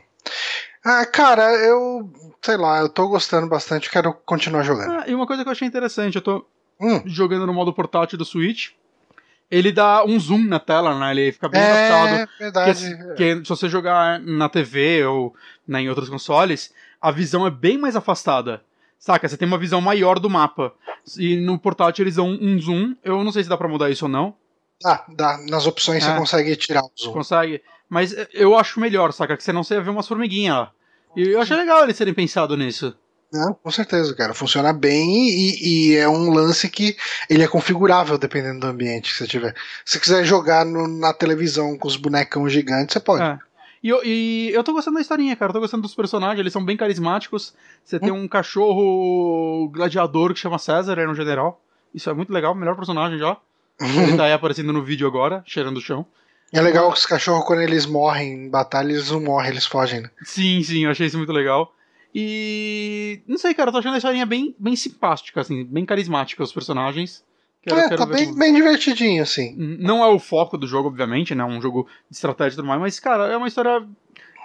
Ah, 0.83 1.05
cara, 1.05 1.53
eu. 1.55 2.11
Sei 2.41 2.57
lá, 2.57 2.79
eu 2.79 2.89
tô 2.89 3.07
gostando 3.07 3.47
bastante, 3.47 3.89
quero 3.89 4.13
continuar 4.25 4.63
jogando. 4.63 4.91
Ah, 4.91 5.03
e 5.07 5.15
uma 5.15 5.25
coisa 5.25 5.43
que 5.43 5.49
eu 5.49 5.51
achei 5.51 5.67
interessante, 5.67 6.15
eu 6.15 6.21
tô 6.21 6.45
Hum, 6.79 7.01
jogando 7.05 7.47
no 7.47 7.53
modo 7.53 7.73
portátil 7.73 8.17
do 8.17 8.25
Switch, 8.25 8.71
ele 9.49 9.71
dá 9.71 10.03
um 10.03 10.19
zoom 10.19 10.43
na 10.43 10.59
tela, 10.59 10.97
né, 10.99 11.11
ele 11.11 11.31
fica 11.31 11.47
bem 11.47 11.61
adaptado. 11.61 12.15
é 12.15 12.27
verdade. 12.37 12.97
Porque 13.07 13.35
se 13.37 13.49
você 13.49 13.69
jogar 13.69 14.19
na 14.19 14.49
TV 14.49 15.05
ou 15.05 15.33
né, 15.67 15.81
em 15.81 15.89
outros 15.89 16.09
consoles, 16.09 16.73
a 17.01 17.11
visão 17.11 17.47
é 17.47 17.49
bem 17.49 17.77
mais 17.77 17.95
afastada. 17.95 18.61
Saca? 18.99 19.27
Você 19.27 19.37
tem 19.37 19.47
uma 19.47 19.57
visão 19.57 19.79
maior 19.81 20.19
do 20.19 20.29
mapa. 20.29 20.73
E 21.17 21.37
no 21.37 21.57
portátil 21.59 22.03
eles 22.03 22.15
dão 22.15 22.27
um 22.27 22.59
zoom. 22.59 22.95
Eu 23.03 23.23
não 23.23 23.31
sei 23.31 23.43
se 23.43 23.49
dá 23.49 23.55
pra 23.55 23.67
mudar 23.67 23.89
isso 23.89 24.05
ou 24.05 24.09
não. 24.11 24.35
Ah, 24.83 25.05
dá. 25.09 25.37
Nas 25.49 25.65
opções 25.67 26.03
É. 26.03 26.11
você 26.11 26.17
consegue 26.17 26.55
tirar 26.55 26.83
o 26.83 26.91
zoom. 26.99 27.13
Consegue. 27.13 27.61
Mas 27.89 28.15
eu 28.33 28.57
acho 28.57 28.79
melhor, 28.79 29.13
saca? 29.13 29.37
Que 29.37 29.43
você 29.43 29.53
não 29.53 29.63
você 29.63 29.79
vê 29.79 29.89
umas 29.89 30.07
formiguinhas 30.07 30.57
lá. 30.57 30.71
E 31.15 31.29
eu 31.29 31.41
achei 31.41 31.55
legal 31.55 31.83
eles 31.83 31.97
terem 31.97 32.13
pensado 32.13 32.57
nisso. 32.57 32.93
Não, 33.31 33.53
com 33.53 33.71
certeza, 33.71 34.13
cara. 34.15 34.33
Funciona 34.33 34.71
bem 34.71 35.27
e, 35.29 35.91
e, 35.91 35.95
é 35.95 36.07
um 36.07 36.31
lance 36.31 36.69
que 36.69 36.95
ele 37.29 37.43
é 37.43 37.47
configurável 37.47 38.17
dependendo 38.17 38.61
do 38.61 38.67
ambiente 38.67 39.11
que 39.11 39.17
você 39.17 39.27
tiver. 39.27 39.53
Se 39.83 39.93
você 39.93 39.99
quiser 39.99 40.23
jogar 40.25 40.65
no, 40.65 40.87
na 40.87 41.13
televisão 41.13 41.77
com 41.77 41.87
os 41.87 41.97
bonecão 41.97 42.47
gigantes, 42.47 42.93
você 42.93 42.99
pode. 42.99 43.23
É. 43.23 43.37
E 43.83 43.89
eu, 43.89 44.03
e 44.03 44.51
eu 44.53 44.63
tô 44.63 44.73
gostando 44.73 44.95
da 44.95 45.01
historinha, 45.01 45.35
cara. 45.35 45.49
Eu 45.49 45.53
tô 45.53 45.59
gostando 45.59 45.83
dos 45.83 45.93
personagens, 45.93 46.39
eles 46.39 46.53
são 46.53 46.63
bem 46.63 46.77
carismáticos. 46.77 47.53
Você 47.83 47.97
hum. 47.97 47.99
tem 47.99 48.11
um 48.11 48.27
cachorro 48.27 49.69
gladiador 49.69 50.33
que 50.33 50.39
chama 50.39 50.57
César, 50.57 50.93
era 50.93 51.09
um 51.09 51.15
general. 51.15 51.61
Isso 51.93 52.09
é 52.09 52.13
muito 52.13 52.31
legal, 52.31 52.55
melhor 52.55 52.75
personagem 52.75 53.17
já. 53.19 53.37
Ele 53.79 54.15
tá 54.17 54.25
aí 54.25 54.33
aparecendo 54.33 54.71
no 54.71 54.83
vídeo 54.83 55.07
agora, 55.07 55.43
cheirando 55.45 55.77
o 55.77 55.81
chão. 55.81 56.05
É 56.51 56.61
legal 56.61 56.91
que 56.91 56.99
os 56.99 57.05
cachorros, 57.05 57.45
quando 57.45 57.61
eles 57.61 57.85
morrem 57.85 58.45
em 58.45 58.49
batalha, 58.49 58.91
eles 58.91 59.11
não 59.11 59.19
morrem, 59.19 59.51
eles 59.51 59.65
fogem, 59.65 60.01
né? 60.01 60.09
Sim, 60.23 60.61
sim, 60.63 60.85
eu 60.85 60.91
achei 60.91 61.07
isso 61.07 61.17
muito 61.17 61.33
legal. 61.33 61.73
E. 62.13 63.21
Não 63.27 63.37
sei, 63.37 63.53
cara, 63.53 63.69
eu 63.69 63.73
tô 63.73 63.79
achando 63.79 63.95
a 63.95 63.97
historinha 63.97 64.25
bem, 64.25 64.55
bem 64.57 64.75
simpática, 64.75 65.41
assim, 65.41 65.65
bem 65.65 65.85
carismática 65.85 66.43
os 66.43 66.53
personagens. 66.53 67.23
Quero, 67.61 67.79
é, 67.79 67.89
quero 67.89 67.97
tá 67.97 68.05
bem, 68.05 68.27
como... 68.27 68.39
bem 68.39 68.53
divertidinho, 68.53 69.21
assim. 69.21 69.53
Não 69.57 70.03
é 70.03 70.07
o 70.07 70.19
foco 70.19 70.57
do 70.57 70.67
jogo, 70.67 70.87
obviamente, 70.87 71.35
né? 71.35 71.43
Um 71.43 71.59
jogo 71.59 71.87
de 72.09 72.15
estratégia 72.15 72.53
e 72.53 72.55
tudo 72.57 72.67
mais, 72.67 72.79
mas, 72.79 72.99
cara, 72.99 73.27
é 73.27 73.35
uma 73.35 73.47
história. 73.47 73.85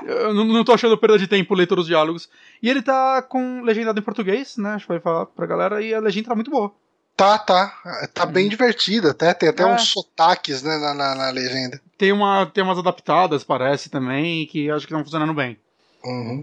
Eu 0.05 0.35
não, 0.35 0.45
não 0.47 0.65
tô 0.65 0.73
achando 0.73 0.97
perda 0.99 1.19
de 1.19 1.29
tempo 1.29 1.55
ler 1.55 1.67
todos 1.67 1.85
os 1.85 1.89
diálogos. 1.89 2.29
E 2.63 2.69
ele 2.69 2.83
tá 2.83 3.23
com 3.23 3.63
legendado 3.63 4.01
em 4.01 4.03
português, 4.03 4.57
né? 4.57 4.71
Acho 4.71 4.87
que 4.87 4.93
vai 4.93 5.01
falar 5.01 5.27
pra 5.27 5.47
galera, 5.47 5.81
e 5.81 5.95
a 5.95 6.01
legenda 6.01 6.31
tá 6.31 6.35
muito 6.35 6.51
boa. 6.51 6.73
Tá, 7.21 7.37
tá. 7.37 8.09
Tá 8.15 8.25
bem 8.25 8.45
uhum. 8.45 8.51
divertida, 8.51 9.11
até. 9.11 9.35
Tem 9.35 9.51
até 9.51 9.63
é. 9.63 9.67
uns 9.67 9.89
sotaques 9.89 10.63
né, 10.63 10.79
na, 10.79 10.95
na, 10.95 11.15
na, 11.15 11.31
legenda. 11.31 11.79
Tem, 11.99 12.13
uma, 12.13 12.47
tem 12.47 12.65
umas 12.65 12.79
adaptadas, 12.79 13.45
parece, 13.45 13.91
também, 13.91 14.47
que 14.47 14.71
acho 14.71 14.87
que 14.87 14.93
estão 14.93 15.05
funcionando 15.05 15.35
bem. 15.35 15.59
Uhum. 16.03 16.43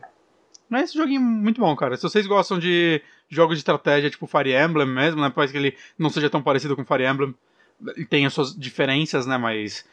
Mas 0.70 0.90
esse 0.90 0.98
joguinho 0.98 1.20
é 1.20 1.24
muito 1.24 1.60
bom, 1.60 1.76
cara. 1.76 1.98
Se 1.98 2.04
vocês 2.04 2.28
gostam 2.28 2.60
de 2.60 3.02
jogos 3.28 3.58
de 3.58 3.62
estratégia 3.62 4.12
tipo 4.12 4.28
Fire 4.28 4.54
Emblem 4.54 4.88
mesmo, 4.88 5.20
né? 5.20 5.32
Parece 5.34 5.52
que 5.52 5.58
ele 5.58 5.76
não 5.98 6.12
seja 6.12 6.30
tão 6.30 6.44
parecido 6.44 6.76
com 6.76 6.86
Fire 6.86 7.08
Emblem. 7.08 7.34
E 7.96 8.06
tem 8.06 8.28
as 8.28 8.34
suas 8.34 8.56
diferenças, 8.56 9.26
né? 9.26 9.36
Mas. 9.36 9.84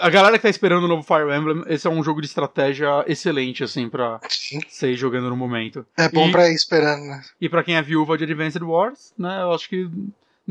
A 0.00 0.08
galera 0.08 0.36
que 0.38 0.42
tá 0.42 0.48
esperando 0.48 0.84
o 0.84 0.88
novo 0.88 1.02
Fire 1.02 1.36
Emblem, 1.36 1.64
esse 1.66 1.88
é 1.88 1.90
um 1.90 2.04
jogo 2.04 2.20
de 2.20 2.28
estratégia 2.28 3.04
excelente, 3.08 3.64
assim, 3.64 3.88
pra 3.88 4.20
Sim. 4.28 4.60
ser 4.68 4.94
jogando 4.94 5.28
no 5.28 5.36
momento. 5.36 5.84
É 5.98 6.08
bom 6.08 6.28
e, 6.28 6.30
pra 6.30 6.48
ir 6.48 6.54
esperando, 6.54 7.02
né? 7.02 7.20
E 7.40 7.48
pra 7.48 7.64
quem 7.64 7.74
é 7.74 7.82
viúva 7.82 8.16
de 8.16 8.22
Advanced 8.22 8.62
Wars, 8.62 9.12
né? 9.18 9.42
Eu 9.42 9.52
acho 9.52 9.68
que 9.68 9.90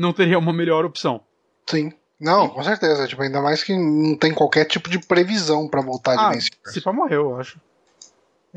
não 0.00 0.12
teria 0.12 0.38
uma 0.38 0.52
melhor 0.52 0.84
opção. 0.84 1.20
Sim. 1.68 1.92
Não, 2.18 2.48
com 2.48 2.62
certeza. 2.62 3.06
Tipo, 3.06 3.22
ainda 3.22 3.40
mais 3.40 3.62
que 3.62 3.76
não 3.76 4.16
tem 4.16 4.32
qualquer 4.32 4.64
tipo 4.64 4.88
de 4.88 4.98
previsão 4.98 5.68
para 5.68 5.80
voltar 5.80 6.16
de 6.16 6.38
ah, 6.38 6.70
Se 6.70 6.80
pá 6.80 6.92
morreu, 6.92 7.30
eu 7.30 7.36
acho. 7.38 7.60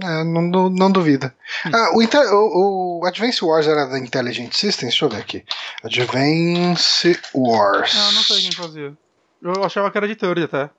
É, 0.02 0.24
não, 0.24 0.42
não, 0.42 0.70
não 0.70 0.92
duvida. 0.92 1.36
Hum. 1.68 1.72
Ah, 1.74 1.92
o, 1.94 2.02
o, 2.02 3.00
o, 3.02 3.06
Advance 3.06 3.46
Wars 3.46 3.68
era 3.68 3.86
da 3.86 4.00
Intelligent 4.00 4.52
Systems? 4.54 4.94
Deixa 4.94 5.06
eu 5.06 5.10
ver 5.10 5.18
aqui. 5.18 5.46
Advance 5.84 7.20
Wars. 7.34 7.94
Não, 7.94 8.12
não 8.14 8.24
sei 8.24 8.42
quem 8.42 8.52
fazia. 8.54 8.94
Eu 9.42 9.64
achava 9.64 9.92
que 9.92 9.98
era 9.98 10.08
de 10.08 10.16
Theory 10.16 10.44
até. 10.44 10.70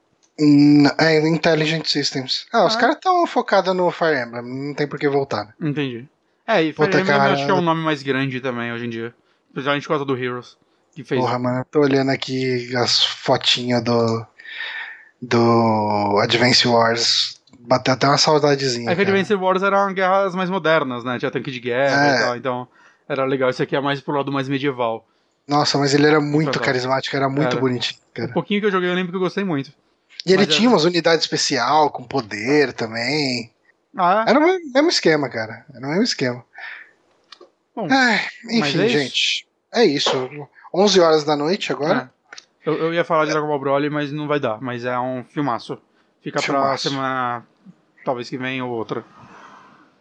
Hum, 0.41 0.85
é, 0.99 1.21
Intelligent 1.29 1.87
Systems. 1.87 2.47
Ah, 2.53 2.61
ah. 2.61 2.67
os 2.67 2.75
caras 2.75 2.97
estão 2.97 3.25
focados 3.27 3.75
no 3.75 3.91
Fire 3.91 4.21
Emblem, 4.21 4.43
não 4.43 4.75
tem 4.75 4.89
por 4.89 4.99
que 4.99 5.09
voltar, 5.09 5.45
né? 5.45 5.55
Entendi. 5.61 6.09
É, 6.47 6.61
e 6.61 6.73
Fire 6.73 6.87
Puta, 6.87 7.01
Emblem 7.01 7.17
cara... 7.17 7.31
eu 7.31 7.35
acho 7.35 7.45
que 7.45 7.51
é 7.51 7.55
um 7.55 7.61
nome 7.61 7.83
mais 7.83 8.03
grande 8.03 8.41
também 8.41 8.73
hoje 8.73 8.87
em 8.87 8.91
dia. 8.91 9.15
Principalmente 9.55 9.85
por 9.85 9.89
causa 9.89 10.05
do 10.05 10.17
Heroes. 10.17 10.59
Que 10.95 11.03
fez. 11.03 11.19
Porra, 11.19 11.39
mano, 11.39 11.61
eu 11.61 11.65
tô 11.65 11.81
olhando 11.81 12.11
aqui 12.11 12.77
as 12.77 13.03
fotinhas 13.03 13.83
do. 13.83 14.27
do 15.23 16.19
Advance 16.21 16.69
Wars 16.69 17.41
bateu 17.67 17.95
até 17.95 18.07
uma 18.07 18.19
saudadezinha. 18.19 18.91
É 18.91 18.95
que 18.95 19.01
Advance 19.01 19.35
Wars 19.35 19.63
eram 19.63 19.93
guerras 19.95 20.35
mais 20.35 20.51
modernas, 20.51 21.03
né? 21.03 21.19
Tinha 21.19 21.31
tanque 21.31 21.51
de 21.51 21.61
guerra 21.61 22.07
é. 22.07 22.17
e 22.17 22.21
tal, 22.21 22.37
então 22.37 22.69
era 23.09 23.25
legal. 23.25 23.49
Esse 23.49 23.63
aqui 23.63 23.75
é 23.75 23.81
mais 23.81 24.01
pro 24.01 24.15
lado 24.15 24.31
mais 24.31 24.49
medieval. 24.49 25.07
Nossa, 25.47 25.79
mas 25.79 25.95
ele 25.95 26.07
era 26.07 26.21
muito 26.21 26.59
carismático, 26.59 27.15
era 27.17 27.29
muito 27.29 27.53
era. 27.53 27.61
bonitinho. 27.61 28.01
Cara. 28.15 28.31
Um 28.31 28.33
pouquinho 28.33 28.61
que 28.61 28.67
eu 28.67 28.71
joguei, 28.71 28.89
eu 28.89 28.95
lembro 28.95 29.13
que 29.13 29.17
eu 29.17 29.21
gostei 29.21 29.45
muito. 29.45 29.73
E 30.27 30.33
ele 30.33 30.47
tinha 30.47 30.69
umas 30.69 30.85
unidades 30.85 31.25
especial 31.25 31.91
com 31.91 32.03
poder 32.03 32.73
também. 32.73 33.51
Ah, 33.97 34.25
é? 34.27 34.31
Era 34.31 34.39
o 34.39 34.43
mesmo 34.43 34.89
esquema, 34.89 35.29
cara. 35.29 35.67
Era 35.75 35.87
o 35.87 35.91
mesmo 35.91 36.05
esquema. 36.05 36.43
Bom, 37.75 37.89
enfim, 38.51 38.83
é 38.83 38.89
gente. 38.89 39.47
É 39.73 39.85
isso. 39.85 40.11
11 40.73 41.01
horas 41.01 41.25
da 41.25 41.37
noite 41.37 41.73
agora. 41.73 42.11
É. 42.31 42.69
Eu, 42.69 42.75
eu, 42.75 42.95
ia 42.95 43.05
falar 43.05 43.27
de 43.27 43.33
Dragon 43.33 43.47
Ball 43.47 43.59
Broly, 43.59 43.91
mas 43.91 44.11
não 44.11 44.27
vai 44.27 44.41
dar. 44.41 44.61
Mas 44.61 44.85
é 44.85 44.99
um 44.99 45.25
filmaço. 45.25 45.79
Fica 46.23 46.41
filmaço. 46.41 46.89
pra 46.89 46.91
semana 46.91 47.47
talvez 48.05 48.29
que 48.29 48.39
venha 48.39 48.65
ou 48.65 48.73
outra. 48.73 49.05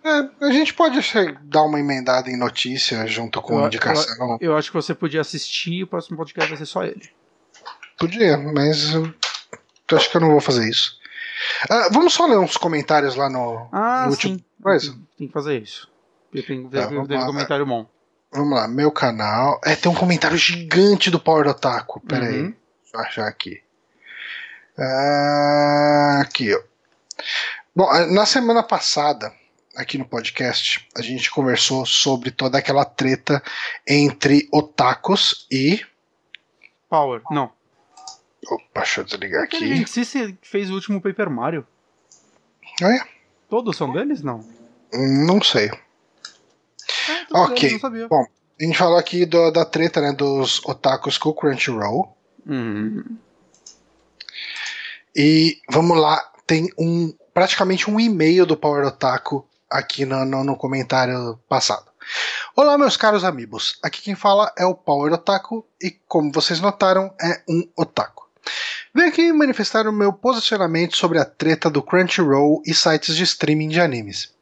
É, 0.04 0.45
a 0.45 0.52
gente 0.52 0.74
pode 0.74 1.00
dar 1.44 1.64
uma 1.64 1.80
emendada 1.80 2.30
em 2.30 2.38
notícia 2.38 3.06
junto 3.08 3.41
com 3.41 3.60
eu, 3.60 3.66
indicação. 3.66 4.38
Eu, 4.40 4.52
eu, 4.52 4.58
acho 4.58 4.70
que 4.70 4.76
você 4.76 4.94
podia 4.94 5.22
assistir 5.22 5.74
e 5.74 5.84
o 5.84 5.88
próximo 5.88 6.18
podcast 6.18 6.50
vai 6.50 6.58
ser 6.58 6.66
só 6.66 6.84
ele. 6.84 7.10
Podia, 7.98 8.38
mas 8.38 8.94
eu, 8.94 9.14
eu 9.91 9.98
acho 9.98 10.10
que 10.10 10.18
eu 10.18 10.22
não 10.22 10.32
vou 10.32 10.41
fazer 10.41 10.70
isso. 10.70 10.98
Uh, 11.70 11.91
vamos 11.91 12.14
só 12.14 12.26
ler 12.26 12.38
uns 12.38 12.58
comentários 12.58 13.16
lá 13.16 13.30
no, 13.30 13.68
ah, 13.72 14.04
no 14.06 14.12
último. 14.12 14.38
Sim. 14.80 15.08
Tem 15.18 15.28
que 15.28 15.34
fazer 15.34 15.62
isso. 15.62 15.90
Tem, 16.41 16.69
tá, 16.69 16.88
comentário 17.26 17.65
bom. 17.65 17.88
Vamos 18.31 18.57
lá, 18.57 18.68
meu 18.68 18.91
canal. 18.91 19.61
É, 19.64 19.76
tem 19.76 19.91
um 19.91 19.95
comentário 19.95 20.38
gigante 20.38 21.11
do 21.11 21.19
Power 21.19 21.47
Otaku. 21.47 21.99
Pera 22.01 22.26
uhum. 22.26 22.31
aí. 22.31 22.41
Deixa 22.41 22.95
eu 22.95 22.99
achar 22.99 23.27
aqui. 23.27 23.61
Uh, 24.77 26.22
aqui, 26.22 26.55
ó. 26.55 26.61
Bom, 27.76 27.88
na 28.11 28.26
semana 28.26 28.64
passada, 28.64 29.31
aqui 29.76 29.97
no 29.97 30.05
podcast, 30.05 30.88
a 30.95 31.01
gente 31.01 31.30
conversou 31.30 31.85
sobre 31.85 32.31
toda 32.31 32.57
aquela 32.57 32.85
treta 32.85 33.41
entre 33.88 34.47
otakus 34.51 35.47
e. 35.51 35.85
Power, 36.89 37.22
não. 37.30 37.51
Opa, 38.47 38.81
deixa 38.81 39.01
eu 39.01 39.05
desligar 39.05 39.43
aqui. 39.43 39.57
Aquele 39.57 39.88
se 39.88 40.38
fez 40.41 40.69
o 40.69 40.73
último 40.73 40.99
Paper 40.99 41.30
Mario. 41.30 41.65
É? 42.81 42.99
Todos 43.47 43.77
são 43.77 43.91
deles? 43.91 44.22
Não. 44.22 44.43
Não 44.91 45.41
sei. 45.41 45.72
Ah, 47.34 47.43
ok. 47.43 47.80
Bom, 48.09 48.25
a 48.59 48.63
gente 48.63 48.77
falou 48.77 48.97
aqui 48.97 49.25
do, 49.25 49.51
da 49.51 49.65
treta 49.65 50.01
né, 50.01 50.13
dos 50.13 50.63
otakus 50.65 51.17
com 51.17 51.30
o 51.30 51.34
Crunchyroll. 51.34 52.15
Uhum. 52.45 53.17
E 55.15 55.59
vamos 55.69 55.97
lá, 55.97 56.23
tem 56.47 56.69
um 56.77 57.13
praticamente 57.34 57.89
um 57.89 57.99
e-mail 57.99 58.45
do 58.45 58.57
Power 58.57 58.85
Otaku 58.85 59.47
aqui 59.69 60.05
no, 60.05 60.23
no, 60.25 60.43
no 60.43 60.55
comentário 60.55 61.39
passado. 61.49 61.85
Olá, 62.55 62.77
meus 62.77 62.97
caros 62.97 63.23
amigos. 63.23 63.80
Aqui 63.81 64.01
quem 64.01 64.15
fala 64.15 64.51
é 64.57 64.65
o 64.65 64.75
Power 64.75 65.13
Otaku 65.13 65.65
e, 65.81 65.91
como 66.07 66.31
vocês 66.31 66.59
notaram, 66.59 67.13
é 67.21 67.41
um 67.49 67.67
otaku. 67.75 68.23
Venho 68.93 69.09
aqui 69.09 69.31
manifestar 69.31 69.88
o 69.88 69.93
meu 69.93 70.13
posicionamento 70.13 70.95
sobre 70.95 71.17
a 71.17 71.25
treta 71.25 71.69
do 71.69 71.81
Crunchyroll 71.81 72.61
e 72.65 72.73
sites 72.73 73.15
de 73.15 73.23
streaming 73.23 73.69
de 73.69 73.80
animes. 73.80 74.34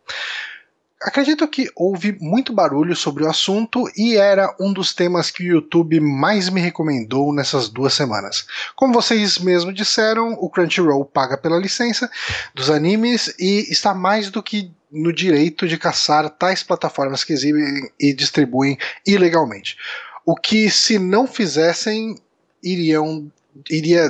Acredito 1.02 1.48
que 1.48 1.68
houve 1.76 2.16
muito 2.22 2.54
barulho 2.54 2.96
sobre 2.96 3.24
o 3.24 3.30
assunto 3.30 3.90
e 3.98 4.18
era 4.18 4.56
um 4.60 4.72
dos 4.72 4.94
temas 4.94 5.32
que 5.32 5.44
o 5.44 5.54
YouTube 5.56 6.00
mais 6.00 6.48
me 6.48 6.62
recomendou 6.62 7.34
nessas 7.34 7.68
duas 7.68 7.96
semanas. 7.96 8.46
Como 8.76 8.94
vocês 8.94 9.40
mesmos 9.40 9.74
disseram, 9.74 10.34
o 10.34 10.48
Crunchyroll 10.48 11.04
paga 11.04 11.38
pela 11.38 11.58
licença 11.58 12.08
dos 12.54 12.70
animes 12.70 13.34
e 13.40 13.66
está 13.72 13.96
mais 13.96 14.30
do 14.30 14.44
que 14.44 14.72
no 14.92 15.12
direito 15.12 15.68
de 15.68 15.76
caçar 15.76 16.30
tais 16.30 16.62
plataformas 16.62 17.24
que 17.24 17.34
exibem 17.34 17.90
e 18.00 18.14
distribuem 18.14 18.78
ilegalmente. 19.08 19.78
O 20.24 20.36
que, 20.36 20.70
se 20.70 21.00
não 21.00 21.26
fizessem, 21.26 22.16
iriam 22.62 23.32
iria 23.70 24.10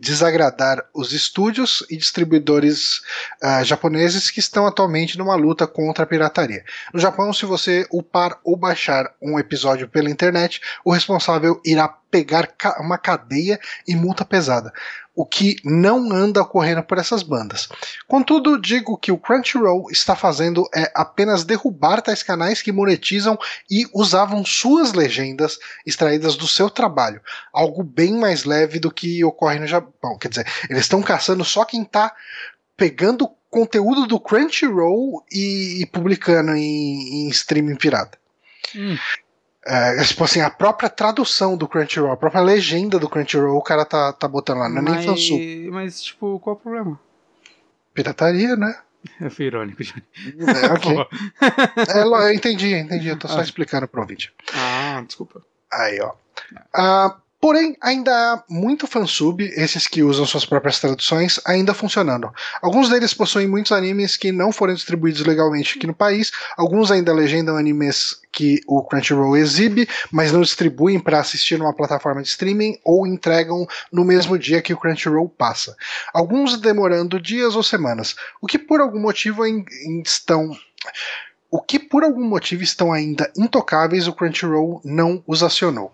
desagradar 0.00 0.84
os 0.94 1.12
estúdios 1.12 1.84
e 1.88 1.96
distribuidores 1.96 2.98
uh, 3.42 3.64
japoneses 3.64 4.30
que 4.30 4.40
estão 4.40 4.66
atualmente 4.66 5.16
numa 5.16 5.34
luta 5.34 5.66
contra 5.66 6.04
a 6.04 6.06
pirataria. 6.06 6.64
No 6.92 7.00
Japão, 7.00 7.32
se 7.32 7.46
você 7.46 7.86
upar 7.90 8.38
ou 8.44 8.56
baixar 8.56 9.14
um 9.20 9.38
episódio 9.38 9.88
pela 9.88 10.10
internet, 10.10 10.60
o 10.84 10.92
responsável 10.92 11.60
irá 11.64 11.88
pegar 11.88 12.54
uma 12.78 12.98
cadeia 12.98 13.58
e 13.88 13.96
multa 13.96 14.24
pesada 14.24 14.72
o 15.14 15.26
que 15.26 15.56
não 15.64 16.10
anda 16.10 16.40
ocorrendo 16.40 16.82
por 16.82 16.98
essas 16.98 17.22
bandas. 17.22 17.68
Contudo, 18.08 18.60
digo 18.60 18.96
que 18.96 19.12
o 19.12 19.18
Crunchyroll 19.18 19.90
está 19.90 20.16
fazendo 20.16 20.66
é 20.74 20.90
apenas 20.94 21.44
derrubar 21.44 22.00
tais 22.00 22.22
canais 22.22 22.62
que 22.62 22.72
monetizam 22.72 23.38
e 23.70 23.86
usavam 23.94 24.44
suas 24.44 24.92
legendas 24.92 25.58
extraídas 25.86 26.34
do 26.36 26.48
seu 26.48 26.70
trabalho, 26.70 27.20
algo 27.52 27.82
bem 27.82 28.14
mais 28.14 28.44
leve 28.44 28.78
do 28.78 28.90
que 28.90 29.22
ocorre 29.24 29.58
no 29.58 29.66
Japão. 29.66 30.16
Quer 30.18 30.28
dizer, 30.28 30.46
eles 30.68 30.82
estão 30.82 31.02
caçando 31.02 31.44
só 31.44 31.64
quem 31.64 31.82
está 31.82 32.14
pegando 32.76 33.30
conteúdo 33.50 34.06
do 34.06 34.18
Crunchyroll 34.18 35.22
e, 35.30 35.82
e 35.82 35.86
publicando 35.86 36.52
em, 36.52 37.26
em 37.26 37.28
streaming 37.28 37.76
pirata. 37.76 38.18
Hum. 38.74 38.96
É, 39.64 40.00
é, 40.00 40.04
tipo 40.04 40.24
assim, 40.24 40.40
a 40.40 40.50
própria 40.50 40.88
tradução 40.88 41.56
do 41.56 41.68
Crunchyroll, 41.68 42.12
a 42.12 42.16
própria 42.16 42.40
legenda 42.40 42.98
do 42.98 43.08
Crunchyroll, 43.08 43.56
o 43.56 43.62
cara 43.62 43.84
tá, 43.84 44.12
tá 44.12 44.26
botando 44.26 44.58
lá, 44.58 44.68
não 44.68 44.78
é 44.78 44.82
nem 44.82 45.02
fansub. 45.02 45.70
Mas, 45.70 46.02
tipo, 46.02 46.40
qual 46.40 46.56
é 46.56 46.58
o 46.58 46.62
problema? 46.62 47.00
Pirataria, 47.94 48.56
né? 48.56 48.76
É, 49.20 49.28
foi 49.28 49.46
irônico, 49.46 49.82
Johnny. 49.82 50.04
É, 50.38 50.66
ok. 50.72 50.96
é, 51.92 52.02
eu 52.02 52.32
entendi, 52.32 52.72
entendi. 52.72 53.08
Eu 53.08 53.18
tô 53.18 53.26
só 53.26 53.40
ah. 53.40 53.42
explicando 53.42 53.88
pro 53.88 54.00
ouvinte. 54.00 54.32
Ah, 54.54 55.02
desculpa. 55.04 55.42
Aí, 55.72 56.00
ó. 56.00 56.12
Ah, 56.72 57.16
Porém, 57.42 57.76
ainda 57.80 58.12
há 58.12 58.44
muito 58.48 58.86
fansub, 58.86 59.42
esses 59.56 59.88
que 59.88 60.00
usam 60.00 60.24
suas 60.24 60.46
próprias 60.46 60.78
traduções, 60.78 61.40
ainda 61.44 61.74
funcionando. 61.74 62.32
Alguns 62.62 62.88
deles 62.88 63.12
possuem 63.12 63.48
muitos 63.48 63.72
animes 63.72 64.16
que 64.16 64.30
não 64.30 64.52
foram 64.52 64.74
distribuídos 64.74 65.26
legalmente 65.26 65.76
aqui 65.76 65.84
no 65.84 65.92
país, 65.92 66.30
alguns 66.56 66.92
ainda 66.92 67.12
legendam 67.12 67.56
animes 67.56 68.20
que 68.30 68.60
o 68.64 68.84
Crunchyroll 68.84 69.36
exibe, 69.36 69.88
mas 70.12 70.30
não 70.30 70.40
distribuem 70.40 71.00
para 71.00 71.18
assistir 71.18 71.58
numa 71.58 71.74
plataforma 71.74 72.22
de 72.22 72.28
streaming 72.28 72.78
ou 72.84 73.08
entregam 73.08 73.66
no 73.92 74.04
mesmo 74.04 74.38
dia 74.38 74.62
que 74.62 74.72
o 74.72 74.78
Crunchyroll 74.78 75.28
passa. 75.28 75.74
Alguns 76.14 76.60
demorando 76.60 77.18
dias 77.18 77.56
ou 77.56 77.62
semanas, 77.64 78.14
o 78.40 78.46
que 78.46 78.56
por 78.56 78.80
algum 78.80 79.00
motivo 79.00 79.44
estão 80.06 80.56
o 81.50 81.60
que 81.60 81.80
por 81.80 82.04
algum 82.04 82.24
motivo 82.24 82.62
estão 82.62 82.92
ainda 82.92 83.32
intocáveis, 83.36 84.06
o 84.06 84.12
Crunchyroll 84.12 84.80
não 84.84 85.24
os 85.26 85.42
acionou. 85.42 85.92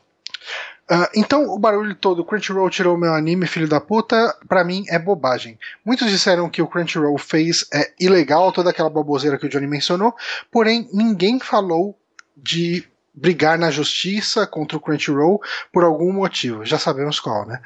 Uh, 0.90 1.06
então, 1.14 1.44
o 1.44 1.58
barulho 1.58 1.94
todo, 1.94 2.24
Crunchyroll 2.24 2.70
tirou 2.70 2.96
meu 2.96 3.12
anime, 3.12 3.46
filho 3.46 3.68
da 3.68 3.78
puta, 3.78 4.34
pra 4.48 4.64
mim 4.64 4.84
é 4.88 4.98
bobagem. 4.98 5.58
Muitos 5.84 6.10
disseram 6.10 6.48
que 6.48 6.62
o 6.62 6.66
Crunchyroll 6.66 7.18
fez 7.18 7.66
é 7.72 7.92
ilegal, 8.00 8.52
toda 8.52 8.70
aquela 8.70 8.88
baboseira 8.88 9.36
que 9.36 9.46
o 9.46 9.48
Johnny 9.48 9.66
mencionou, 9.66 10.14
porém 10.50 10.88
ninguém 10.92 11.38
falou 11.38 11.94
de 12.34 12.88
brigar 13.12 13.58
na 13.58 13.70
justiça 13.70 14.46
contra 14.46 14.78
o 14.78 14.80
Crunchyroll 14.80 15.40
por 15.72 15.84
algum 15.84 16.12
motivo. 16.12 16.64
Já 16.64 16.78
sabemos 16.78 17.20
qual, 17.20 17.46
né? 17.46 17.60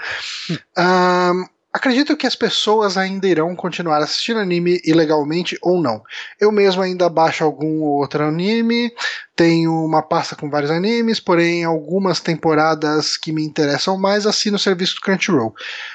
Acredito 1.72 2.16
que 2.18 2.26
as 2.26 2.36
pessoas 2.36 2.98
ainda 2.98 3.26
irão 3.26 3.56
continuar 3.56 4.02
assistindo 4.02 4.38
anime 4.40 4.78
ilegalmente 4.84 5.56
ou 5.62 5.80
não. 5.80 6.02
Eu 6.38 6.52
mesmo 6.52 6.82
ainda 6.82 7.08
baixo 7.08 7.42
algum 7.44 7.80
outro 7.80 8.24
anime, 8.24 8.92
tenho 9.34 9.72
uma 9.84 10.02
pasta 10.02 10.36
com 10.36 10.50
vários 10.50 10.70
animes, 10.70 11.18
porém 11.18 11.64
algumas 11.64 12.20
temporadas 12.20 13.16
que 13.16 13.32
me 13.32 13.42
interessam 13.42 13.96
mais 13.96 14.26
assino 14.26 14.56
o 14.56 14.60
serviço 14.60 14.96
do 14.96 15.00
Crunchyroll. 15.00 15.54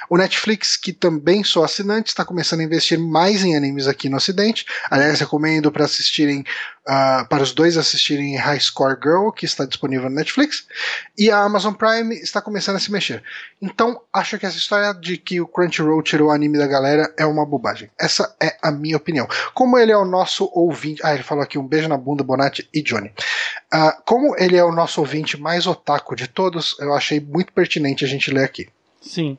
O 0.09 0.17
Netflix, 0.17 0.75
que 0.75 0.91
também 0.91 1.43
sou 1.43 1.63
assinante, 1.63 2.09
está 2.09 2.25
começando 2.25 2.61
a 2.61 2.63
investir 2.63 2.97
mais 2.97 3.43
em 3.43 3.55
animes 3.55 3.87
aqui 3.87 4.09
no 4.09 4.17
Ocidente. 4.17 4.65
Aliás, 4.89 5.19
recomendo 5.19 5.71
para 5.71 5.85
assistirem, 5.85 6.39
uh, 6.87 7.27
para 7.29 7.43
os 7.43 7.51
dois 7.51 7.77
assistirem 7.77 8.35
High 8.37 8.59
Score 8.59 8.97
Girl, 9.01 9.29
que 9.29 9.45
está 9.45 9.65
disponível 9.65 10.09
no 10.09 10.15
Netflix. 10.15 10.65
E 11.17 11.29
a 11.29 11.39
Amazon 11.39 11.73
Prime 11.73 12.15
está 12.15 12.41
começando 12.41 12.77
a 12.77 12.79
se 12.79 12.91
mexer. 12.91 13.21
Então, 13.61 14.01
acho 14.11 14.39
que 14.39 14.45
essa 14.45 14.57
história 14.57 14.93
de 14.93 15.17
que 15.17 15.39
o 15.39 15.47
Crunchyroll 15.47 16.01
tirou 16.01 16.29
o 16.29 16.31
anime 16.31 16.57
da 16.57 16.67
galera 16.67 17.13
é 17.17 17.25
uma 17.25 17.45
bobagem. 17.45 17.91
Essa 17.99 18.35
é 18.41 18.57
a 18.63 18.71
minha 18.71 18.97
opinião. 18.97 19.27
Como 19.53 19.77
ele 19.77 19.91
é 19.91 19.97
o 19.97 20.05
nosso 20.05 20.49
ouvinte. 20.53 21.01
Ah, 21.03 21.13
ele 21.13 21.23
falou 21.23 21.43
aqui 21.43 21.59
um 21.59 21.67
beijo 21.67 21.87
na 21.87 21.97
bunda, 21.97 22.23
Bonatti 22.23 22.67
e 22.73 22.81
Johnny. 22.81 23.11
Uh, 23.73 24.01
como 24.05 24.35
ele 24.37 24.55
é 24.55 24.63
o 24.63 24.71
nosso 24.71 25.01
ouvinte 25.01 25.39
mais 25.39 25.67
otaku 25.67 26.15
de 26.15 26.27
todos, 26.27 26.77
eu 26.79 26.93
achei 26.93 27.19
muito 27.19 27.51
pertinente 27.51 28.05
a 28.05 28.07
gente 28.07 28.31
ler 28.31 28.45
aqui. 28.45 28.69
Sim. 29.01 29.37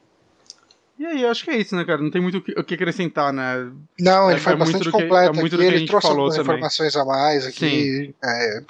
E 0.98 1.06
aí, 1.06 1.24
acho 1.24 1.44
que 1.44 1.50
é 1.50 1.56
isso, 1.56 1.76
né, 1.76 1.84
cara? 1.84 2.02
Não 2.02 2.10
tem 2.10 2.20
muito 2.20 2.38
o 2.38 2.64
que 2.64 2.74
acrescentar, 2.74 3.32
né? 3.32 3.70
Não, 4.00 4.28
ele 4.28 4.40
é, 4.40 4.42
foi 4.42 4.52
é 4.54 4.56
bastante 4.56 4.90
completo. 4.90 5.32
Que, 5.32 5.38
é 5.38 5.40
muito 5.40 5.54
aqui, 5.54 5.64
ele 5.64 5.86
trouxe 5.86 6.08
algumas 6.08 6.34
também. 6.34 6.54
informações 6.54 6.96
a 6.96 7.04
mais 7.04 7.46
aqui. 7.46 8.14
É, 8.22 8.62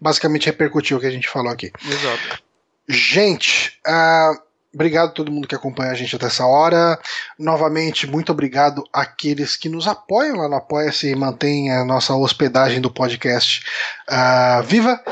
basicamente 0.00 0.46
repercutiu 0.46 0.96
o 0.96 1.00
que 1.00 1.06
a 1.06 1.10
gente 1.10 1.28
falou 1.28 1.52
aqui. 1.52 1.70
Exato. 1.86 2.42
Gente, 2.88 3.78
uh, 3.86 4.47
Obrigado 4.72 5.08
a 5.08 5.12
todo 5.12 5.32
mundo 5.32 5.48
que 5.48 5.54
acompanha 5.54 5.92
a 5.92 5.94
gente 5.94 6.14
até 6.14 6.26
essa 6.26 6.46
hora. 6.46 6.98
Novamente, 7.38 8.06
muito 8.06 8.30
obrigado 8.30 8.84
àqueles 8.92 9.56
que 9.56 9.68
nos 9.68 9.88
apoiam 9.88 10.36
lá 10.36 10.48
no 10.48 10.56
Apoia-se 10.56 11.08
e 11.08 11.16
mantêm 11.16 11.72
a 11.72 11.84
nossa 11.84 12.14
hospedagem 12.14 12.80
do 12.80 12.90
podcast 12.90 13.62
uh, 14.10 14.62
viva. 14.64 15.02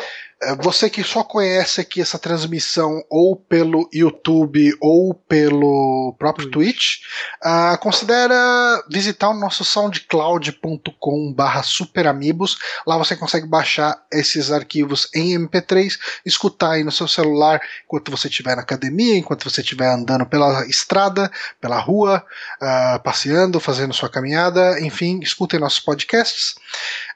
É, 0.42 0.54
você 0.56 0.90
que 0.90 1.02
só 1.02 1.24
conhece 1.24 1.80
aqui 1.80 1.98
essa 1.98 2.18
transmissão 2.18 3.02
ou 3.08 3.34
pelo 3.34 3.88
YouTube 3.90 4.76
ou 4.82 5.14
pelo 5.14 6.14
próprio 6.18 6.50
Twitch, 6.50 6.98
uh, 7.42 7.78
considera 7.78 8.84
visitar 8.90 9.30
o 9.30 9.38
nosso 9.38 9.64
soundcloud.com 9.64 11.32
barra 11.32 11.62
superamigos. 11.62 12.58
Lá 12.86 12.98
você 12.98 13.16
consegue 13.16 13.46
baixar 13.46 13.98
esses 14.12 14.52
arquivos 14.52 15.08
em 15.14 15.38
MP3, 15.38 15.98
escutar 16.24 16.72
aí 16.72 16.84
no 16.84 16.92
seu 16.92 17.08
celular 17.08 17.58
enquanto 17.86 18.10
você 18.10 18.28
estiver 18.28 18.56
na 18.56 18.62
academia, 18.62 19.16
enquanto 19.16 19.48
você 19.50 19.62
estiver 19.62 19.88
andando 19.88 20.26
pela 20.26 20.66
estrada, 20.66 21.30
pela 21.62 21.78
rua, 21.78 22.22
uh, 22.60 23.02
passeando, 23.02 23.58
fazendo 23.58 23.94
sua 23.94 24.10
caminhada, 24.10 24.78
enfim, 24.80 25.18
escutem 25.22 25.58
nossos 25.58 25.80
podcasts. 25.80 26.56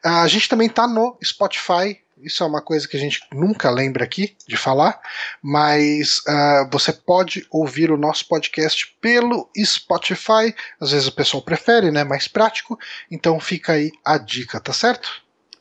Uh, 0.03 0.09
a 0.25 0.29
gente 0.29 0.49
também 0.49 0.69
está 0.69 0.89
no 0.89 1.19
Spotify, 1.23 2.01
isso 2.23 2.43
é 2.43 2.47
uma 2.47 2.63
coisa 2.63 2.87
que 2.87 2.97
a 2.97 3.01
gente 3.01 3.21
nunca 3.33 3.71
lembra 3.71 4.05
aqui 4.05 4.37
de 4.47 4.57
falar, 4.57 5.01
mas 5.43 6.19
uh, 6.19 6.69
você 6.71 6.93
pode 6.93 7.47
ouvir 7.51 7.91
o 7.91 7.97
nosso 7.97 8.27
podcast 8.29 8.97
pelo 9.01 9.49
Spotify. 9.57 10.55
Às 10.81 10.93
vezes 10.93 11.09
o 11.09 11.13
pessoal 11.13 11.43
prefere, 11.43 11.91
né? 11.91 12.05
Mais 12.05 12.29
prático. 12.29 12.79
Então 13.11 13.39
fica 13.41 13.73
aí 13.73 13.91
a 14.05 14.19
dica, 14.19 14.61
tá 14.61 14.73
certo? 14.73 15.11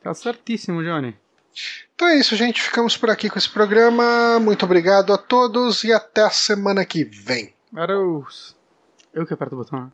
Tá 0.01 0.13
certíssimo, 0.13 0.83
Johnny. 0.83 1.15
Então 1.93 2.07
é 2.07 2.17
isso, 2.17 2.35
gente. 2.35 2.61
Ficamos 2.61 2.95
por 2.95 3.09
aqui 3.09 3.29
com 3.29 3.37
esse 3.37 3.49
programa. 3.49 4.39
Muito 4.39 4.63
obrigado 4.63 5.13
a 5.13 5.17
todos 5.17 5.83
e 5.83 5.91
até 5.91 6.21
a 6.21 6.29
semana 6.29 6.85
que 6.85 7.03
vem. 7.03 7.53
Adeus. 7.75 8.55
Eu 9.13 9.25
que 9.25 9.33
aperto 9.33 9.55
o 9.55 9.57
botão. 9.57 9.79
Né? 9.81 9.91